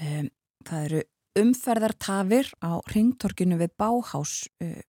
Um, 0.00 0.30
það 0.66 0.86
eru 0.88 1.02
umferðartafir 1.42 2.52
á 2.64 2.72
ringtorkinu 2.92 3.58
við 3.60 3.74
Báhás 3.80 4.36
uh, 4.64 4.80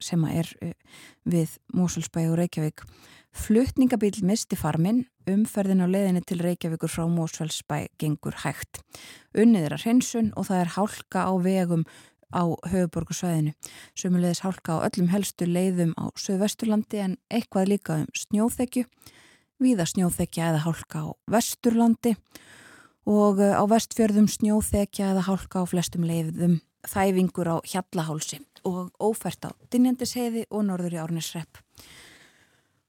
sem 0.00 0.24
er 0.30 0.50
uh, 0.62 0.74
við 1.28 1.56
Mósulsbæ 1.74 2.26
og 2.28 2.38
Reykjavík. 2.42 2.84
Flutningabíl 3.38 4.16
misti 4.26 4.56
farminn, 4.58 5.04
umferðin 5.28 5.84
á 5.84 5.86
leiðinni 5.86 6.22
til 6.26 6.40
Reykjavíkur 6.42 6.90
frá 6.90 7.04
Mósfellsbæ 7.12 7.86
gengur 8.00 8.34
hægt. 8.42 8.80
Unnið 9.36 9.68
að 9.68 9.82
hreinsun 9.84 10.30
og 10.34 10.48
það 10.48 10.62
er 10.62 10.72
hálka 10.74 11.26
á 11.28 11.32
vegum 11.44 11.84
á 12.32 12.44
höfuborgarsvæðinu. 12.70 13.54
Sumulegis 13.98 14.42
hálka 14.44 14.78
á 14.78 14.84
öllum 14.88 15.10
helstu 15.12 15.48
leiðum 15.48 15.94
á 15.96 16.12
Suðvesturlandi 16.18 17.02
en 17.04 17.16
eitthvað 17.30 17.72
líka 17.72 17.98
um 18.02 18.06
snjóþekju, 18.16 18.86
víða 19.62 19.88
snjóþekja 19.88 20.52
eða 20.52 20.64
hálka 20.66 21.04
á 21.04 21.08
Vesturlandi 21.30 22.16
og 23.08 23.40
eh, 23.40 23.56
á 23.56 23.64
vestfjörðum 23.68 24.28
snjóþekja 24.28 25.12
eða 25.14 25.26
hálka 25.30 25.62
á 25.62 25.64
flestum 25.68 26.04
leiðum 26.06 26.60
þæfingur 26.86 27.48
á 27.48 27.56
Hjallahálsi 27.66 28.42
og 28.68 28.92
ófært 29.00 29.48
á 29.48 29.50
Dinjandisheiði 29.72 30.46
og 30.50 30.66
norður 30.68 30.96
í 30.96 31.02
Árnisrepp. 31.02 31.60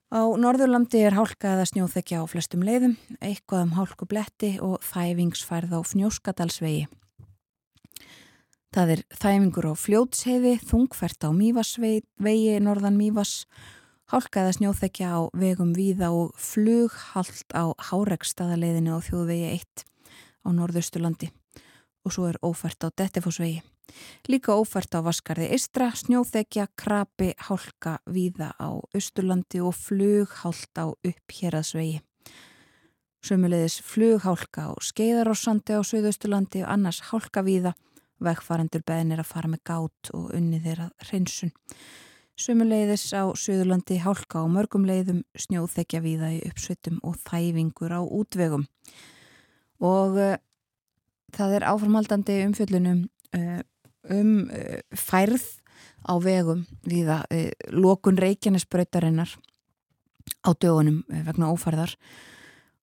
Á 0.09 0.25
Norðurlandi 0.41 1.03
er 1.05 1.13
hálka 1.13 1.53
eða 1.53 1.67
snjóþekja 1.69 2.21
á 2.21 2.25
flestum 2.25 2.63
leiðum, 2.65 2.95
eitthvað 3.21 3.67
um 3.67 3.75
hálku 3.77 4.07
bletti 4.09 4.55
og 4.57 4.81
þæfingsfærð 4.81 5.75
á 5.77 5.79
Fnjóskadalsvegi. 5.85 6.87
Það 8.69 8.91
er 8.93 8.99
þæfingur 9.17 9.65
á 9.65 9.73
fljótsheiði, 9.81 10.51
þungfært 10.61 11.25
á 11.25 11.33
Mývasvegi, 11.33 12.59
norðan 12.61 12.99
Mývas, 12.99 13.47
hálka 14.13 14.43
eða 14.43 14.51
snjóþekja 14.59 15.09
á 15.09 15.19
vegum 15.33 15.71
víða 15.73 16.11
og 16.13 16.37
flughalt 16.37 17.49
á 17.57 17.73
Háregstaðaleiðinu 17.89 18.93
á 18.93 18.99
þjóðvegi 19.01 19.49
1 19.55 19.83
á 20.45 20.47
Norðausturlandi 20.53 21.31
og 22.05 22.13
svo 22.13 22.29
er 22.29 22.37
ófært 22.45 22.85
á 22.85 22.93
Dettifossvegi. 22.93 23.63
Líka 24.29 24.53
ófært 24.53 24.93
á 24.93 25.01
Vaskarði 25.01 25.49
Istra, 25.57 25.89
snjóþekja, 25.89 26.69
krapi, 26.77 27.33
hálka 27.49 27.97
víða 28.05 28.53
á 28.61 28.77
Östurlandi 28.93 29.65
og 29.65 29.73
flughalt 29.73 30.77
á 30.77 30.93
upphjeraðsvegi. 30.93 32.03
Sömulegis 33.25 33.81
flughálka 33.81 34.69
á 34.69 34.77
Skeiðarósandi 34.77 35.73
á 35.73 35.81
Suðausturlandi 35.81 36.61
og 36.61 36.69
annars 36.77 37.01
hálka 37.09 37.41
víða 37.41 37.73
vegfarendur 38.23 38.83
beðinir 38.87 39.21
að 39.23 39.31
fara 39.31 39.49
með 39.51 39.63
gát 39.69 40.11
og 40.15 40.29
unnið 40.35 40.67
þeirra 40.67 40.87
hreinsun. 41.07 41.53
Sumuleiðis 42.39 43.09
á 43.11 43.27
Suðurlandi 43.35 43.97
hálka 43.99 44.39
á 44.39 44.47
mörgum 44.47 44.85
leiðum, 44.87 45.25
snjóþekja 45.35 45.99
víða 45.99 46.29
í 46.37 46.39
uppsveitum 46.47 47.01
og 47.03 47.17
þæfingur 47.25 47.91
á 47.91 48.01
útvegum. 48.01 48.63
Og 49.83 50.15
uh, 50.15 50.37
það 51.35 51.55
er 51.57 51.67
áframhaldandi 51.67 52.37
umfjöllunum 52.45 53.01
uh, 53.35 53.59
um 54.15 54.31
uh, 54.47 54.79
færð 54.95 55.43
á 56.07 56.15
vegum 56.23 56.63
víða 56.87 57.25
lokun 57.75 58.19
Reykjanesbrautarinnar 58.19 59.33
á 60.47 60.49
dögunum 60.55 61.03
vegna 61.11 61.51
ófærðar. 61.51 61.91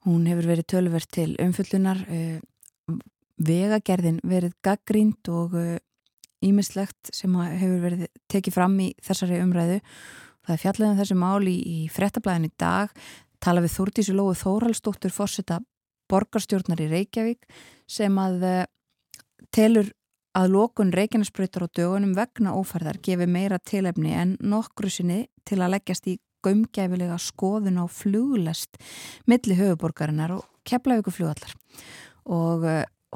Hún 0.05 0.29
hefur 0.29 0.51
verið 0.53 0.69
tölverð 0.75 1.09
til 1.17 1.31
umfjöllunar 1.41 2.05
vegagerðin 3.37 4.21
verið 4.25 4.55
gaggrínd 4.65 5.29
og 5.33 5.57
ímislegt 6.45 7.11
sem 7.15 7.33
hefur 7.37 7.83
verið 7.83 8.07
tekið 8.33 8.55
fram 8.55 8.77
í 8.81 8.91
þessari 9.05 9.41
umræðu. 9.43 9.81
Það 10.47 10.55
er 10.55 10.63
fjallega 10.63 10.91
um 10.93 11.01
þessi 11.01 11.19
mál 11.19 11.49
í, 11.51 11.57
í 11.57 11.79
frettablaðin 11.91 12.49
í 12.49 12.53
dag, 12.61 12.93
tala 13.43 13.63
við 13.65 13.75
Þúrdísu 13.77 14.15
Lóðu 14.15 14.37
Þóraldsdóttur 14.43 15.15
fórseta 15.15 15.61
borgarstjórnar 16.11 16.83
í 16.85 16.91
Reykjavík 16.93 17.49
sem 17.91 18.15
að 18.23 18.45
telur 19.55 19.91
að 20.37 20.53
lokun 20.53 20.93
Reykjanesbröytar 20.95 21.67
á 21.67 21.69
dögunum 21.75 22.15
vegna 22.17 22.55
ófærðar 22.57 23.01
gefi 23.03 23.27
meira 23.27 23.59
tilefni 23.59 24.13
en 24.15 24.37
nokkru 24.45 24.91
sinni 24.93 25.25
til 25.49 25.63
að 25.63 25.77
leggjast 25.77 26.11
í 26.13 26.19
gaumgæfilega 26.45 27.17
skoðun 27.21 27.81
á 27.81 27.85
fluglest 27.91 28.77
milli 29.27 29.57
höfuborgarinnar 29.59 30.37
og 30.37 30.45
keflavíku 30.69 31.15
flugallar 31.15 31.57
og 32.27 32.67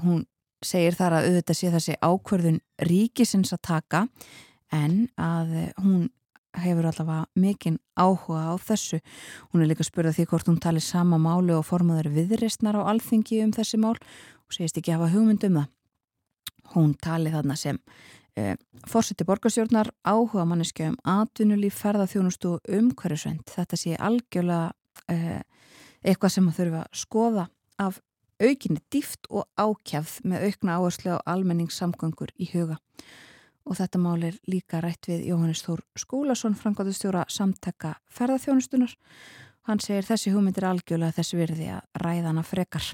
hún 0.05 0.24
segir 0.64 0.97
þar 0.97 1.18
að 1.18 1.28
auðvitað 1.28 1.59
sé 1.59 1.72
þessi 1.72 1.98
ákverðun 2.05 2.60
ríkisins 2.89 3.52
að 3.56 3.62
taka 3.68 4.06
en 4.74 5.06
að 5.18 5.55
hún 5.81 6.09
hefur 6.59 6.89
allavega 6.90 7.27
mikinn 7.39 7.78
áhuga 7.94 8.51
á 8.51 8.55
þessu. 8.59 9.01
Hún 9.52 9.62
er 9.62 9.70
líka 9.70 9.85
að 9.85 9.90
spyrja 9.90 10.14
því 10.16 10.27
hvort 10.31 10.51
hún 10.51 10.60
tali 10.62 10.82
sama 10.82 11.18
málu 11.18 11.56
og 11.59 11.66
formaður 11.68 12.10
viðristnar 12.16 12.78
á 12.81 12.89
alþingi 12.90 13.43
um 13.44 13.52
þessi 13.55 13.78
mál 13.81 13.97
og 13.97 14.56
segist 14.56 14.81
ekki 14.81 14.94
hafa 14.94 15.10
hugmynd 15.12 15.47
um 15.47 15.60
það. 15.60 15.68
Hún 16.74 16.90
tali 17.02 17.31
þarna 17.31 17.56
sem 17.59 17.78
eh, 18.39 18.56
fórseti 18.86 19.27
borgarstjórnar 19.27 19.93
áhuga 20.06 20.47
manneskja 20.47 20.90
um 20.93 20.98
atvinnulíf, 21.06 21.78
ferðarþjónustu 21.82 22.59
umhverjusvend. 22.68 23.47
Þetta 23.51 23.78
sé 23.78 23.97
algjörlega 23.98 24.70
eh, 25.10 25.43
eitthvað 26.02 26.35
sem 26.35 26.51
að 26.51 26.60
þurfa 26.60 26.85
að 26.85 27.01
skoða 27.05 27.48
af 27.81 28.01
aukinni 28.40 28.80
dýft 28.92 29.28
og 29.30 29.46
ákjafð 29.60 30.20
með 30.28 30.46
aukna 30.48 30.78
áherslu 30.78 31.16
á 31.16 31.18
almenningssamgöngur 31.32 32.32
í 32.40 32.48
huga. 32.54 32.78
Og 33.68 33.76
þetta 33.78 34.00
mál 34.00 34.24
er 34.26 34.38
líka 34.50 34.80
rætt 34.80 35.10
við 35.10 35.28
Jóhannes 35.28 35.62
Þór 35.66 35.84
Skúlason, 36.00 36.56
frangotustjóra 36.56 37.26
samtaka 37.28 37.98
ferðarþjónustunar. 38.10 38.96
Hann 39.68 39.82
segir 39.84 40.08
þessi 40.08 40.32
hugmyndir 40.34 40.66
algjörlega 40.66 41.18
þessi 41.20 41.38
virði 41.38 41.70
að 41.76 42.02
ræðana 42.02 42.44
frekar. 42.46 42.86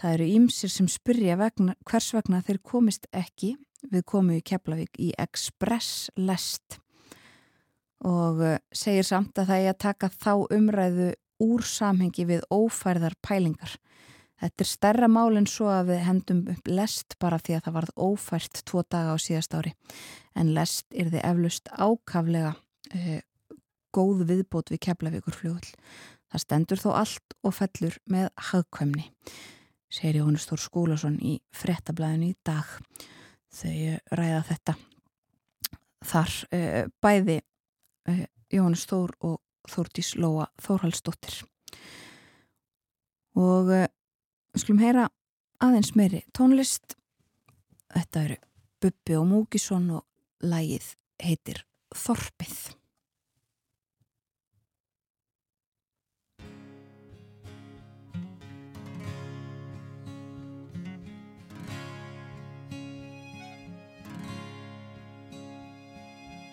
Það 0.00 0.16
eru 0.18 0.30
ímsir 0.36 0.70
sem 0.70 0.88
spyrja 0.90 1.36
vegna, 1.40 1.74
hvers 1.88 2.12
vegna 2.14 2.42
þeir 2.44 2.60
komist 2.62 3.08
ekki 3.14 3.54
við 3.90 4.04
komu 4.08 4.38
í 4.38 4.44
Keflavík 4.44 4.98
í 5.00 5.12
Express 5.20 6.10
Lest 6.16 6.78
og 8.04 8.42
eh, 8.44 8.60
segir 8.74 9.06
samt 9.06 9.38
að 9.40 9.50
það 9.50 9.62
er 9.62 9.72
að 9.72 9.82
taka 9.86 10.10
þá 10.12 10.32
umræðu 10.52 11.10
úr 11.44 11.64
samhengi 11.66 12.26
við 12.28 12.44
ófærðar 12.52 13.16
pælingar. 13.24 13.74
Þetta 14.44 14.60
er 14.60 14.68
stærra 14.68 15.06
mál 15.08 15.38
en 15.38 15.46
svo 15.48 15.70
að 15.72 15.94
við 15.94 16.00
hendum 16.04 16.40
upp 16.52 16.66
lest 16.68 17.14
bara 17.22 17.38
því 17.40 17.54
að 17.56 17.62
það 17.64 17.76
varð 17.78 17.92
ófært 18.04 18.58
tvo 18.68 18.82
daga 18.92 19.14
á 19.14 19.24
síðast 19.24 19.54
ári. 19.56 19.72
En 20.36 20.50
lest 20.52 20.84
er 20.92 21.08
þið 21.14 21.24
eflust 21.24 21.70
ákaflega 21.72 22.50
eh, 22.92 23.22
góð 23.96 24.26
viðbót 24.28 24.74
við 24.74 24.82
keflavíkur 24.84 25.38
fljóðl. 25.38 25.70
Það 26.28 26.44
stendur 26.44 26.82
þó 26.82 26.90
allt 26.98 27.36
og 27.40 27.56
fellur 27.56 27.96
með 28.10 28.28
hagkvæmni, 28.50 29.06
segir 29.88 30.20
Jóhannes 30.20 30.44
Þór 30.50 30.64
Skúlason 30.66 31.16
í 31.24 31.38
frettablaðinu 31.56 32.34
í 32.34 32.38
dag. 32.44 32.76
Þau 33.54 33.96
ræða 34.12 34.44
þetta 34.50 34.76
þar 36.04 36.38
eh, 36.52 36.84
bæði 37.00 37.40
eh, 38.12 38.24
Jóhannes 38.52 38.84
Þór 38.92 39.16
og 39.24 39.40
Þórdís 39.72 40.16
Lóa 40.20 40.50
Þórhaldsdóttir. 40.60 41.40
Og 43.40 43.72
Við 44.54 44.62
skulum 44.62 44.82
heyra 44.84 45.04
aðeins 45.66 45.88
meiri 45.98 46.20
tónlist. 46.30 46.94
Þetta 47.90 48.20
eru 48.22 48.36
Bubbi 48.78 49.16
og 49.18 49.24
Múkisson 49.26 49.88
og 49.96 50.04
lægið 50.46 50.92
heitir 51.24 51.64
Þorpið. 51.90 52.58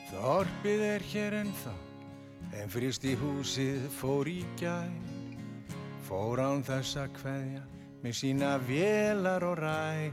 Þorpið 0.09 0.81
er 0.87 1.05
hér 1.11 1.35
ennþá, 1.43 1.75
en 2.57 2.73
frist 2.73 3.05
í 3.05 3.13
húsið 3.17 3.85
fór 3.99 4.29
í 4.29 4.39
gæ, 4.57 4.89
fór 6.09 6.41
án 6.41 6.65
þess 6.65 6.97
að 7.01 7.13
hverja 7.21 7.61
með 8.01 8.17
sína 8.17 8.55
vélar 8.65 9.43
og 9.45 9.59
rær 9.61 10.11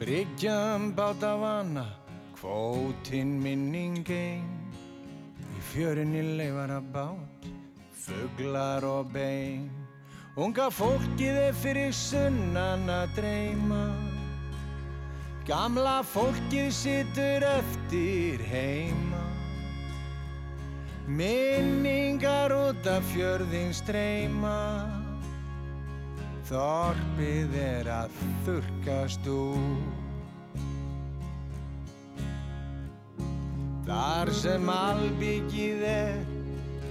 Bryggjan 0.00 0.94
báta 0.96 1.34
vana, 1.36 1.86
kvótinn 2.36 3.36
minning 3.42 4.04
einn 4.08 4.60
Í 5.60 5.62
fjörinni 5.74 6.22
leifar 6.38 6.70
að 6.72 6.86
bát, 6.94 7.48
fugglar 8.00 8.84
og 8.88 9.10
bein. 9.12 9.66
Unga 10.40 10.70
fólkið 10.72 11.40
er 11.42 11.58
fyrir 11.60 11.92
sunnan 11.92 12.88
að 12.88 13.12
dreyma. 13.18 13.82
Gamla 15.44 15.98
fólkið 16.14 16.70
situr 16.72 17.44
eftir 17.50 18.40
heima. 18.48 19.20
Minningar 21.10 22.54
út 22.54 22.88
af 22.88 23.04
fjörðin 23.12 23.74
streyma 23.76 24.99
Þorpið 26.50 27.52
er 27.62 27.88
að 27.94 28.14
þurkast 28.42 29.26
úr 29.30 29.58
Þar 33.86 34.32
sem 34.34 34.72
albyggið 34.74 35.84
er, 35.86 36.18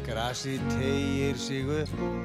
grassi 0.07 0.53
tegir 0.69 1.35
sig 1.39 1.67
upp 1.75 2.05
úr. 2.07 2.23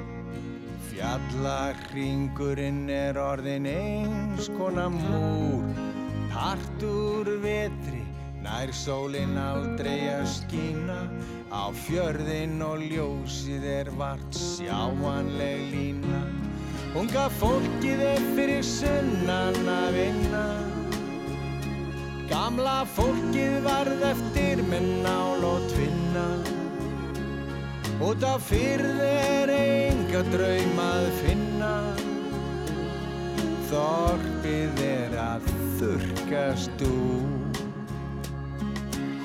Fjallahringurinn 0.93 2.87
er 2.91 3.19
orðin 3.19 3.67
eins 3.67 4.47
konar 4.55 4.95
múr. 4.95 5.67
Partur 6.31 7.35
vetri, 7.43 8.03
nær 8.47 8.71
sólinn 8.71 9.35
aldrei 9.43 10.07
að 10.13 10.25
skína. 10.37 11.03
Á 11.51 11.67
fjörðin 11.83 12.63
og 12.63 12.79
ljósið 12.87 13.71
er 13.75 13.95
vart 13.99 14.43
sjáanleg 14.55 15.71
lína. 15.75 16.44
Unga 16.95 17.25
fólkið 17.41 18.01
er 18.07 18.21
fyrir 18.37 18.61
sunnan 18.63 19.57
að 19.67 19.97
vinna. 19.97 20.43
Gamla 22.29 22.75
fólkið 22.95 23.57
varð 23.65 24.05
eftir 24.13 24.61
með 24.69 24.85
nál 25.03 25.43
og 25.43 25.65
tvinna. 25.73 26.23
Út 27.99 28.23
af 28.23 28.47
fyrð 28.47 29.01
er 29.09 29.51
enga 29.57 30.21
draum 30.29 30.79
að 30.85 31.09
finna. 31.19 31.73
Þorpið 33.73 34.81
er 34.85 35.17
að 35.19 35.51
þurkast 35.81 36.85
úr. 36.87 37.59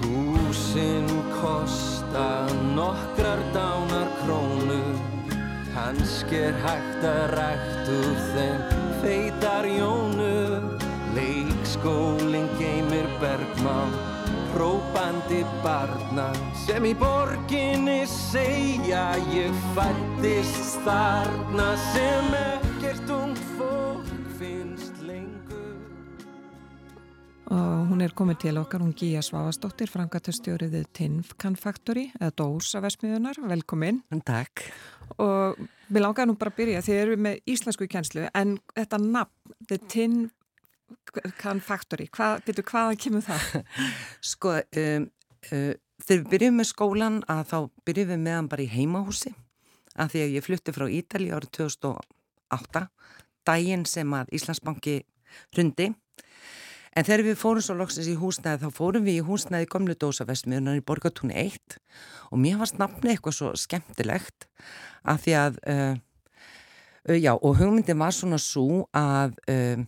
Húsin 0.01 1.07
kosta 1.39 2.27
nokkrar 2.75 3.47
dánar 3.55 4.11
krónur 4.25 5.10
Kannski 5.71 6.39
er 6.49 6.57
hægt 6.65 7.05
að 7.07 7.35
rækt 7.39 7.91
úr 7.95 8.17
þeim 8.33 8.63
feitar 9.03 9.69
jónur 9.71 10.65
Leikskólinn 11.15 12.49
geymir 12.59 13.07
bergmál 13.23 13.95
Rópandi 14.59 15.45
barna 15.63 16.27
sem 16.65 16.89
í 16.91 16.95
borginni 16.99 18.01
segja 18.11 19.05
Ég 19.31 19.55
fættist 19.77 20.83
þarna 20.87 21.71
sem 21.93 22.35
ekkert 22.35 22.70
og 27.51 27.89
hún 27.91 28.03
er 28.05 28.15
komin 28.15 28.39
til 28.39 28.59
okkar, 28.61 28.83
hún 28.85 28.95
Gíja 28.95 29.23
Svavastóttir, 29.27 29.91
frangatastjórið 29.91 30.75
við 30.77 30.89
Tinfkan 30.95 31.57
Factory, 31.59 32.07
eða 32.21 32.31
Dósa 32.39 32.83
Vesmiðunar, 32.85 33.41
velkomin. 33.51 34.03
Takk. 34.27 34.63
Og 35.19 35.59
við 35.91 36.05
langaðum 36.05 36.35
nú 36.35 36.39
bara 36.39 36.53
að 36.55 36.61
byrja, 36.61 36.83
þið 36.87 37.01
eru 37.03 37.17
með 37.27 37.41
íslensku 37.51 37.89
kjenslu, 37.91 38.29
en 38.39 38.57
þetta 38.77 39.01
nafn, 39.03 39.55
The 39.67 39.81
Tinfkan 39.91 41.63
Factory, 41.67 42.07
hvað, 42.15 42.45
byrju, 42.47 42.67
hvaðan 42.71 43.01
kemur 43.03 43.27
það? 43.27 43.49
Sko, 44.33 44.55
um, 44.85 45.09
uh, 45.51 45.73
þegar 46.05 46.23
við 46.23 46.29
byrjum 46.35 46.61
með 46.61 46.71
skólan 46.71 47.23
að 47.31 47.43
þá 47.51 47.59
byrjum 47.89 48.13
við 48.15 48.23
með 48.29 48.39
hann 48.39 48.51
bara 48.53 48.67
í 48.67 48.71
heimahúsi 48.71 49.35
að 50.01 50.15
því 50.15 50.23
að 50.23 50.37
ég 50.37 50.47
flutti 50.47 50.75
frá 50.75 50.87
Ítali 50.87 51.33
árið 51.35 51.51
2008, 51.59 52.85
daginn 53.49 53.83
sem 53.89 54.15
að 54.15 54.31
Íslandsbanki 54.39 55.01
hrundi 55.55 55.91
En 57.01 57.07
þegar 57.09 57.23
við 57.31 57.37
fórum 57.41 57.65
svo 57.65 57.75
loksins 57.79 58.09
í 58.13 58.15
húsnæði 58.21 58.67
þá 58.67 58.77
fórum 58.77 59.07
við 59.07 59.23
í 59.23 59.25
húsnæði 59.25 59.69
gamlu 59.73 59.95
dósavestmiðunar 59.97 60.77
í 60.77 60.85
Borgatún 60.85 61.31
1 61.33 61.79
og 62.29 62.41
mér 62.43 62.59
varst 62.61 62.77
nafni 62.77 63.15
eitthvað 63.15 63.37
svo 63.39 63.53
skemmtilegt 63.57 64.45
að 65.09 65.23
því 65.25 65.37
að, 65.41 65.57
uh, 65.73 65.95
uh, 67.09 67.17
já 67.17 67.31
og 67.39 67.57
hugmyndin 67.57 68.03
var 68.03 68.13
svona 68.13 68.37
svo 68.43 68.83
að, 68.93 69.33
uh, 69.49 69.81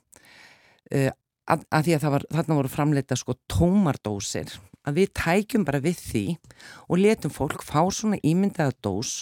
að, 1.52 1.66
að 1.68 1.84
því 1.90 1.98
að 1.98 2.09
var, 2.16 2.26
þarna 2.39 2.59
voru 2.62 2.72
framleita 2.78 3.20
sko 3.20 3.36
tómardósir 3.44 4.56
að 4.89 5.02
við 5.02 5.12
tækjum 5.20 5.68
bara 5.68 5.84
við 5.84 6.01
því 6.01 6.26
og 6.89 7.02
letum 7.02 7.34
fólk 7.34 7.60
fá 7.60 7.82
svona 7.93 8.22
ímyndaða 8.24 8.72
dós 8.80 9.18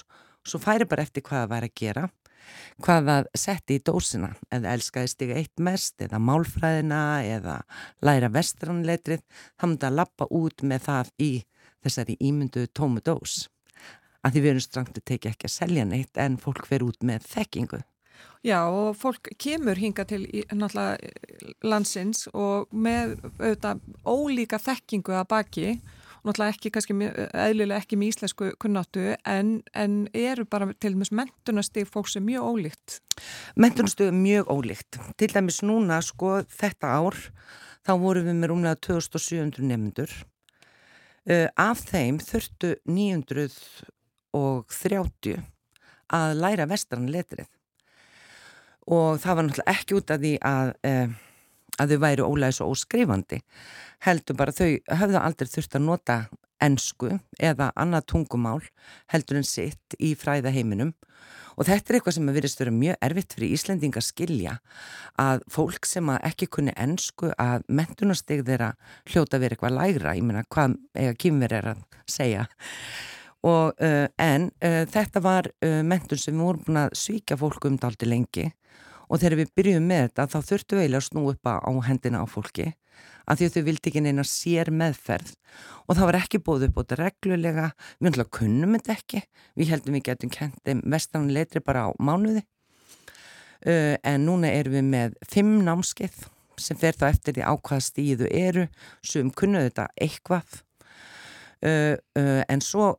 svo 0.47 0.63
færi 0.63 0.87
bara 0.87 1.03
eftir 1.03 1.27
hvað 1.27 1.43
það 1.43 1.53
væri 1.57 1.73
að 1.75 1.79
gera 1.83 2.07
hvað 2.85 3.11
það 3.11 3.29
setti 3.43 3.77
í 3.79 3.83
dósina. 3.85 4.33
Eða 4.53 4.75
elskaði 4.77 5.13
stiga 5.13 5.39
eitt 5.41 5.63
mest 5.63 6.03
eða 6.05 6.21
málfræðina 6.23 7.03
eða 7.27 7.61
læra 8.07 8.33
vestranleitrið 8.33 9.23
þá 9.57 9.67
myndi 9.67 9.89
að 9.89 9.99
lappa 10.01 10.29
út 10.31 10.65
með 10.67 10.85
það 10.89 11.15
í 11.21 11.31
þessari 11.85 12.19
ímyndu 12.21 12.67
tómu 12.77 13.03
dós. 13.05 13.47
Að 14.21 14.35
því 14.35 14.41
við 14.41 14.51
erum 14.51 14.67
strangt 14.67 14.99
að 15.01 15.07
tekja 15.13 15.33
ekki 15.33 15.49
að 15.49 15.57
selja 15.57 15.87
neitt 15.89 16.21
en 16.21 16.37
fólk 16.41 16.67
fer 16.69 16.85
út 16.85 17.01
með 17.07 17.25
þekkingu. 17.31 17.81
Já 18.45 18.59
og 18.69 18.95
fólk 18.97 19.29
kemur 19.41 19.77
hinga 19.77 20.05
til 20.09 20.23
náttúrulega 20.49 20.97
landsins 21.65 22.27
og 22.33 22.69
með 22.73 23.19
auðvitað 23.37 23.83
ólíka 24.05 24.61
þekkingu 24.61 25.17
að 25.17 25.27
baki 25.29 25.67
og 25.77 26.00
náttúrulega 26.25 26.55
ekki 26.55 26.71
kannski 26.75 26.95
eðlilega 26.97 27.81
ekki 27.83 27.97
með 28.01 28.11
íslensku 28.13 28.45
kunnáttu 28.63 29.03
en, 29.29 29.49
en 29.75 29.93
eru 30.17 30.45
bara 30.51 30.67
til 30.81 30.93
dæmis 30.95 31.13
mentunastig 31.15 31.85
fólk 31.91 32.09
sem 32.11 32.25
mjög 32.27 32.43
ólíkt. 32.51 32.89
Mentunastig 33.61 34.07
er 34.11 34.17
mjög 34.17 34.45
ólíkt. 34.53 34.93
Til 35.21 35.31
dæmis 35.33 35.59
núna 35.67 35.97
sko 36.05 36.29
þetta 36.51 36.87
ár 37.01 37.17
þá 37.87 37.93
vorum 38.03 38.27
við 38.29 38.37
með 38.41 38.49
rúmlega 38.53 38.77
2700 38.89 39.65
nefndur. 39.71 40.11
Uh, 41.31 41.49
af 41.61 41.79
þeim 41.85 42.17
þurftu 42.25 42.69
930 42.89 45.37
að 46.11 46.31
læra 46.41 46.65
vestran 46.71 47.13
letrið 47.13 47.49
og 48.91 49.21
það 49.23 49.37
var 49.37 49.45
náttúrulega 49.47 49.75
ekki 49.75 49.93
út 49.99 50.09
af 50.11 50.19
því 50.23 50.33
að, 50.51 50.69
uh, 50.91 51.09
að 51.81 51.95
þau 51.95 52.03
væri 52.05 52.27
ólæðis 52.27 52.61
og 52.65 52.77
óskrifandi. 52.77 53.41
Heldur 54.05 54.39
bara 54.39 54.55
þau 54.55 54.71
höfðu 55.01 55.21
aldrei 55.21 55.51
þurft 55.51 55.77
að 55.77 55.87
nota 55.87 56.19
ennsku 56.61 57.15
eða 57.41 57.71
annað 57.79 58.09
tungumál 58.15 58.61
heldur 59.13 59.41
en 59.41 59.49
sitt 59.49 59.97
í 59.99 60.13
fræðaheiminum. 60.19 60.93
Og 61.59 61.67
þetta 61.69 61.93
er 61.93 61.99
eitthvað 61.99 62.17
sem 62.17 62.29
að 62.31 62.37
virðist 62.39 62.61
vera 62.63 62.73
mjög 62.73 62.99
erfitt 63.05 63.35
fyrir 63.37 63.55
Íslendinga 63.57 64.01
skilja 64.05 64.55
að 65.21 65.43
fólk 65.53 65.89
sem 65.89 66.09
að 66.09 66.23
ekki 66.31 66.49
kunni 66.57 66.73
ennsku 66.73 67.33
að 67.41 67.67
mentunasteg 67.69 68.45
þeirra 68.47 68.71
hljóta 69.11 69.41
verið 69.41 69.59
eitthvað 69.59 69.77
lægra, 69.77 70.15
ég 70.17 70.25
meina 70.25 70.45
hvað 70.49 70.79
eiga 70.97 71.17
kýmver 71.21 71.57
er 71.59 71.73
að 71.75 71.83
segja? 72.09 72.47
Og 73.45 73.77
uh, 73.81 74.07
en 74.21 74.49
uh, 74.65 74.83
þetta 74.89 75.21
var 75.25 75.51
uh, 75.65 75.81
mentun 75.85 76.21
sem 76.21 76.37
við 76.37 76.47
vorum 76.47 76.65
búin 76.65 76.81
að 76.87 76.97
svíkja 77.03 77.39
fólku 77.41 77.69
um 77.69 77.79
daldi 77.81 78.09
lengi 78.09 78.49
og 79.11 79.19
þegar 79.19 79.41
við 79.41 79.55
byrjuðum 79.59 79.89
með 79.91 80.05
þetta 80.07 80.29
þá 80.31 80.39
þurftu 80.51 80.79
eiginlega 80.79 81.03
að 81.03 81.09
snú 81.09 81.25
upp 81.33 81.51
á 81.51 81.71
hendina 81.87 82.23
á 82.23 82.27
fólki 82.31 82.71
að 83.31 83.41
því 83.41 83.47
að 83.47 83.55
þau 83.55 83.65
vildi 83.69 83.91
ekki 83.91 84.03
neina 84.05 84.25
sér 84.27 84.71
meðferð 84.75 85.35
og 85.87 85.99
það 85.99 86.09
var 86.09 86.19
ekki 86.21 86.41
bóð 86.47 86.67
upp 86.67 86.79
á 86.79 86.81
þetta 86.81 86.99
reglulega, 87.01 87.67
við 87.99 88.07
náttúrulega 88.07 88.37
kunnum 88.39 88.77
þetta 88.77 88.97
ekki, 88.97 89.23
við 89.59 89.73
heldum 89.75 89.97
við 89.97 90.05
getum 90.09 90.33
kentum 90.35 90.83
vestan 90.95 91.31
letri 91.35 91.63
bara 91.65 91.87
á 91.87 91.91
mánuði. 91.99 92.45
Uh, 93.61 93.97
en 94.07 94.25
núna 94.25 94.49
erum 94.57 94.79
við 94.79 94.87
með 94.89 95.17
fimm 95.29 95.59
námskeið 95.67 96.23
sem 96.61 96.79
fer 96.81 96.97
þá 96.97 97.11
eftir 97.11 97.37
því 97.37 97.45
á 97.45 97.53
hvaða 97.57 97.85
stíðu 97.85 98.31
eru. 98.33 98.67
Sem 99.05 99.33
kunnuðu 99.37 99.69
þetta 99.69 99.89
eitthvað. 100.01 100.61
Uh, 101.61 101.97
uh, 102.17 102.41
en 102.49 102.65
svo 102.65 102.95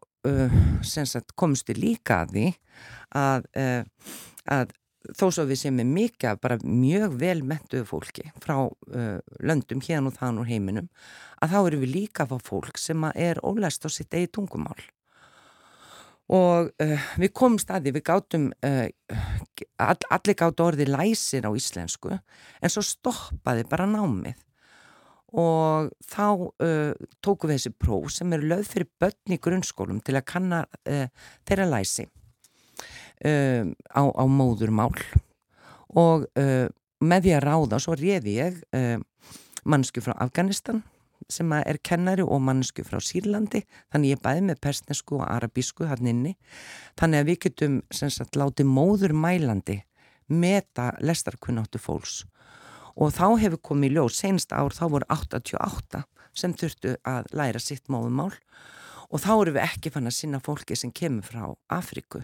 sagt, 0.86 1.32
komst 1.34 1.66
við 1.72 1.80
líka 1.82 2.20
að 2.22 2.36
því 2.36 2.44
að, 3.18 3.46
að 4.54 4.74
þó 5.10 5.28
svo 5.34 5.46
við 5.50 5.60
sem 5.64 5.82
er 5.82 5.90
mikið 5.90 6.40
bara 6.44 6.58
mjög 6.62 7.16
vel 7.22 7.42
mentuðu 7.48 7.88
fólki 7.90 8.28
frá 8.42 8.56
uh, 8.68 9.18
löndum 9.42 9.82
hérna 9.84 10.12
og 10.12 10.18
þann 10.18 10.42
úr 10.42 10.50
heiminum 10.50 10.90
að 11.42 11.56
þá 11.56 11.60
eru 11.62 11.82
við 11.82 11.94
líka 11.96 12.26
að 12.26 12.34
fá 12.36 12.50
fólk 12.52 12.82
sem 12.82 13.08
er 13.16 13.42
ólæst 13.42 13.88
á 13.88 13.90
sitt 13.90 14.14
eigi 14.14 14.30
tungumál. 14.38 14.78
Og 16.32 16.70
uh, 16.70 17.10
við 17.20 17.34
komum 17.36 17.60
staði, 17.60 17.96
við 17.96 18.06
gátum 18.08 18.52
uh, 18.54 18.86
all, 19.82 20.06
allir 20.14 20.38
gátt 20.38 20.64
orði 20.64 20.88
læsir 20.88 21.50
á 21.50 21.52
íslensku 21.52 22.14
en 22.14 22.72
svo 22.72 22.86
stoppaði 22.86 23.68
bara 23.72 23.90
námið. 23.90 24.38
Og 25.32 25.88
þá 26.12 26.52
tókum 27.24 27.48
við 27.48 27.56
þessi 27.56 27.70
próf 27.80 28.10
sem 28.12 28.34
eru 28.36 28.50
löð 28.52 28.66
fyrir 28.68 28.90
börn 29.00 29.32
í 29.32 29.38
grunnskólum 29.40 30.02
til 30.04 30.18
að 30.20 30.26
kanna 30.28 30.58
þeirra 30.84 31.70
læsi 31.72 32.04
um, 33.26 33.74
á, 33.92 34.02
á 34.08 34.24
móðurmál. 34.28 34.94
Og 35.98 36.28
uh, 36.40 36.68
með 37.02 37.28
því 37.28 37.36
að 37.38 37.46
ráða 37.48 37.82
svo 37.82 37.98
réði 37.98 38.38
ég 38.38 38.62
um, 38.78 39.06
mannsku 39.68 40.04
frá 40.04 40.16
Afganistan 40.22 40.82
sem 41.32 41.52
er 41.54 41.78
kennari 41.86 42.24
og 42.26 42.42
mannsku 42.44 42.84
frá 42.84 43.00
Sýrlandi. 43.04 43.64
Þannig 43.94 44.16
ég 44.16 44.24
bæði 44.24 44.46
með 44.50 44.62
persnesku 44.66 45.20
og 45.20 45.28
arabísku 45.30 45.88
hann 45.88 46.10
inni. 46.10 46.34
Þannig 47.00 47.22
að 47.22 47.30
við 47.30 47.40
getum 47.46 47.78
sagt, 47.94 48.36
látið 48.36 48.68
móðurmælandi 48.72 49.78
meta 50.32 50.92
lestarkunnáttu 51.04 51.80
fólks. 51.82 52.24
Og 52.96 53.14
þá 53.16 53.38
hefur 53.40 53.62
komið 53.72 53.92
í 53.92 53.96
ljóð 53.96 54.12
senst 54.18 54.52
ár 54.52 54.74
þá 54.76 54.86
voru 54.92 55.08
88 55.14 56.04
sem 56.36 56.54
þurftu 56.56 56.96
að 57.08 57.32
læra 57.36 57.60
sitt 57.60 57.88
móðumál 57.92 58.34
og 59.12 59.20
þá 59.20 59.32
eru 59.34 59.56
við 59.56 59.66
ekki 59.66 59.92
fann 59.92 60.08
að 60.08 60.16
sinna 60.16 60.40
fólki 60.44 60.78
sem 60.80 60.92
kemur 60.96 61.26
frá 61.28 61.44
Afriku 61.72 62.22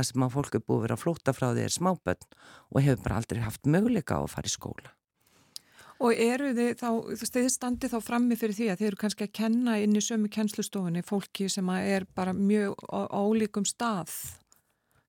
það 0.00 0.08
sem 0.08 0.24
að 0.26 0.32
fólk 0.36 0.56
er 0.56 0.64
búið 0.64 0.78
að 0.78 0.86
vera 0.86 0.96
að 0.96 1.04
flóta 1.04 1.36
frá 1.36 1.46
því 1.50 1.66
er 1.66 1.76
smábönn 1.76 2.26
og 2.70 2.82
hefur 2.86 3.04
bara 3.04 3.20
aldrei 3.20 3.44
haft 3.44 3.70
möguleika 3.70 4.18
á 4.18 4.20
að 4.24 4.32
fara 4.34 4.50
í 4.50 4.54
skóla. 4.56 4.92
Og 6.00 6.16
eru 6.16 6.54
þið 6.56 6.70
þá, 6.80 6.90
þið 7.20 7.48
standi 7.52 7.88
þá 7.92 7.98
frammi 8.00 8.36
fyrir 8.40 8.56
því 8.56 8.68
að 8.72 8.78
þið 8.80 8.86
eru 8.88 9.00
kannski 9.02 9.26
að 9.26 9.34
kenna 9.36 9.74
inn 9.84 9.98
í 9.98 10.00
sömu 10.04 10.30
kennslustofunni 10.32 11.02
fólki 11.04 11.48
sem 11.52 11.68
er 11.76 12.06
bara 12.16 12.32
mjög 12.32 12.80
ólíkum 12.88 13.68
stað 13.68 14.14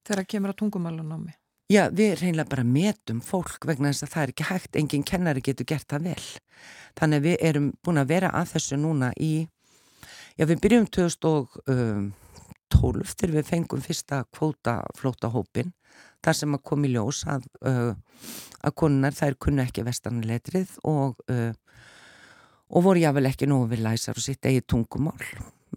þegar 0.08 0.28
kemur 0.28 0.52
að 0.52 0.60
tungumálunámi? 0.66 1.38
Já, 1.72 1.86
við 1.88 2.18
reynilega 2.20 2.52
bara 2.52 2.68
metum 2.68 3.22
fólk 3.24 3.64
vegna 3.64 3.94
þess 3.94 4.04
að 4.04 4.12
það 4.12 4.24
er 4.24 4.34
ekki 4.34 4.48
hægt, 4.50 4.76
engin 4.76 5.06
kennari 5.08 5.44
getur 5.46 5.70
gert 5.70 5.88
það 5.88 6.10
vel. 6.10 6.26
Þannig 7.00 7.22
að 7.22 7.28
við 7.30 7.46
erum 7.48 7.70
búin 7.80 8.02
að 8.02 8.10
vera 8.12 8.32
að 8.36 8.50
þessu 8.58 8.80
núna 8.82 9.14
í, 9.16 9.32
já 10.36 10.44
við 10.50 10.60
byrjum 10.66 10.90
2012 12.72 13.16
þegar 13.18 13.36
við 13.38 13.50
fengum 13.50 13.84
fyrsta 13.84 14.22
kvótaflótahópin 14.36 15.72
þar 16.24 16.38
sem 16.38 16.56
að 16.56 16.64
kom 16.70 16.86
í 16.86 16.92
ljós 16.94 17.24
að, 17.30 17.48
uh, 17.68 17.94
að 18.62 18.78
konunar 18.78 19.16
þær 19.18 19.38
kunna 19.42 19.66
ekki 19.68 19.86
vestanletrið 19.88 20.78
og, 20.88 21.20
uh, 21.32 21.52
og 22.72 22.86
voru 22.86 23.04
jável 23.04 23.28
ekki 23.30 23.50
nógu 23.50 23.72
við 23.74 23.84
læsar 23.88 24.18
og 24.18 24.26
sitt 24.26 24.46
eigi 24.48 24.64
tungumál 24.64 25.20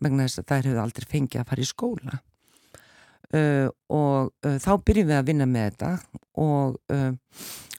vegna 0.00 0.26
þess 0.26 0.42
að 0.42 0.48
þær 0.52 0.68
hefur 0.68 0.84
aldrei 0.84 1.10
fengið 1.10 1.40
að 1.40 1.50
fara 1.50 1.64
í 1.64 1.68
skóla. 1.70 2.22
Uh, 3.34 3.68
og 3.90 4.34
þá 4.62 4.72
byrjum 4.86 5.10
við 5.10 5.18
að 5.18 5.28
vinna 5.30 5.46
með 5.50 5.70
þetta 5.70 5.92
og 6.38 6.76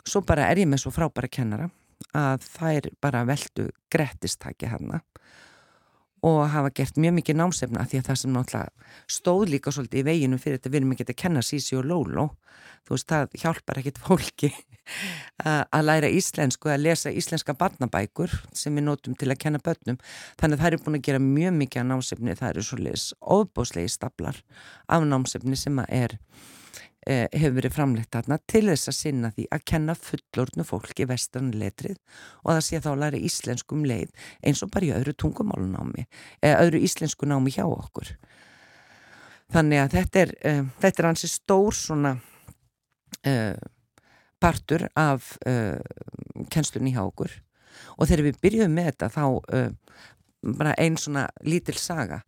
svo 0.05 0.21
bara 0.25 0.49
er 0.49 0.63
ég 0.63 0.69
með 0.69 0.83
svo 0.83 0.91
frábæra 0.95 1.29
kennara 1.31 1.69
að 2.15 2.43
þær 2.49 2.87
bara 3.03 3.23
veldu 3.27 3.69
grettistaki 3.91 4.67
hérna 4.71 5.01
og 6.25 6.39
hafa 6.49 6.71
gert 6.73 6.97
mjög 6.97 7.19
mikið 7.19 7.37
námsefna 7.37 7.83
því 7.89 7.99
að 8.01 8.07
það 8.07 8.21
sem 8.21 8.31
náttúrulega 8.33 8.93
stóð 9.17 9.43
líka 9.51 9.73
svolítið 9.73 10.01
í 10.01 10.05
veginu 10.07 10.39
fyrir 10.41 10.57
þetta 10.57 10.71
við 10.71 10.79
erum 10.79 10.95
ekki 10.95 11.05
að 11.05 11.19
kenna 11.21 11.43
Sísi 11.45 11.77
og 11.77 11.85
Lóló. 11.85 12.25
Þú 12.85 12.95
veist 12.95 13.11
það 13.11 13.37
hjálpar 13.41 13.81
ekkit 13.81 14.01
fólki 14.01 14.49
að 15.75 15.85
læra 15.85 16.09
íslensku 16.09 16.71
að 16.73 16.83
lesa 16.85 17.13
íslenska 17.13 17.53
barnabækur 17.57 18.33
sem 18.53 18.73
við 18.77 18.87
notum 18.87 19.17
til 19.17 19.29
að 19.29 19.41
kenna 19.45 19.61
börnum. 19.61 20.01
Þannig 20.41 20.57
að 20.57 20.63
það 20.63 20.71
eru 20.71 20.81
búin 20.85 20.99
að 20.99 21.05
gera 21.09 21.21
mjög 21.21 21.55
mikið 21.61 21.83
af 21.83 21.87
námsefni 21.91 22.37
það 22.39 22.51
eru 22.51 22.65
svolítið 22.69 23.07
óbóslegi 23.37 23.93
staplar 23.93 24.41
af 24.89 25.05
námsefni 25.05 25.59
sem 25.59 25.81
að 25.83 25.93
er 26.01 26.19
eh, 27.05 27.27
hefur 27.33 27.57
verið 27.59 27.75
framleitt 27.75 28.11
þarna 28.13 28.37
til 28.49 28.63
þess 28.69 28.91
að 28.91 28.97
sinna 28.97 29.31
því 29.35 29.47
að 29.55 29.65
kenna 29.71 29.95
fullorðnu 29.99 30.65
fólki 30.67 31.07
vestranletrið 31.09 31.97
og 32.43 32.49
það 32.51 32.63
sé 32.67 32.81
þá 32.83 32.89
að 32.93 33.01
læra 33.03 33.21
íslenskum 33.29 33.85
leið 33.87 34.27
eins 34.45 34.63
og 34.65 34.73
bara 34.73 34.89
í 34.89 34.95
öðru 34.95 35.15
tungumálunámi 35.23 36.07
eða 36.41 36.65
öðru 36.65 36.83
íslensku 36.87 37.29
námi 37.29 37.53
hjá 37.55 37.65
okkur. 37.67 38.15
Þannig 39.53 39.83
að 39.83 39.95
þetta 39.99 40.23
er 40.23 40.35
eh, 40.41 40.63
þetta 40.81 41.01
er 41.01 41.09
hansi 41.11 41.31
stór 41.31 41.77
svona 41.77 42.15
eh, 43.25 43.55
partur 44.41 44.87
af 44.95 45.35
eh, 45.45 45.79
kennslunni 46.51 46.93
hjá 46.95 47.05
okkur. 47.05 47.31
Og 47.99 48.07
þegar 48.07 48.27
við 48.29 48.41
byrjuðum 48.43 48.75
með 48.77 48.91
þetta 48.91 49.11
þá 49.13 49.25
eh, 49.55 49.71
bara 50.45 50.75
einn 50.81 50.97
svona 50.99 51.25
lítil 51.45 51.77
saga 51.79 52.21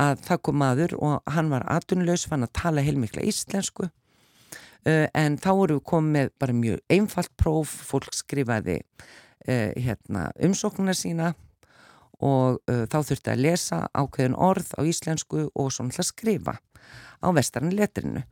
að 0.00 0.20
það 0.26 0.42
kom 0.44 0.58
maður 0.60 0.94
og 1.00 1.32
hann 1.32 1.48
var 1.50 1.64
atunlaus, 1.72 2.26
fann 2.28 2.44
að 2.44 2.54
tala 2.60 2.84
heilmikla 2.84 3.24
íslensku 3.26 3.88
en 4.86 5.38
þá 5.42 5.50
voru 5.58 5.78
við 5.78 5.86
komið 5.90 6.12
með 6.16 6.28
bara 6.38 6.56
mjög 6.56 6.82
einfalt 6.94 7.32
próf, 7.40 7.72
fólk 7.88 8.14
skrifaði 8.14 8.80
uh, 8.80 9.72
hérna, 9.74 10.28
umsóknuna 10.46 10.94
sína 10.94 11.32
og 12.22 12.60
uh, 12.70 12.84
þá 12.88 12.98
þurfti 13.10 13.32
að 13.32 13.42
lesa 13.44 13.80
ákveðin 13.92 14.38
orð 14.38 14.70
á 14.78 14.80
íslensku 14.86 15.48
og 15.52 15.72
svona 15.74 16.06
skrifa 16.06 16.56
á 17.18 17.28
vestranletrinu 17.34 18.22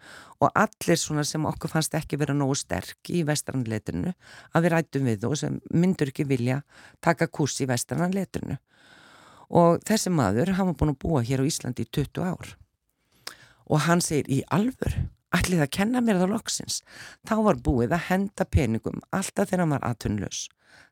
og 0.45 0.53
allir 0.55 1.01
svona 1.01 1.25
sem 1.27 1.45
okkur 1.49 1.73
fannst 1.73 1.97
ekki 1.97 2.19
vera 2.21 2.37
nógu 2.37 2.55
sterk 2.61 3.11
í 3.11 3.25
vestranletrinu 3.27 4.13
að 4.53 4.67
við 4.67 4.75
rættum 4.75 5.09
við 5.09 5.27
og 5.29 5.37
sem 5.41 5.59
myndur 5.73 6.13
ekki 6.13 6.29
vilja 6.29 6.61
taka 7.03 7.27
kurs 7.27 7.59
í 7.65 7.69
vestranletrinu 7.69 8.59
og 9.55 9.83
þessi 9.87 10.13
maður, 10.13 10.55
hann 10.57 10.71
var 10.71 10.79
búin 10.79 10.95
að 10.95 11.01
búa 11.05 11.25
hér 11.25 11.45
á 11.45 11.49
Íslandi 11.49 11.85
í 11.85 11.91
20 11.93 12.25
ár. 12.25 12.55
Og 13.69 13.85
hann 13.87 14.03
segir 14.05 14.29
í 14.29 14.41
alfur 14.53 14.97
ætlið 15.37 15.65
að 15.65 15.73
kenna 15.79 16.03
mér 16.05 16.21
það 16.23 16.35
loksins? 16.35 16.83
Þá 17.27 17.37
var 17.49 17.63
búið 17.67 17.97
að 17.97 18.07
henda 18.11 18.47
peningum 18.47 19.03
alltaf 19.11 19.51
þegar 19.51 19.65
hann 19.65 19.75
var 19.77 19.89
aðtunlaus 19.91 20.47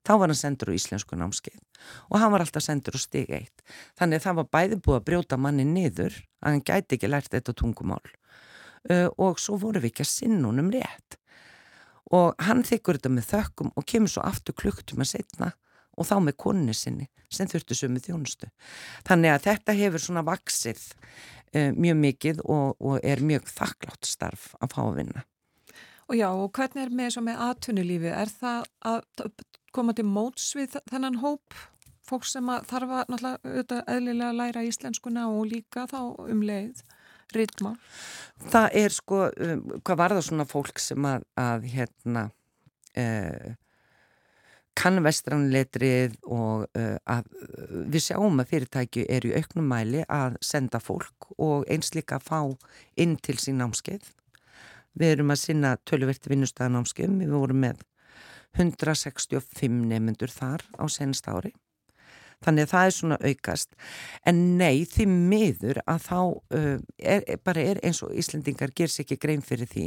þá 0.07 0.13
var 0.19 0.31
hann 0.31 0.39
sendur 0.39 0.73
á 0.73 0.77
íslensku 0.77 1.19
námskeið. 1.19 1.61
Og 2.11 2.19
hann 2.21 2.33
var 2.35 2.45
alltaf 2.45 2.65
sendur 2.65 2.99
á 2.99 3.01
stig 3.01 3.31
eitt. 3.33 3.65
Þannig 3.99 4.21
að 4.21 4.27
það 4.27 4.39
var 4.41 4.51
bæði 4.57 4.79
búið 4.83 4.99
að 4.99 5.07
brjóta 5.09 5.39
manni 5.39 5.67
niður 5.69 6.19
að 6.43 6.49
hann 6.49 6.65
gæti 6.67 6.99
ekki 6.99 7.11
lært 7.11 7.33
þetta 7.35 7.57
tungumál. 7.59 8.03
Uh, 8.91 9.09
og 9.23 9.39
svo 9.39 9.59
voru 9.63 9.83
við 9.83 9.93
ekki 9.93 10.07
að 10.07 10.13
sinna 10.13 10.49
honum 10.51 10.73
rétt. 10.75 11.19
Og 12.13 12.35
hann 12.43 12.65
þykkur 12.67 12.99
þetta 12.99 13.13
með 13.15 13.29
þökkum 13.31 13.75
og 13.79 13.87
kemur 13.89 14.13
svo 14.13 14.25
aftur 14.27 14.59
klukktum 14.59 15.05
að 15.05 15.13
setna 15.15 15.53
og 15.97 16.09
þá 16.09 16.17
með 16.27 16.39
konni 16.41 16.75
sinni 16.77 17.09
sem 17.33 17.49
þurftu 17.49 17.77
sömu 17.77 18.03
þjónustu. 18.03 18.49
Þannig 19.09 19.35
að 19.35 19.45
þetta 19.49 19.77
hefur 19.79 20.05
svona 20.05 20.25
vaksið 20.27 20.83
uh, 21.57 21.71
mjög 21.73 21.99
mikið 22.07 22.43
og, 22.45 22.81
og 22.81 22.99
er 23.03 23.25
mjög 23.25 23.49
þakklátt 23.53 24.09
starf 24.09 24.53
að 24.61 24.75
fá 24.77 24.81
að 24.85 24.97
vinna. 25.01 25.27
Og 26.11 26.19
já, 26.19 26.29
og 26.29 26.51
hvernig 26.53 26.83
er 26.85 26.93
með, 26.93 27.19
með 27.25 27.45
aðtunulífi? 27.47 28.11
Er 28.13 28.33
það 28.33 28.65
að 28.91 29.31
koma 29.73 29.95
til 29.97 30.09
móts 30.09 30.51
við 30.59 30.77
þennan 30.91 31.23
hóp? 31.23 31.57
Fólk 32.03 32.27
sem 32.27 32.49
þarf 32.69 32.91
að 32.99 33.13
náttúrulega 33.13 33.85
eðlilega 33.89 34.35
læra 34.35 34.65
íslenskuna 34.67 35.29
og 35.31 35.47
líka 35.53 35.87
þá 35.89 36.01
um 36.27 36.43
leið 36.45 36.83
ritma? 37.33 37.77
Það 38.53 38.79
er 38.83 38.93
sko, 38.93 39.23
um, 39.31 39.63
hvað 39.81 40.01
var 40.03 40.17
það 40.17 40.27
svona 40.29 40.49
fólk 40.51 40.83
sem 40.83 41.09
að, 41.09 41.27
að 41.41 41.69
hérna... 41.73 42.29
Uh, 42.93 43.55
kann 44.79 45.03
vestranletrið 45.05 46.17
og 46.33 46.67
uh, 46.79 46.97
að 47.11 47.29
við 47.93 48.07
sjáum 48.07 48.41
að 48.41 48.51
fyrirtæki 48.55 49.07
eru 49.13 49.33
í 49.33 49.37
auknum 49.39 49.69
mæli 49.69 50.05
að 50.09 50.39
senda 50.45 50.81
fólk 50.83 51.33
og 51.37 51.67
eins 51.71 51.93
líka 51.97 52.19
að 52.19 52.29
fá 52.29 52.41
inn 53.01 53.17
til 53.21 53.39
sín 53.41 53.61
námskeið. 53.61 54.05
Við 54.99 55.15
erum 55.17 55.33
að 55.33 55.43
sinna 55.43 55.77
tölverti 55.89 56.33
vinnustæðanámskeið, 56.33 57.19
við 57.23 57.33
vorum 57.33 57.63
með 57.65 57.85
165 58.61 59.85
nefnendur 59.89 60.33
þar 60.33 60.65
á 60.77 60.85
senst 60.93 61.29
ári. 61.29 61.55
Þannig 62.43 62.67
að 62.67 62.73
það 62.73 62.89
er 62.89 62.95
svona 62.97 63.19
aukast. 63.23 63.77
En 64.27 64.41
nei, 64.59 64.83
því 64.89 65.07
miður 65.13 65.79
að 65.87 66.05
þá 66.09 66.19
uh, 66.19 66.77
er, 66.99 67.25
bara 67.45 67.65
er 67.71 67.81
eins 67.87 68.03
og 68.03 68.13
Íslendingar 68.19 68.75
ger 68.75 68.91
sér 68.91 69.07
ekki 69.07 69.21
grein 69.23 69.45
fyrir 69.47 69.71
því 69.71 69.87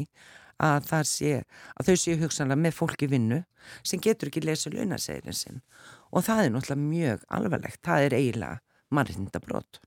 að 0.64 0.88
það 0.90 1.08
sé, 1.10 1.34
að 1.76 1.90
þau 1.90 1.98
séu 2.02 2.20
hugsanlega 2.22 2.62
með 2.62 2.78
fólki 2.78 3.10
vinnu 3.12 3.42
sem 3.84 4.02
getur 4.02 4.32
ekki 4.32 4.46
lesið 4.46 4.78
launaseilin 4.78 5.36
sinn 5.36 5.60
og 6.12 6.24
það 6.28 6.46
er 6.46 6.54
náttúrulega 6.54 6.86
mjög 6.86 7.26
alvarlegt, 7.38 7.82
það 7.84 8.06
er 8.06 8.16
eiginlega 8.20 8.62
mannrindabrót. 8.96 9.82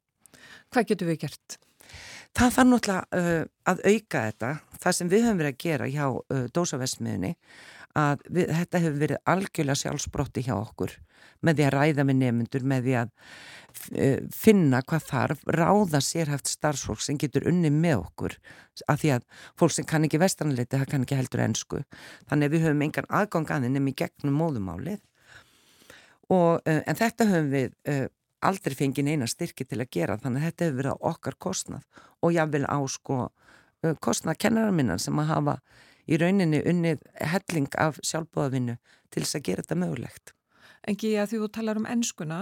Hvað 0.68 0.90
getur 0.90 1.08
við 1.08 1.20
gert? 1.24 1.58
Það 2.36 2.54
þarf 2.54 2.68
náttúrulega 2.68 3.22
uh, 3.22 3.44
að 3.72 3.82
auka 3.88 4.24
þetta, 4.28 4.52
það 4.82 4.96
sem 4.98 5.10
við 5.12 5.26
höfum 5.26 5.40
verið 5.42 5.54
að 5.54 5.62
gera 5.64 5.90
hjá 5.94 6.06
uh, 6.10 6.44
dósavesmiðinni 6.54 7.32
að 7.96 8.24
við, 8.28 8.50
þetta 8.52 8.80
hefur 8.82 8.98
verið 9.02 9.22
algjörlega 9.32 9.82
sjálfsbrotti 9.82 10.44
hjá 10.46 10.54
okkur 10.58 10.96
með 11.44 11.58
því 11.58 11.64
að 11.68 11.74
ræða 11.74 12.04
með 12.06 12.18
nefnundur, 12.18 12.64
með 12.66 12.84
því 12.86 12.94
að 12.98 13.10
uh, 13.12 14.20
finna 14.34 14.80
hvað 14.90 15.06
þarf, 15.06 15.42
ráða 15.54 16.00
sérhæft 16.02 16.50
starfsfólk 16.50 17.02
sem 17.04 17.18
getur 17.20 17.46
unni 17.50 17.70
með 17.74 18.02
okkur 18.02 18.36
að 18.90 19.02
því 19.02 19.12
að 19.16 19.26
fólk 19.60 19.74
sem 19.76 19.88
kann 19.88 20.06
ekki 20.08 20.22
vestanleiti, 20.22 20.76
það 20.76 20.92
kann 20.92 21.06
ekki 21.06 21.18
heldur 21.18 21.44
ennsku. 21.44 21.82
Þannig 22.30 22.50
að 22.50 22.56
við 22.56 22.66
höfum 22.66 22.86
engan 22.88 23.10
aðgang 23.20 23.50
aðeins 23.54 23.74
nefnum 23.76 23.90
í 23.92 23.96
gegnum 24.02 24.38
móðumálið 24.42 25.02
og, 26.28 26.62
uh, 26.66 26.80
en 26.82 26.98
þetta 26.98 27.28
höfum 27.30 27.52
við 27.54 27.74
uh, 27.92 28.06
aldrei 28.48 28.78
fengið 28.78 29.08
neina 29.08 29.26
styrki 29.30 29.66
til 29.66 29.80
að 29.82 29.92
gera 29.94 30.18
þannig 30.18 30.42
að 30.42 30.50
þetta 30.50 30.66
hefur 30.66 30.80
verið 30.82 30.94
á 30.94 30.98
okkar 31.10 31.36
kostnað 31.42 32.04
og 32.22 32.34
jáfnvel 32.34 32.66
á 32.70 32.78
sko 32.90 33.16
kostnað 34.02 34.38
kennaraminnan 34.42 34.98
sem 34.98 35.18
að 35.22 35.28
hafa 35.30 35.54
í 36.08 36.18
rauninni 36.20 36.62
unnið 36.66 37.04
helling 37.34 37.70
af 37.80 38.00
sjálfbóðavinnu 38.06 38.78
til 39.12 39.24
þess 39.24 39.38
að 39.38 39.46
gera 39.48 39.64
þetta 39.64 39.80
mögulegt. 39.84 40.34
En 40.88 40.96
að 40.96 41.32
því 41.32 41.40
þú 41.42 41.48
talar 41.52 41.80
um 41.80 41.88
ennskuna, 41.88 42.38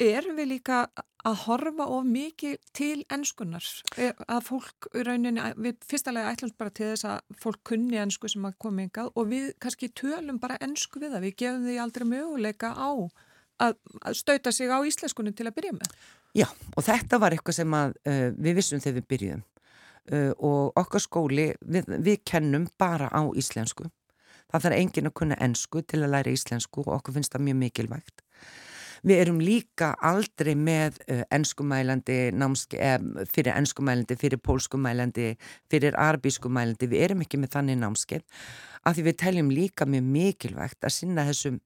erum 0.00 0.38
við 0.38 0.48
líka 0.54 0.86
að 1.24 1.36
horfa 1.44 1.86
of 1.96 2.06
mikið 2.08 2.56
til 2.76 3.04
ennskunar? 3.12 3.66
Að 3.98 4.40
fólk 4.48 4.88
í 4.94 5.04
rauninni, 5.06 5.44
við 5.56 5.84
fyrstalega 5.88 6.32
ætlum 6.32 6.54
bara 6.58 6.74
til 6.74 6.90
þess 6.92 7.08
að 7.10 7.38
fólk 7.42 7.62
kunni 7.70 8.00
ennsku 8.00 8.30
sem 8.30 8.44
að 8.48 8.58
koma 8.64 8.84
yngað 8.86 9.12
og 9.14 9.30
við 9.30 9.52
kannski 9.62 9.90
tölum 9.96 10.40
bara 10.42 10.58
ennsku 10.64 11.02
við 11.02 11.16
það, 11.16 11.26
við 11.28 11.38
gefum 11.44 11.64
því 11.68 11.78
aldrei 11.84 12.06
möguleika 12.10 12.74
á 12.76 12.90
að, 13.62 13.78
að 14.02 14.18
stauta 14.18 14.52
sig 14.52 14.72
á 14.72 14.78
íslenskunni 14.84 15.34
til 15.36 15.48
að 15.48 15.56
byrja 15.58 15.76
með. 15.78 15.96
Já, 16.34 16.48
og 16.74 16.82
þetta 16.84 17.20
var 17.22 17.34
eitthvað 17.34 17.60
sem 17.60 17.76
að, 17.78 17.98
uh, 18.10 18.28
við 18.34 18.60
vissum 18.60 18.82
þegar 18.82 19.00
við 19.00 19.10
byrjuðum 19.12 19.44
og 20.12 20.76
okkar 20.76 21.00
skóli, 21.00 21.46
við, 21.64 21.88
við 22.04 22.18
kennum 22.28 22.66
bara 22.78 23.08
á 23.08 23.22
íslensku. 23.32 23.86
Það 24.52 24.66
þarf 24.66 24.78
engin 24.78 25.08
að 25.08 25.16
kunna 25.18 25.38
ennsku 25.42 25.80
til 25.82 26.02
að 26.04 26.12
læra 26.12 26.34
íslensku 26.34 26.84
og 26.84 26.92
okkur 26.98 27.16
finnst 27.16 27.32
það 27.34 27.46
mjög 27.48 27.56
mikilvægt. 27.62 28.24
Við 29.04 29.20
erum 29.20 29.40
líka 29.44 29.90
aldrei 30.00 30.54
með 30.56 30.96
uh, 31.12 31.24
ennskumælandi 31.34 32.18
námski, 32.32 32.78
eh, 32.80 32.96
fyrir 33.28 33.52
ennskumælandi, 33.52 34.16
fyrir 34.16 34.40
pólskumælandi, 34.40 35.34
fyrir 35.72 35.98
arbískumælandi. 36.00 36.88
Við 36.88 37.04
erum 37.08 37.24
ekki 37.26 37.40
með 37.42 37.52
þannig 37.58 37.82
námskeið 37.82 38.24
af 38.84 38.96
því 38.96 39.04
við 39.08 39.18
teljum 39.20 39.52
líka 39.52 39.88
mjög 39.88 40.08
mikilvægt 40.14 40.86
að 40.86 40.96
sinna 40.96 41.26
þessum 41.28 41.60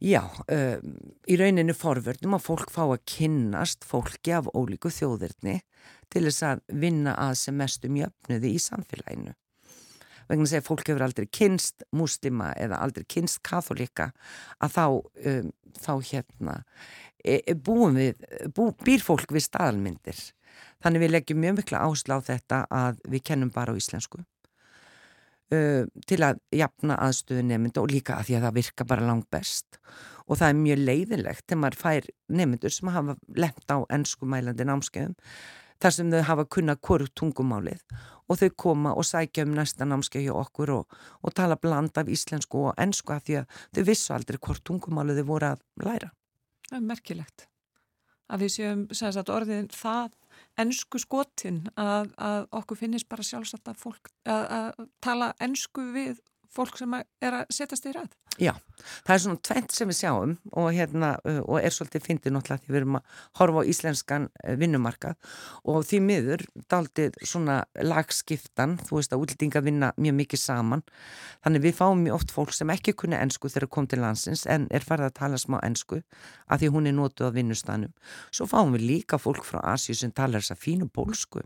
Já, 0.00 0.22
um, 0.48 0.94
í 1.28 1.36
rauninu 1.36 1.74
forvörnum 1.76 2.38
að 2.38 2.46
fólk 2.46 2.70
fá 2.72 2.86
að 2.86 3.02
kynnast 3.12 3.84
fólki 3.84 4.32
af 4.32 4.46
ólíku 4.56 4.88
þjóðirni 4.88 5.58
til 6.08 6.22
þess 6.24 6.46
að 6.48 6.62
vinna 6.80 7.12
að 7.20 7.34
sem 7.42 7.58
mestum 7.60 7.98
jöfnuði 8.00 8.54
í 8.56 8.62
samfélaginu. 8.64 9.34
Vegna 10.30 10.46
að 10.46 10.52
segja 10.54 10.64
fólk 10.64 10.88
hefur 10.88 11.04
aldrei 11.04 11.28
kynst 11.28 11.84
muslima 11.92 12.48
eða 12.56 12.80
aldrei 12.80 13.04
kynst 13.12 13.42
katholika 13.44 14.08
að 14.56 14.74
þá, 14.78 14.84
um, 15.34 15.52
þá 15.84 15.92
hérna 16.14 16.56
e, 17.20 17.36
e, 17.44 17.58
við, 17.60 18.24
bú, 18.56 18.70
býr 18.80 19.04
fólk 19.04 19.36
við 19.36 19.50
staðalmyndir. 19.50 20.26
Þannig 20.80 21.04
við 21.04 21.12
leggjum 21.12 21.44
mjög 21.44 21.60
mikla 21.60 21.84
áslá 21.84 22.22
þetta 22.24 22.64
að 22.72 23.04
við 23.04 23.26
kennum 23.28 23.52
bara 23.52 23.76
á 23.76 23.80
íslensku 23.80 24.24
uh, 25.54 25.84
til 26.06 26.20
að 26.26 26.40
jafna 26.54 26.98
aðstöðu 27.06 27.46
nefndu 27.48 27.82
og 27.82 27.92
líka 27.92 28.18
að 28.18 28.30
því 28.30 28.38
að 28.38 28.46
það 28.46 28.58
virka 28.60 28.88
bara 28.92 29.06
langt 29.06 29.30
best 29.32 29.80
og 30.26 30.38
það 30.38 30.48
er 30.48 30.60
mjög 30.60 30.84
leiðilegt 30.84 31.46
þegar 31.46 31.62
maður 31.64 31.80
fær 31.80 32.12
nefndur 32.40 32.74
sem 32.74 32.92
hafa 32.94 33.16
lemt 33.36 33.74
á 33.74 33.78
ennskumælandi 33.96 34.66
námskeiðum 34.68 35.16
þar 35.80 35.96
sem 35.96 36.12
þau 36.12 36.22
hafa 36.28 36.46
kunnað 36.54 36.80
hvort 36.86 37.14
tungumálið 37.18 37.82
og 38.30 38.38
þau 38.38 38.50
koma 38.64 38.94
og 38.94 39.06
sækja 39.08 39.46
um 39.46 39.54
næsta 39.56 39.88
námskeið 39.88 40.28
hjá 40.28 40.34
okkur 40.38 40.74
og, 40.76 40.98
og 41.24 41.34
tala 41.34 41.58
bland 41.58 41.96
af 41.98 42.10
íslensku 42.12 42.66
og 42.70 42.80
ennsku 42.80 43.14
að 43.16 43.26
því 43.26 43.38
að 43.40 43.60
þau 43.76 43.84
vissu 43.88 44.14
aldrei 44.14 44.38
hvort 44.38 44.64
tungumálið 44.68 45.22
þau 45.22 45.30
voru 45.32 45.50
að 45.50 45.64
læra. 45.82 46.12
Það 46.68 46.78
er 46.78 46.88
merkilegt 46.92 47.46
að 48.30 48.44
við 48.44 48.52
séum 48.54 48.82
sagt, 48.94 49.32
orðin 49.32 49.70
það 49.74 50.12
ennsku 50.60 51.00
skotin 51.00 51.62
að, 51.80 52.10
að 52.20 52.48
okkur 52.60 52.80
finnist 52.82 53.08
bara 53.10 53.26
sjálfsagt 53.26 53.70
að 53.70 53.80
fólk 53.80 54.10
að, 54.28 54.44
að 54.58 54.88
tala 55.04 55.32
ennsku 55.42 55.86
við 55.94 56.20
fólk 56.50 56.78
sem 56.80 56.96
er 56.98 57.36
að 57.42 57.52
setjast 57.54 57.86
í 57.86 57.94
ræð. 57.94 58.14
Já, 58.38 58.52
það 59.04 59.14
er 59.14 59.20
svona 59.24 59.40
tvent 59.44 59.74
sem 59.74 59.90
við 59.90 59.96
sjáum 59.98 60.34
og, 60.52 60.68
hérna, 60.72 61.10
uh, 61.26 61.40
og 61.42 61.58
er 61.60 61.74
svolítið 61.74 62.04
fyndið 62.06 62.34
náttúrulega 62.36 62.62
því 62.62 62.70
við 62.70 62.78
erum 62.78 62.98
að 63.00 63.16
horfa 63.40 63.64
á 63.64 63.70
íslenskan 63.72 64.28
uh, 64.30 64.52
vinnumarkað 64.60 65.32
og 65.72 65.82
því 65.88 66.00
miður 66.06 66.44
daldið 66.70 67.18
svona 67.26 67.56
lagskiptan, 67.82 68.76
þú 68.86 69.00
veist 69.00 69.16
að 69.16 69.24
útlendinga 69.24 69.64
vinna 69.66 69.90
mjög 69.98 70.16
mikið 70.22 70.42
saman 70.44 70.84
þannig 71.42 71.66
við 71.66 71.76
fáum 71.80 72.04
mjög 72.06 72.20
oft 72.20 72.34
fólk 72.36 72.54
sem 72.56 72.72
ekki 72.72 72.94
kunni 73.02 73.18
ennsku 73.18 73.50
þegar 73.50 73.72
kom 73.74 73.90
til 73.90 74.00
landsins 74.04 74.46
en 74.46 74.68
er 74.70 74.86
farið 74.86 75.10
að 75.10 75.18
tala 75.18 75.42
smá 75.42 75.58
ennsku 75.66 76.00
að 76.46 76.62
því 76.62 76.72
hún 76.76 76.88
er 76.88 76.96
nótuð 76.96 77.28
á 77.28 77.36
vinnustanum. 77.36 77.92
Svo 78.30 78.46
fáum 78.48 78.72
við 78.78 78.86
líka 78.86 79.20
fólk 79.20 79.44
frá 79.44 79.60
Asjú 79.74 79.98
sem 79.98 80.14
talar 80.14 80.40
þess 80.40 80.54
að 80.54 80.64
fínu 80.64 80.88
pólsku 80.94 81.44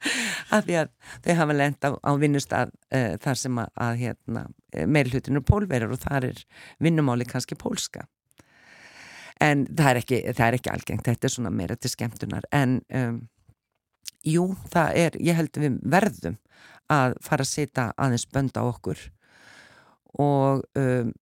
af 0.54 0.64
því 0.66 0.78
að 0.82 0.92
þau 1.24 1.34
hafa 1.40 1.56
lend 1.56 1.86
á, 1.86 1.90
á 1.96 2.12
vinnustad 2.20 2.72
uh, 2.72 3.16
þar 3.22 3.40
sem 3.42 3.60
að, 3.62 3.74
að 3.86 4.00
hérna, 4.04 4.46
eh, 4.72 4.86
meilhutinu 4.86 5.42
pólverjar 5.46 5.92
og 5.94 6.02
þar 6.02 6.30
er 6.30 6.42
vinnumáli 6.82 7.28
kannski 7.28 7.58
pólska. 7.60 8.06
En 9.40 9.64
það 9.72 9.90
er 9.90 10.00
ekki, 10.02 10.20
það 10.36 10.46
er 10.46 10.58
ekki 10.58 10.72
algengt, 10.72 11.06
þetta 11.08 11.26
er 11.26 11.34
svona 11.36 11.52
meira 11.54 11.76
til 11.80 11.92
skemmtunar. 11.92 12.44
En 12.52 12.80
um, 12.92 13.22
jú, 14.26 14.50
það 14.72 14.98
er, 15.00 15.16
ég 15.24 15.38
held 15.38 15.62
við 15.62 15.78
verðum 15.80 16.36
að 16.92 17.16
fara 17.24 17.46
að 17.46 17.52
setja 17.54 17.86
aðeins 17.96 18.26
bönd 18.28 18.58
á 18.60 18.62
okkur. 18.66 19.00
Og 20.20 20.66
um, 20.76 21.14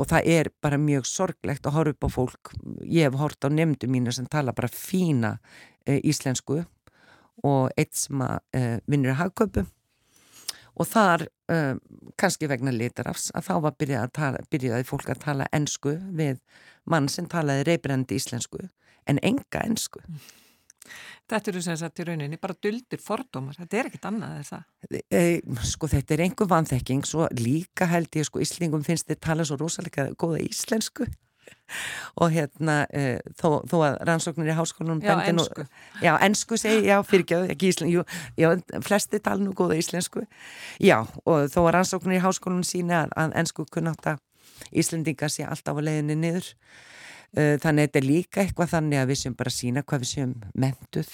og 0.00 0.08
það 0.08 0.28
er 0.32 0.50
bara 0.62 0.80
mjög 0.80 1.06
sorglegt 1.08 1.66
að 1.66 1.76
horfa 1.76 1.94
upp 1.94 2.06
á 2.06 2.10
fólk. 2.14 2.52
Ég 2.86 3.08
hef 3.08 3.18
hort 3.20 3.44
á 3.44 3.48
nefndu 3.52 3.90
mínu 3.90 4.14
sem 4.14 4.28
tala 4.30 4.54
bara 4.56 4.70
fína 4.72 5.36
e, 5.84 5.98
íslensku 6.00 6.62
og 7.46 7.70
eitt 7.78 7.94
sem 7.96 8.22
að 8.24 8.38
uh, 8.56 8.76
vinnur 8.90 9.14
að 9.14 9.22
hagköpu 9.24 9.64
og 10.80 10.88
þar 10.88 11.26
uh, 11.52 11.76
kannski 12.20 12.48
vegna 12.50 12.72
litarafs 12.74 13.30
að 13.36 13.48
þá 13.48 13.54
var 13.66 13.78
byrjað 13.80 14.04
að 14.06 14.12
tala, 14.18 14.44
byrjaði 14.50 14.88
fólk 14.88 15.08
að 15.12 15.24
tala 15.24 15.48
ennsku 15.56 15.96
við 16.16 16.42
mann 16.90 17.08
sem 17.12 17.28
talaði 17.30 17.66
reybrandi 17.68 18.20
íslensku 18.20 18.68
en 19.08 19.22
enga 19.22 19.64
ennsku 19.64 20.04
Þetta 21.30 21.50
eru 21.52 21.60
sem 21.62 21.76
sagt 21.78 22.00
í 22.02 22.04
rauninni 22.08 22.38
bara 22.42 22.56
duldir 22.58 22.98
fordómar, 22.98 23.54
þetta 23.60 23.76
er 23.78 23.88
ekkit 23.90 24.06
annað 24.08 24.38
er 24.40 24.46
það? 24.48 24.62
E, 25.14 25.20
sko 25.70 25.86
þetta 25.92 26.16
er 26.16 26.22
einhver 26.24 26.48
vanþekking 26.50 27.04
svo 27.06 27.28
líka 27.38 27.86
held 27.86 28.18
ég 28.18 28.26
sko 28.26 28.42
Íslingum 28.42 28.82
finnst 28.86 29.06
þið 29.06 29.20
tala 29.22 29.46
svo 29.46 29.60
rosalega 29.60 30.08
góða 30.18 30.40
íslensku 30.48 31.06
og 32.20 32.32
hérna 32.34 32.76
uh, 32.90 33.18
þó, 33.38 33.60
þó 33.70 33.76
að 33.86 33.98
rannsóknir 34.08 34.50
í 34.50 34.56
háskólanum 34.58 35.02
Já, 35.04 35.14
ennsku 35.30 35.66
Já, 36.02 36.12
ennsku 36.26 36.58
segi, 36.60 36.88
já, 36.88 36.96
fyrirgjöðu, 37.06 37.50
ekki 37.54 37.70
íslensku 37.70 38.04
Já, 38.40 38.48
flesti 38.86 39.20
tala 39.22 39.42
nú 39.44 39.54
góða 39.56 39.78
íslensku. 39.80 40.24
Já, 40.82 40.98
og 41.24 41.50
þó 41.52 41.60
að 41.66 41.72
rannsóknir 41.78 42.18
í 42.18 42.24
háskólanum 42.24 42.66
sína 42.66 43.04
að, 43.04 43.14
að 43.22 43.38
ennsku 43.42 43.66
kunnáta 43.70 44.18
Íslendingar 44.76 45.32
sé 45.32 45.46
alltaf 45.48 45.78
á 45.78 45.82
leiðinni 45.82 46.18
niður. 46.20 46.48
Uh, 47.30 47.54
þannig 47.62 47.84
að 47.84 47.86
þetta 47.86 48.00
er 48.00 48.06
líka 48.06 48.42
eitthvað 48.42 48.72
þannig 48.74 49.00
að 49.00 49.12
við 49.12 49.20
sem 49.22 49.36
bara 49.38 49.54
sína 49.54 49.84
hvað 49.86 50.02
við 50.04 50.10
sem 50.10 50.34
mentuð 50.58 51.12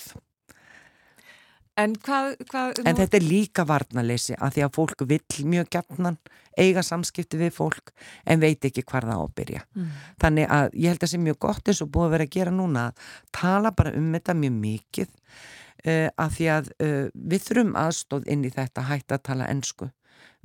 En, 1.77 1.93
hvað, 2.01 2.31
hvað, 2.49 2.79
en 2.89 2.97
þetta 2.97 3.19
er 3.19 3.25
líka 3.27 3.67
varnaleysi 3.69 4.37
að 4.41 4.55
því 4.55 4.63
að 4.65 4.77
fólk 4.79 5.03
vill 5.11 5.49
mjög 5.53 5.67
gætnan 5.77 6.17
eiga 6.57 6.81
samskipti 6.87 7.37
við 7.41 7.53
fólk 7.53 7.93
en 8.25 8.41
veit 8.41 8.65
ekki 8.65 8.85
hvar 8.89 9.05
það 9.05 9.27
ábyrja. 9.27 9.65
Mm. 9.77 9.91
Þannig 10.23 10.49
að 10.57 10.71
ég 10.73 10.89
held 10.89 11.03
að 11.03 11.05
það 11.05 11.13
sé 11.13 11.21
mjög 11.27 11.39
gott 11.45 11.69
eins 11.69 11.83
og 11.85 11.91
búið 11.93 12.07
að 12.07 12.15
vera 12.17 12.29
að 12.29 12.35
gera 12.39 12.55
núna 12.57 12.87
að 12.89 13.13
tala 13.37 13.75
bara 13.77 13.93
um 13.99 14.09
þetta 14.17 14.39
mjög 14.41 14.57
mikið 14.63 15.13
uh, 15.13 16.09
að 16.09 16.33
því 16.39 16.49
að 16.55 16.73
uh, 16.87 17.05
við 17.13 17.47
þurfum 17.51 17.77
aðstóð 17.83 18.33
inn 18.33 18.49
í 18.49 18.55
þetta 18.57 18.89
hægt 18.89 19.13
að 19.13 19.25
tala 19.29 19.51
ennsku 19.53 19.91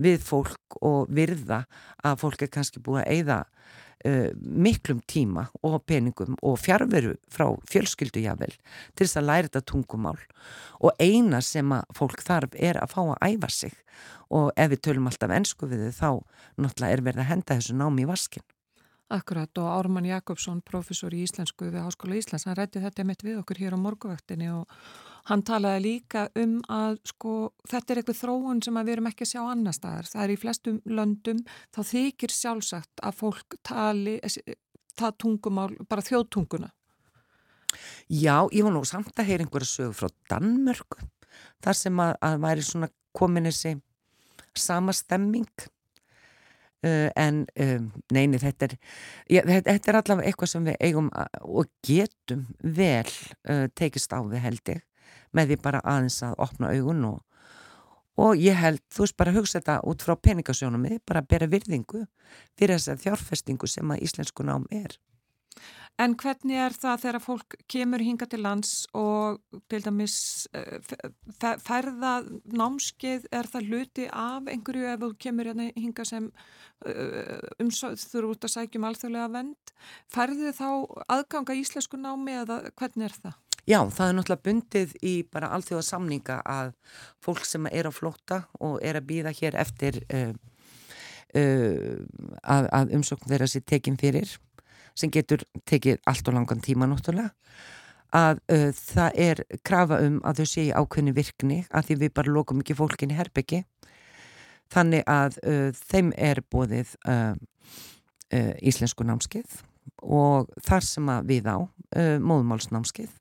við 0.01 0.19
fólk 0.25 0.81
og 0.81 1.11
virða 1.13 1.63
að 2.03 2.19
fólk 2.25 2.43
er 2.45 2.51
kannski 2.51 2.83
búið 2.83 3.03
að 3.05 3.11
eigða 3.15 3.39
uh, 4.07 4.29
miklum 4.41 5.01
tíma 5.09 5.47
og 5.65 5.81
peningum 5.89 6.37
og 6.41 6.59
fjárveru 6.61 7.15
frá 7.31 7.47
fjölskyldujafel 7.71 8.53
til 8.55 9.05
þess 9.05 9.19
að 9.19 9.27
læra 9.29 9.49
þetta 9.49 9.63
tungumál 9.73 10.19
og 10.79 10.95
eina 10.99 11.41
sem 11.45 11.71
að 11.75 11.93
fólk 11.97 12.23
þarf 12.25 12.57
er 12.57 12.81
að 12.81 12.95
fá 12.95 13.01
að 13.03 13.35
æfa 13.35 13.51
sig 13.57 13.77
og 14.31 14.51
ef 14.55 14.71
við 14.71 14.83
tölum 14.87 15.11
alltaf 15.11 15.35
ennsku 15.35 15.69
við 15.69 15.85
þau 15.89 16.01
þá 16.01 16.09
náttúrulega 16.63 16.95
er 16.95 17.05
verið 17.05 17.23
að 17.23 17.31
henda 17.33 17.57
þessu 17.59 17.77
námi 17.77 18.05
í 18.05 18.09
vaskin. 18.09 18.45
Akkurat 19.11 19.57
og 19.59 19.67
Ármann 19.67 20.07
Jakobsson, 20.07 20.61
professor 20.63 21.11
í 21.11 21.25
Íslensku 21.25 21.67
við 21.67 21.83
Háskóla 21.83 22.15
Íslands, 22.15 22.45
hann 22.47 22.55
rætti 22.55 22.79
þetta 22.79 23.03
mitt 23.03 23.25
við 23.25 23.41
okkur 23.41 23.59
hér 23.59 23.75
á 23.75 23.79
morguvöktinni 23.83 24.47
og 24.55 24.71
hann 25.29 25.43
talaði 25.45 25.81
líka 25.85 26.25
um 26.39 26.57
að 26.71 26.99
sko 27.11 27.35
þetta 27.69 27.93
er 27.93 28.01
eitthvað 28.01 28.19
þróun 28.21 28.61
sem 28.65 28.79
við 28.81 28.93
erum 28.95 29.09
ekki 29.11 29.25
að 29.27 29.31
sjá 29.33 29.41
annar 29.43 29.77
staðar. 29.77 30.09
Það 30.11 30.23
er 30.23 30.33
í 30.33 30.39
flestum 30.41 30.79
löndum 30.85 31.41
þá 31.75 31.81
þykir 31.91 32.35
sjálfsagt 32.35 33.03
að 33.03 33.17
fólk 33.21 33.57
tali 33.67 34.17
það 34.97 35.17
tungumál, 35.23 35.71
bara 35.89 36.05
þjóðtunguna. 36.05 36.71
Já, 38.11 38.47
ég 38.51 38.65
var 38.65 38.73
nú 38.75 38.83
samt 38.87 39.15
að 39.15 39.29
heyra 39.31 39.45
einhverja 39.45 39.69
sögu 39.69 39.95
frá 39.95 40.09
Danmörku 40.31 41.05
þar 41.63 41.77
sem 41.77 42.01
að, 42.03 42.17
að 42.27 42.41
væri 42.43 42.65
svona 42.67 42.89
komin 43.15 43.47
þessi 43.47 43.77
sama 44.57 44.93
stemming 44.95 45.69
Uh, 46.81 47.11
en 47.13 47.43
um, 47.61 47.83
neini 48.09 48.39
þetta 48.41 48.65
er 48.65 48.71
þetta, 49.29 49.59
þetta 49.67 49.89
er 49.91 49.97
allavega 49.99 50.31
eitthvað 50.31 50.49
sem 50.49 50.63
við 50.65 50.79
eigum 50.81 51.11
og 51.45 51.67
getum 51.85 52.47
vel 52.65 53.05
uh, 53.05 53.67
tekist 53.77 54.09
á 54.09 54.17
við 54.25 54.41
held 54.41 54.71
ég 54.73 54.79
með 55.35 55.51
því 55.53 55.59
bara 55.65 55.83
aðeins 55.83 56.21
að 56.27 56.39
opna 56.45 56.71
augun 56.75 57.05
og, 57.11 57.19
og 58.21 58.41
ég 58.41 58.57
held, 58.59 58.81
þú 58.91 59.05
veist 59.05 59.19
bara 59.19 59.35
hugsa 59.35 59.59
þetta 59.59 59.79
út 59.87 60.03
frá 60.05 60.15
peningasjónum 60.15 60.89
bara 61.05 61.23
að 61.23 61.31
bera 61.35 61.51
virðingu 61.51 62.05
fyrir 62.57 62.77
þess 62.77 62.93
að 62.93 63.05
þjárfestingu 63.05 63.71
sem 63.71 63.95
að 63.95 64.03
íslensku 64.07 64.47
nám 64.47 64.67
er 64.71 64.97
En 65.99 66.15
hvernig 66.17 66.57
er 66.57 66.73
það 66.73 67.01
þegar 67.03 67.21
fólk 67.21 67.55
kemur 67.69 68.01
hinga 68.01 68.25
til 68.29 68.39
lands 68.41 68.71
og 68.97 69.41
til 69.69 69.81
dæmis 69.83 70.15
eh, 70.55 70.79
færða 71.61 72.13
námskeið, 72.57 73.27
er 73.29 73.49
það 73.51 73.67
hluti 73.69 74.07
af 74.07 74.49
einhverju 74.49 74.87
ef 74.89 75.03
þú 75.03 75.11
kemur 75.25 75.51
hérna 75.51 75.67
hinga 75.75 76.05
sem 76.07 76.31
eh, 76.87 77.37
umsöð 77.61 77.99
þú 78.01 78.21
eru 78.21 78.33
út 78.33 78.47
að 78.47 78.55
sækjum 78.55 78.87
alþjóðlega 78.89 79.29
vend, 79.35 79.75
færðu 80.15 80.55
þá 80.57 80.67
aðganga 81.19 81.59
íslensku 81.59 81.99
námi 82.01 82.39
eða 82.39 82.61
hvernig 82.71 83.09
er 83.11 83.17
það? 83.19 83.39
Já, 83.69 83.77
það 83.93 84.07
er 84.07 84.15
náttúrulega 84.17 84.45
bundið 84.47 84.93
í 85.05 85.11
bara 85.29 85.51
alþjóða 85.53 85.83
samninga 85.85 86.39
að 86.49 86.71
fólk 87.21 87.43
sem 87.45 87.67
er 87.69 87.85
á 87.85 87.91
flóta 87.93 88.39
og 88.57 88.79
er 88.81 88.97
að 88.97 89.09
býða 89.11 89.33
hér 89.37 89.57
eftir 89.61 89.99
uh, 90.09 90.31
uh, 91.37 91.99
að, 92.41 92.69
að 92.73 92.95
umsókn 92.97 93.29
þeirra 93.29 93.49
sér 93.51 93.65
tekinn 93.69 93.99
fyrir 94.01 94.33
sem 94.97 95.13
getur 95.13 95.45
tekið 95.69 96.01
allt 96.09 96.31
og 96.31 96.39
langan 96.39 96.65
tíma 96.65 96.89
náttúrulega 96.89 97.29
að 98.17 98.41
uh, 98.49 98.67
það 98.73 99.21
er 99.27 99.43
krafa 99.61 100.01
um 100.07 100.17
að 100.25 100.41
þau 100.41 100.51
séu 100.55 100.73
ákveðni 100.81 101.15
virkni 101.21 101.61
að 101.69 101.91
því 101.91 102.01
við 102.01 102.13
bara 102.17 102.33
lokum 102.33 102.65
ekki 102.65 102.79
fólkinni 102.81 103.19
herbyggi. 103.19 103.61
Þannig 104.71 105.01
að 105.11 105.35
þeim 105.75 106.13
er 106.15 106.39
bóðið 106.47 106.93
íslensku 108.63 109.03
námskeið 109.03 109.57
og 110.07 110.47
þar 110.63 110.85
sem 110.87 111.09
að 111.11 111.25
við 111.27 111.49
á 111.51 111.59
móðmálsnámskeið 112.23 113.17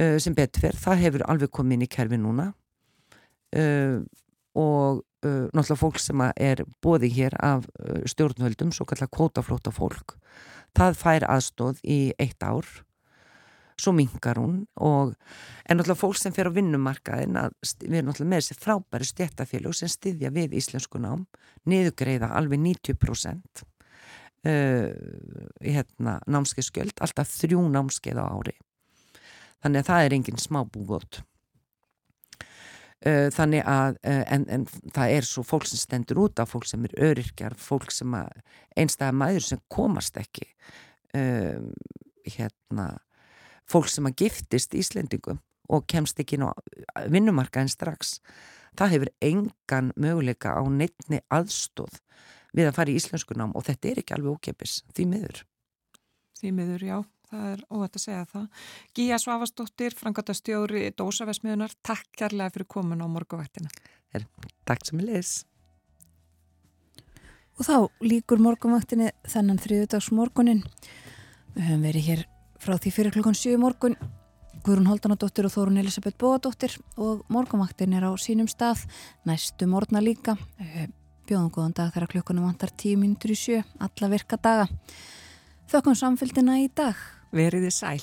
uh, 0.00 0.16
sem 0.22 0.36
fyrir, 0.36 0.78
það 0.82 1.02
hefur 1.04 1.26
alveg 1.30 1.52
komið 1.52 1.78
inn 1.78 1.86
í 1.86 1.92
kerfi 1.96 2.20
núna. 2.20 2.52
Og 4.56 4.98
uh, 5.00 5.46
náttúrulega 5.54 5.78
fólk 5.78 6.00
sem 6.02 6.22
er 6.34 6.64
bóði 6.84 7.08
hér 7.14 7.36
af 7.40 7.68
uh, 7.80 8.02
stjórnvöldum, 8.08 8.72
svo 8.74 8.84
kallar 8.88 9.08
kvótaflóta 9.12 9.72
fólk 9.72 10.16
það 10.76 10.98
fær 11.00 11.26
aðstóð 11.30 11.80
í 11.84 12.00
eitt 12.20 12.42
ár. 12.44 12.66
Svo 13.76 13.92
mingar 13.92 14.38
hún 14.40 14.62
og 14.80 15.12
en 15.68 15.76
náttúrulega 15.76 16.00
fólk 16.00 16.16
sem 16.16 16.32
fer 16.32 16.48
á 16.48 16.56
vinnumarkaðin 16.56 17.36
að 17.36 17.56
við 17.82 17.98
erum 17.98 18.08
náttúrulega 18.08 18.30
með 18.32 18.42
þessi 18.42 18.56
frábæri 18.62 19.08
stjættafélug 19.10 19.76
sem 19.76 19.90
styðja 19.92 20.30
við 20.32 20.56
íslensku 20.62 21.00
nám 21.02 21.26
niðugreiða 21.68 22.30
alveg 22.38 22.62
90% 22.64 23.60
uh, 23.60 24.88
hérna, 25.60 26.16
námskeiðskjöld 26.24 27.04
alltaf 27.04 27.34
þrjú 27.36 27.66
námskeið 27.74 28.22
á 28.22 28.24
ári 28.24 28.56
þannig 29.64 29.82
að 29.82 29.88
það 29.90 30.04
er 30.04 30.16
enginn 30.16 30.42
smábúvot. 30.42 31.22
Uh, 33.06 33.28
þannig 33.34 33.66
að 33.68 33.98
uh, 34.08 34.22
en, 34.34 34.46
en 34.50 34.64
það 34.96 35.16
er 35.18 35.26
svo 35.28 35.44
fólk 35.46 35.66
sem 35.68 35.78
stendur 35.78 36.22
út 36.24 36.40
af 36.42 36.54
fólk 36.54 36.64
sem 36.66 36.84
er 36.88 36.94
öryrkjar 37.10 37.54
fólk 37.60 37.92
sem 37.94 38.14
einstæða 38.74 39.12
maður 39.14 39.44
sem 39.44 39.60
komast 39.70 40.16
ekki 40.18 40.48
um, 41.14 41.68
hérna 42.24 42.86
fólk 43.68 43.90
sem 43.92 44.08
að 44.08 44.24
giftist 44.24 44.74
Íslendingum 44.74 45.42
og 45.68 45.86
kemst 45.90 46.18
ekki 46.22 46.38
ná 46.40 46.48
vinnumarkaðin 47.10 47.70
strax. 47.70 48.18
Það 48.78 48.92
hefur 48.94 49.12
engan 49.24 49.92
möguleika 49.98 50.54
á 50.54 50.62
neittni 50.70 51.20
aðstóð 51.32 52.00
við 52.56 52.70
að 52.70 52.76
fara 52.78 52.92
í 52.92 52.96
íslensku 53.00 53.36
nám 53.36 53.54
og 53.56 53.66
þetta 53.66 53.90
er 53.90 54.00
ekki 54.02 54.16
alveg 54.16 54.38
ókepis, 54.38 54.80
því 54.96 55.08
miður. 55.12 55.42
Því 56.36 56.52
miður, 56.56 56.84
já, 56.84 56.98
það 57.36 57.50
er 57.54 57.64
óvægt 57.70 57.98
að 57.98 58.04
segja 58.04 58.28
það. 58.32 58.46
Gíja 58.96 59.18
Svavastóttir, 59.22 59.96
frangata 59.96 60.36
stjóri 60.36 60.86
Dósavesmiðunar, 60.96 61.76
takk 61.86 62.08
kærlega 62.18 62.54
fyrir 62.54 62.68
komin 62.76 63.04
á 63.04 63.06
morguvættina. 63.10 63.70
Takk 64.66 64.86
sem 64.88 65.00
ég 65.02 65.10
leys. 65.10 65.34
Og 67.56 67.64
þá 67.64 67.76
líkur 68.04 68.40
morgunvættinni 68.44 69.12
þennan 69.32 69.60
þriðudags 69.62 70.10
morgunin. 70.12 70.62
Við 71.56 71.70
höfum 71.70 71.86
verið 71.88 72.08
hér 72.10 72.24
frá 72.60 72.76
því 72.76 72.92
fyrir 72.92 73.14
klukkan 73.16 73.36
7 73.38 73.56
morgun. 73.60 73.96
Guðrún 74.66 74.88
Holdanadóttir 74.90 75.46
og 75.46 75.54
Þórun 75.54 75.80
Elisabeth 75.80 76.18
Bóadóttir 76.20 76.74
og 76.98 77.22
morgunvættin 77.32 77.94
er 77.96 78.08
á 78.08 78.12
sínum 78.20 78.48
stað, 78.50 78.82
næstu 79.24 79.68
morgna 79.70 80.02
líka. 80.02 80.36
Bjóðum 81.26 81.52
góðan 81.54 81.76
dag 81.76 81.92
þegar 81.94 82.12
klukkunum 82.12 82.48
vantar 82.48 82.72
10 82.74 83.00
minnur 83.00 83.32
í 83.32 83.38
sjö, 83.38 83.62
alla 83.78 84.10
virka 84.12 84.36
daga. 84.36 84.66
Þökkum 85.70 85.96
samfélgina 85.98 86.58
í 86.60 86.68
dag. 86.68 86.98
Veriði 87.32 87.70
sæl. 87.70 88.02